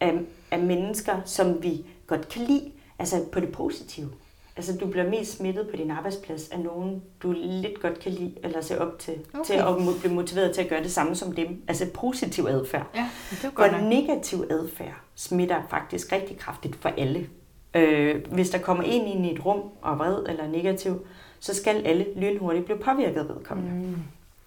af, 0.00 0.20
af 0.50 0.58
mennesker, 0.58 1.20
som 1.24 1.62
vi 1.62 1.84
godt 2.06 2.28
kan 2.28 2.42
lide, 2.42 2.70
altså 2.98 3.24
på 3.32 3.40
det 3.40 3.52
positive. 3.52 4.10
Altså 4.56 4.76
du 4.80 4.86
bliver 4.86 5.10
mest 5.10 5.36
smittet 5.36 5.68
på 5.70 5.76
din 5.76 5.90
arbejdsplads 5.90 6.48
af 6.48 6.60
nogen, 6.60 7.02
du 7.22 7.34
lidt 7.36 7.82
godt 7.82 8.00
kan 8.00 8.12
lide, 8.12 8.32
eller 8.42 8.60
se 8.60 8.80
op 8.80 8.98
til, 8.98 9.14
okay. 9.34 9.44
til 9.44 9.54
at 9.54 10.00
blive 10.00 10.14
motiveret 10.14 10.54
til 10.54 10.62
at 10.62 10.68
gøre 10.68 10.82
det 10.82 10.92
samme 10.92 11.16
som 11.16 11.32
dem. 11.32 11.62
Altså 11.68 11.86
positiv 11.94 12.46
adfærd. 12.48 12.86
Ja, 12.94 13.08
det 13.42 13.54
godt 13.54 13.72
Og 13.72 13.80
negativ 13.82 14.44
adfærd 14.50 15.00
smitter 15.14 15.62
faktisk 15.70 16.12
rigtig 16.12 16.38
kraftigt 16.38 16.76
for 16.76 16.88
alle. 16.88 17.28
Øh, 17.74 18.26
hvis 18.32 18.50
der 18.50 18.58
kommer 18.58 18.84
en 18.84 19.06
ind 19.06 19.26
i 19.26 19.34
et 19.34 19.44
rum 19.44 19.60
og 19.82 19.92
er 19.92 19.96
vred 19.96 20.24
eller 20.28 20.48
negativ, 20.48 21.06
så 21.40 21.54
skal 21.54 21.86
alle 21.86 22.06
lynhurtigt 22.16 22.64
blive 22.64 22.78
påvirket 22.78 23.20
af 23.20 23.28
vedkommende. 23.28 23.86
Mm. 23.86 23.96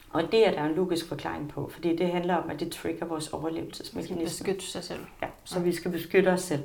Og 0.10 0.32
det 0.32 0.48
er 0.48 0.52
der 0.52 0.64
en 0.64 0.76
logisk 0.76 1.08
forklaring 1.08 1.50
på, 1.50 1.70
fordi 1.74 1.96
det 1.96 2.08
handler 2.08 2.36
om, 2.36 2.50
at 2.50 2.60
det 2.60 2.72
trigger 2.72 3.06
vores 3.06 3.28
overlevelsesmekanisme. 3.28 4.24
Vi 4.24 4.30
skal 4.30 4.46
beskytte 4.46 4.72
sig 4.72 4.84
selv. 4.84 5.00
Ja, 5.22 5.28
så 5.44 5.58
ja. 5.58 5.64
vi 5.64 5.76
skal 5.76 5.92
beskytte 5.92 6.28
os 6.28 6.42
selv. 6.42 6.64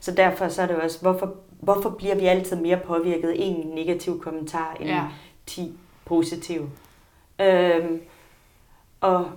Så 0.00 0.10
derfor 0.10 0.48
så 0.48 0.62
er 0.62 0.66
det 0.66 0.76
også, 0.76 1.00
hvorfor, 1.00 1.34
hvorfor 1.60 1.90
bliver 1.90 2.14
vi 2.14 2.26
altid 2.26 2.56
mere 2.56 2.80
påvirket 2.86 3.28
af 3.28 3.34
en 3.38 3.66
negativ 3.66 4.20
kommentar 4.20 4.76
end 4.80 4.88
ja. 4.88 5.04
10 5.46 5.78
positive? 6.04 6.70
Øhm, 7.40 8.00
og 9.00 9.30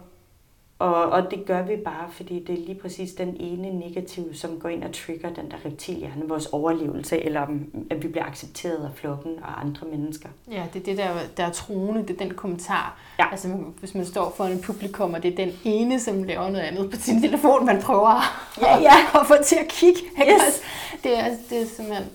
og, 0.80 1.06
og 1.06 1.32
det 1.32 1.46
gør 1.46 1.62
vi 1.62 1.76
bare, 1.76 2.12
fordi 2.12 2.40
det 2.40 2.60
er 2.60 2.66
lige 2.66 2.80
præcis 2.80 3.14
den 3.14 3.38
ene 3.40 3.80
negativ, 3.80 4.34
som 4.34 4.60
går 4.60 4.70
ind 4.70 4.84
og 4.84 4.94
trigger 4.94 5.34
den 5.34 5.52
der 5.52 5.66
reptilhjerne, 5.66 6.28
vores 6.28 6.46
overlevelse, 6.46 7.24
eller 7.24 7.48
at 7.90 8.04
vi 8.04 8.08
bliver 8.08 8.26
accepteret 8.26 8.86
af 8.86 8.90
flokken 8.96 9.32
og 9.44 9.62
andre 9.62 9.88
mennesker. 9.88 10.30
Ja, 10.52 10.64
det 10.74 10.80
er 10.80 10.84
det, 10.84 10.98
der, 10.98 11.10
der 11.38 11.46
er 11.46 11.52
troende, 11.52 12.02
det 12.02 12.10
er 12.10 12.26
den 12.26 12.34
kommentar. 12.34 13.00
Ja. 13.20 13.32
Altså, 13.32 13.48
hvis 13.80 13.96
man 13.96 14.06
står 14.06 14.34
for 14.38 14.44
en 14.44 14.62
publikum, 14.62 15.14
og 15.14 15.24
det 15.24 15.32
er 15.32 15.36
den 15.46 15.54
ene, 15.64 16.00
som 16.00 16.24
laver 16.24 16.50
noget 16.50 16.66
andet 16.66 16.92
på 16.92 16.98
sin 17.00 17.22
telefon, 17.22 17.66
man 17.66 17.82
prøver 17.82 18.22
ja, 18.62 18.78
ja. 18.78 19.20
at, 19.22 19.28
få 19.28 19.34
til 19.44 19.56
at 19.56 19.68
kigge. 19.68 20.00
Yes. 20.20 20.62
Det, 21.04 21.20
er, 21.20 21.36
det 21.50 21.62
er 21.62 21.66
simpelthen, 21.66 22.06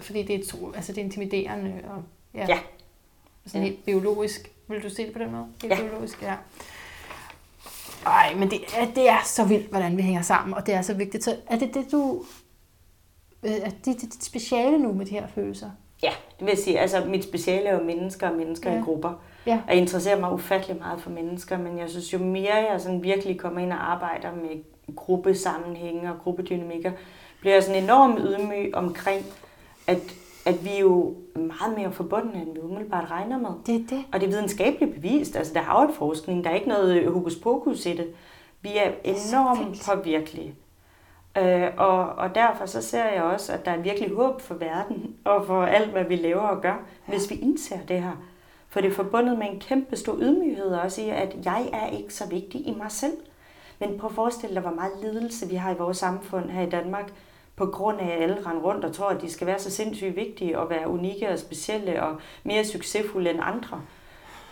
fordi 0.00 0.22
det 0.22 0.34
er, 0.34 0.72
altså, 0.74 0.92
det 0.92 1.00
er 1.00 1.04
intimiderende. 1.04 1.72
Og, 1.88 2.02
ja. 2.34 2.46
ja. 2.48 2.58
Sådan 3.46 3.62
helt 3.62 3.84
biologisk. 3.84 4.50
Vil 4.68 4.82
du 4.82 4.90
se 4.90 5.04
det 5.04 5.12
på 5.12 5.18
den 5.18 5.32
måde? 5.32 5.46
Helt 5.62 5.74
ja. 5.74 5.80
biologisk, 5.80 6.22
ja. 6.22 6.34
Ej, 8.06 8.34
men 8.34 8.50
det, 8.50 8.60
det 8.94 9.08
er 9.08 9.18
så 9.24 9.44
vildt, 9.44 9.70
hvordan 9.70 9.96
vi 9.96 10.02
hænger 10.02 10.22
sammen, 10.22 10.54
og 10.54 10.66
det 10.66 10.74
er 10.74 10.82
så 10.82 10.94
vigtigt. 10.94 11.24
Så 11.24 11.36
er 11.46 11.58
det 11.58 11.74
det, 11.74 11.92
du... 11.92 12.22
Øh, 13.42 13.52
er 13.52 13.70
det, 13.70 13.84
det 13.84 14.00
dit 14.00 14.24
speciale 14.24 14.78
nu 14.78 14.92
med 14.92 15.06
de 15.06 15.10
her 15.10 15.26
følelser? 15.26 15.70
Ja, 16.02 16.12
det 16.38 16.46
vil 16.46 16.48
jeg 16.48 16.58
sige. 16.58 16.80
Altså, 16.80 17.04
mit 17.04 17.24
speciale 17.24 17.66
er 17.66 17.78
jo 17.78 17.84
mennesker 17.84 18.28
og 18.28 18.36
mennesker 18.36 18.72
ja. 18.72 18.78
i 18.78 18.82
grupper. 18.82 19.12
Ja. 19.46 19.60
Og 19.66 19.72
jeg 19.72 19.76
interesserer 19.76 20.20
mig 20.20 20.32
ufattelig 20.32 20.78
meget 20.78 21.00
for 21.00 21.10
mennesker, 21.10 21.58
men 21.58 21.78
jeg 21.78 21.90
synes, 21.90 22.12
jo 22.12 22.18
mere 22.18 22.54
jeg 22.54 22.80
sådan 22.80 23.02
virkelig 23.02 23.40
kommer 23.40 23.60
ind 23.60 23.72
og 23.72 23.92
arbejder 23.92 24.34
med 24.34 24.62
gruppesammenhænge 24.96 26.10
og 26.10 26.18
gruppedynamikker, 26.18 26.92
bliver 27.40 27.54
jeg 27.54 27.62
sådan 27.62 27.82
enormt 27.82 28.18
ydmyg 28.18 28.74
omkring, 28.74 29.26
at 29.86 29.98
at 30.46 30.64
vi 30.64 30.70
er 30.70 30.80
jo 30.80 31.14
meget 31.36 31.78
mere 31.78 31.92
forbundne, 31.92 32.42
end 32.42 32.54
vi 32.54 32.60
umiddelbart 32.60 33.10
regner 33.10 33.38
med. 33.38 33.50
Det 33.66 33.74
er 33.74 33.96
det. 33.96 34.04
Og 34.12 34.20
det 34.20 34.26
er 34.26 34.30
videnskabeligt 34.30 34.94
bevist. 34.94 35.36
Altså, 35.36 35.54
der 35.54 35.60
er 35.60 35.82
jo 35.82 35.92
forskning. 35.92 36.44
Der 36.44 36.50
er 36.50 36.54
ikke 36.54 36.68
noget 36.68 37.12
hokus 37.12 37.36
pokus 37.36 37.86
i 37.86 37.96
det. 37.96 38.06
Vi 38.62 38.76
er 38.76 38.92
enormt 39.04 39.82
påvirkelige. 39.86 40.54
Øh, 41.38 41.68
og, 41.76 42.06
og 42.06 42.34
derfor 42.34 42.66
så 42.66 42.82
ser 42.82 43.04
jeg 43.04 43.22
også, 43.22 43.52
at 43.52 43.64
der 43.64 43.70
er 43.70 43.80
virkelig 43.80 44.10
håb 44.10 44.40
for 44.40 44.54
verden 44.54 45.16
og 45.24 45.46
for 45.46 45.64
alt, 45.64 45.90
hvad 45.90 46.04
vi 46.04 46.16
laver 46.16 46.40
og 46.40 46.62
gør, 46.62 46.68
ja. 47.08 47.12
hvis 47.12 47.30
vi 47.30 47.34
indser 47.34 47.78
det 47.88 48.02
her. 48.02 48.24
For 48.68 48.80
det 48.80 48.90
er 48.90 48.94
forbundet 48.94 49.38
med 49.38 49.46
en 49.52 49.60
kæmpe 49.60 49.96
stor 49.96 50.16
ydmyghed 50.20 50.66
også 50.66 51.02
i, 51.02 51.08
at 51.08 51.36
jeg 51.44 51.70
er 51.72 51.86
ikke 51.88 52.14
så 52.14 52.28
vigtig 52.28 52.66
i 52.66 52.74
mig 52.78 52.90
selv. 52.90 53.16
Men 53.78 53.98
prøv 53.98 54.10
at 54.10 54.14
forestille 54.14 54.54
dig, 54.54 54.62
hvor 54.62 54.74
meget 54.74 54.92
lidelse 55.02 55.48
vi 55.48 55.54
har 55.54 55.74
i 55.74 55.78
vores 55.78 55.96
samfund 55.96 56.50
her 56.50 56.66
i 56.66 56.70
Danmark, 56.70 57.12
på 57.56 57.66
grund 57.66 58.00
af, 58.00 58.06
at 58.06 58.22
alle 58.22 58.46
render 58.46 58.62
rundt 58.62 58.84
og 58.84 58.94
tror, 58.94 59.08
at 59.08 59.22
de 59.22 59.30
skal 59.30 59.46
være 59.46 59.58
så 59.58 59.70
sindssygt 59.70 60.16
vigtige 60.16 60.58
og 60.58 60.70
være 60.70 60.88
unikke 60.88 61.28
og 61.28 61.38
specielle 61.38 62.02
og 62.02 62.20
mere 62.44 62.64
succesfulde 62.64 63.30
end 63.30 63.40
andre. 63.42 63.82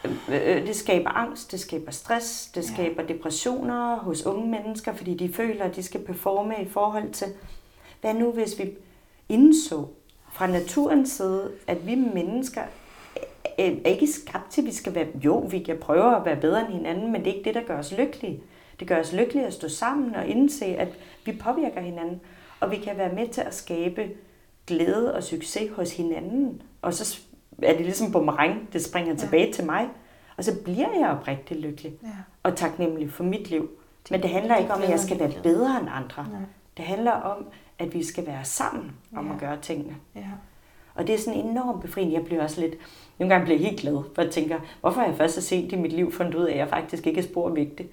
Øh, 0.04 0.66
det 0.66 0.76
skaber 0.76 1.10
angst, 1.10 1.52
det 1.52 1.60
skaber 1.60 1.90
stress, 1.90 2.46
det 2.46 2.64
skaber 2.64 3.02
depressioner 3.02 3.96
hos 3.96 4.26
unge 4.26 4.50
mennesker, 4.50 4.94
fordi 4.94 5.14
de 5.14 5.32
føler, 5.32 5.64
at 5.64 5.76
de 5.76 5.82
skal 5.82 6.00
performe 6.00 6.54
i 6.62 6.68
forhold 6.68 7.10
til, 7.12 7.28
hvad 8.00 8.14
nu 8.14 8.32
hvis 8.32 8.58
vi 8.58 8.70
indså 9.28 9.86
fra 10.32 10.46
naturens 10.46 11.10
side, 11.10 11.52
at 11.66 11.86
vi 11.86 11.94
mennesker 11.94 12.62
er 13.58 13.90
ikke 13.90 14.06
skabt 14.06 14.50
til, 14.50 14.60
at 14.60 14.66
vi 14.66 14.72
skal 14.72 14.94
være, 14.94 15.06
jo, 15.24 15.38
vi 15.38 15.58
kan 15.58 15.78
prøve 15.78 16.16
at 16.16 16.24
være 16.24 16.36
bedre 16.36 16.60
end 16.60 16.72
hinanden, 16.72 17.12
men 17.12 17.24
det 17.24 17.30
er 17.30 17.34
ikke 17.34 17.48
det, 17.48 17.54
der 17.54 17.66
gør 17.66 17.78
os 17.78 17.92
lykkelige. 17.92 18.42
Det 18.80 18.88
gør 18.88 19.00
os 19.00 19.12
lykkelige 19.12 19.46
at 19.46 19.52
stå 19.52 19.68
sammen 19.68 20.14
og 20.14 20.26
indse, 20.26 20.64
at 20.64 20.88
vi 21.24 21.32
påvirker 21.32 21.80
hinanden, 21.80 22.20
og 22.62 22.70
vi 22.70 22.76
kan 22.76 22.98
være 22.98 23.12
med 23.14 23.28
til 23.28 23.40
at 23.40 23.54
skabe 23.54 24.10
glæde 24.66 25.14
og 25.14 25.22
succes 25.22 25.70
hos 25.76 25.96
hinanden. 25.96 26.62
Og 26.82 26.94
så 26.94 27.20
er 27.62 27.72
det 27.72 27.80
ligesom 27.80 28.12
boomerang, 28.12 28.72
det 28.72 28.84
springer 28.84 29.12
ja. 29.12 29.18
tilbage 29.18 29.52
til 29.52 29.66
mig. 29.66 29.88
Og 30.36 30.44
så 30.44 30.62
bliver 30.64 30.88
jeg 31.00 31.10
oprigtig 31.10 31.56
lykkelig 31.56 31.92
ja. 32.02 32.08
og 32.42 32.56
taknemmelig 32.56 33.10
for 33.10 33.24
mit 33.24 33.50
liv. 33.50 33.70
Det, 34.02 34.10
Men 34.10 34.22
det 34.22 34.30
handler 34.30 34.54
det 34.54 34.62
ikke 34.62 34.74
om, 34.74 34.82
at 34.82 34.90
jeg 34.90 35.00
skal 35.00 35.18
være 35.18 35.32
bedre 35.42 35.80
end 35.80 35.88
andre. 35.92 36.26
Nej. 36.32 36.40
Det 36.76 36.84
handler 36.84 37.12
om, 37.12 37.46
at 37.78 37.94
vi 37.94 38.04
skal 38.04 38.26
være 38.26 38.44
sammen 38.44 38.92
om 39.16 39.26
ja. 39.26 39.34
at 39.34 39.40
gøre 39.40 39.58
tingene. 39.62 39.96
Ja. 40.14 40.20
Og 40.94 41.06
det 41.06 41.14
er 41.14 41.18
sådan 41.18 41.40
enormt 41.40 41.80
befriende. 41.82 42.14
Jeg 42.14 42.24
bliver 42.24 42.42
også 42.42 42.60
lidt, 42.60 42.74
nogle 43.18 43.34
gange 43.34 43.44
bliver 43.44 43.58
jeg 43.60 43.68
helt 43.68 43.80
glad, 43.80 43.98
for 44.14 44.22
jeg 44.22 44.30
tænker, 44.30 44.58
hvorfor 44.80 45.00
har 45.00 45.06
jeg 45.06 45.16
først 45.16 45.34
så 45.34 45.40
sent 45.42 45.72
i 45.72 45.76
mit 45.76 45.92
liv 45.92 46.12
fundet 46.12 46.34
ud 46.34 46.44
af, 46.44 46.52
at 46.52 46.58
jeg 46.58 46.68
faktisk 46.68 47.06
ikke 47.06 47.20
er 47.20 47.24
spor 47.24 47.48
vigtig. 47.48 47.88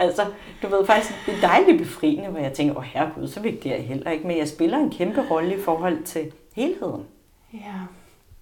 Altså, 0.00 0.26
du 0.62 0.68
ved 0.68 0.86
faktisk, 0.86 1.14
det 1.26 1.34
er 1.34 1.40
dejligt 1.40 1.78
befriende, 1.78 2.28
hvor 2.28 2.40
jeg 2.40 2.52
tænker, 2.52 2.76
åh 2.76 2.82
herregud, 2.82 3.28
så 3.28 3.40
vigtig 3.40 3.70
er 3.70 3.76
jeg 3.76 3.84
heller 3.84 4.10
ikke, 4.10 4.26
men 4.26 4.38
jeg 4.38 4.48
spiller 4.48 4.78
en 4.78 4.90
kæmpe 4.90 5.26
rolle 5.30 5.54
i 5.54 5.60
forhold 5.60 6.02
til 6.02 6.32
helheden. 6.56 7.04
Ja, 7.52 7.74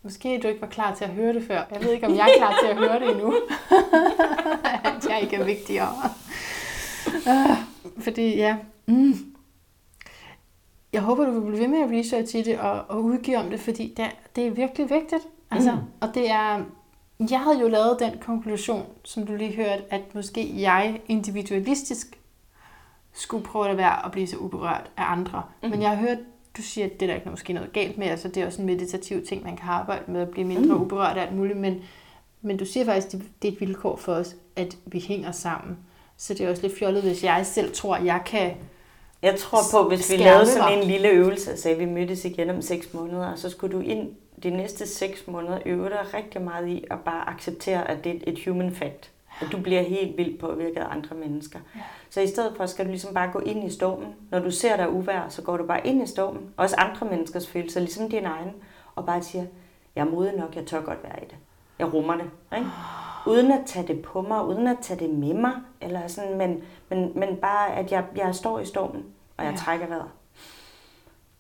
måske 0.03 0.41
du 0.43 0.49
ikke 0.49 0.61
var 0.61 0.67
klar 0.67 0.95
til 0.95 1.05
at 1.05 1.11
høre 1.11 1.33
det 1.33 1.43
før. 1.43 1.63
Jeg 1.73 1.83
ved 1.83 1.93
ikke, 1.93 2.07
om 2.07 2.15
jeg 2.15 2.29
er 2.29 2.39
klar 2.39 2.55
til 2.63 2.69
at 2.69 2.77
høre 2.77 3.01
det 3.01 3.11
endnu. 3.11 3.35
at 4.85 5.07
jeg 5.11 5.21
ikke 5.23 5.37
er 5.37 5.45
vigtigere. 5.45 5.93
Uh, 7.07 7.57
fordi 7.99 8.37
ja, 8.37 8.57
mm. 8.87 9.15
jeg 10.93 11.03
håber, 11.03 11.25
du 11.25 11.33
vil 11.33 11.41
blive 11.41 11.61
ved 11.61 11.69
med 11.69 11.79
at 11.79 11.91
researche 11.91 12.39
i 12.39 12.43
det 12.43 12.59
og, 12.59 12.85
og 12.89 13.05
udgive 13.05 13.37
om 13.37 13.51
det, 13.51 13.61
fordi 13.61 13.95
det, 13.97 14.07
det 14.37 14.47
er 14.47 14.51
virkelig 14.51 14.91
vigtigt. 14.91 15.23
Altså, 15.51 15.73
mm. 15.73 15.79
Og 16.01 16.15
det 16.15 16.31
er, 16.31 16.65
jeg 17.21 17.41
havde 17.41 17.61
jo 17.61 17.69
lavet 17.69 17.97
den 18.01 18.13
konklusion, 18.21 18.87
som 19.05 19.27
du 19.27 19.35
lige 19.35 19.57
hørte, 19.57 19.83
at 19.91 20.15
måske 20.15 20.61
jeg 20.61 21.01
individualistisk 21.09 22.19
skulle 23.13 23.45
prøve 23.45 23.69
at 23.69 23.77
være 23.77 24.07
at 24.07 24.13
blive 24.13 24.27
så 24.27 24.37
uberørt 24.37 24.91
af 24.97 25.13
andre. 25.13 25.43
Mm. 25.63 25.71
Men 25.71 25.83
jeg 25.83 25.91
har 25.91 25.97
hørt, 25.97 26.19
du 26.57 26.63
siger, 26.63 26.87
at 26.87 26.93
det 26.93 27.03
er 27.03 27.07
der 27.07 27.15
ikke 27.15 27.31
måske 27.31 27.53
noget 27.53 27.73
galt 27.73 27.99
med, 27.99 28.07
altså 28.07 28.29
det 28.29 28.43
er 28.43 28.47
også 28.47 28.61
en 28.61 28.67
meditativ 28.67 29.27
ting, 29.27 29.45
man 29.45 29.57
kan 29.57 29.69
arbejde 29.69 30.13
med 30.13 30.21
at 30.21 30.31
blive 30.31 30.47
mindre 30.47 30.75
mm. 30.75 30.83
uberørt 30.83 31.17
af 31.17 31.23
alt 31.23 31.37
muligt, 31.37 31.59
men, 31.59 31.83
men 32.43 32.57
du 32.57 32.65
siger 32.65 32.85
faktisk, 32.85 33.15
at 33.15 33.21
det 33.43 33.49
er 33.49 33.53
et 33.53 33.61
vilkår 33.61 33.97
for 33.97 34.13
os, 34.13 34.37
at 34.57 34.77
vi 34.87 35.01
hænger 35.01 35.33
sammen. 35.33 35.79
Så 36.17 36.35
det 36.35 36.41
er 36.41 36.51
også 36.51 36.63
lidt 36.63 36.79
fjollet, 36.79 37.03
hvis 37.03 37.25
jeg 37.25 37.47
selv 37.47 37.75
tror, 37.75 37.97
at 37.97 38.05
jeg 38.05 38.21
kan 38.27 38.53
Jeg 39.23 39.39
tror 39.39 39.59
på, 39.73 39.89
hvis 39.89 40.13
vi 40.13 40.17
lavede 40.17 40.47
sådan 40.47 40.79
en 40.79 40.85
lille 40.85 41.09
øvelse, 41.09 41.57
så 41.57 41.75
vi 41.75 41.85
mødtes 41.85 42.25
igen 42.25 42.51
om 42.51 42.63
seks 42.63 42.95
måneder, 42.95 43.35
så 43.35 43.51
skulle 43.51 43.77
du 43.77 43.81
ind 43.81 44.09
de 44.43 44.51
næste 44.51 44.87
seks 44.87 45.27
måneder 45.27 45.59
øve 45.67 45.89
dig 45.89 46.15
rigtig 46.15 46.43
meget 46.43 46.69
i 46.69 46.85
at 46.91 47.01
bare 47.01 47.29
acceptere, 47.29 47.91
at 47.91 48.05
det 48.05 48.15
er 48.15 48.19
et 48.27 48.45
human 48.45 48.75
fact. 48.75 49.11
At 49.41 49.53
du 49.53 49.61
bliver 49.61 49.83
helt 49.83 50.17
vildt 50.17 50.41
påvirket 50.41 50.81
af 50.81 50.87
andre 50.91 51.17
mennesker. 51.17 51.59
Ja. 51.75 51.81
Så 52.11 52.21
i 52.21 52.27
stedet 52.27 52.57
for 52.57 52.67
skal 52.67 52.85
du 52.85 52.91
ligesom 52.91 53.15
bare 53.15 53.31
gå 53.33 53.39
ind 53.39 53.65
i 53.65 53.71
stormen. 53.71 54.15
Når 54.31 54.39
du 54.39 54.51
ser 54.51 54.77
dig 54.77 54.93
uvær, 54.93 55.29
så 55.29 55.43
går 55.43 55.57
du 55.57 55.67
bare 55.67 55.87
ind 55.87 56.03
i 56.03 56.07
stormen. 56.07 56.51
Også 56.57 56.77
andre 56.79 57.07
menneskers 57.07 57.49
følelser, 57.49 57.81
ligesom 57.81 58.11
din 58.11 58.25
egen. 58.25 58.53
Og 58.95 59.07
bare 59.07 59.23
siger, 59.23 59.45
jeg 59.97 60.07
er 60.07 60.11
modig 60.11 60.37
nok, 60.37 60.57
jeg 60.57 60.67
tør 60.67 60.81
godt 60.81 61.03
være 61.03 61.23
i 61.23 61.25
det. 61.25 61.37
Jeg 61.79 61.95
rummer 61.95 62.17
det. 62.17 62.31
Ikke? 62.57 62.69
Uden 63.27 63.53
at 63.53 63.61
tage 63.67 63.89
det 63.89 64.03
på 64.03 64.23
mig, 64.23 64.45
uden 64.45 64.67
at 64.67 64.77
tage 64.83 65.01
det 65.01 65.11
med 65.11 65.35
mig. 65.35 65.53
Eller 65.81 66.07
sådan, 66.07 66.39
men, 66.39 66.63
men, 66.89 67.13
men 67.15 67.37
bare, 67.37 67.73
at 67.73 67.93
jeg, 67.93 68.05
jeg 68.17 68.35
står 68.35 68.59
i 68.59 68.65
stormen, 68.65 69.05
og 69.37 69.45
jeg 69.45 69.53
ja. 69.53 69.59
trækker 69.59 69.87
vejret. 69.87 70.09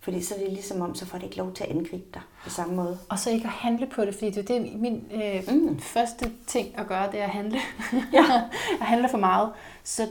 Fordi 0.00 0.22
så 0.22 0.34
er 0.34 0.38
det 0.38 0.52
ligesom 0.52 0.80
om, 0.80 0.94
så 0.94 1.06
får 1.06 1.18
det 1.18 1.24
ikke 1.24 1.36
lov 1.36 1.52
til 1.52 1.64
at 1.64 1.70
angribe 1.70 2.04
dig 2.14 2.22
på 2.44 2.50
samme 2.50 2.74
måde. 2.74 2.98
Og 3.08 3.18
så 3.18 3.30
ikke 3.30 3.44
at 3.44 3.52
handle 3.52 3.86
på 3.86 4.04
det, 4.04 4.14
fordi 4.14 4.30
det 4.30 4.50
er 4.50 4.58
det, 4.58 4.80
min 4.80 5.04
øh, 5.14 5.54
mm. 5.54 5.80
første 5.80 6.30
ting 6.46 6.78
at 6.78 6.86
gøre, 6.86 7.12
det 7.12 7.20
er 7.20 7.24
at 7.24 7.30
handle. 7.30 7.58
Ja. 8.12 8.42
at 8.80 8.86
handle 8.86 9.08
for 9.08 9.18
meget. 9.18 9.50
Så 9.84 10.08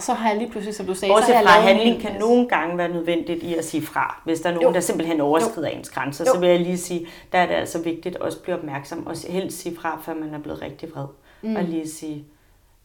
så 0.00 0.12
har 0.12 0.28
jeg 0.28 0.38
lige 0.38 0.50
pludselig, 0.50 0.74
som 0.74 0.86
du 0.86 0.94
sagde, 0.94 1.14
jeg 1.14 1.44
lavet 1.44 1.62
handling 1.62 2.00
kan 2.00 2.20
nogle 2.20 2.48
gange 2.48 2.78
være 2.78 2.88
nødvendigt 2.88 3.42
i 3.42 3.54
at 3.54 3.64
sige 3.64 3.82
fra. 3.82 4.22
Hvis 4.24 4.40
der 4.40 4.48
er 4.48 4.54
nogen, 4.54 4.68
jo. 4.68 4.74
der 4.74 4.80
simpelthen 4.80 5.20
overskrider 5.20 5.68
jo. 5.70 5.76
ens 5.76 5.90
grænser, 5.90 6.24
jo. 6.26 6.32
så 6.34 6.40
vil 6.40 6.48
jeg 6.48 6.60
lige 6.60 6.78
sige, 6.78 7.06
der 7.32 7.38
er 7.38 7.46
det 7.46 7.54
altså 7.54 7.82
vigtigt 7.82 8.16
at 8.16 8.22
også 8.22 8.42
blive 8.42 8.56
opmærksom 8.56 9.06
og 9.06 9.16
helst 9.28 9.58
sige 9.58 9.76
fra, 9.76 10.00
før 10.04 10.14
man 10.14 10.34
er 10.34 10.38
blevet 10.38 10.62
rigtig 10.62 10.90
vred. 10.94 11.06
Mm. 11.42 11.56
Og 11.56 11.62
lige 11.62 11.88
sige, 11.88 12.24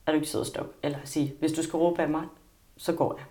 er 0.08 0.12
du 0.12 0.16
ikke 0.16 0.28
sød 0.28 0.42
at 0.42 0.48
stoppe? 0.48 0.72
Eller 0.84 0.98
sige, 1.04 1.34
hvis 1.40 1.52
du 1.52 1.64
skal 1.64 1.78
råbe 1.78 2.02
af 2.02 2.10
mig, 2.10 2.24
så 2.78 2.94
går 2.94 3.16
jeg. 3.18 3.26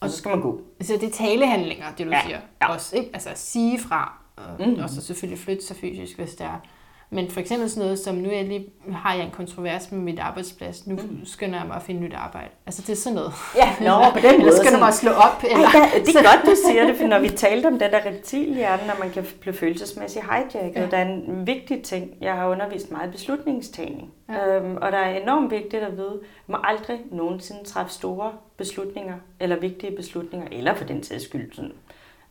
Og 0.00 0.10
så 0.10 0.16
skal 0.16 0.28
man 0.28 0.40
gå. 0.40 0.60
Så 0.80 0.92
det 0.92 1.02
er 1.02 1.10
talehandlinger, 1.10 1.86
det 1.98 2.06
du 2.06 2.12
ja. 2.12 2.22
siger. 2.22 2.40
Ja. 2.62 2.72
Også, 2.72 2.96
ikke? 2.96 3.10
Altså 3.12 3.30
sige 3.34 3.78
fra, 3.78 4.18
og 4.36 4.66
mm. 4.68 4.82
også 4.82 5.00
selvfølgelig 5.00 5.38
flytte 5.38 5.66
sig 5.66 5.76
fysisk, 5.76 6.16
hvis 6.18 6.34
det 6.34 6.46
er. 6.46 6.60
Men 7.10 7.30
for 7.30 7.40
eksempel 7.40 7.70
sådan 7.70 7.82
noget 7.82 7.98
som, 7.98 8.14
nu 8.14 8.30
jeg 8.30 8.44
lige, 8.44 8.66
har 8.92 9.14
jeg 9.14 9.24
en 9.24 9.30
kontrovers 9.30 9.92
med 9.92 10.00
mit 10.00 10.18
arbejdsplads, 10.18 10.86
nu 10.86 10.96
mm. 10.96 11.24
skynder 11.24 11.58
jeg 11.58 11.66
mig 11.66 11.76
at 11.76 11.82
finde 11.82 12.00
nyt 12.00 12.14
arbejde. 12.14 12.48
Altså 12.66 12.82
det 12.82 12.92
er 12.92 12.96
sådan 12.96 13.14
noget. 13.16 13.32
Ja, 13.56 13.74
nå, 13.88 14.10
på 14.12 14.18
den 14.18 14.32
måde. 14.32 14.48
Eller 14.48 14.62
skynder 14.62 14.78
mig 14.78 14.88
at 14.88 14.94
slå 14.94 15.10
op. 15.10 15.44
Eller? 15.50 15.68
Ej, 15.68 16.02
det 16.06 16.16
er 16.16 16.36
godt, 16.36 16.46
du 16.46 16.54
siger 16.66 16.86
det, 16.86 16.96
for 16.96 17.06
når 17.06 17.18
vi 17.18 17.28
talte 17.28 17.66
om 17.66 17.78
det 17.78 17.92
der 17.92 18.06
reptilhjerne, 18.06 18.86
når 18.86 18.94
man 18.98 19.10
kan 19.10 19.26
blive 19.40 19.54
følelsesmæssigt 19.54 20.24
hijacket, 20.24 20.80
ja. 20.80 20.86
der 20.90 20.96
er 20.96 21.08
en 21.08 21.46
vigtig 21.46 21.82
ting. 21.82 22.14
Jeg 22.20 22.34
har 22.34 22.48
undervist 22.48 22.90
meget 22.90 23.12
beslutningstagning. 23.12 24.12
Ja. 24.28 24.56
Øhm, 24.56 24.76
og 24.76 24.92
der 24.92 24.98
er 24.98 25.20
enormt 25.20 25.50
vigtigt 25.50 25.82
at 25.82 25.96
vide, 25.96 26.20
at 26.22 26.48
man 26.48 26.60
aldrig 26.64 27.00
nogensinde 27.10 27.64
træffe 27.64 27.92
store 27.92 28.32
beslutninger, 28.56 29.14
eller 29.40 29.56
vigtige 29.56 29.96
beslutninger, 29.96 30.48
eller 30.52 30.74
for 30.74 30.84
den 30.84 31.02
sags 31.02 31.24
skyld 31.24 31.52
sådan, 31.52 31.72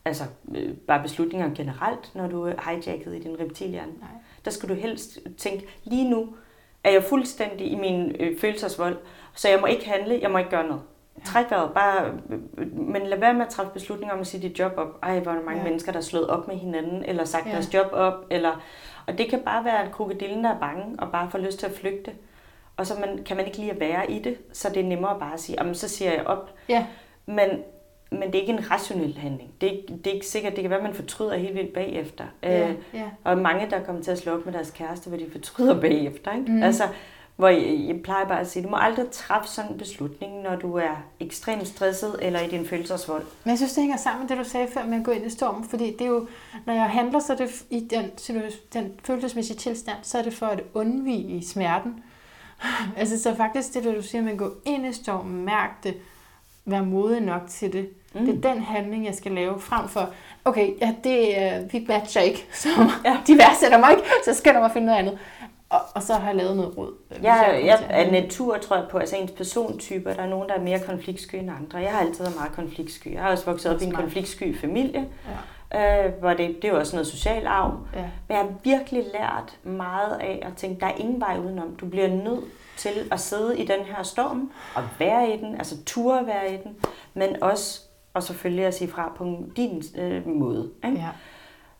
altså 0.05 0.23
øh, 0.55 0.73
bare 0.73 1.01
beslutninger 1.03 1.49
generelt, 1.55 2.15
når 2.15 2.27
du 2.27 2.43
er 2.43 2.53
hijacket 2.69 3.15
i 3.15 3.19
din 3.19 3.39
reptilhjerne. 3.39 3.91
Nej 3.99 4.09
der 4.47 4.53
skal 4.53 4.69
du 4.69 4.73
helst 4.73 5.19
tænke, 5.37 5.67
lige 5.83 6.09
nu 6.09 6.27
er 6.83 6.91
jeg 6.91 7.03
fuldstændig 7.03 7.71
i 7.71 7.75
min 7.75 8.15
øh, 8.19 8.39
følelsesvold, 8.39 8.97
så 9.35 9.49
jeg 9.49 9.59
må 9.59 9.65
ikke 9.67 9.89
handle, 9.89 10.19
jeg 10.21 10.31
må 10.31 10.37
ikke 10.37 10.49
gøre 10.49 10.67
noget. 10.67 10.81
Træk 11.25 11.51
vejret, 11.51 11.73
bare, 11.73 12.13
men 12.71 13.07
lad 13.07 13.17
være 13.17 13.33
med 13.33 13.45
at 13.45 13.49
træffe 13.49 13.73
beslutninger 13.73 14.13
om 14.13 14.19
at 14.19 14.27
sige 14.27 14.49
dit 14.49 14.59
job 14.59 14.71
op. 14.77 14.99
Ej, 15.03 15.19
hvor 15.19 15.31
er 15.31 15.35
der 15.35 15.43
mange 15.43 15.59
ja. 15.59 15.63
mennesker, 15.63 15.91
der 15.91 15.99
er 15.99 16.03
slået 16.03 16.27
op 16.27 16.47
med 16.47 16.55
hinanden, 16.55 17.05
eller 17.05 17.25
sagt 17.25 17.45
ja. 17.45 17.51
deres 17.51 17.73
job 17.73 17.87
op, 17.91 18.13
eller, 18.29 18.61
og 19.07 19.17
det 19.17 19.29
kan 19.29 19.39
bare 19.39 19.65
være, 19.65 19.83
at 19.83 19.91
krokodillen 19.91 20.43
der 20.43 20.55
er 20.55 20.59
bange, 20.59 20.99
og 20.99 21.11
bare 21.11 21.31
får 21.31 21.39
lyst 21.39 21.59
til 21.59 21.65
at 21.65 21.71
flygte. 21.71 22.11
Og 22.77 22.87
så 22.87 22.93
man, 22.99 23.23
kan 23.23 23.37
man 23.37 23.45
ikke 23.45 23.57
lige 23.57 23.71
at 23.71 23.79
være 23.79 24.11
i 24.11 24.19
det, 24.19 24.37
så 24.53 24.69
det 24.69 24.77
er 24.77 24.83
nemmere 24.83 25.19
bare 25.19 25.33
at 25.33 25.39
sige, 25.39 25.73
så 25.73 25.89
siger 25.89 26.13
jeg 26.13 26.27
op. 26.27 26.49
Ja. 26.69 26.85
Men 27.25 27.49
men 28.11 28.21
det 28.21 28.35
er 28.35 28.39
ikke 28.39 28.53
en 28.53 28.71
rationel 28.71 29.17
handling. 29.17 29.51
Det 29.61 29.67
er, 29.67 29.73
ikke, 29.73 29.93
det 30.03 30.07
er 30.07 30.13
ikke 30.13 30.27
sikkert, 30.27 30.55
det 30.55 30.61
kan 30.61 30.69
være, 30.69 30.79
at 30.79 30.85
man 30.85 30.93
fortryder 30.93 31.37
helt 31.37 31.55
vildt 31.55 31.73
bagefter. 31.73 32.23
Ja, 32.43 32.69
øh, 32.69 32.75
ja. 32.93 33.03
Og 33.23 33.37
mange, 33.37 33.69
der 33.69 33.83
kommer 33.83 34.01
til 34.01 34.11
at 34.11 34.17
slå 34.17 34.33
op 34.33 34.45
med 34.45 34.53
deres 34.53 34.71
kæreste, 34.71 35.09
hvor 35.09 35.17
de 35.17 35.25
fortryder 35.31 35.81
bagefter. 35.81 36.33
Ikke? 36.33 36.51
Mm. 36.51 36.63
Altså, 36.63 36.83
hvor 37.37 37.47
jeg, 37.47 37.85
jeg 37.87 38.01
plejer 38.03 38.25
bare 38.25 38.39
at 38.39 38.47
sige, 38.49 38.63
du 38.63 38.69
må 38.69 38.77
aldrig 38.79 39.05
træffe 39.11 39.49
sådan 39.49 39.71
en 39.71 39.77
beslutning, 39.77 40.41
når 40.41 40.55
du 40.55 40.75
er 40.75 41.03
ekstremt 41.19 41.67
stresset 41.67 42.15
eller 42.21 42.39
i 42.39 42.47
din 42.47 42.65
følelsesvold. 42.65 43.23
Men 43.43 43.49
jeg 43.49 43.57
synes, 43.57 43.73
det 43.73 43.83
hænger 43.83 43.97
sammen 43.97 44.21
med 44.21 44.29
det, 44.29 44.45
du 44.45 44.49
sagde 44.49 44.67
før 44.73 44.85
med 44.85 44.97
at 44.97 45.03
gå 45.03 45.11
ind 45.11 45.25
i 45.25 45.29
stormen, 45.29 45.63
fordi 45.63 45.91
det 45.91 46.01
er 46.01 46.05
jo, 46.05 46.27
når 46.65 46.73
jeg 46.73 46.89
handler, 46.89 47.19
så 47.19 47.35
det 47.35 47.65
i 47.69 47.79
den, 47.79 48.11
den 48.73 48.91
følelsesmæssige 49.03 49.57
tilstand, 49.57 49.97
så 50.01 50.17
er 50.17 50.23
det 50.23 50.33
for 50.33 50.45
at 50.45 50.63
undvige 50.73 51.47
smerten. 51.47 52.03
altså, 52.97 53.21
så 53.21 53.35
faktisk 53.35 53.73
det, 53.73 53.83
du 53.83 54.01
siger, 54.01 54.21
man 54.21 54.37
går 54.37 54.51
ind 54.65 54.85
i 54.85 54.93
stormen, 54.93 55.45
mærke 55.45 55.73
det, 55.83 55.95
være 56.65 56.85
modig 56.85 57.21
nok 57.21 57.41
til 57.49 57.73
det. 57.73 57.89
Mm. 58.13 58.25
Det 58.25 58.45
er 58.45 58.53
den 58.53 58.63
handling, 58.63 59.05
jeg 59.05 59.15
skal 59.15 59.31
lave, 59.31 59.59
frem 59.59 59.87
for, 59.87 60.09
okay, 60.45 60.69
ja, 60.81 60.95
det 61.03 61.41
er, 61.41 61.61
vi 61.71 61.85
matcher 61.87 62.21
ikke, 62.21 62.47
så 62.61 62.69
ja. 63.05 63.17
de 63.27 63.37
værdsætter 63.37 63.77
mig 63.77 63.91
ikke, 63.91 64.03
så 64.25 64.33
skal 64.33 64.53
der 64.53 64.59
mig 64.59 64.71
finde 64.71 64.85
noget 64.87 64.99
andet. 64.99 65.19
Og, 65.69 65.79
og 65.95 66.03
så 66.03 66.13
har 66.13 66.27
jeg 66.27 66.35
lavet 66.35 66.57
noget 66.57 66.77
råd. 66.77 66.93
Ja, 67.23 67.33
jeg, 67.33 67.65
jeg 67.65 67.85
er 67.89 68.11
natur, 68.11 68.57
tror 68.57 68.75
jeg 68.75 68.85
på, 68.91 68.97
altså 68.97 69.15
ens 69.15 69.31
persontyper. 69.31 70.13
Der 70.13 70.21
er 70.21 70.27
nogen, 70.27 70.49
der 70.49 70.55
er 70.55 70.61
mere 70.61 70.79
konfliktsky 70.79 71.35
end 71.35 71.51
andre. 71.51 71.77
Jeg 71.77 71.91
har 71.91 71.99
altid 71.99 72.23
været 72.23 72.35
meget 72.35 72.51
konfliktsky. 72.51 73.13
Jeg 73.13 73.21
har 73.21 73.31
også 73.31 73.45
vokset 73.45 73.75
op 73.75 73.81
i 73.81 73.85
en 73.85 73.91
konfliktsky 73.91 74.59
familie. 74.59 75.07
Øh, 75.75 76.13
hvor 76.19 76.29
det, 76.29 76.55
det 76.55 76.65
er 76.65 76.69
jo 76.69 76.79
også 76.79 76.95
noget 76.95 77.07
social 77.07 77.47
arv. 77.47 77.79
Ja. 77.95 78.01
Men 78.01 78.37
jeg 78.37 78.37
har 78.37 78.49
virkelig 78.63 79.03
lært 79.13 79.57
meget 79.63 80.17
af 80.19 80.39
at 80.41 80.53
tænke, 80.57 80.79
der 80.79 80.87
er 80.87 80.95
ingen 80.97 81.19
vej 81.19 81.37
udenom. 81.37 81.75
Du 81.75 81.85
bliver 81.85 82.07
nødt 82.07 82.45
til 82.77 83.07
at 83.11 83.19
sidde 83.19 83.57
i 83.59 83.65
den 83.65 83.85
her 83.85 84.03
storm 84.03 84.51
og 84.75 84.83
være 84.99 85.29
i 85.29 85.37
den, 85.37 85.55
altså 85.55 85.83
ture 85.85 86.27
være 86.27 86.53
i 86.53 86.57
den, 86.57 86.75
men 87.13 87.43
også 87.43 87.81
og 88.17 88.23
selvfølgelig 88.23 88.65
at 88.65 88.73
sige 88.73 88.87
fra 88.87 89.13
på 89.17 89.37
din 89.57 89.83
øh, 89.97 90.27
måde. 90.27 90.69
Ikke? 90.85 90.97
Ja. 90.97 91.07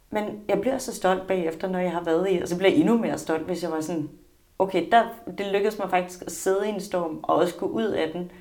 Men 0.10 0.24
jeg 0.48 0.62
bliver 0.62 0.78
så 0.78 0.96
stolt 0.96 1.28
bagefter, 1.28 1.70
når 1.70 1.80
jeg 1.80 1.92
har 1.92 2.04
været 2.04 2.28
i, 2.32 2.38
og 2.42 2.48
så 2.48 2.58
bliver 2.58 2.72
jeg 2.72 2.80
endnu 2.80 2.98
mere 2.98 3.18
stolt, 3.18 3.44
hvis 3.46 3.64
jeg 3.64 3.72
var 3.72 3.82
sådan, 3.82 4.10
okay, 4.60 4.86
der, 4.92 5.04
det 5.38 5.46
lykkedes 5.46 5.80
mig 5.80 5.90
faktisk 5.90 6.22
at 6.22 6.32
sidde 6.32 6.68
i 6.68 6.70
en 6.70 6.82
storm, 6.82 7.20
og 7.24 7.36
også 7.36 7.56
gå 7.56 7.66
ud 7.66 7.84
af 7.86 8.12
den, 8.14 8.32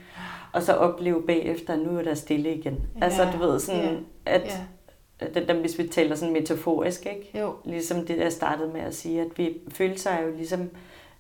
og 0.53 0.63
så 0.63 0.73
opleve 0.75 1.23
bagefter, 1.23 1.73
at 1.73 1.79
nu 1.79 1.99
er 1.99 2.03
der 2.03 2.15
stille 2.15 2.55
igen. 2.55 2.81
Ja. 3.01 3.05
Altså, 3.05 3.29
du 3.33 3.39
ved, 3.39 3.61
sådan, 3.61 3.83
Ja. 3.83 4.35
at, 4.35 4.43
Ja. 4.45 5.27
at 5.27 5.35
det, 5.35 5.49
der, 5.49 5.55
hvis 5.55 5.79
vi 5.79 5.89
taler 5.89 6.15
sådan 6.15 6.33
metaforisk, 6.33 7.07
ikke? 7.07 7.39
Jo. 7.41 7.55
Ligesom 7.65 8.07
det, 8.07 8.17
jeg 8.19 8.33
startede 8.33 8.69
med 8.73 8.81
at 8.81 8.95
sige, 8.95 9.21
at 9.21 9.39
vi 9.39 9.57
følelser 9.69 10.11
er 10.11 10.23
jo 10.27 10.37
ligesom, 10.37 10.71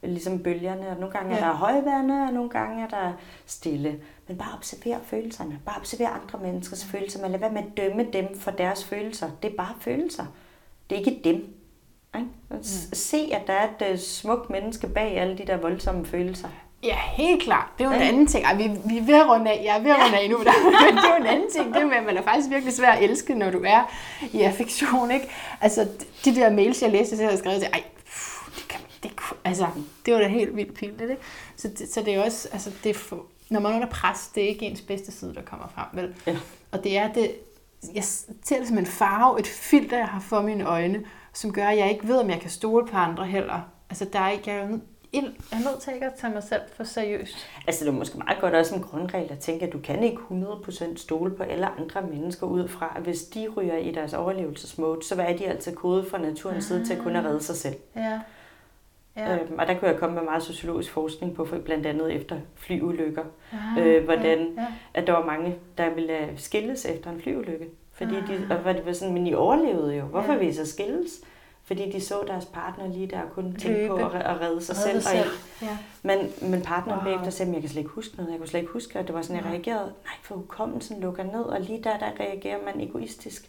ligesom 0.03 0.39
bølgerne, 0.39 0.89
og 0.89 0.97
nogle 1.01 1.12
gange 1.12 1.35
er 1.35 1.39
Ja. 1.39 1.44
der 1.51 1.53
højvande, 1.57 2.15
og 2.28 2.32
nogle 2.35 2.51
gange 2.51 2.82
er 2.85 2.89
der 2.89 3.12
stille. 3.47 4.01
Men 4.28 4.39
bare 4.39 4.55
observer 4.59 4.98
følelserne. 5.07 5.59
Bare 5.66 5.77
observer 5.81 6.09
andre 6.11 6.39
menneskers 6.43 6.85
følelser, 6.85 7.23
men 7.23 7.31
lad 7.31 7.39
være 7.40 7.53
med 7.53 7.62
at 7.62 7.77
dømme 7.77 8.07
dem 8.12 8.39
for 8.40 8.51
deres 8.51 8.85
følelser. 8.85 9.31
Det 9.43 9.53
er 9.53 9.57
bare 9.57 9.74
følelser. 9.81 10.24
Det 10.90 10.97
er 10.97 10.98
ikke 10.98 11.20
dem. 11.24 11.55
Ikke? 12.16 12.65
S- 12.65 12.98
Se, 12.98 13.28
at 13.32 13.47
der 13.47 13.53
er 13.53 13.69
et 13.69 13.93
øh, 13.93 13.98
smukt 13.98 14.51
menneske 14.51 14.86
bag 14.89 15.19
alle 15.19 15.39
de 15.39 15.47
der 15.47 15.57
voldsomme 15.57 16.07
følelser. 16.07 16.48
Ja, 16.82 16.97
helt 17.12 17.43
klart. 17.43 17.66
Det 17.78 17.85
er 17.85 17.89
jo 17.89 17.94
en 17.94 18.01
Ja. 18.03 18.09
anden 18.09 18.27
ting. 18.27 18.44
Ej, 18.44 18.57
vi, 18.57 18.70
vi 18.85 18.98
er 18.98 19.03
ved 19.03 19.15
at 19.15 19.28
runde 19.28 19.51
af. 19.51 19.62
Jeg 19.65 19.77
er 19.78 19.82
ved 19.82 19.90
at 19.90 19.97
runde 20.05 20.19
af 20.19 20.31
nu. 20.31 20.36
Der. 20.44 20.53
Men 20.65 20.97
det 20.97 21.05
er 21.05 21.16
jo 21.16 21.20
en 21.20 21.27
anden 21.27 21.51
ting. 21.51 21.74
Det 21.74 21.86
med, 21.86 21.97
at 21.97 22.05
man 22.05 22.16
er 22.16 22.23
faktisk 22.23 22.51
virkelig 22.51 22.74
svær 22.74 22.90
at 22.93 23.03
elske, 23.03 23.35
når 23.35 23.51
du 23.51 23.62
er 23.66 23.90
i 24.32 24.40
affektion. 24.43 25.11
Ikke? 25.11 25.28
Altså, 25.61 25.89
de 26.24 26.35
der 26.35 26.51
mails, 26.51 26.82
jeg 26.82 26.90
læste, 26.90 27.16
så 27.16 27.23
jeg 27.23 27.39
skrevet 27.39 27.61
til, 27.61 27.70
ej, 27.73 27.82
pff, 28.07 28.51
det, 28.57 28.69
kan, 28.69 28.81
det, 29.03 29.16
kunne- 29.16 29.39
altså, 29.44 29.66
det 30.07 30.15
var 30.15 30.20
da 30.20 30.28
helt 30.28 30.57
vildt 30.57 30.74
pinligt. 30.74 31.11
Ikke? 31.11 31.23
Så, 31.57 31.69
det, 31.69 31.93
så 31.93 32.03
det 32.03 32.15
er 32.15 32.24
også, 32.24 32.48
altså, 32.53 32.70
det 32.85 32.90
er 32.90 32.94
for, 32.94 33.23
når 33.51 33.60
man 33.60 33.73
er 33.73 33.77
under 33.77 33.89
pres, 33.89 34.31
det 34.35 34.44
er 34.44 34.48
ikke 34.48 34.66
ens 34.66 34.81
bedste 34.81 35.12
side, 35.12 35.35
der 35.35 35.43
kommer 35.43 35.68
frem. 35.68 35.86
Vel? 35.93 36.14
Ja. 36.27 36.36
Og 36.73 36.85
det 36.85 36.98
er 36.98 37.12
det, 37.12 37.31
jeg 37.94 38.05
ser 38.05 38.59
det 38.59 38.68
som 38.68 38.78
en 38.78 38.86
farve, 38.86 39.40
et 39.40 39.47
filter, 39.47 39.97
jeg 39.98 40.06
har 40.09 40.20
for 40.20 40.40
mine 40.40 40.64
øjne, 40.64 41.05
som 41.32 41.52
gør, 41.52 41.66
at 41.66 41.78
jeg 41.78 41.90
ikke 41.90 42.09
ved, 42.09 42.16
om 42.18 42.31
jeg 42.31 42.40
kan 42.40 42.51
stole 42.51 42.86
på 42.86 42.97
andre 42.97 43.27
heller. 43.27 43.60
Altså, 43.90 44.05
der 44.12 44.18
er 44.18 44.31
ikke, 44.31 44.51
jeg 44.51 44.59
er 44.60 44.68
nødt- 44.68 44.82
jeg 45.12 45.23
er 45.52 45.70
nødt 45.70 45.81
til 45.81 45.93
ikke 45.94 46.06
at 46.06 46.14
tage 46.14 46.32
mig 46.32 46.43
selv 46.43 46.60
for 46.77 46.85
seriøst. 46.85 47.36
Altså 47.66 47.85
det 47.85 47.90
er 47.90 47.94
måske 47.94 48.18
meget 48.18 48.40
godt 48.40 48.55
også 48.55 48.74
en 48.74 48.82
grundregel 48.82 49.32
at 49.32 49.39
tænke, 49.39 49.66
at 49.66 49.73
du 49.73 49.78
kan 49.78 50.02
ikke 50.02 50.18
100% 50.31 50.97
stole 50.98 51.31
på 51.36 51.43
alle 51.43 51.66
andre 51.66 52.02
mennesker 52.02 52.47
ud 52.47 52.68
fra, 52.68 52.93
at 52.97 53.02
hvis 53.02 53.23
de 53.23 53.48
ryger 53.56 53.77
i 53.77 53.90
deres 53.93 54.12
overlevelsesmode, 54.14 55.06
så 55.06 55.14
er 55.23 55.36
de 55.36 55.47
altid 55.47 55.74
kodet 55.74 56.10
fra 56.10 56.18
naturens 56.18 56.64
side 56.64 56.86
til 56.86 56.93
at 56.94 57.02
kunne 57.02 57.28
redde 57.28 57.43
sig 57.43 57.56
selv. 57.56 57.74
Ja. 57.97 58.20
Ja. 59.16 59.34
Øhm, 59.34 59.59
og 59.59 59.66
der 59.66 59.74
kunne 59.78 59.90
jeg 59.90 59.98
komme 59.98 60.14
med 60.14 60.22
meget 60.24 60.43
sociologisk 60.43 60.90
forskning 60.93 61.34
på, 61.34 61.44
for 61.44 61.59
blandt 61.59 61.86
andet 61.86 62.12
efter 62.14 62.36
flyulykker. 62.55 63.24
Ah, 63.52 63.86
øh, 63.86 64.05
hvordan 64.05 64.38
ja, 64.56 64.60
ja. 64.62 64.66
at 64.94 65.06
der 65.06 65.12
var 65.12 65.24
mange, 65.26 65.56
der 65.78 65.90
ville 65.94 66.18
øh, 66.20 66.28
skilles 66.36 66.84
efter 66.84 67.10
en 67.10 67.20
flyulykke. 67.20 67.66
Fordi 67.93 68.14
de, 68.14 68.34
Ah. 68.44 68.51
og 68.51 68.56
hvor 68.56 68.72
det 68.72 68.86
var 68.86 68.93
sådan, 68.93 69.14
men 69.14 69.26
I 69.26 69.34
overlevede 69.34 69.97
jo. 69.97 70.05
Hvorfor 70.05 70.32
Ja. 70.32 70.38
vil 70.38 70.48
I 70.48 70.52
så 70.52 70.66
skilles? 70.66 71.20
Fordi 71.64 71.90
de 71.90 72.01
så 72.01 72.14
deres 72.26 72.44
partner 72.44 72.88
lige 72.88 73.06
der 73.06 73.20
og 73.22 73.30
kunne 73.34 73.55
tænke 73.55 73.88
på 73.88 73.94
at, 73.97 74.14
at 74.22 74.40
redde 74.40 74.60
sig 74.62 74.76
Redde 74.76 75.01
selv. 75.02 75.18
Og 75.18 75.24
selv. 75.24 75.30
Ja. 75.62 75.76
men, 76.02 76.18
men 76.51 76.62
partneren 76.62 76.98
Wow. 77.01 77.05
bagefter 77.05 77.30
sagde, 77.30 77.48
at 77.51 77.55
jeg 77.55 77.62
kan 77.62 77.70
slet 77.70 77.80
ikke 77.80 77.90
huske 77.90 78.16
noget. 78.16 78.30
Jeg 78.30 78.38
kunne 78.38 78.48
slet 78.48 78.60
ikke 78.60 78.72
huske, 78.72 78.98
at 78.98 79.06
det 79.06 79.14
var 79.14 79.22
sådan, 79.22 79.36
jeg 79.36 79.44
Nej. 79.44 79.52
reagerede. 79.52 79.84
Nej, 79.84 80.14
for 80.22 80.34
hukommelsen 80.34 81.01
lukker 81.01 81.22
ned, 81.24 81.43
og 81.43 81.60
lige 81.60 81.82
der, 81.84 81.98
der 81.98 82.06
reagerer 82.20 82.59
man 82.64 82.80
egoistisk. 82.88 83.48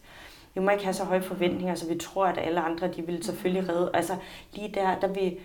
Vi 0.53 0.61
må 0.61 0.69
ikke 0.71 0.83
have 0.83 0.93
så 0.93 1.03
høje 1.03 1.21
forventninger, 1.21 1.75
så 1.75 1.87
vi 1.87 1.95
tror, 1.99 2.25
at 2.25 2.37
alle 2.37 2.59
andre, 2.61 2.87
de 2.87 3.01
vil 3.05 3.23
selvfølgelig 3.23 3.69
redde. 3.69 3.89
Altså, 3.93 4.13
lige 4.53 4.71
der, 4.73 4.99
der 4.99 5.07
vi... 5.07 5.39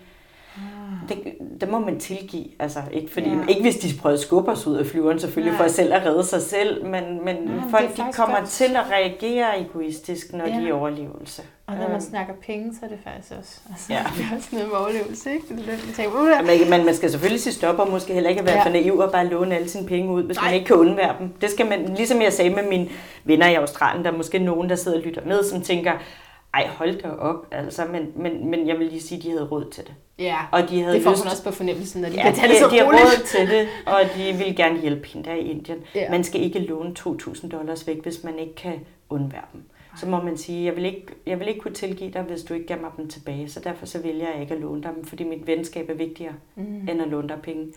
Det, 1.09 1.17
der 1.61 1.67
må 1.67 1.79
man 1.79 1.99
tilgive, 1.99 2.45
altså 2.59 2.79
ikke, 2.91 3.13
fordi, 3.13 3.29
Ja. 3.29 3.35
ikke 3.49 3.61
hvis 3.61 3.75
de 3.75 3.87
prøver 4.01 4.13
at 4.13 4.19
skubbe 4.19 4.51
os 4.51 4.67
ud 4.67 4.75
af 4.75 4.85
flyveren, 4.85 5.19
selvfølgelig 5.19 5.57
Nej. 5.57 5.67
for 5.67 5.73
selv 5.73 5.93
at 5.93 6.05
redde 6.05 6.23
sig 6.23 6.41
selv, 6.41 6.85
men, 6.85 6.91
men 7.25 7.35
Nej, 7.35 7.53
det 7.55 7.63
folk 7.71 7.97
de 7.97 8.03
kommer 8.13 8.37
godt. 8.39 8.49
til 8.49 8.75
at 8.75 8.83
reagere 8.91 9.59
egoistisk, 9.61 10.33
når 10.33 10.45
Ja. 10.47 10.51
de 10.51 10.63
er 10.63 10.67
i 10.67 10.71
overlevelse. 10.71 11.41
Og 11.67 11.73
når 11.75 11.81
man 11.83 11.91
Øhm, 11.91 12.01
snakker 12.01 12.33
penge, 12.47 12.73
så 12.73 12.79
er 12.85 12.89
det 12.89 12.97
faktisk 13.03 13.33
også, 13.39 13.59
altså, 13.69 13.93
Ja. 13.93 13.99
det 14.17 14.25
er 14.31 14.35
også 14.37 14.49
noget 14.51 14.67
med 14.67 14.75
overlevelse, 14.77 15.31
ikke? 15.33 15.47
Det 15.47 15.53
er 15.53 15.71
lidt, 15.71 15.85
man 15.85 15.95
tænker, 15.95 16.39
uh, 16.39 16.47
Men, 16.47 16.69
men 16.69 16.85
man 16.85 16.95
skal 16.95 17.09
selvfølgelig 17.11 17.41
sige 17.41 17.53
stop, 17.53 17.79
og 17.79 17.89
måske 17.91 18.13
heller 18.13 18.29
ikke 18.29 18.45
være 18.45 18.55
Ja. 18.57 18.63
for 18.65 18.69
naiv 18.69 18.97
og 18.97 19.11
bare 19.11 19.25
låne 19.27 19.55
alle 19.55 19.69
sine 19.69 19.87
penge 19.87 20.09
ud, 20.11 20.23
hvis. 20.23 20.37
Nej. 20.37 20.45
man 20.45 20.53
ikke 20.53 20.65
kan 20.67 20.75
undvære 20.75 21.15
dem. 21.19 21.29
Det 21.41 21.49
skal 21.49 21.69
man, 21.69 21.93
ligesom 21.95 22.21
jeg 22.21 22.33
sagde 22.33 22.55
med 22.55 22.63
mine 22.69 22.89
venner 23.23 23.47
i 23.49 23.53
Australien, 23.53 24.05
der 24.05 24.11
er 24.11 24.17
måske 24.17 24.39
nogen, 24.39 24.69
der 24.69 24.75
sidder 24.75 24.97
og 24.97 25.03
lytter 25.03 25.21
med, 25.25 25.43
som 25.43 25.61
tænker, 25.61 25.91
ej, 26.53 26.67
hold 26.67 27.01
da 27.01 27.09
op, 27.09 27.47
altså, 27.51 27.85
men, 27.91 28.11
men, 28.15 28.49
men 28.49 28.67
jeg 28.67 28.79
vil 28.79 28.87
lige 28.87 29.01
sige, 29.01 29.17
at 29.17 29.23
de 29.23 29.29
havde 29.29 29.47
råd 29.47 29.69
til 29.71 29.83
det. 29.83 29.93
ja, 30.19 30.37
Og 30.51 30.69
de 30.69 30.81
havde 30.81 30.95
det 30.95 31.03
får 31.03 31.11
lyst, 31.11 31.23
man 31.23 31.31
også 31.31 31.43
på 31.43 31.51
fornemmelsen, 31.51 32.01
når 32.01 32.09
de 32.09 32.15
ja, 32.15 32.21
kan 32.21 32.33
de, 32.33 32.37
tage 32.37 32.49
det 32.49 32.57
så 32.57 32.69
de 32.71 32.77
har 32.77 32.85
råd 32.85 33.25
til 33.25 33.47
det, 33.49 33.67
og 33.85 33.99
de 34.17 34.45
vil 34.45 34.55
gerne 34.55 34.79
hjælpe 34.81 35.07
hende 35.07 35.29
der 35.29 35.35
i 35.35 35.47
Indien. 35.51 35.77
Ja. 35.95 36.11
Man 36.11 36.23
skal 36.23 36.41
ikke 36.41 36.59
låne 36.59 36.93
2.000 36.99 37.49
dollars 37.49 37.87
væk, 37.87 38.03
hvis 38.03 38.23
man 38.23 38.39
ikke 38.39 38.55
kan 38.55 38.79
undvære 39.09 39.45
dem. 39.53 39.61
Så 39.99 40.07
må 40.07 40.21
man 40.21 40.37
sige, 40.37 40.65
jeg 40.65 40.75
vil, 40.75 40.85
ikke, 40.85 41.05
jeg 41.25 41.39
vil 41.39 41.47
ikke 41.47 41.59
kunne 41.59 41.73
tilgive 41.73 42.11
dig, 42.11 42.21
hvis 42.21 42.43
du 42.43 42.53
ikke 42.53 42.67
gav 42.67 42.81
mig 42.81 42.89
dem 42.97 43.07
tilbage, 43.09 43.49
så 43.49 43.59
derfor 43.59 43.85
så 43.85 43.99
vælger 44.01 44.31
jeg 44.33 44.41
ikke 44.41 44.53
at 44.53 44.59
låne 44.61 44.83
dem, 44.83 45.05
fordi 45.05 45.23
mit 45.23 45.47
venskab 45.47 45.89
er 45.89 45.93
vigtigere, 45.93 46.33
Mm. 46.55 46.63
end 46.89 47.01
at 47.01 47.07
låne 47.07 47.27
dig 47.27 47.37
penge. 47.43 47.67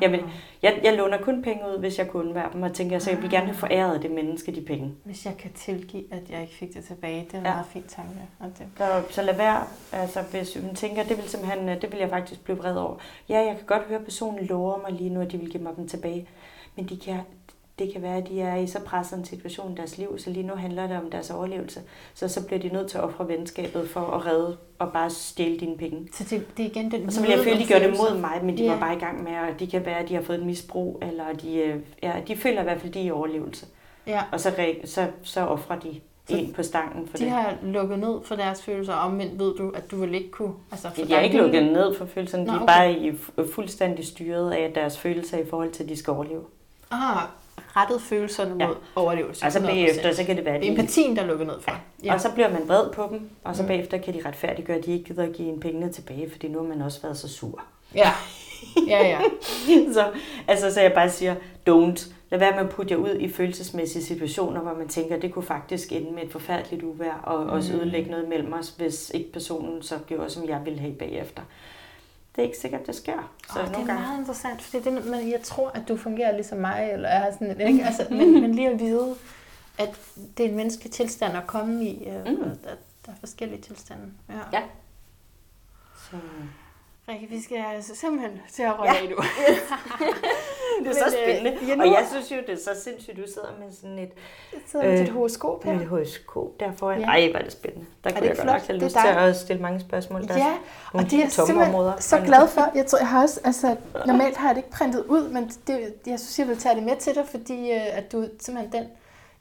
Jeg, 0.00 0.12
vil, 0.12 0.24
jeg, 0.62 0.80
jeg 0.84 0.94
låner 0.96 1.18
kun 1.18 1.42
penge 1.42 1.62
ud, 1.74 1.78
hvis 1.78 1.98
jeg 1.98 2.08
kunne 2.08 2.24
undvære 2.26 2.50
dem, 2.52 2.62
og 2.62 2.72
tænker, 2.72 2.98
så 2.98 3.10
jeg 3.10 3.22
vil 3.22 3.30
gerne 3.30 3.46
have 3.46 3.56
foræret 3.56 4.02
det 4.02 4.10
menneske 4.10 4.52
de 4.54 4.60
penge. 4.60 4.94
Hvis 5.04 5.26
jeg 5.26 5.36
kan 5.36 5.52
tilgive, 5.52 6.04
at 6.10 6.30
jeg 6.30 6.40
ikke 6.42 6.54
fik 6.54 6.74
det 6.74 6.84
tilbage, 6.84 7.24
det 7.24 7.34
er 7.34 7.38
en 7.38 7.44
Ja. 7.44 7.52
meget 7.52 7.66
fin 7.66 7.82
tanke. 7.88 8.10
Og 8.40 8.46
det, 8.58 8.66
Så, 8.78 9.02
så 9.10 9.22
lad 9.22 9.36
være, 9.36 9.62
altså 9.92 10.22
hvis 10.30 10.56
hun 10.60 10.74
tænker, 10.74 11.02
det 11.02 11.16
vil 11.16 11.28
simpelthen, 11.28 11.68
øh, 11.68 11.82
det 11.82 11.92
vil 11.92 11.98
jeg 12.00 12.10
faktisk 12.10 12.44
blive 12.44 12.58
vred 12.58 12.76
over. 12.76 12.96
Ja, 13.28 13.38
jeg 13.38 13.56
kan 13.56 13.66
godt 13.66 13.82
høre, 13.82 13.98
at 13.98 14.04
personen 14.04 14.44
lover 14.46 14.78
mig 14.88 14.92
lige 15.00 15.10
nu, 15.10 15.20
at 15.20 15.32
de 15.32 15.38
vil 15.38 15.50
give 15.50 15.62
mig 15.62 15.72
dem 15.76 15.88
tilbage, 15.88 16.28
men 16.76 16.86
de 16.88 16.96
kan, 16.96 17.18
det 17.78 17.92
kan 17.92 18.02
være, 18.02 18.16
at 18.16 18.28
de 18.28 18.40
er 18.40 18.56
i 18.56 18.66
så 18.66 18.80
presset 18.80 19.18
en 19.18 19.24
situation 19.24 19.72
i 19.72 19.74
deres 19.74 19.98
liv, 19.98 20.18
så 20.18 20.30
lige 20.30 20.46
nu 20.46 20.54
handler 20.54 20.86
det 20.86 20.96
om 20.96 21.10
deres 21.10 21.30
overlevelse. 21.30 21.80
Så 22.14 22.28
så 22.28 22.46
bliver 22.46 22.60
de 22.60 22.68
nødt 22.68 22.90
til 22.90 22.98
at 22.98 23.04
ofre 23.04 23.28
venskabet 23.28 23.90
for 23.90 24.00
at 24.00 24.26
redde 24.26 24.56
og 24.78 24.92
bare 24.92 25.10
stjæle 25.10 25.56
dine 25.60 25.76
penge. 25.76 26.08
så 26.12 26.24
det, 26.30 26.56
det 26.56 26.66
er 26.66 26.70
igen 26.70 26.90
den 26.90 27.06
Og 27.06 27.12
så 27.12 27.20
vil 27.20 27.30
jeg 27.30 27.38
føle, 27.38 27.50
at 27.56 27.60
de 27.60 27.72
gør 27.72 27.78
det 27.78 27.90
mod 27.98 28.18
mig, 28.20 28.40
men 28.44 28.58
de 28.58 28.62
Ja. 28.64 28.72
var 28.72 28.80
bare 28.80 28.96
i 28.96 28.98
gang 28.98 29.24
med, 29.24 29.32
at 29.32 29.60
de 29.60 29.66
kan 29.66 29.86
være, 29.86 29.98
at 29.98 30.08
de 30.08 30.14
har 30.14 30.22
fået 30.22 30.38
et 30.38 30.46
misbrug, 30.46 30.98
eller 31.02 31.24
de, 31.42 31.56
øh, 31.56 31.80
ja, 32.02 32.12
de 32.28 32.36
føler 32.36 32.60
i 32.60 32.64
hvert 32.64 32.80
fald, 32.80 32.88
at 32.90 32.94
de 32.94 33.00
er 33.00 33.04
i 33.04 33.10
overlevelse. 33.10 33.66
Ja, 34.06 34.22
Og 34.32 34.40
så, 34.40 34.52
så, 34.84 35.06
så 35.22 35.40
offrer 35.40 35.78
de 35.78 36.00
Så 36.28 36.36
en 36.36 36.52
på 36.52 36.62
stangen 36.62 37.08
for 37.08 37.16
de 37.16 37.24
det. 37.24 37.32
har 37.32 37.56
lukket 37.62 37.98
ned 37.98 38.20
for 38.24 38.34
deres 38.36 38.62
følelser, 38.62 38.94
og 38.94 39.00
omvendt 39.00 39.38
ved 39.38 39.54
du, 39.54 39.70
at 39.76 39.90
du 39.90 39.96
vil 39.96 40.14
ikke 40.14 40.30
kunne... 40.30 40.52
Altså, 40.70 40.88
for 40.90 41.02
De 41.04 41.12
har 41.12 41.18
er 41.18 41.22
ikke 41.24 41.36
lukket 41.36 41.62
ned 41.62 41.94
for 41.98 42.04
følelserne, 42.06 42.42
de 42.44 42.46
Nå, 42.50 42.52
er 42.52 42.56
okay. 42.62 42.66
bare 42.66 42.92
i 42.92 43.10
fu- 43.10 43.52
fuldstændig 43.54 44.06
styret 44.06 44.50
af 44.52 44.72
deres 44.74 44.98
følelser 44.98 45.38
i 45.38 45.46
forhold 45.50 45.70
til, 45.70 45.82
at 45.82 45.88
de 45.88 45.96
skal 45.96 46.10
overleve. 46.12 46.42
Ah, 46.90 47.22
rettet 47.76 48.00
følelserne 48.02 48.54
Ja. 48.60 48.66
mod 48.66 48.76
overlevelse. 48.96 49.46
Og 49.46 49.52
så 49.52 49.58
100%. 49.58 49.66
bagefter, 49.66 50.12
så 50.12 50.24
kan 50.24 50.36
det 50.36 50.44
være, 50.44 50.60
Det 50.60 50.66
er 50.66 50.70
empatien, 50.70 51.16
der 51.16 51.22
er 51.22 51.26
lukket 51.26 51.46
ned 51.46 51.60
for. 51.60 51.72
og 52.10 52.20
så 52.20 52.32
bliver 52.34 52.50
man 52.50 52.68
vred 52.68 52.90
på 52.92 53.06
dem, 53.10 53.30
og 53.44 53.56
så 53.56 53.62
Mm. 53.62 53.68
bagefter 53.68 53.98
kan 53.98 54.14
de 54.14 54.22
retfærdiggøre, 54.26 54.76
at 54.78 54.84
de 54.86 54.92
ikke 54.92 55.04
gider 55.04 55.22
at 55.22 55.32
give 55.32 55.48
en 55.48 55.60
pengene 55.60 55.92
tilbage, 55.92 56.30
fordi 56.30 56.48
nu 56.48 56.58
har 56.58 56.66
man 56.68 56.82
også 56.82 57.02
været 57.02 57.16
så 57.18 57.28
sur. 57.28 57.62
Ja, 57.94 58.10
ja, 58.88 59.08
ja. 59.08 59.18
så, 59.94 60.04
altså, 60.48 60.70
så 60.74 60.80
jeg 60.80 60.92
bare 60.92 61.10
siger, 61.10 61.34
don't. 61.70 62.10
Lad 62.30 62.38
være 62.38 62.50
med 62.52 62.60
at 62.60 62.68
putte 62.70 62.92
jer 62.94 62.98
ud 62.98 63.14
i 63.20 63.28
følelsesmæssige 63.28 64.04
situationer, 64.04 64.60
hvor 64.60 64.74
man 64.74 64.88
tænker, 64.88 65.16
at 65.16 65.22
det 65.22 65.32
kunne 65.34 65.42
faktisk 65.44 65.92
ende 65.92 66.12
med 66.12 66.22
et 66.22 66.32
forfærdeligt 66.32 66.82
uvær, 66.82 67.20
og 67.22 67.36
også 67.46 67.72
Mm. 67.72 67.78
ødelægge 67.78 68.10
noget 68.10 68.28
mellem 68.28 68.52
os, 68.52 68.68
hvis 68.68 69.10
ikke 69.14 69.32
personen 69.32 69.82
så 69.82 69.94
gjorde, 70.06 70.30
som 70.30 70.48
jeg 70.48 70.60
ville 70.64 70.78
have 70.80 70.92
bagefter. 70.92 71.42
Det 72.36 72.42
er 72.42 72.46
ikke 72.46 72.58
sikkert, 72.58 72.86
det 72.86 72.94
sker. 72.94 73.34
Så 73.52 73.60
Oh, 73.60 73.66
det 73.68 73.72
er 73.74 73.86
gange... 73.86 73.94
meget 73.94 74.18
interessant, 74.18 74.62
fordi 74.62 74.82
det, 74.84 75.04
men 75.06 75.30
jeg 75.30 75.40
tror, 75.42 75.68
at 75.70 75.88
du 75.88 75.96
fungerer 75.96 76.32
ligesom 76.32 76.58
mig, 76.58 76.90
eller 76.92 77.08
er 77.08 77.32
sådan, 77.32 77.60
ikke? 77.60 77.84
Altså, 77.84 78.06
men, 78.10 78.40
men 78.40 78.54
lige 78.54 78.68
at 78.70 78.80
vide, 78.80 79.14
at 79.78 79.90
det 80.38 80.46
er 80.46 80.50
en 80.50 80.56
menneskelig 80.56 80.92
tilstand 80.92 81.36
at 81.36 81.46
komme 81.46 81.84
i, 81.84 82.08
øh, 82.08 82.24
Mm. 82.26 82.30
mm. 82.30 82.50
at 82.50 82.78
der 83.06 83.12
er 83.12 83.16
forskellige 83.20 83.60
tilstande. 83.62 84.02
Ja. 84.28 84.34
Ja. 84.58 84.62
Så... 86.10 86.16
Rikke, 87.08 87.26
vi 87.28 87.42
skal 87.42 87.64
altså 87.74 87.96
simpelthen 87.96 88.40
til 88.52 88.62
at 88.62 88.78
runde 88.78 88.92
Ja. 88.92 89.02
af 89.02 89.08
nu. 89.10 89.16
Det 90.84 90.90
er 90.90 90.94
så 90.94 91.04
øh, 91.16 91.22
spændende. 91.24 91.58
ja, 91.68 91.74
nu- 91.74 91.82
Og 91.82 91.86
jeg 91.88 92.06
synes 92.10 92.30
jo, 92.30 92.36
det 92.46 92.50
er 92.50 92.56
så 92.56 92.80
sindssygt, 92.84 93.16
du 93.16 93.22
sidder 93.34 93.48
med 93.64 93.72
sådan 93.72 93.98
et, 93.98 94.10
Jeg 94.52 94.60
sidder 94.66 94.84
med 94.86 94.92
Øh, 94.94 94.98
dit 95.06 95.08
horoskop 95.08 95.64
her. 95.64 95.80
et 95.80 95.86
horoskop 95.86 96.60
der 96.60 96.72
foran. 96.72 97.00
Ja. 97.00 97.06
Ej, 97.06 97.28
hvor 97.30 97.38
er 97.38 97.42
det 97.44 97.52
spændende. 97.52 97.86
Der 98.04 98.10
det 98.10 98.16
kunne 98.18 98.24
jeg 98.26 98.30
ikke 98.30 98.42
godt 98.42 98.46
nok 98.52 98.60
flot? 98.60 98.66
have 98.66 98.80
er 98.80 98.84
lyst 98.84 98.96
til 98.96 99.08
at 99.30 99.36
stille 99.36 99.62
mange 99.62 99.80
spørgsmål. 99.80 100.28
Der 100.28 100.34
er 100.34 100.38
Ja, 100.38 100.54
og 100.92 101.02
det 101.02 101.12
er 101.12 101.18
jeg 101.18 101.32
simpelthen 101.32 101.62
områder. 101.74 101.92
så 102.00 102.20
glad 102.26 102.48
for. 102.48 102.70
Jeg 102.74 102.86
tror, 102.86 102.98
jeg 102.98 103.08
har 103.08 103.22
også, 103.22 103.40
altså, 103.44 103.76
normalt 104.06 104.36
har 104.36 104.48
jeg 104.48 104.54
det 104.56 104.58
ikke 104.64 104.70
printet 104.70 105.04
ud, 105.04 105.28
men 105.28 105.48
det, 105.66 105.94
jeg 106.06 106.20
synes, 106.20 106.38
jeg 106.38 106.48
vil 106.48 106.58
tage 106.58 106.74
det 106.74 106.82
med 106.82 106.96
til 106.96 107.14
dig, 107.14 107.24
fordi 107.30 107.70
øh, 107.70 107.98
at 107.98 108.12
du 108.12 108.22
er 108.22 108.26
simpelthen 108.40 108.72
den 108.82 108.88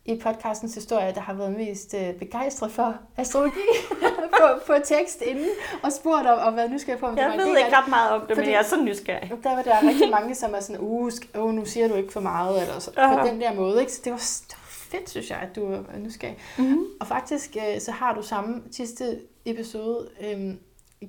i 0.05 0.19
podcastens 0.23 0.75
historie, 0.75 1.11
der 1.15 1.21
har 1.21 1.33
været 1.33 1.51
mest 1.57 1.93
øh, 1.93 2.13
begejstret 2.13 2.71
for 2.71 2.95
astrologi 3.17 3.59
på, 4.39 4.47
på 4.67 4.73
tekst 4.83 5.21
inden, 5.21 5.49
og 5.83 5.91
spurgt 5.91 6.27
og, 6.27 6.35
og 6.35 6.55
været 6.55 6.71
nysgerrig 6.71 6.99
på, 6.99 7.05
om 7.05 7.15
det 7.15 7.21
Jeg 7.21 7.27
var 7.29 7.33
en 7.33 7.39
ved 7.39 7.57
ikke 7.57 7.77
ret 7.77 7.87
meget 7.87 8.11
om 8.11 8.19
det, 8.19 8.29
men 8.29 8.37
Fordi- 8.37 8.49
jeg 8.51 8.59
er 8.59 8.63
så 8.63 8.81
nysgerrig. 8.83 9.29
det. 9.29 9.43
Der 9.43 9.55
var 9.55 9.61
der 9.61 9.87
rigtig 9.87 10.09
mange, 10.11 10.35
som 10.35 10.53
er 10.55 10.59
sådan, 10.59 10.81
uh, 10.81 11.11
oh, 11.35 11.53
nu 11.53 11.65
siger 11.65 11.87
du 11.87 11.93
ikke 11.95 12.13
for 12.13 12.19
meget, 12.19 12.61
eller 12.61 12.79
så, 12.79 12.91
på 12.93 12.99
Aha. 12.99 13.27
den 13.27 13.41
der 13.41 13.53
måde. 13.53 13.79
Ikke? 13.79 13.91
Så 13.93 14.01
det 14.03 14.11
var, 14.11 14.17
det 14.17 14.55
fedt, 14.67 15.09
synes 15.09 15.29
jeg, 15.29 15.37
at 15.39 15.55
du 15.55 15.73
er 15.73 15.79
nysgerrig. 15.99 16.37
Mm-hmm. 16.57 16.85
Og 16.99 17.07
faktisk, 17.07 17.57
øh, 17.57 17.81
så 17.81 17.91
har 17.91 18.13
du 18.15 18.21
samme 18.21 18.61
sidste 18.71 19.19
episode, 19.45 20.09
øh, 20.21 20.53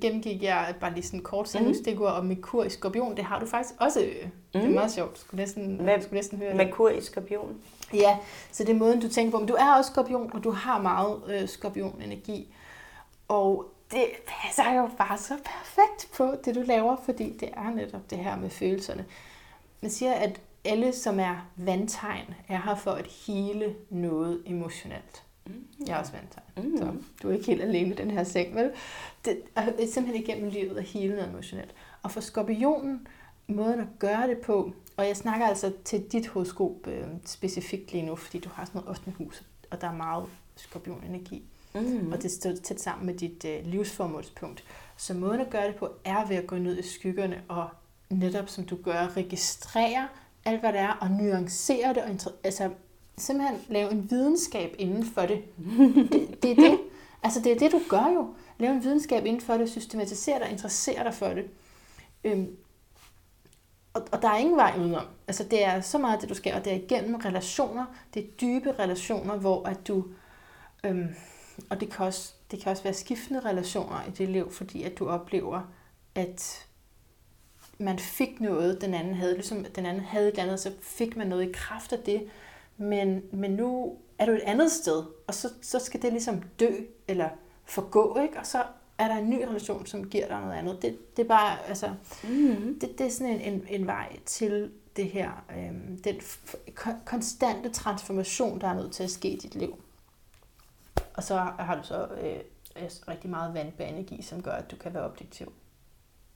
gennemgik 0.01 0.43
jeg 0.43 0.75
bare 0.81 0.95
lige 0.95 1.03
sådan 1.07 1.21
kort 1.21 1.55
Mhm. 1.61 1.75
stikord 1.75 2.13
om 2.13 2.25
Merkur 2.25 2.65
i 2.65 2.71
skorpion. 2.71 3.17
Det 3.17 3.25
har 3.25 3.39
du 3.41 3.47
faktisk 3.47 3.75
også. 3.81 4.01
øh. 4.01 4.07
Det 4.53 4.61
er 4.63 4.65
Mhm. 4.65 4.75
meget 4.75 4.93
sjovt. 4.93 5.19
Skulle 5.19 5.41
næsten, 5.43 5.81
Hvad- 5.81 6.01
skulle 6.01 6.15
næsten 6.15 6.39
høre 6.39 6.49
det. 6.49 6.57
Merkur 6.57 6.89
i 6.91 7.01
skorpion. 7.01 7.57
Ja, 7.95 8.19
så 8.53 8.65
det 8.65 8.71
er 8.73 8.79
måden, 8.79 9.01
du 9.01 9.09
tænker 9.09 9.31
på. 9.31 9.39
Men 9.39 9.49
du 9.49 9.55
er 9.55 9.75
også 9.75 9.91
skorpion, 9.91 10.31
og 10.35 10.45
du 10.45 10.51
har 10.51 10.83
meget 10.83 11.23
øh, 11.29 11.49
skorpion-energi. 11.49 12.55
Og 13.29 13.67
det 13.91 14.07
passer 14.27 14.73
jo 14.75 14.91
bare 14.99 15.19
så 15.19 15.35
perfekt 15.45 16.09
på 16.17 16.35
det, 16.45 16.55
du 16.55 16.61
laver, 16.61 16.97
fordi 17.05 17.37
det 17.41 17.49
er 17.57 17.71
netop 17.75 18.11
det 18.11 18.19
her 18.19 18.37
med 18.37 18.51
følelserne. 18.51 19.05
Man 19.81 19.91
siger, 19.91 20.13
at 20.13 20.41
alle, 20.65 20.93
som 20.93 21.21
er 21.21 21.47
vandtegn, 21.57 22.35
er 22.49 22.61
her 22.65 22.75
for 22.75 22.91
at 22.91 23.07
hele 23.07 23.75
noget 23.91 24.43
emotionelt. 24.47 25.23
Jeg 25.87 25.95
er 25.95 25.99
også 25.99 26.13
vandtegn, 26.13 26.45
Mm. 26.73 26.79
så 26.79 26.93
du 27.23 27.29
er 27.31 27.33
ikke 27.35 27.47
helt 27.47 27.63
alene 27.63 27.91
i 27.91 27.97
den 27.97 28.11
her 28.11 28.25
seng, 28.25 28.55
vel? 28.55 28.71
Det 29.25 29.39
er 29.57 29.65
simpelthen 29.93 30.15
igennem 30.23 30.49
livet 30.51 30.77
at 30.77 30.85
hele 30.85 31.15
noget 31.15 31.29
emotionelt. 31.31 31.75
Og 32.03 32.11
for 32.11 32.21
skorpionen, 32.21 33.07
måden 33.47 33.81
at 33.81 33.87
gøre 33.99 34.29
det 34.29 34.39
på, 34.39 34.73
og 34.97 35.07
jeg 35.07 35.17
snakker 35.17 35.47
altså 35.47 35.73
til 35.85 36.03
dit 36.13 36.27
horoskop 36.27 36.87
øh, 36.87 37.05
specifikt 37.25 37.93
lige 37.93 38.07
nu, 38.07 38.17
fordi 38.17 38.39
du 38.39 38.49
har 38.55 38.65
sådan 38.65 38.81
noget 38.85 38.99
8. 39.07 39.11
hus, 39.19 39.43
og 39.71 39.81
der 39.81 39.89
er 39.89 39.95
meget 39.95 40.25
skorpionenergi, 40.57 41.43
Mm. 41.81 42.13
og 42.13 42.23
det 42.23 42.31
står 42.33 42.53
tæt 42.65 42.81
sammen 42.81 43.07
med 43.07 43.15
dit 43.15 43.45
øh, 43.45 43.67
livsformålspunkt. 43.67 44.65
Så 44.97 45.15
måden 45.15 45.41
at 45.41 45.51
gøre 45.51 45.67
det 45.67 45.75
på 45.77 45.89
er 46.05 46.27
ved 46.27 46.37
at 46.37 46.47
gå 46.47 46.57
ned 46.57 46.79
i 46.79 46.83
skyggerne 46.83 47.43
og 47.49 47.69
netop 48.11 48.49
som 48.49 48.65
du 48.65 48.77
gør, 48.77 49.17
registrere 49.17 50.09
alt, 50.45 50.61
hvad 50.61 50.73
det 50.73 50.81
er, 50.81 50.89
og 51.01 51.11
nuancere 51.11 51.89
det, 51.95 52.03
og 52.03 52.09
inter- 52.11 52.33
altså 52.45 52.71
simpelthen 53.19 53.59
lave 53.69 53.91
en 53.93 54.11
videnskab 54.11 54.75
inden 54.79 55.05
for 55.05 55.21
det. 55.21 55.43
det. 56.13 56.43
Det 56.43 56.51
er 56.51 56.55
det. 56.55 56.79
Altså 57.23 57.41
det 57.41 57.53
er 57.53 57.59
det, 57.59 57.73
du 57.73 57.81
gør 57.89 58.11
jo. 58.15 58.35
Lave 58.59 58.75
en 58.75 58.83
videnskab 58.85 59.25
inden 59.27 59.41
for 59.43 59.55
det, 59.55 59.71
systematisere 59.71 60.39
dig, 60.39 60.51
interessere 60.51 61.05
dig 61.05 61.15
for 61.15 61.29
det. 61.29 61.45
Øhm, 62.25 62.57
og, 63.95 64.03
og 64.13 64.23
der 64.23 64.29
er 64.29 64.37
ingen 64.37 64.57
vej 64.57 64.75
udenom. 64.79 65.07
Altså 65.29 65.45
det 65.45 65.65
er 65.65 65.81
så 65.81 65.99
meget 65.99 66.21
det, 66.21 66.29
du 66.29 66.35
skal, 66.35 66.55
og 66.55 66.65
det 66.65 66.73
er 66.73 66.77
igennem 66.77 67.15
relationer. 67.15 67.87
Det 68.15 68.25
er 68.25 68.31
dybe 68.41 68.73
relationer, 68.79 69.37
hvor 69.37 69.69
at 69.69 69.89
du... 69.89 70.05
Øhm, 70.85 71.15
og 71.71 71.81
det 71.81 71.91
kan, 71.91 72.07
også, 72.07 72.33
det 72.51 72.63
kan 72.63 72.71
også 72.71 72.83
være 72.83 72.95
skiftende 72.95 73.41
relationer 73.41 74.05
i 74.09 74.11
dit 74.11 74.29
liv, 74.29 74.53
fordi 74.53 74.83
at 74.83 74.99
du 74.99 75.09
oplever, 75.09 75.61
at 76.15 76.67
man 77.79 77.99
fik 77.99 78.41
noget, 78.41 78.81
den 78.81 78.95
anden 78.95 79.15
havde. 79.15 79.35
Ligesom 79.35 79.65
den 79.65 79.87
anden 79.87 80.03
havde 80.03 80.29
et 80.29 80.39
andet, 80.39 80.61
så 80.61 80.73
fik 80.81 81.17
man 81.17 81.27
noget 81.27 81.49
i 81.49 81.53
kraft 81.53 81.93
af 81.93 81.99
det. 81.99 82.29
Men, 82.77 83.23
men 83.33 83.51
nu 83.51 83.99
er 84.19 84.27
du 84.27 84.33
et 84.33 84.41
andet 84.41 84.73
sted, 84.73 85.05
og 85.27 85.35
så, 85.35 85.49
så 85.63 85.79
skal 85.79 86.03
det 86.03 86.13
ligesom 86.13 86.43
dø, 86.61 86.71
eller 87.09 87.29
forgå, 87.65 88.19
ikke? 88.23 88.39
Og 88.39 88.47
så 88.47 88.63
er 88.99 89.09
der 89.09 89.17
en 89.17 89.31
ny 89.31 89.43
relation, 89.43 89.87
som 89.87 90.09
giver 90.11 90.29
dig 90.29 90.41
noget 90.41 90.55
andet. 90.55 90.83
Det, 90.83 91.17
det 91.17 91.23
er 91.25 91.29
bare, 91.29 91.67
altså, 91.69 91.95
Mm. 92.29 92.79
det, 92.81 92.99
det 92.99 93.07
er 93.07 93.11
sådan 93.11 93.33
en, 93.41 93.55
en, 93.55 93.65
en 93.69 93.87
vej 93.87 94.17
til 94.27 94.71
det 94.97 95.11
her, 95.11 95.31
øhm, 95.59 96.03
den 96.03 96.17
f- 96.17 96.57
kon- 96.81 97.05
konstante 97.05 97.71
transformation, 97.71 98.61
der 98.61 98.69
er 98.69 98.75
nødt 98.75 98.93
til 98.93 99.03
at 99.05 99.11
ske 99.11 99.29
i 99.29 99.37
dit 99.37 99.55
liv. 99.55 99.75
Og 101.15 101.23
så 101.23 101.37
har 101.37 101.77
du 101.83 101.87
så 101.87 102.07
øh, 102.23 102.37
øh, 102.77 102.91
rigtig 103.09 103.31
meget 103.31 103.55
vandbærende 103.55 104.23
som 104.23 104.43
gør, 104.43 104.53
at 104.53 104.71
du 104.71 104.77
kan 104.77 104.95
være 104.95 105.05
objektiv. 105.05 105.53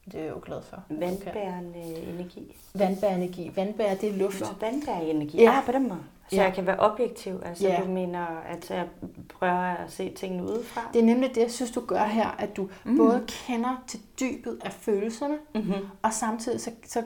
Det 0.04 0.14
er 0.20 0.24
jeg 0.24 0.30
jo 0.30 0.40
glad 0.44 0.62
for. 0.62 0.82
Vandbærende 0.88 1.78
energi. 1.82 2.56
Vandbærenergi. 2.74 3.52
Vandbær, 3.56 3.94
det 3.94 4.08
er 4.08 4.12
luft. 4.12 4.40
Nå, 4.40 4.46
vandbærende 4.60 5.10
energi. 5.10 5.36
Ja. 5.36 5.42
Ja. 5.42 5.58
Ah, 5.58 5.64
på 5.66 5.72
den 5.72 5.88
måde. 5.88 6.00
Så 6.28 6.36
Ja. 6.36 6.42
jeg 6.42 6.54
kan 6.54 6.66
være 6.66 6.76
objektiv. 6.78 7.42
Altså, 7.44 7.68
Ja. 7.68 7.80
du 7.84 7.88
mener, 7.90 8.26
at 8.26 8.70
jeg 8.70 8.88
prøver 9.28 9.52
at 9.52 9.90
se 9.92 10.10
tingene 10.14 10.42
udefra? 10.42 10.90
Det 10.92 11.00
er 11.00 11.04
nemlig 11.04 11.34
det, 11.34 11.40
jeg 11.40 11.50
synes, 11.50 11.70
du 11.70 11.80
gør 11.86 12.04
her, 12.04 12.28
at 12.28 12.56
du 12.56 12.68
mm. 12.84 12.96
både 12.96 13.24
kender 13.28 13.84
til 13.86 14.00
dybet 14.20 14.58
af 14.64 14.72
følelserne, 14.72 15.38
Mm-hmm. 15.54 15.74
og 16.02 16.12
samtidig 16.12 16.60
så, 16.60 16.70
så 16.86 17.02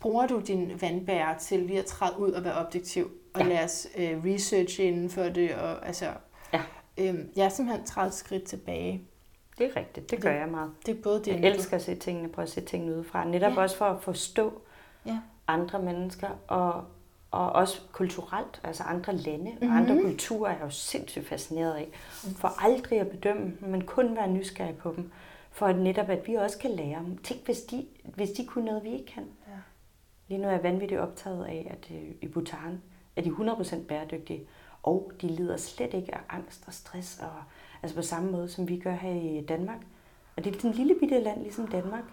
bruger 0.00 0.26
du 0.26 0.40
din 0.40 0.72
vandbærer 0.80 1.38
til 1.38 1.58
lige 1.60 1.78
at 1.78 1.84
træde 1.84 2.18
ud 2.18 2.30
og 2.32 2.44
være 2.44 2.54
objektiv, 2.66 3.10
og 3.34 3.40
Ja. 3.40 3.46
lade 3.48 3.64
os 3.64 3.86
øh, 3.98 4.24
research 4.24 4.80
inden 4.80 5.10
for 5.10 5.22
det, 5.22 5.54
og 5.54 5.86
altså... 5.86 6.06
Ja. 6.52 6.60
Øhm, 6.98 7.28
jeg 7.36 7.44
er 7.44 7.48
simpelthen 7.48 7.86
træet 7.86 8.14
skridt 8.14 8.44
tilbage. 8.44 9.02
Det 9.58 9.66
er 9.66 9.76
rigtigt. 9.76 10.10
Det 10.10 10.20
gør 10.22 10.30
jeg 10.32 10.48
meget. 10.48 10.70
Det 10.86 10.98
er 10.98 11.02
både 11.02 11.18
det, 11.18 11.26
Jeg 11.26 11.50
elsker 11.50 11.76
at 11.76 11.82
se 11.82 11.94
tingene, 11.94 12.28
prøve 12.28 12.42
at 12.42 12.50
se 12.50 12.60
tingene 12.60 12.94
udefra. 12.96 13.24
Netop 13.24 13.52
Ja. 13.52 13.60
også 13.60 13.76
for 13.76 13.84
at 13.84 14.02
forstå 14.02 14.52
Ja. 15.06 15.18
andre 15.48 15.78
mennesker, 15.82 16.28
og, 16.48 16.84
og 17.30 17.52
også 17.52 17.80
kulturelt, 17.92 18.60
altså 18.64 18.82
andre 18.82 19.12
lande 19.16 19.50
og 19.60 19.66
Mhm. 19.66 19.76
andre 19.76 20.02
kulturer 20.02 20.50
er 20.50 20.54
jeg 20.56 20.64
jo 20.64 20.70
sindssygt 20.70 21.26
fascineret 21.26 21.74
af. 21.74 21.88
For 22.36 22.64
aldrig 22.64 23.00
at 23.00 23.08
bedømme 23.08 23.52
men 23.60 23.84
kun 23.84 24.16
være 24.16 24.28
nysgerrig 24.30 24.76
på 24.76 24.92
dem. 24.96 25.10
For 25.50 25.66
at 25.66 25.78
netop, 25.78 26.08
at 26.10 26.26
vi 26.26 26.34
også 26.34 26.58
kan 26.58 26.70
lære 26.70 26.98
dem. 27.04 27.18
Tænk, 27.18 27.44
hvis 27.44 27.60
de, 27.62 27.86
hvis 28.04 28.30
de 28.30 28.44
kunne 28.46 28.64
noget, 28.64 28.84
vi 28.84 28.92
ikke 28.92 29.06
kan. 29.06 29.22
Ja. 29.48 29.52
Lige 30.28 30.40
nu 30.40 30.48
er 30.48 30.52
jeg 30.52 30.62
vanvittigt 30.62 31.00
optaget 31.00 31.44
af, 31.44 31.66
at 31.78 31.96
øh, 31.96 32.08
i 32.22 32.28
Bhutan 32.28 32.82
er 33.16 33.22
de 33.22 33.30
100% 33.30 33.76
bæredygtige, 33.88 34.42
og 34.82 35.12
de 35.22 35.26
lider 35.26 35.56
slet 35.56 35.94
ikke 35.94 36.14
af 36.14 36.20
angst 36.28 36.64
og 36.66 36.72
stress, 36.72 37.18
og, 37.22 37.30
altså 37.82 37.96
på 37.96 38.02
samme 38.02 38.30
måde, 38.32 38.48
som 38.48 38.68
vi 38.68 38.78
gør 38.78 38.94
her 38.94 39.10
i 39.40 39.44
Danmark. 39.48 39.78
Og 40.36 40.44
det 40.44 40.50
er 40.54 40.58
sådan 40.58 40.70
en 40.70 40.76
lille 40.76 40.94
bitte 41.00 41.20
land, 41.20 41.42
ligesom 41.42 41.66
Danmark. 41.66 42.04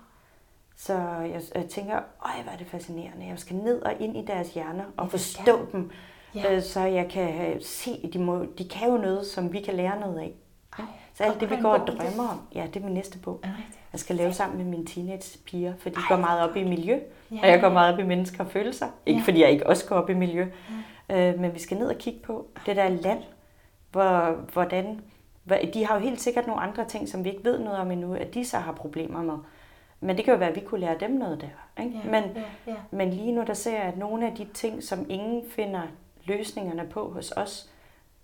Så 0.78 0.94
jeg, 1.22 1.42
jeg 1.56 1.66
tænker, 1.70 1.96
øj, 2.26 2.44
hvor 2.44 2.52
er 2.54 2.58
det 2.58 2.68
fascinerende. 2.68 3.26
Jeg 3.28 3.40
skal 3.40 3.56
ned 3.56 3.82
og 3.82 3.94
ind 4.00 4.18
i 4.18 4.26
deres 4.26 4.54
hjerner 4.54 4.84
og 4.98 5.04
det 5.04 5.12
forstå 5.12 5.66
dem, 5.72 5.92
Ja. 6.36 6.56
øh, 6.56 6.62
så 6.62 6.80
jeg 6.80 7.08
kan 7.10 7.54
øh, 7.54 7.62
se, 7.62 8.10
de, 8.14 8.20
må, 8.20 8.46
de 8.58 8.68
kan 8.70 8.90
jo 8.90 8.98
noget, 8.98 9.26
som 9.26 9.54
vi 9.54 9.62
kan 9.62 9.74
lære 9.74 10.00
noget 10.00 10.20
af. 10.20 10.32
Ej, 10.80 10.86
Så 11.14 11.24
alt 11.24 11.40
det, 11.40 11.50
vi 11.50 11.56
går 11.62 11.70
og 11.70 11.88
drømmer 11.88 12.30
om, 12.30 12.40
ja, 12.56 12.68
det 12.74 12.80
er 12.80 12.86
min 12.86 12.94
næste 12.94 13.20
bog. 13.20 13.40
Rigtigt? 13.44 13.80
Jeg 13.94 14.00
skal 14.00 14.16
lave 14.16 14.34
sammen 14.34 14.58
med 14.58 14.66
mine 14.66 14.86
teenage-piger, 14.86 15.74
for 15.80 15.90
de 15.90 15.96
Ej, 15.96 16.02
går 16.10 16.16
meget 16.18 16.50
op 16.50 16.56
i 16.56 16.64
miljø, 16.64 17.00
Ja. 17.32 17.40
og 17.42 17.48
jeg 17.48 17.62
går 17.62 17.70
meget 17.70 17.94
op 17.94 18.00
i 18.00 18.04
mennesker 18.04 18.44
og 18.44 18.52
følelser. 18.52 18.88
Ikke 19.06 19.20
Ja. 19.20 19.26
fordi 19.26 19.42
jeg 19.42 19.52
ikke 19.52 19.68
også 19.68 19.88
går 19.88 19.96
op 19.96 20.10
i 20.10 20.14
miljø, 20.14 20.46
øh, 21.10 21.40
men 21.40 21.54
vi 21.54 21.60
skal 21.60 21.78
ned 21.78 21.88
og 21.88 21.96
kigge 21.98 22.20
på 22.20 22.48
det 22.66 22.76
der 22.76 22.90
land, 22.90 23.24
hvor, 23.92 24.32
hvordan... 24.54 25.02
hvor- 25.44 25.58
De 25.74 25.86
har 25.86 25.96
jo 25.96 26.02
helt 26.02 26.22
sikkert 26.22 26.48
nogle 26.48 26.62
andre 26.62 26.86
ting, 26.86 27.10
som 27.10 27.24
vi 27.24 27.30
ikke 27.30 27.44
ved 27.46 27.60
noget 27.60 27.80
om 27.80 27.92
endnu, 27.92 28.14
at 28.14 28.34
de 28.34 28.46
så 28.46 28.58
har 28.58 28.72
problemer 28.72 29.22
med. 29.24 29.38
Men 30.06 30.18
det 30.18 30.26
kan 30.26 30.34
jo 30.34 30.40
være, 30.40 30.50
at 30.50 30.56
vi 30.56 30.62
kunne 30.62 30.80
lære 30.80 30.98
dem 31.00 31.12
noget 31.12 31.42
der. 31.42 31.84
Ikke? 31.84 32.02
Ja, 32.04 32.12
Men, 32.12 32.24
ja, 32.36 32.44
ja. 32.68 32.76
men 32.92 33.10
lige 33.10 33.32
nu 33.32 33.44
der 33.48 33.54
ser 33.54 33.72
jeg, 33.72 33.84
at 33.84 33.98
nogle 33.98 34.28
af 34.28 34.36
de 34.36 34.48
ting, 34.54 34.84
som 34.84 35.06
ingen 35.10 35.50
finder 35.50 35.82
løsningerne 36.26 36.90
på 36.90 37.10
hos 37.10 37.32
os, 37.32 37.70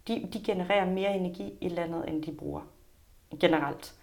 de, 0.08 0.30
de 0.34 0.44
genererer 0.44 0.86
mere 0.86 1.16
energi 1.16 1.54
i 1.62 1.70
landet, 1.70 2.04
end 2.08 2.24
de 2.24 2.32
bruger 2.32 2.62
generelt. 3.40 3.94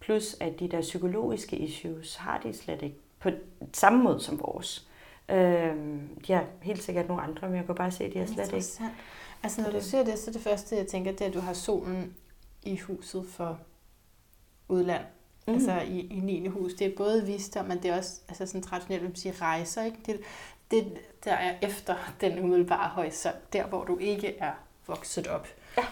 Plus 0.00 0.36
at 0.40 0.60
de 0.60 0.68
der 0.68 0.80
psykologiske 0.80 1.56
issues 1.56 2.16
har 2.16 2.38
de 2.38 2.52
slet 2.52 2.82
ikke 2.82 2.96
på 3.18 3.30
samme 3.72 4.02
måde 4.02 4.20
som 4.20 4.40
vores. 4.40 4.88
Øhm, 5.28 6.08
de 6.26 6.32
har 6.32 6.44
helt 6.62 6.82
sikkert 6.82 7.08
nogle 7.08 7.22
andre, 7.22 7.48
men 7.48 7.56
jeg 7.56 7.66
kan 7.66 7.74
bare 7.74 7.90
se, 7.90 8.04
at 8.04 8.12
de 8.12 8.18
har 8.18 8.26
slet 8.26 8.52
ikke. 8.52 8.92
Altså 9.42 9.62
når 9.62 9.70
du 9.70 9.80
siger 9.80 10.04
det, 10.04 10.18
så 10.18 10.30
er 10.30 10.32
det 10.32 10.42
første, 10.42 10.76
jeg 10.76 10.86
tænker, 10.86 11.12
det 11.12 11.20
er, 11.20 11.26
at 11.26 11.34
du 11.34 11.40
har 11.40 11.52
solen 11.52 12.14
i 12.62 12.76
huset 12.76 13.26
for 13.28 13.58
udland. 14.68 15.04
Mm. 15.46 15.52
Mhm. 15.54 15.60
Altså 15.70 15.80
i, 15.88 15.98
i 16.00 16.20
9. 16.20 16.46
hus. 16.46 16.74
Det 16.74 16.86
er 16.86 16.96
både 16.96 17.26
visdom, 17.26 17.64
men 17.64 17.82
det 17.82 17.90
er 17.90 17.96
også 17.96 18.20
altså 18.28 18.46
sådan 18.46 18.62
traditionelt, 18.62 19.02
vil 19.02 19.10
man 19.10 19.16
sige, 19.16 19.34
rejser. 19.40 19.82
Ikke? 19.84 19.98
Det, 20.06 20.20
det, 20.70 20.98
der 21.24 21.32
er 21.32 21.54
efter 21.62 21.94
den 22.20 22.38
umiddelbare 22.38 22.88
horisont, 22.88 23.52
der 23.52 23.66
hvor 23.66 23.84
du 23.84 23.98
ikke 23.98 24.38
er 24.38 24.52
vokset 24.86 25.26
op. 25.26 25.48
Ja. 25.76 25.82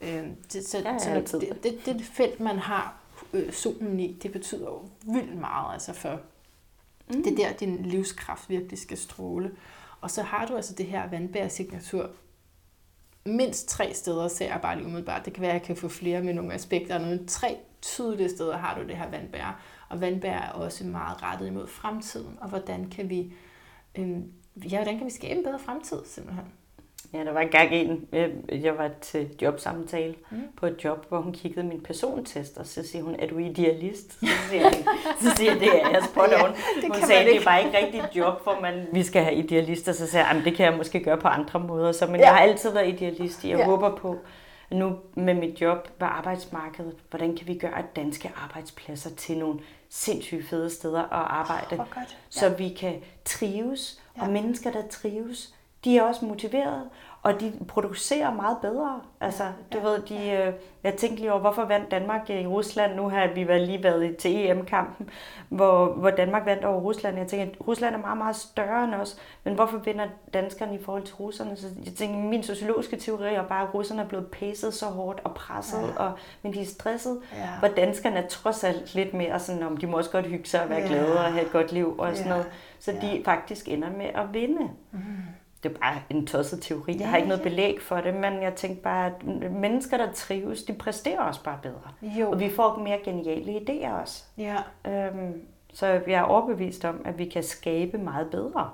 Øhm, 0.00 0.36
det, 0.52 0.66
så, 0.68 0.78
Ja, 0.78 0.92
ja, 0.92 0.98
så 0.98 1.10
altid. 1.10 1.40
det, 1.40 1.62
det, 1.62 1.78
det 1.86 2.04
felt, 2.04 2.40
man 2.40 2.58
har 2.58 2.96
øh, 3.32 3.52
solen 3.52 4.00
i, 4.00 4.12
det 4.12 4.32
betyder 4.32 4.66
jo 4.66 4.82
vildt 5.02 5.36
meget 5.40 5.72
altså 5.72 5.92
for 5.92 6.20
Mm. 7.14 7.22
det 7.22 7.32
er 7.32 7.36
der, 7.36 7.52
din 7.52 7.76
livskraft 7.82 8.50
virkelig 8.50 8.78
skal 8.78 8.98
stråle. 8.98 9.50
Og 10.00 10.10
så 10.10 10.22
har 10.22 10.46
du 10.46 10.56
altså 10.56 10.74
det 10.74 10.86
her 10.86 11.08
vandbær-signatur 11.08 12.10
mindst 13.28 13.68
tre 13.68 13.94
steder, 13.94 14.28
ser 14.28 14.46
jeg 14.46 14.60
bare 14.62 14.76
lige 14.76 14.86
umiddelbart. 14.86 15.24
Det 15.24 15.32
kan 15.32 15.42
være, 15.42 15.50
at 15.50 15.54
jeg 15.54 15.62
kan 15.62 15.76
få 15.76 15.88
flere 15.88 16.22
med 16.22 16.34
nogle 16.34 16.54
aspekter. 16.54 16.98
Men 16.98 17.26
tre 17.26 17.56
tydelige 17.82 18.28
steder 18.28 18.56
har 18.56 18.78
du 18.78 18.86
det 18.86 18.96
her 18.96 19.10
vandbær. 19.10 19.60
Og 19.88 20.00
vandbær 20.00 20.32
er 20.32 20.50
også 20.50 20.84
meget 20.84 21.22
rettet 21.22 21.46
imod 21.46 21.66
fremtiden. 21.66 22.38
Og 22.40 22.48
hvordan 22.48 22.90
kan 22.90 23.08
vi, 23.08 23.32
øh, 23.98 24.18
ja, 24.72 24.76
hvordan 24.76 24.98
kan 24.98 25.06
vi 25.06 25.10
skabe 25.10 25.38
en 25.38 25.44
bedre 25.44 25.58
fremtid, 25.58 25.98
simpelthen? 26.04 26.44
Ja, 27.12 27.18
der 27.24 27.32
var 27.32 27.40
engang 27.40 27.72
en, 27.72 28.06
øh, 28.12 28.30
jeg 28.64 28.78
var 28.78 28.90
til 29.00 29.28
jobsamtale 29.42 30.14
Mm. 30.30 30.42
på 30.56 30.66
et 30.66 30.84
job, 30.84 31.08
hvor 31.08 31.20
hun 31.20 31.32
kiggede 31.32 31.66
min 31.66 31.80
persontest, 31.80 32.58
og 32.58 32.66
så 32.66 32.86
siger 32.88 33.04
hun, 33.04 33.16
er 33.18 33.26
du 33.26 33.38
idealist? 33.38 34.12
Så 34.20 34.26
siger 34.50 34.62
jeg, 34.62 34.72
så 35.20 35.30
siger 35.36 35.52
jeg 35.52 35.60
det 35.60 35.68
er 35.82 35.90
jeg 35.90 36.02
spot 36.04 36.30
Ja, 36.30 36.44
on. 36.44 36.50
det 36.50 36.84
Hun 36.84 36.94
sagde, 37.06 37.24
det 37.24 37.32
ikke. 37.32 37.46
var 37.46 37.58
ikke 37.58 37.78
rigtig 37.78 38.00
et 38.00 38.10
job, 38.16 38.42
hvor 38.42 38.60
man, 38.62 38.86
vi 38.92 39.02
skal 39.02 39.22
have 39.22 39.34
idealister. 39.36 39.92
Så 39.92 40.06
sagde 40.06 40.26
jeg, 40.26 40.32
"Jamen, 40.34 40.44
det 40.44 40.56
kan 40.56 40.66
jeg 40.66 40.76
måske 40.76 41.00
gøre 41.00 41.16
på 41.18 41.28
andre 41.28 41.60
måder. 41.60 41.92
Så, 41.92 42.06
men 42.06 42.14
Ja. 42.14 42.20
ja. 42.20 42.26
jeg 42.26 42.34
har 42.36 42.42
altid 42.42 42.70
været 42.72 42.88
idealist. 42.88 43.44
Jeg 43.44 43.50
Ja. 43.52 43.58
ja. 43.58 43.64
håber 43.64 43.96
på, 43.96 44.16
nu 44.70 44.96
med 45.14 45.34
mit 45.34 45.60
job 45.60 45.88
på 45.98 46.04
arbejdsmarkedet, 46.04 46.94
hvordan 47.10 47.36
kan 47.36 47.46
vi 47.46 47.54
gøre 47.58 47.82
danske 47.96 48.30
arbejdspladser 48.36 49.10
til 49.10 49.38
nogle 49.38 49.58
sindssygt 49.88 50.48
fede 50.48 50.70
steder 50.70 51.00
at 51.02 51.08
arbejde, 51.12 51.76
Hvor 51.76 51.88
godt. 51.94 52.18
så 52.30 52.48
vi 52.48 52.68
kan 52.68 52.94
trives, 53.24 54.02
Ja. 54.16 54.22
og 54.22 54.30
mennesker, 54.30 54.70
der 54.72 54.82
trives, 54.90 55.54
de 55.84 55.98
er 55.98 56.02
også 56.02 56.24
motiverede, 56.24 56.90
Og 57.22 57.40
de 57.40 57.52
producerer 57.68 58.34
meget 58.34 58.58
bedre. 58.62 59.00
Altså, 59.20 59.44
du 59.72 59.80
ved, 59.80 60.02
de, 60.02 60.30
øh, 60.30 60.52
jeg 60.84 60.94
tænkte 60.94 61.20
lige 61.20 61.32
over, 61.32 61.40
hvorfor 61.40 61.64
vandt 61.64 61.90
Danmark 61.90 62.30
i 62.30 62.46
Rusland? 62.46 62.94
Nu 62.94 63.08
har 63.08 63.28
vi 63.34 63.48
været 63.48 63.60
lige 63.60 63.82
været 63.82 64.16
til 64.16 64.50
EM-kampen, 64.50 65.10
hvor, 65.48 65.86
hvor 65.86 66.10
Danmark 66.10 66.46
vandt 66.46 66.64
over 66.64 66.80
Rusland. 66.80 67.18
Jeg 67.18 67.26
tænker, 67.26 67.46
at 67.46 67.68
Rusland 67.68 67.94
er 67.94 67.98
meget, 67.98 68.18
meget 68.18 68.36
større 68.36 68.84
end 68.84 68.94
os. 68.94 69.18
Men 69.44 69.54
hvorfor 69.54 69.78
vinder 69.78 70.06
danskerne 70.34 70.74
i 70.74 70.82
forhold 70.82 71.02
til 71.02 71.14
russerne? 71.14 71.56
Så 71.56 71.66
jeg 71.84 71.94
tænker, 71.94 72.18
min 72.18 72.42
sociologiske 72.42 72.96
teori 72.96 73.34
er 73.34 73.44
bare, 73.46 73.62
at 73.68 73.74
russerne 73.74 74.02
er 74.02 74.08
blevet 74.08 74.26
pacet 74.26 74.74
så 74.74 74.86
hårdt 74.86 75.20
og 75.24 75.34
presset, 75.34 75.94
ja. 75.98 76.02
og, 76.04 76.12
men 76.42 76.54
de 76.54 76.60
er 76.60 76.66
stresset. 76.66 77.20
Ja. 77.32 77.48
Hvor 77.58 77.68
danskerne 77.68 78.16
er 78.16 78.28
trods 78.28 78.64
alt 78.64 78.94
lidt 78.94 79.14
mere 79.14 79.40
sådan, 79.40 79.62
om 79.62 79.76
de 79.76 79.86
må 79.86 79.96
også 79.96 80.10
godt 80.10 80.26
hygge 80.26 80.48
sig 80.48 80.62
og 80.62 80.70
være 80.70 80.80
ja. 80.80 80.86
glade 80.86 81.18
og 81.18 81.32
have 81.32 81.44
et 81.44 81.52
godt 81.52 81.72
liv 81.72 81.98
og 81.98 82.16
sådan 82.16 82.26
ja. 82.26 82.30
noget. 82.30 82.46
Så 82.78 82.92
ja. 82.92 83.00
de 83.00 83.22
faktisk 83.24 83.68
ender 83.68 83.90
med 83.90 84.06
at 84.14 84.34
vinde. 84.34 84.70
Mm 84.92 85.00
det 85.62 85.74
er 85.74 85.78
bare 85.78 85.96
en 86.10 86.26
tosset 86.26 86.62
teori. 86.62 86.92
Ja, 86.92 86.98
jeg 86.98 87.08
har 87.08 87.16
ikke 87.16 87.28
noget 87.28 87.42
belæg 87.42 87.82
for 87.82 87.96
det, 87.96 88.14
men 88.14 88.42
jeg 88.42 88.54
tænker 88.54 88.82
bare, 88.82 89.06
at 89.06 89.24
mennesker, 89.52 89.96
der 89.96 90.12
trives, 90.12 90.62
de 90.62 90.72
præsterer 90.72 91.20
også 91.20 91.42
bare 91.42 91.58
bedre. 91.62 91.90
Jo. 92.02 92.30
Og 92.30 92.40
vi 92.40 92.50
får 92.50 92.78
mere 92.78 92.98
geniale 93.04 93.60
idéer 93.60 93.90
også. 93.90 94.24
Ja. 94.38 94.56
Øhm, 94.86 95.42
så 95.72 95.86
jeg 95.86 96.12
er 96.12 96.22
overbevist 96.22 96.84
om, 96.84 97.02
at 97.04 97.18
vi 97.18 97.24
kan 97.24 97.42
skabe 97.42 97.98
meget 97.98 98.30
bedre 98.30 98.70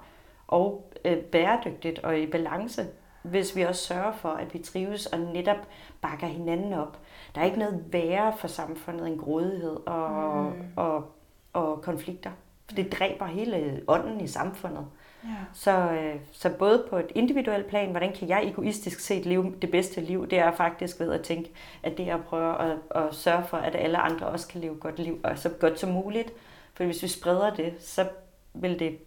og 0.47 0.93
øh, 1.05 1.17
bæredygtigt 1.17 1.99
og 1.99 2.19
i 2.19 2.27
balance, 2.27 2.87
hvis 3.23 3.57
vi 3.57 3.63
også 3.63 3.83
sørger 3.83 4.13
for, 4.13 4.29
at 4.29 4.55
vi 4.55 4.59
trives 4.59 5.07
og 5.07 5.19
netop 5.19 5.57
bakker 6.01 6.27
hinanden 6.27 6.73
op. 6.73 6.99
Der 7.35 7.41
er 7.41 7.45
ikke 7.45 7.59
noget 7.59 7.85
værre 7.93 8.33
for 8.39 8.49
samfundet 8.49 9.07
end 9.07 9.19
grådighed 9.19 9.77
og, 9.87 10.45
mm. 10.45 10.63
og, 10.77 11.05
og 11.53 11.83
konflikter. 11.83 12.31
For 12.69 12.75
det 12.75 12.93
dræber 12.93 13.27
hele 13.27 13.83
ånden 13.89 14.21
i 14.21 14.27
samfundet. 14.27 14.87
Ja. 15.25 15.37
Så, 15.55 15.91
øh, 15.91 16.17
så 16.33 16.51
både 16.51 16.87
på 16.91 16.97
et 16.97 17.13
individuelt 17.15 17.67
plan, 17.67 17.91
hvordan 17.91 18.13
kan 18.13 18.29
jeg 18.29 18.49
egoistisk 18.49 19.01
set 19.01 19.27
leve 19.27 19.55
det 19.63 19.71
bedste 19.71 20.01
liv, 20.01 20.29
det 20.29 20.39
er 20.39 20.53
faktisk 20.53 21.01
ved 21.01 21.13
at 21.13 21.23
tænke, 21.23 21.51
at 21.83 21.97
det 21.97 22.09
er 22.09 22.15
at 22.15 22.25
prøve 22.25 22.63
at, 22.63 22.77
at 22.95 23.15
sørge 23.15 23.45
for, 23.45 23.57
at 23.57 23.77
alle 23.77 23.99
andre 23.99 24.27
også 24.27 24.49
kan 24.49 24.61
leve 24.61 24.75
et 24.75 24.81
godt 24.81 24.99
liv, 24.99 25.21
og 25.25 25.39
så 25.39 25.49
godt 25.49 25.81
som 25.81 25.91
muligt. 25.91 26.33
For 26.75 26.85
hvis 26.85 27.03
vi 27.03 27.09
spreder 27.09 27.55
det, 27.55 27.75
så 27.81 28.09
vil 28.55 28.79
det 28.79 28.99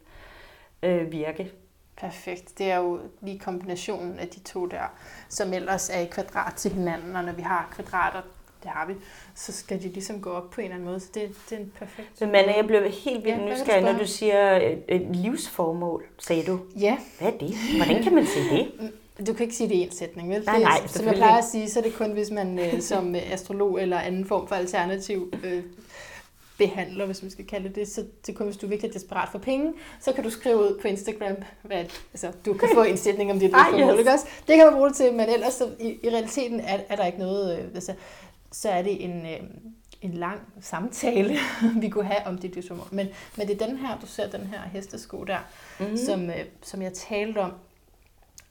øh, 0.84 1.12
virke. 1.12 1.52
Perfekt. 1.98 2.58
Det 2.58 2.72
er 2.72 2.78
jo 2.78 3.00
lige 3.22 3.40
kombinationen 3.40 4.20
af 4.20 4.28
de 4.28 4.40
to 4.40 4.66
der, 4.66 4.94
som 5.30 5.54
ellers 5.54 5.90
er 5.90 6.00
i 6.00 6.06
kvadrat 6.06 6.54
til 6.54 6.72
hinanden, 6.72 7.16
og 7.16 7.24
når 7.24 7.34
vi 7.34 7.42
har 7.42 7.70
kvadrater 7.72 8.22
det 8.64 8.72
har 8.72 8.88
vi, 8.88 8.94
så 9.36 9.52
skal 9.52 9.84
de 9.84 9.88
ligesom 9.88 10.22
gå 10.22 10.30
op 10.30 10.50
på 10.50 10.62
en 10.62 10.66
eller 10.66 10.76
anden 10.76 10.90
måde. 10.90 11.00
Så 11.00 11.08
det, 11.14 11.32
det 11.50 11.56
er 11.56 11.62
en 11.62 11.72
perfekt... 11.80 12.22
Men 12.22 12.32
Manna, 12.32 12.56
jeg 12.56 12.68
blev 12.68 12.82
helt 12.92 13.26
vildt 13.26 13.38
ja, 13.38 13.54
nysgerrig, 13.54 13.84
når 13.84 14.00
du 14.00 14.08
siger 14.08 14.58
et, 14.58 14.84
et 14.88 15.16
livsformål, 15.16 16.04
sagde 16.20 16.44
du. 16.44 16.60
Ja. 16.80 16.98
Hvad 17.20 17.28
er 17.28 17.38
det? 17.38 17.56
Hvordan 17.76 18.04
kan 18.04 18.16
man 18.16 18.26
sige 18.26 18.58
det? 18.58 18.72
Mm, 18.80 19.26
du 19.26 19.34
kan 19.34 19.44
ikke 19.44 19.56
sige 19.56 19.70
det 19.70 19.76
i 19.76 19.82
en 19.82 19.92
sætning, 19.92 20.30
vel? 20.30 20.44
Nej, 20.46 20.60
nej, 20.60 20.88
Som 20.88 21.06
jeg 21.06 21.16
plejer 21.16 21.38
at 21.38 21.46
sige, 21.46 21.70
så 21.70 21.80
er 21.80 21.84
det 21.84 21.94
kun, 21.94 22.12
hvis 22.12 22.32
man 22.32 22.60
øh, 22.60 22.82
som 22.82 23.16
øh, 23.16 23.32
astrolog 23.32 23.82
eller 23.82 24.00
anden 24.00 24.26
form 24.26 24.48
for 24.48 24.56
alternativ 24.56 25.34
øh, 25.44 25.64
behandler, 26.58 27.06
hvis 27.06 27.22
man 27.22 27.32
skal 27.32 27.46
kalde 27.46 27.70
det 27.70 27.88
så 27.88 28.06
det 28.28 28.36
kun, 28.36 28.46
hvis 28.46 28.58
du 28.58 28.66
er 28.66 28.70
virkelig 28.70 28.94
desperat 28.94 29.30
for 29.32 29.40
penge, 29.40 29.74
så 30.02 30.12
kan 30.12 30.24
du 30.24 30.30
skrive 30.30 30.58
ud 30.58 30.80
på 30.82 30.88
Instagram, 30.88 31.36
hvad, 31.62 31.86
altså, 32.14 32.32
du 32.46 32.54
kan 32.54 32.70
få 32.74 32.84
en 32.84 32.98
sætning 32.98 33.32
om 33.32 33.40
dit 33.40 33.52
livsformål, 33.56 34.00
yes. 34.00 34.08
også? 34.08 34.26
Det 34.48 34.56
kan 34.56 34.66
man 34.66 34.74
bruge 34.74 34.90
det 34.90 34.98
til, 34.98 35.14
men 35.14 35.30
ellers 35.30 35.54
så, 35.54 35.70
i, 35.80 36.00
i 36.04 36.10
realiteten 36.10 36.60
er, 36.60 36.80
er 36.90 36.96
der 36.96 37.06
ikke 37.06 37.20
noget, 37.20 37.60
øh, 37.60 37.66
altså, 37.76 37.94
så 38.52 38.70
er 38.70 38.82
det 38.82 39.04
en, 39.04 39.26
øh, 39.26 39.40
en 40.02 40.14
lang 40.14 40.42
samtale, 40.62 41.38
vi 41.82 41.90
kunne 41.90 42.06
have 42.06 42.28
om 42.28 42.38
det 42.38 42.56
livsformål. 42.56 42.88
Men, 42.92 43.08
men 43.38 43.48
det 43.48 43.62
er 43.62 43.68
den 43.68 43.78
her, 43.78 44.00
du 44.00 44.06
ser 44.06 44.30
den 44.30 44.48
her 44.48 44.62
hestesko 44.62 45.24
der, 45.24 45.40
mm-hmm. 45.80 45.98
som, 45.98 46.30
øh, 46.30 46.46
som 46.62 46.82
jeg 46.82 46.94
talte 46.94 47.38
om. 47.38 47.54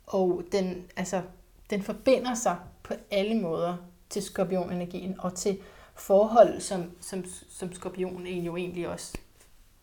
Og 0.07 0.43
den, 0.53 0.85
altså, 0.97 1.23
den 1.71 1.83
forbinder 1.83 2.35
sig 2.35 2.57
på 2.83 2.95
alle 3.11 3.41
måder 3.41 3.77
til 4.11 4.23
skorpionenergien 4.23 5.15
og 5.19 5.35
til 5.35 5.59
forhold, 5.95 6.61
som, 6.61 6.91
som, 7.01 7.25
som 7.49 7.73
skorpionen 7.73 8.27
jo 8.27 8.57
egentlig 8.57 8.89
også... 8.89 9.19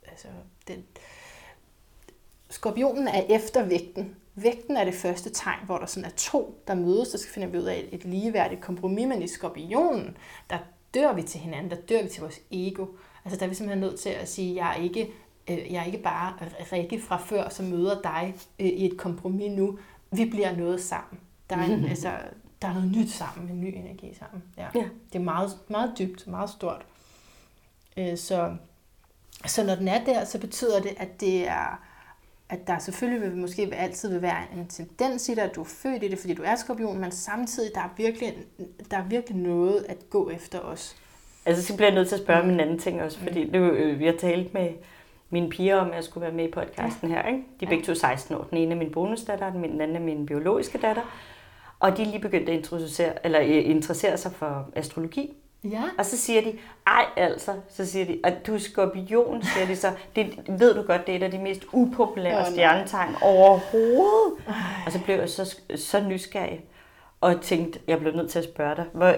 Altså, 0.07 0.27
den, 0.67 0.83
skorpionen 2.49 3.07
er 3.07 3.21
eftervægten, 3.29 4.15
Vægten 4.35 4.77
er 4.77 4.83
det 4.83 4.93
første 4.93 5.29
tegn, 5.29 5.59
hvor 5.65 5.77
der 5.77 5.85
sådan 5.85 6.09
er 6.09 6.13
to, 6.17 6.61
der 6.67 6.75
mødes, 6.75 7.09
der 7.09 7.17
skal 7.17 7.33
finde 7.33 7.59
ud 7.59 7.63
af 7.63 7.85
et 7.91 8.05
ligeværdigt 8.05 8.61
kompromis, 8.61 9.07
men 9.07 9.21
i 9.21 9.27
skorpionen, 9.27 10.17
der 10.49 10.57
dør 10.93 11.13
vi 11.13 11.23
til 11.23 11.39
hinanden, 11.39 11.71
der 11.71 11.77
dør 11.77 12.03
vi 12.03 12.09
til 12.09 12.21
vores 12.21 12.39
ego. 12.51 12.85
Altså 13.25 13.39
der 13.39 13.45
er 13.45 13.49
vi 13.49 13.55
simpelthen 13.55 13.81
nødt 13.81 13.99
til 13.99 14.09
at 14.09 14.29
sige, 14.29 14.55
jeg 14.55 14.77
er 14.77 14.83
ikke, 14.83 15.11
øh, 15.49 15.73
jeg 15.73 15.81
er 15.81 15.85
ikke 15.85 15.97
bare 15.97 16.33
Rikke 16.71 17.01
fra 17.01 17.17
før, 17.17 17.49
som 17.49 17.65
møder 17.65 18.01
dig 18.01 18.35
øh, 18.59 18.67
i 18.67 18.85
et 18.85 18.97
kompromis 18.97 19.51
nu. 19.51 19.79
Vi 20.11 20.25
bliver 20.25 20.55
noget 20.57 20.81
sammen. 20.81 21.19
Der 21.49 21.55
er, 21.57 21.63
en, 21.63 21.85
altså, 21.93 22.11
der 22.61 22.67
er 22.67 22.73
noget 22.73 22.91
nyt 22.91 23.09
sammen, 23.09 23.49
en 23.49 23.61
ny 23.61 23.65
energi 23.65 24.13
sammen. 24.19 24.43
Ja. 24.57 24.67
ja. 24.75 24.85
Det 25.13 25.19
er 25.19 25.23
meget, 25.23 25.57
meget 25.67 25.93
dybt, 25.99 26.27
meget 26.27 26.49
stort. 26.49 26.85
Øh, 27.97 28.17
så, 28.17 28.55
så 29.45 29.63
når 29.63 29.75
den 29.75 29.87
er 29.87 30.03
der, 30.03 30.25
så 30.25 30.39
betyder 30.39 30.81
det, 30.81 30.93
at 30.97 31.21
det 31.21 31.47
er 31.47 31.83
at 32.49 32.67
der 32.67 32.79
selvfølgelig 32.79 33.21
vil, 33.21 33.37
måske 33.37 33.69
altid 33.75 34.11
vil 34.11 34.21
være 34.21 34.37
en 34.57 34.67
tendens 34.67 35.29
i 35.29 35.35
dig, 35.35 35.43
at 35.43 35.55
du 35.55 35.61
er 35.61 35.65
født 35.65 36.03
i 36.03 36.07
det, 36.07 36.19
fordi 36.19 36.33
du 36.33 36.43
er 36.45 36.55
skorpion, 36.55 36.99
men 36.99 37.11
samtidig 37.11 37.71
der 37.75 37.81
er 37.81 37.89
virkelig, 37.97 38.33
der 38.91 38.97
er 38.97 39.03
virkelig 39.03 39.37
noget 39.37 39.85
at 39.89 40.09
gå 40.09 40.29
efter 40.29 40.59
os. 40.59 40.95
Altså, 41.45 41.63
så 41.63 41.75
bliver 41.75 41.87
jeg 41.87 41.95
nødt 41.95 42.07
til 42.07 42.15
at 42.15 42.21
spørge 42.21 42.41
om 42.41 42.49
en 42.49 42.59
anden 42.59 42.79
ting 42.79 43.01
også, 43.01 43.19
fordi 43.19 43.49
nu, 43.49 43.59
øh, 43.59 43.99
vi 43.99 44.05
har 44.05 44.15
talt 44.19 44.53
med 44.53 44.69
mine 45.29 45.49
piger 45.49 45.75
om, 45.75 45.89
at 45.89 45.95
jeg 45.95 46.03
skulle 46.03 46.21
være 46.21 46.33
med 46.33 46.47
i 46.47 46.51
podcasten 46.51 47.09
ja. 47.09 47.15
her. 47.15 47.27
Ikke? 47.27 47.43
De 47.59 47.65
er 47.65 47.69
begge 47.69 47.83
to 47.83 47.93
16 47.93 48.35
år. 48.35 48.43
Den 48.43 48.57
ene 48.57 48.71
er 48.71 48.79
min 48.79 48.91
bonusdatter, 48.91 49.51
den 49.51 49.81
anden 49.81 49.95
er 49.95 49.99
min 49.99 50.25
biologiske 50.25 50.77
datter. 50.77 51.01
Og 51.79 51.97
de 51.97 52.01
er 52.01 52.05
lige 52.05 52.19
begyndt 52.19 52.49
at 52.49 52.55
introducere, 52.55 53.25
eller 53.25 53.41
øh, 53.41 53.69
interessere 53.69 54.17
sig 54.17 54.31
for 54.31 54.69
astrologi. 54.75 55.33
Ja. 55.63 55.83
Og 55.97 56.05
så 56.05 56.17
siger 56.17 56.41
de, 56.41 56.57
ej 56.87 57.05
altså, 57.17 57.51
så 57.69 57.85
siger 57.85 58.05
de, 58.05 58.19
at 58.23 58.47
du 58.47 58.53
er 58.53 58.59
skorpion, 58.59 59.43
siger 59.43 59.65
de 59.65 59.75
så. 59.75 59.91
Det 60.15 60.39
ved 60.47 60.75
du 60.75 60.81
godt, 60.81 61.07
det 61.07 61.13
er 61.13 61.17
et 61.17 61.23
af 61.23 61.31
de 61.31 61.37
mest 61.37 61.63
upopulære 61.73 62.39
oh, 62.39 62.51
stjernetegn 62.51 63.15
overhovedet. 63.21 64.33
Ej. 64.47 64.53
Og 64.85 64.91
så 64.91 64.99
blev 65.03 65.15
jeg 65.15 65.29
så, 65.29 65.55
så 65.75 65.99
nysgerrig 65.99 66.61
og 67.21 67.41
tænkte, 67.41 67.79
jeg 67.87 67.99
blev 67.99 68.15
nødt 68.15 68.31
til 68.31 68.39
at 68.39 68.45
spørge 68.45 68.75
dig, 68.75 68.85
hvad, 68.93 69.15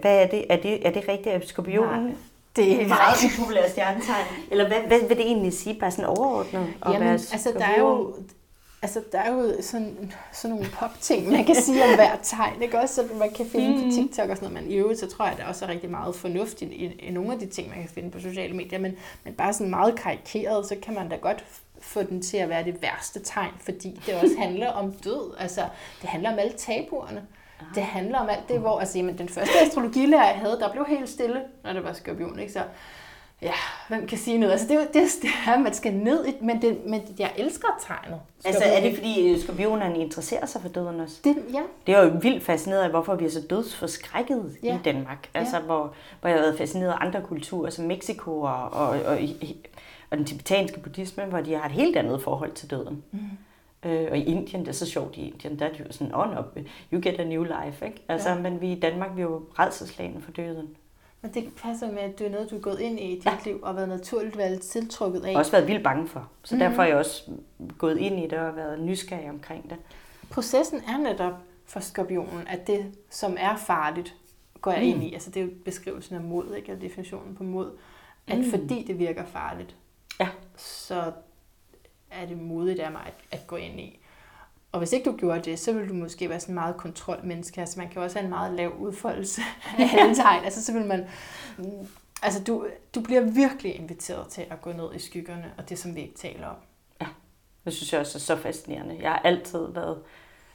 hvad 0.00 0.22
er 0.22 0.26
det? 0.26 0.44
Er 0.50 0.56
det, 0.56 0.86
er 0.86 0.90
det 0.90 1.08
rigtigt, 1.08 1.34
at 1.34 1.48
skorpionen 1.48 2.04
Nej. 2.04 2.14
Det 2.56 2.82
er 2.82 2.88
meget 2.88 3.16
upopulære 3.24 3.70
stjernetegn. 3.70 4.26
Eller 4.50 4.68
hvad, 4.68 4.78
hvad 4.86 5.08
vil 5.08 5.16
det 5.16 5.26
egentlig 5.26 5.52
sige, 5.52 5.80
bare 5.80 5.90
sådan 5.90 6.04
overordnet? 6.04 6.66
Jamen, 6.86 7.08
altså 7.08 7.52
der 7.58 7.64
er 7.64 7.80
jo 7.80 8.14
Altså, 8.82 9.02
der 9.12 9.18
er 9.18 9.32
jo 9.32 9.62
sådan, 9.62 10.12
sådan 10.32 10.56
nogle 10.56 10.70
pop-ting, 10.72 11.30
man 11.30 11.44
kan 11.44 11.54
sige 11.54 11.84
om 11.84 11.94
hver 11.94 12.16
tegn, 12.22 12.62
ikke 12.62 12.78
også? 12.80 12.94
Så 12.94 13.08
man 13.18 13.30
kan 13.30 13.46
finde 13.46 13.76
mm. 13.76 13.82
på 13.82 13.94
TikTok 13.94 14.30
og 14.30 14.36
sådan 14.36 14.52
noget. 14.52 14.64
Men 14.64 14.72
i 14.72 14.76
øvrigt, 14.76 15.00
så 15.00 15.08
tror 15.08 15.24
jeg, 15.24 15.32
at 15.32 15.38
der 15.38 15.46
også 15.46 15.64
er 15.64 15.68
rigtig 15.68 15.90
meget 15.90 16.14
fornuft 16.14 16.62
i, 16.62 16.64
i, 16.64 16.92
i 16.92 17.10
nogle 17.10 17.32
af 17.32 17.38
de 17.38 17.46
ting, 17.46 17.68
man 17.68 17.78
kan 17.78 17.88
finde 17.88 18.10
på 18.10 18.20
sociale 18.20 18.56
medier. 18.56 18.78
Men, 18.78 18.96
men 19.24 19.34
bare 19.34 19.52
sådan 19.52 19.70
meget 19.70 19.98
karikeret, 19.98 20.66
så 20.66 20.76
kan 20.82 20.94
man 20.94 21.08
da 21.08 21.16
godt 21.16 21.44
få 21.80 22.02
den 22.02 22.22
til 22.22 22.36
at 22.36 22.48
være 22.48 22.64
det 22.64 22.82
værste 22.82 23.20
tegn, 23.20 23.52
fordi 23.60 24.00
det 24.06 24.14
også 24.14 24.34
handler 24.38 24.68
om 24.68 24.92
død. 24.92 25.34
Altså, 25.38 25.60
det 26.00 26.08
handler 26.08 26.32
om 26.32 26.38
alle 26.38 26.52
tabuerne. 26.52 27.22
Ah. 27.60 27.66
Det 27.74 27.82
handler 27.82 28.18
om 28.18 28.28
alt 28.28 28.48
det, 28.48 28.60
hvor 28.60 28.80
altså, 28.80 28.98
jamen, 28.98 29.18
den 29.18 29.28
første 29.28 29.60
astrologilærer, 29.66 30.26
jeg 30.26 30.38
havde, 30.38 30.58
der 30.60 30.72
blev 30.72 30.86
helt 30.88 31.08
stille, 31.08 31.40
når 31.64 31.72
det 31.72 31.84
var 31.84 31.92
skorpion. 31.92 32.38
Ikke? 32.38 32.52
Så 32.52 32.62
Ja, 33.42 33.54
hvem 33.88 34.06
kan 34.06 34.18
sige 34.18 34.38
noget? 34.38 34.52
Altså, 34.52 34.68
det, 34.68 34.76
er, 34.76 34.84
det, 34.84 35.08
det 35.22 35.30
er, 35.46 35.58
man 35.58 35.74
skal 35.74 35.94
ned 35.94 36.26
i, 36.26 36.32
men, 36.40 36.62
det, 36.62 36.86
men 36.86 37.02
jeg 37.18 37.32
elsker 37.36 37.68
tegnet. 37.80 38.20
Altså, 38.44 38.64
er 38.64 38.80
det 38.80 38.94
fordi 38.94 39.32
øh, 39.32 39.38
skorpionerne 39.38 39.98
interesserer 39.98 40.46
sig 40.46 40.60
for 40.60 40.68
døden 40.68 41.00
også? 41.00 41.20
Det, 41.24 41.36
ja. 41.52 41.62
Det 41.86 41.94
er 41.94 42.02
jo 42.02 42.18
vildt 42.22 42.44
fascineret 42.44 42.82
af, 42.82 42.90
hvorfor 42.90 43.14
vi 43.14 43.24
er 43.24 43.30
så 43.30 43.40
dødsforskrækket 43.50 44.56
ja. 44.62 44.74
i 44.74 44.78
Danmark. 44.84 45.28
Altså, 45.34 45.56
ja. 45.56 45.62
hvor, 45.62 45.94
hvor 46.20 46.28
jeg 46.28 46.38
har 46.38 46.42
været 46.42 46.58
fascineret 46.58 46.92
af 46.92 46.96
andre 47.00 47.22
kulturer, 47.22 47.70
som 47.70 47.84
Mexico 47.84 48.40
og, 48.40 48.70
og, 48.72 48.88
og, 48.88 49.18
og 50.10 50.18
den 50.18 50.24
tibetanske 50.24 50.80
buddhisme, 50.80 51.24
hvor 51.24 51.40
de 51.40 51.54
har 51.54 51.66
et 51.66 51.72
helt 51.72 51.96
andet 51.96 52.22
forhold 52.22 52.52
til 52.52 52.70
døden. 52.70 53.02
Mm. 53.12 53.18
Øh, 53.90 54.08
og 54.10 54.18
i 54.18 54.24
Indien, 54.24 54.60
det 54.60 54.68
er 54.68 54.72
så 54.72 54.86
sjovt 54.86 55.16
i 55.16 55.28
Indien, 55.28 55.58
der 55.58 55.66
er 55.66 55.72
det 55.72 55.80
jo 55.80 55.84
sådan, 55.90 56.14
on 56.14 56.38
up, 56.38 56.58
you 56.92 57.00
get 57.02 57.20
a 57.20 57.24
new 57.24 57.42
life, 57.42 57.86
ikke? 57.86 58.02
Altså, 58.08 58.28
ja. 58.28 58.38
men 58.38 58.60
vi 58.60 58.72
i 58.72 58.80
Danmark, 58.80 59.16
vi 59.16 59.20
er 59.20 59.26
jo 59.26 59.42
redselslagende 59.58 60.20
for 60.20 60.30
døden. 60.30 60.68
Men 61.22 61.34
det 61.34 61.52
passer 61.56 61.92
med, 61.92 61.98
at 61.98 62.18
det 62.18 62.26
er 62.26 62.30
noget, 62.30 62.50
du 62.50 62.56
er 62.56 62.60
gået 62.60 62.80
ind 62.80 63.00
i 63.00 63.12
i 63.12 63.14
dit 63.14 63.26
ja. 63.26 63.38
liv, 63.44 63.60
og 63.62 63.76
været 63.76 63.88
naturligt 63.88 64.36
været 64.36 64.60
tiltrukket 64.60 65.24
af. 65.24 65.30
Og 65.30 65.36
også 65.36 65.52
været 65.52 65.68
vildt 65.68 65.84
bange 65.84 66.08
for. 66.08 66.28
Så 66.42 66.54
mm-hmm. 66.54 66.68
derfor 66.68 66.82
er 66.82 66.86
jeg 66.86 66.96
også 66.96 67.30
gået 67.78 67.98
ind 67.98 68.18
i 68.20 68.22
det 68.22 68.38
og 68.38 68.56
været 68.56 68.80
nysgerrig 68.80 69.30
omkring 69.30 69.70
det. 69.70 69.78
Processen 70.30 70.78
er 70.88 70.98
netop 70.98 71.34
for 71.64 71.80
skorpionen, 71.80 72.48
at 72.48 72.66
det, 72.66 72.94
som 73.10 73.36
er 73.38 73.56
farligt, 73.56 74.14
går 74.60 74.70
jeg 74.70 74.80
mm. 74.80 74.88
ind 74.88 75.04
i. 75.04 75.14
Altså 75.14 75.30
det 75.30 75.40
er 75.42 75.44
jo 75.44 75.50
beskrivelsen 75.64 76.16
af 76.16 76.22
mod, 76.22 76.54
ikke? 76.54 76.72
Eller 76.72 76.80
definitionen 76.80 77.34
på 77.34 77.44
mod. 77.44 77.70
At 78.26 78.38
mm. 78.38 78.50
fordi 78.50 78.84
det 78.86 78.98
virker 78.98 79.24
farligt, 79.24 79.76
ja. 80.20 80.28
så 80.56 81.12
er 82.10 82.26
det 82.26 82.38
modigt 82.38 82.80
af 82.80 82.92
mig 82.92 83.02
at, 83.06 83.14
at 83.30 83.46
gå 83.46 83.56
ind 83.56 83.80
i. 83.80 84.01
Og 84.72 84.78
hvis 84.78 84.92
ikke 84.92 85.10
du 85.10 85.16
gjorde 85.16 85.50
det, 85.50 85.58
så 85.58 85.72
ville 85.72 85.88
du 85.88 85.94
måske 85.94 86.28
være 86.28 86.40
sådan 86.40 86.54
meget 86.54 86.76
kontrolmenneske. 86.76 87.60
Altså 87.60 87.80
man 87.80 87.88
kan 87.88 88.02
også 88.02 88.18
have 88.18 88.24
en 88.24 88.30
meget 88.30 88.52
lav 88.52 88.72
udfoldelse 88.78 89.42
af 89.78 89.90
alle 89.98 90.14
tegn. 90.24 90.44
Altså 90.44 90.64
så 90.64 90.72
vil 90.72 90.86
man... 90.86 91.06
Altså 92.22 92.44
du, 92.44 92.66
du 92.94 93.00
bliver 93.00 93.20
virkelig 93.20 93.74
inviteret 93.74 94.28
til 94.28 94.46
at 94.50 94.62
gå 94.62 94.72
ned 94.72 94.94
i 94.94 94.98
skyggerne, 94.98 95.52
og 95.58 95.68
det 95.68 95.78
som 95.78 95.94
vi 95.94 96.00
ikke 96.00 96.14
taler 96.14 96.46
om. 96.46 96.56
Ja, 97.00 97.06
det 97.64 97.72
synes 97.72 97.92
jeg 97.92 98.00
også 98.00 98.18
er 98.18 98.20
så 98.20 98.36
fascinerende. 98.36 98.98
Jeg 99.00 99.10
har 99.10 99.18
altid 99.18 99.66
været 99.72 99.98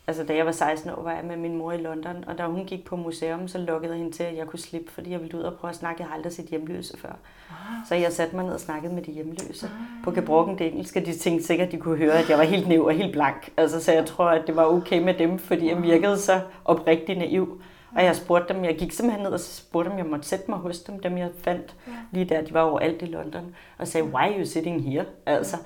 Altså, 0.09 0.23
da 0.23 0.35
jeg 0.35 0.45
var 0.45 0.51
16 0.51 0.89
år, 0.91 1.03
var 1.03 1.11
jeg 1.11 1.25
med 1.25 1.37
min 1.37 1.57
mor 1.57 1.71
i 1.71 1.77
London, 1.77 2.23
og 2.27 2.37
da 2.37 2.45
hun 2.45 2.65
gik 2.65 2.85
på 2.85 2.95
museum, 2.95 3.47
så 3.47 3.57
lukkede 3.57 3.93
jeg 3.93 3.99
hende 3.99 4.15
til, 4.15 4.23
at 4.23 4.37
jeg 4.37 4.47
kunne 4.47 4.59
slippe, 4.59 4.91
fordi 4.91 5.11
jeg 5.11 5.21
ville 5.21 5.37
ud 5.37 5.43
og 5.43 5.53
prøve 5.53 5.69
at 5.69 5.75
snakke. 5.75 6.01
Jeg 6.01 6.09
har 6.09 6.15
aldrig 6.15 6.33
set 6.33 6.45
hjemløse 6.45 6.97
før. 6.97 7.09
Ah. 7.49 7.55
Så 7.89 7.95
jeg 7.95 8.13
satte 8.13 8.35
mig 8.35 8.45
ned 8.45 8.53
og 8.53 8.59
snakkede 8.59 8.93
med 8.93 9.03
de 9.03 9.11
hjemløse. 9.11 9.65
Ah. 9.65 10.03
På 10.03 10.11
gebrokken 10.11 10.57
det 10.57 10.67
engelske, 10.67 10.99
de 10.99 11.13
tænkte 11.13 11.45
sikkert, 11.45 11.65
at 11.65 11.71
de 11.71 11.77
kunne 11.77 11.97
høre, 11.97 12.13
at 12.13 12.29
jeg 12.29 12.37
var 12.37 12.43
helt 12.43 12.67
næv 12.67 12.85
og 12.85 12.93
helt 12.93 13.13
blank. 13.13 13.49
Altså, 13.57 13.83
så 13.83 13.91
jeg 13.91 14.05
tror, 14.05 14.29
at 14.29 14.47
det 14.47 14.55
var 14.55 14.65
okay 14.65 15.03
med 15.03 15.13
dem, 15.13 15.39
fordi 15.39 15.69
jeg 15.69 15.83
virkede 15.83 16.17
så 16.17 16.41
oprigtig 16.65 17.17
naiv. 17.17 17.61
Og 17.95 18.03
jeg 18.03 18.15
spurgte 18.15 18.53
dem, 18.53 18.65
jeg 18.65 18.77
gik 18.77 18.91
simpelthen 18.91 19.23
ned 19.23 19.31
og 19.31 19.39
spurgte 19.39 19.89
dem, 19.89 19.97
jeg 19.97 20.05
måtte 20.05 20.25
sætte 20.25 20.45
mig 20.51 20.59
hos 20.59 20.79
dem, 20.79 20.99
dem 20.99 21.17
jeg 21.17 21.29
fandt 21.43 21.75
lige 22.11 22.25
der. 22.25 22.41
De 22.41 22.53
var 22.53 22.61
overalt 22.61 23.01
i 23.01 23.05
London. 23.05 23.55
Og 23.77 23.87
sagde, 23.87 24.07
why 24.07 24.21
are 24.21 24.39
you 24.39 24.45
sitting 24.45 24.89
here? 24.89 25.05
Altså, 25.25 25.57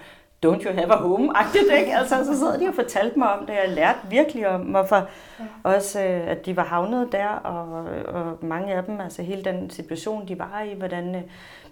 don't 0.45 0.63
you 0.63 0.73
have 0.73 0.91
a 0.91 0.97
home-agtigt, 0.97 1.80
ikke? 1.80 1.97
Altså, 1.97 2.26
så 2.26 2.39
sad 2.39 2.59
de 2.59 2.68
og 2.68 2.76
fortalte 2.76 3.19
mig 3.19 3.34
om 3.34 3.45
det, 3.45 3.53
jeg 3.53 3.69
lærte 3.76 3.99
virkelig 4.09 4.47
om, 4.47 4.61
hvorfor 4.61 4.95
ja. 5.39 5.43
også, 5.63 6.03
øh, 6.03 6.27
at 6.27 6.45
de 6.45 6.55
var 6.55 6.63
havnet 6.63 7.11
der, 7.11 7.27
og, 7.27 7.85
og 8.07 8.38
mange 8.41 8.73
af 8.73 8.84
dem, 8.84 9.01
altså 9.01 9.22
hele 9.22 9.43
den 9.43 9.69
situation, 9.69 10.27
de 10.27 10.39
var 10.39 10.61
i, 10.61 10.73
hvordan 10.77 11.15
øh, 11.15 11.22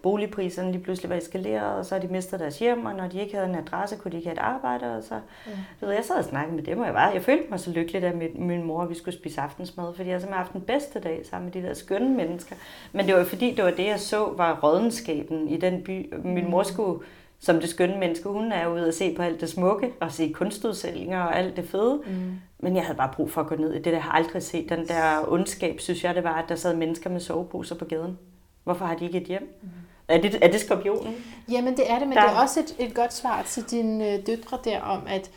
boligpriserne 0.01 0.71
lige 0.71 0.83
pludselig 0.83 1.09
var 1.09 1.15
eskaleret, 1.15 1.77
og 1.77 1.85
så 1.85 1.95
har 1.95 2.01
de 2.01 2.07
mistet 2.07 2.39
deres 2.39 2.59
hjem, 2.59 2.85
og 2.85 2.95
når 2.95 3.07
de 3.07 3.21
ikke 3.21 3.35
havde 3.35 3.49
en 3.49 3.55
adresse, 3.55 3.95
kunne 3.95 4.11
de 4.11 4.17
ikke 4.17 4.29
have 4.29 4.37
et 4.37 4.41
arbejde, 4.41 4.97
og 4.97 5.03
så, 5.03 5.15
ja. 5.47 5.51
du 5.81 5.85
ved, 5.85 5.93
jeg 5.93 6.05
sad 6.05 6.15
og 6.15 6.25
snakkede 6.25 6.55
med 6.55 6.63
dem, 6.63 6.79
og 6.79 6.85
jeg, 6.85 6.93
var, 6.93 7.11
jeg 7.11 7.21
følte 7.21 7.45
mig 7.49 7.59
så 7.59 7.71
lykkelig, 7.71 8.01
da 8.01 8.11
min, 8.13 8.47
min 8.47 8.63
mor, 8.63 8.85
vi 8.85 8.95
skulle 8.95 9.15
spise 9.15 9.41
aftensmad, 9.41 9.93
fordi 9.95 10.09
jeg 10.09 10.15
har 10.15 10.19
simpelthen 10.19 10.43
haft 10.43 10.53
den 10.53 10.61
bedste 10.61 10.99
dag 10.99 11.21
sammen 11.29 11.51
med 11.53 11.61
de 11.61 11.67
der 11.67 11.73
skønne 11.73 12.09
mennesker, 12.09 12.55
men 12.91 13.07
det 13.07 13.15
var 13.15 13.23
fordi, 13.23 13.53
det 13.55 13.63
var 13.63 13.71
det, 13.71 13.85
jeg 13.85 13.99
så, 13.99 14.33
var 14.37 14.59
rådenskaben 14.63 15.47
i 15.47 15.57
den 15.57 15.83
by. 15.83 16.13
Min 16.23 16.49
mor 16.49 16.63
skulle 16.63 16.99
som 17.39 17.59
det 17.59 17.69
skønne 17.69 17.97
menneske, 17.97 18.29
hun 18.29 18.51
er 18.51 18.67
ude 18.67 18.87
og 18.87 18.93
se 18.93 19.15
på 19.15 19.21
alt 19.21 19.41
det 19.41 19.49
smukke, 19.49 19.91
og 19.99 20.11
se 20.11 20.31
kunstudstillinger 20.33 21.21
og 21.21 21.37
alt 21.37 21.57
det 21.57 21.69
fede. 21.69 22.01
Mm. 22.05 22.31
Men 22.59 22.75
jeg 22.75 22.83
havde 22.83 22.97
bare 22.97 23.11
brug 23.13 23.31
for 23.31 23.41
at 23.41 23.47
gå 23.47 23.55
ned 23.55 23.73
i 23.73 23.75
det, 23.75 23.85
der 23.85 23.91
jeg 23.91 24.03
har 24.03 24.11
aldrig 24.11 24.43
set. 24.43 24.69
Den 24.69 24.87
der 24.87 25.31
ondskab, 25.31 25.79
synes 25.79 26.03
jeg, 26.03 26.15
det 26.15 26.23
var, 26.23 26.33
at 26.33 26.49
der 26.49 26.55
sad 26.55 26.75
mennesker 26.75 27.09
med 27.09 27.19
soveposer 27.19 27.75
på 27.75 27.85
gaden. 27.85 28.17
Hvorfor 28.63 28.85
har 28.85 28.95
de 28.95 29.05
ikke 29.05 29.21
et 29.21 29.27
hjem? 29.27 29.59
Mm. 29.61 29.69
Er 30.07 30.21
det, 30.21 30.39
er 30.41 30.51
det 30.51 30.59
skorpionen? 30.59 31.15
Jamen 31.51 31.77
det 31.77 31.91
er 31.91 31.99
det, 31.99 32.07
men 32.07 32.17
der... 32.17 32.23
det 32.23 32.31
er 32.31 32.41
også 32.41 32.59
et, 32.59 32.75
et 32.87 32.95
godt 32.95 33.13
svar 33.13 33.43
til 33.43 33.63
dine 33.63 34.13
øh, 34.13 34.25
døtre 34.27 34.59
der 34.63 34.81
om, 34.81 35.01
at 35.07 35.31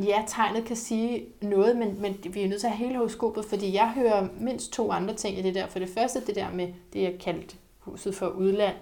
ja, 0.00 0.22
tegnet 0.26 0.64
kan 0.64 0.76
sige 0.76 1.24
noget, 1.42 1.76
men, 1.76 2.00
men 2.00 2.16
vi 2.30 2.42
er 2.42 2.48
nødt 2.48 2.60
til 2.60 2.66
at 2.66 2.72
have 2.72 2.86
hele 2.86 2.98
horoskopet, 2.98 3.44
fordi 3.44 3.74
jeg 3.74 3.90
hører 3.90 4.28
mindst 4.40 4.72
to 4.72 4.90
andre 4.92 5.14
ting 5.14 5.38
i 5.38 5.42
det 5.42 5.54
der. 5.54 5.66
For 5.66 5.78
det 5.78 5.88
første, 5.88 6.20
det 6.26 6.34
der 6.34 6.46
med 6.54 6.68
det, 6.92 7.02
jeg 7.02 7.14
kaldte 7.20 7.56
huset 7.78 8.14
for 8.14 8.26
udland, 8.26 8.74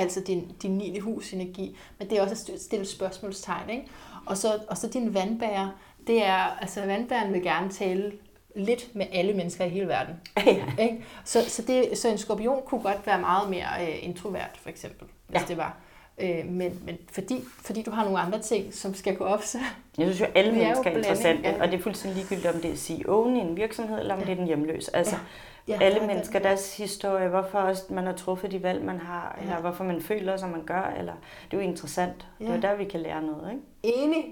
altså 0.00 0.20
din, 0.20 0.50
din 0.62 0.70
9. 0.70 0.98
hus 0.98 1.32
energi, 1.32 1.76
men 1.98 2.10
det 2.10 2.18
er 2.18 2.22
også 2.22 2.52
at 2.54 2.60
stille 2.60 2.86
spørgsmålstegn, 2.86 3.70
ikke? 3.70 3.86
Og 4.26 4.36
så, 4.36 4.58
og 4.68 4.76
så 4.76 4.88
din 4.88 5.14
vandbærer, 5.14 5.68
det 6.06 6.24
er, 6.24 6.58
altså 6.60 6.86
vandbæren 6.86 7.32
vil 7.32 7.42
gerne 7.42 7.70
tale 7.70 8.12
lidt 8.56 8.94
med 8.94 9.06
alle 9.12 9.32
mennesker 9.32 9.64
i 9.64 9.68
hele 9.68 9.88
verden. 9.88 10.14
Ja. 10.46 10.64
Ikke? 10.78 11.04
Så, 11.24 11.44
så, 11.48 11.62
det, 11.62 11.98
så 11.98 12.08
en 12.08 12.18
skorpion 12.18 12.62
kunne 12.66 12.80
godt 12.80 13.06
være 13.06 13.20
meget 13.20 13.50
mere 13.50 13.66
øh, 13.80 14.04
introvert, 14.04 14.58
for 14.62 14.68
eksempel, 14.68 15.08
hvis 15.26 15.40
ja. 15.40 15.46
det 15.48 15.56
var. 15.56 15.76
Øh, 16.18 16.46
men, 16.46 16.82
men 16.86 16.98
fordi, 17.12 17.44
fordi 17.64 17.82
du 17.82 17.90
har 17.90 18.04
nogle 18.04 18.18
andre 18.18 18.42
ting, 18.42 18.74
som 18.74 18.94
skal 18.94 19.16
gå 19.16 19.24
op, 19.24 19.42
så... 19.42 19.58
Jeg 19.98 20.06
synes 20.06 20.20
jo, 20.20 20.26
alle 20.34 20.52
mennesker 20.52 20.90
er 20.90 20.96
interessante, 20.96 21.46
og 21.60 21.68
det 21.68 21.78
er 21.78 21.82
fuldstændig 21.82 22.16
ligegyldigt, 22.16 22.54
om 22.54 22.60
det 22.60 22.70
er 22.70 22.74
CEO'en 22.74 23.28
i 23.28 23.38
en 23.38 23.56
virksomhed, 23.56 24.00
eller 24.00 24.14
om 24.14 24.20
ja. 24.20 24.26
det 24.26 24.32
er 24.32 24.36
den 24.36 24.46
hjemløse. 24.46 24.96
Altså, 24.96 25.16
ja 25.16 25.22
ja, 25.68 25.78
alle 25.80 26.06
mennesker, 26.06 26.38
deres 26.38 26.76
historie, 26.76 27.28
hvorfor 27.28 27.58
også 27.58 27.82
man 27.90 28.06
har 28.06 28.12
truffet 28.12 28.52
de 28.52 28.62
valg, 28.62 28.84
man 28.84 28.98
har, 28.98 29.36
ja. 29.38 29.42
eller 29.42 29.60
hvorfor 29.60 29.84
man 29.84 30.02
føler, 30.02 30.36
som 30.36 30.50
man 30.50 30.64
gør, 30.64 30.94
eller 30.98 31.12
det 31.50 31.56
er 31.56 31.62
jo 31.62 31.68
interessant. 31.68 32.26
Ja. 32.40 32.44
Det 32.44 32.54
er 32.54 32.60
der, 32.60 32.74
vi 32.76 32.84
kan 32.84 33.00
lære 33.00 33.22
noget, 33.22 33.50
ikke? 33.52 33.62
Enig, 34.02 34.24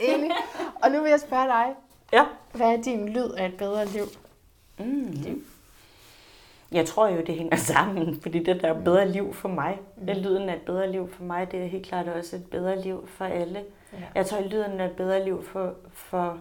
enig. 0.00 0.30
Og 0.82 0.90
nu 0.90 1.02
vil 1.02 1.10
jeg 1.10 1.20
spørge 1.20 1.46
dig, 1.46 1.66
ja. 2.12 2.24
hvad 2.52 2.66
er 2.66 2.82
din 2.82 3.08
lyd 3.08 3.30
af 3.30 3.46
et 3.46 3.56
bedre 3.56 3.86
liv? 3.86 4.04
Mm. 4.78 5.10
liv? 5.12 5.42
Jeg 6.72 6.86
tror 6.86 7.08
jo, 7.08 7.20
det 7.20 7.34
hænger 7.34 7.56
sammen, 7.56 8.20
fordi 8.22 8.38
det 8.38 8.62
der 8.62 8.68
er 8.68 8.82
bedre 8.84 9.08
liv 9.08 9.34
for 9.34 9.48
mig. 9.48 9.78
Mm. 9.96 10.06
Det 10.06 10.16
lyden 10.16 10.48
af 10.48 10.54
et 10.54 10.62
bedre 10.62 10.92
liv 10.92 11.08
for 11.12 11.24
mig, 11.24 11.52
det 11.52 11.62
er 11.62 11.66
helt 11.66 11.86
klart 11.86 12.08
også 12.08 12.36
et 12.36 12.46
bedre 12.50 12.82
liv 12.82 13.08
for 13.08 13.24
alle. 13.24 13.64
Ja. 13.92 13.98
Jeg 14.14 14.26
tror, 14.26 14.40
lyden 14.40 14.80
af 14.80 14.86
et 14.86 14.96
bedre 14.96 15.24
liv 15.24 15.44
for, 15.44 15.74
for 15.92 16.38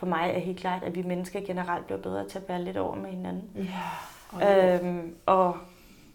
for 0.00 0.06
mig 0.06 0.30
er 0.34 0.38
helt 0.38 0.58
klart, 0.58 0.82
at 0.82 0.94
vi 0.94 1.02
mennesker 1.02 1.40
generelt 1.40 1.86
bliver 1.86 2.00
bedre 2.00 2.28
til 2.28 2.38
at 2.38 2.48
være 2.48 2.64
lidt 2.64 2.76
over 2.76 2.94
med 2.94 3.10
hinanden. 3.10 3.68
Ja. 4.40 4.74
Øhm, 4.74 5.14
og, 5.26 5.56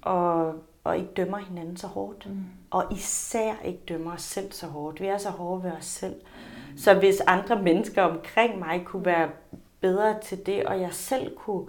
og, 0.02 0.54
og 0.84 0.98
ikke 0.98 1.10
dømmer 1.18 1.38
hinanden 1.38 1.78
så 1.78 1.88
hårdt. 1.88 2.30
Mm. 2.30 2.44
Og 2.72 2.86
især 2.92 3.54
ikke 3.66 3.80
dømmer 3.90 4.14
os 4.14 4.22
selv 4.22 4.52
så 4.52 4.68
hårdt. 4.68 5.02
Vi 5.02 5.06
er 5.06 5.18
så 5.18 5.30
hårde 5.30 5.64
ved 5.64 5.72
os 5.72 5.86
selv. 5.86 6.16
Så 6.78 6.94
hvis 6.94 7.22
andre 7.28 7.62
mennesker 7.62 8.02
omkring 8.02 8.60
mig 8.60 8.82
kunne 8.86 9.06
være 9.06 9.30
bedre 9.80 10.20
til 10.22 10.46
det, 10.46 10.66
og 10.66 10.82
jeg 10.82 10.94
selv 10.94 11.36
kunne... 11.38 11.68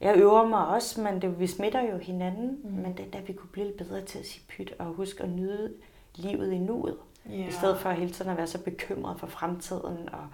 Jeg 0.00 0.16
øver 0.16 0.46
mig 0.46 0.66
også, 0.66 1.00
men 1.00 1.22
det, 1.22 1.40
vi 1.40 1.46
smitter 1.46 1.80
jo 1.92 1.98
hinanden. 1.98 2.58
Mm. 2.64 2.70
Men 2.70 2.96
det 2.96 3.12
da 3.12 3.18
vi 3.26 3.32
kunne 3.32 3.50
blive 3.52 3.66
lidt 3.66 3.76
bedre 3.76 4.00
til 4.00 4.18
at 4.18 4.26
sige 4.26 4.42
pyt 4.48 4.74
og 4.78 4.86
huske 4.86 5.22
at 5.22 5.28
nyde 5.28 5.72
livet 6.14 6.52
i 6.52 6.58
nuet. 6.58 6.96
Yeah. 7.30 7.48
I 7.48 7.50
stedet 7.50 7.78
for 7.78 7.90
hele 7.90 8.10
tiden 8.10 8.30
at 8.30 8.36
være 8.36 8.46
så 8.46 8.58
bekymret 8.58 9.20
for 9.20 9.26
fremtiden 9.26 10.08
og 10.12 10.26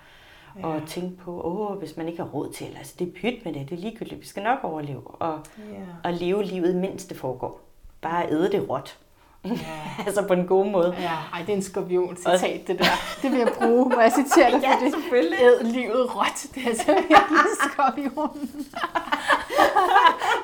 ja. 0.58 0.66
og 0.66 0.82
tænke 0.86 1.16
på, 1.16 1.40
åh, 1.44 1.78
hvis 1.78 1.96
man 1.96 2.08
ikke 2.08 2.22
har 2.22 2.28
råd 2.28 2.52
til, 2.52 2.66
altså 2.78 2.94
det 2.98 3.08
er 3.08 3.12
pyt 3.12 3.44
med 3.44 3.52
det, 3.52 3.70
det 3.70 3.78
er 3.78 3.82
ligegyldigt, 3.82 4.20
vi 4.20 4.26
skal 4.26 4.42
nok 4.42 4.58
overleve, 4.62 5.02
og, 5.06 5.40
ja. 5.58 6.08
og 6.08 6.12
leve 6.12 6.42
livet, 6.42 6.76
mens 6.76 7.04
det 7.04 7.16
foregår. 7.16 7.60
Bare 8.00 8.30
æde 8.30 8.52
det 8.52 8.70
råt. 8.70 8.98
Ja. 9.44 9.50
altså 10.06 10.26
på 10.26 10.32
en 10.32 10.46
god 10.46 10.66
måde. 10.66 10.96
Ja, 10.98 11.12
ej, 11.32 11.40
det 11.40 11.48
er 11.48 11.56
en 11.56 11.62
skorpion 11.62 12.16
citat, 12.16 12.66
det 12.66 12.78
der. 12.78 12.84
Det 13.22 13.30
vil 13.30 13.38
jeg 13.38 13.52
bruge, 13.58 13.88
når 13.88 14.00
jeg 14.00 14.12
citerer 14.12 14.50
dig, 14.50 14.60
for 14.78 14.84
ja, 14.84 14.90
selvfølgelig. 14.90 15.38
Æd 15.40 15.64
livet 15.64 16.16
råt. 16.16 16.46
Det 16.54 16.64
er 16.64 16.68
altså 16.68 16.86
virkelig 16.86 17.54
skorpion. 17.72 18.50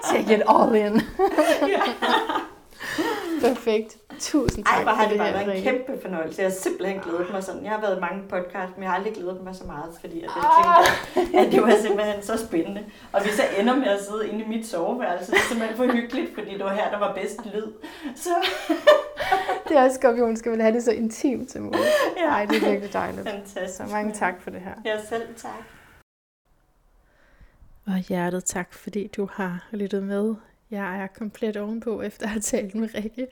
Take 0.11 0.35
it 0.35 0.43
all 0.49 0.74
in. 0.74 1.03
Perfekt. 3.41 3.99
Tusind 4.19 4.65
tak 4.65 4.75
Ej, 4.75 4.83
hvor 4.83 4.93
har 4.93 5.03
det, 5.03 5.11
det 5.11 5.19
bare 5.19 5.33
været 5.33 5.57
en 5.57 5.62
kæmpe 5.62 6.03
fornøjelse. 6.03 6.43
Jeg 6.43 6.51
har 6.51 6.55
simpelthen 6.55 7.01
glædet 7.01 7.31
mig 7.33 7.45
sådan. 7.45 7.65
Jeg 7.65 7.71
har 7.71 7.81
været 7.81 7.97
i 7.97 8.01
mange 8.01 8.23
podcasts, 8.29 8.73
men 8.77 8.83
jeg 8.83 8.91
har 8.91 8.97
aldrig 8.99 9.15
glædet 9.15 9.41
mig 9.45 9.55
så 9.55 9.65
meget, 9.65 9.95
fordi 10.01 10.19
at 10.25 10.31
jeg 10.37 10.45
tænkte, 11.15 11.39
at 11.39 11.53
det 11.53 11.62
var 11.62 11.77
simpelthen 11.83 12.23
så 12.23 12.47
spændende. 12.47 12.85
Og 13.12 13.23
hvis 13.23 13.39
jeg 13.39 13.49
ender 13.61 13.77
med 13.77 13.89
at 13.89 14.01
sidde 14.05 14.29
inde 14.29 14.45
i 14.45 14.49
mit 14.49 14.67
soveværelse, 14.67 15.33
det 15.33 15.39
er 15.39 15.49
simpelthen 15.49 15.77
for 15.77 15.87
hyggeligt, 15.93 16.35
fordi 16.35 16.53
det 16.53 16.65
var 16.65 16.75
her, 16.75 16.91
der 16.91 16.99
var 16.99 17.15
bedst 17.15 17.41
lyd. 17.55 17.73
Så... 18.17 18.35
det 19.69 19.77
er 19.77 19.85
også 19.85 19.97
skorpion, 19.97 20.37
skal 20.37 20.53
vel 20.53 20.61
have 20.61 20.75
det 20.75 20.83
så 20.83 20.93
intimt 20.93 21.49
til 21.49 21.62
muligt. 21.62 21.83
Ja. 22.17 22.29
Ej, 22.29 22.45
det 22.45 22.57
er 22.57 22.69
virkelig 22.71 22.93
dejligt. 22.93 23.29
Fantastisk. 23.29 23.77
Så 23.77 23.83
mange 23.93 24.12
tak 24.12 24.43
for 24.43 24.51
det 24.51 24.61
her. 24.61 24.75
Ja, 24.85 25.05
selv 25.09 25.23
tak. 25.37 25.65
Og 27.87 27.99
hjertet 28.09 28.45
tak, 28.45 28.73
fordi 28.73 29.07
du 29.07 29.29
har 29.33 29.69
lyttet 29.71 30.03
med. 30.03 30.35
Jeg 30.70 31.02
er 31.02 31.06
komplet 31.06 31.56
ovenpå 31.56 32.01
efter 32.02 32.24
at 32.24 32.30
have 32.30 32.40
talt 32.40 32.74
med 32.74 32.94
Rikke 32.94 33.26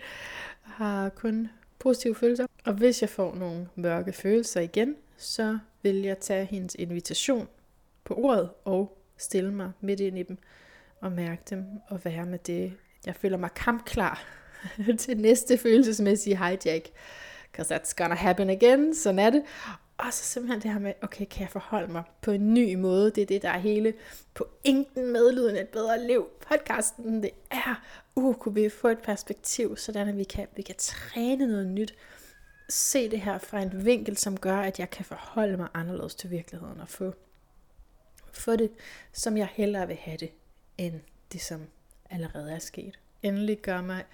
har 0.62 1.09
kun 1.09 1.48
positive 1.78 2.15
følelser. 2.15 2.47
Og 2.65 2.73
hvis 2.73 3.02
jeg 3.02 3.09
får 3.09 3.35
nogle 3.35 3.69
mørke 3.74 4.12
følelser 4.12 4.60
igen, 4.60 4.97
så 5.16 5.59
vil 5.82 5.97
jeg 5.97 6.19
tage 6.19 6.44
hendes 6.44 6.74
invitation 6.74 7.48
på 8.05 8.15
ordet 8.15 8.51
og 8.65 8.98
stille 9.16 9.55
mig 9.55 9.73
midt 9.81 10.01
ind 10.01 10.19
i 10.19 10.23
dem 10.23 10.39
og 11.01 11.12
mærke 11.12 11.43
dem 11.51 11.65
og 11.89 12.05
være 12.05 12.27
med 12.27 12.39
det. 12.39 12.73
Jeg 13.06 13.15
føler 13.15 13.36
mig 13.36 13.51
kampklar 13.55 14.24
til 14.98 15.16
næste 15.16 15.59
følelsesmæssige 15.59 16.36
hijack. 16.36 16.89
Because 17.51 17.74
that's 17.74 17.94
gonna 17.97 18.15
happen 18.15 18.51
again. 18.51 18.94
Sådan 18.94 19.19
er 19.19 19.31
det. 19.31 19.43
Og 19.99 20.12
så 20.12 20.25
simpelthen 20.25 20.62
det 20.62 20.73
her 20.73 20.79
med, 20.79 20.93
okay, 21.03 21.25
kan 21.31 21.43
jeg 21.43 21.51
forholde 21.51 21.93
mig 21.93 22.03
på 22.23 22.31
en 22.31 22.55
ny 22.55 22.75
måde? 22.75 23.11
Det 23.11 23.23
er 23.23 23.27
det, 23.27 23.43
der 23.43 23.49
er 23.49 23.59
hele 23.59 23.95
pointen 24.35 25.12
med 25.12 25.33
Lyden 25.33 25.57
et 25.57 25.69
bedre 25.69 26.07
liv. 26.07 26.29
Podcasten, 26.49 27.23
det 27.23 27.31
er, 27.51 27.83
uh, 28.15 28.35
kunne 28.35 28.55
vi 28.55 28.69
få 28.69 28.89
et 28.89 28.99
perspektiv, 28.99 29.77
sådan 29.77 30.09
at 30.09 30.16
vi 30.16 30.25
kan, 30.25 30.47
vi 30.57 30.62
kan 30.62 30.75
træne 30.79 31.47
noget 31.47 31.66
nyt. 31.66 31.95
Se 32.69 33.11
det 33.11 33.20
her 33.20 33.39
fra 33.39 33.61
en 33.61 33.85
vinkel, 33.85 34.16
som 34.16 34.39
gør, 34.39 34.57
at 34.57 34.79
jeg 34.79 34.91
kan 34.91 35.05
forholde 35.05 35.57
mig 35.57 35.69
anderledes 35.75 36.15
til 36.15 36.31
virkeligheden 36.31 36.81
og 36.81 36.89
få, 36.89 37.15
få 38.33 38.57
det, 38.57 38.70
som 39.12 39.37
jeg 39.37 39.49
hellere 39.53 39.87
vil 39.87 39.97
have 39.97 40.16
det, 40.16 40.31
end 40.79 41.01
det, 41.33 41.41
som 41.41 41.61
allerede 42.11 42.53
er 42.53 42.59
sket. 42.59 42.99
Endelig 43.23 43.59
gør 43.59 43.81
mig 43.81 44.05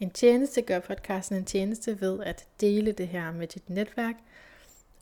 en 0.00 0.10
tjeneste, 0.10 0.62
gør 0.62 0.78
podcasten 0.78 1.36
en 1.36 1.44
tjeneste 1.44 2.00
ved 2.00 2.20
at 2.22 2.46
dele 2.60 2.92
det 2.92 3.08
her 3.08 3.32
med 3.32 3.46
dit 3.46 3.70
netværk, 3.70 4.14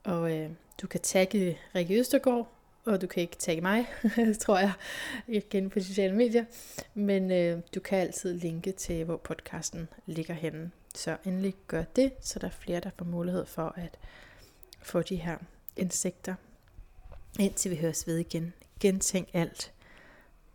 og 0.04 0.32
øh, 0.32 0.50
du 0.82 0.86
kan 0.86 1.00
tagge 1.00 1.58
Rikke 1.74 1.98
Østergaard, 1.98 2.48
og 2.84 3.00
du 3.00 3.06
kan 3.06 3.20
ikke 3.20 3.36
tagge 3.36 3.62
mig, 3.62 3.86
tror 4.40 4.58
jeg, 4.58 4.72
igen 5.28 5.70
på 5.70 5.80
sociale 5.80 6.14
medier. 6.14 6.44
Men 6.94 7.30
øh, 7.30 7.60
du 7.74 7.80
kan 7.80 7.98
altid 7.98 8.34
linke 8.34 8.72
til, 8.72 9.04
hvor 9.04 9.16
podcasten 9.16 9.88
ligger 10.06 10.34
henne. 10.34 10.70
Så 10.94 11.16
endelig 11.24 11.54
gør 11.66 11.84
det, 11.84 12.12
så 12.20 12.38
der 12.38 12.46
er 12.46 12.50
flere, 12.50 12.80
der 12.80 12.90
får 12.98 13.04
mulighed 13.04 13.46
for 13.46 13.74
at 13.76 13.98
få 14.82 15.02
de 15.02 15.16
her 15.16 15.38
insekter. 15.76 16.34
Indtil 17.38 17.70
vi 17.70 17.76
høres 17.76 18.06
ved 18.06 18.16
igen. 18.16 18.52
Gentænk 18.80 19.28
alt. 19.32 19.72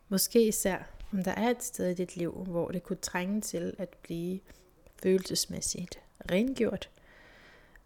Måske 0.09 0.47
især, 0.47 0.77
om 1.13 1.23
der 1.23 1.31
er 1.31 1.49
et 1.49 1.63
sted 1.63 1.89
i 1.89 1.93
dit 1.93 2.15
liv, 2.15 2.31
hvor 2.31 2.71
det 2.71 2.83
kunne 2.83 2.97
trænge 2.97 3.41
til 3.41 3.75
at 3.77 3.89
blive 3.89 4.39
følelsesmæssigt 5.03 5.99
rengjort. 6.31 6.89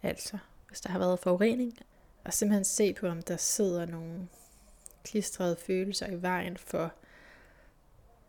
Altså 0.04 0.38
hvis 0.72 0.82
der 0.82 0.90
har 0.90 1.00
været 1.00 1.20
forurening, 1.20 1.78
og 2.24 2.34
simpelthen 2.34 2.64
se 2.64 2.94
på, 2.94 3.08
om 3.08 3.22
der 3.22 3.38
sidder 3.38 3.86
nogle 3.86 4.28
klistrede 5.04 5.56
følelser 5.56 6.08
i 6.08 6.22
vejen 6.22 6.58
for 6.58 6.94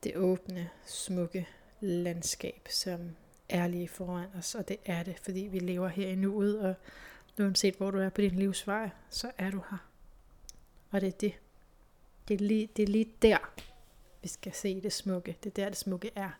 det 0.02 0.16
åbne, 0.16 0.70
smukke 0.86 1.48
landskab, 1.80 2.68
som 2.70 3.10
er 3.48 3.66
lige 3.66 3.88
foran 3.88 4.28
os, 4.38 4.54
og 4.54 4.68
det 4.68 4.76
er 4.84 5.02
det, 5.02 5.18
fordi 5.18 5.40
vi 5.40 5.58
lever 5.58 5.88
her 5.88 6.08
i 6.08 6.14
nuet, 6.14 6.60
og 6.60 6.74
uanset 7.38 7.74
hvor 7.74 7.90
du 7.90 7.98
er 7.98 8.08
på 8.08 8.20
din 8.20 8.36
livsvej, 8.36 8.90
så 9.10 9.30
er 9.38 9.50
du 9.50 9.62
her. 9.70 9.88
Og 10.90 11.00
det 11.00 11.06
er 11.06 11.18
det. 11.20 11.34
Det 12.28 12.34
er 12.34 12.38
lige, 12.38 12.68
det 12.76 12.82
er 12.82 12.86
lige 12.86 13.12
der, 13.22 13.52
vi 14.22 14.28
skal 14.28 14.52
se 14.52 14.80
det 14.80 14.92
smukke. 14.92 15.36
Det 15.44 15.50
er 15.50 15.54
der, 15.54 15.68
det 15.68 15.78
smukke 15.78 16.10
er 16.14 16.30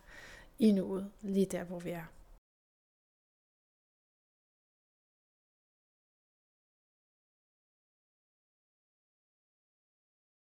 i 0.59 0.71
nuet, 0.71 1.11
lige 1.21 1.45
der, 1.45 1.63
hvor 1.63 1.79
vi 1.79 1.89
er. 1.89 2.05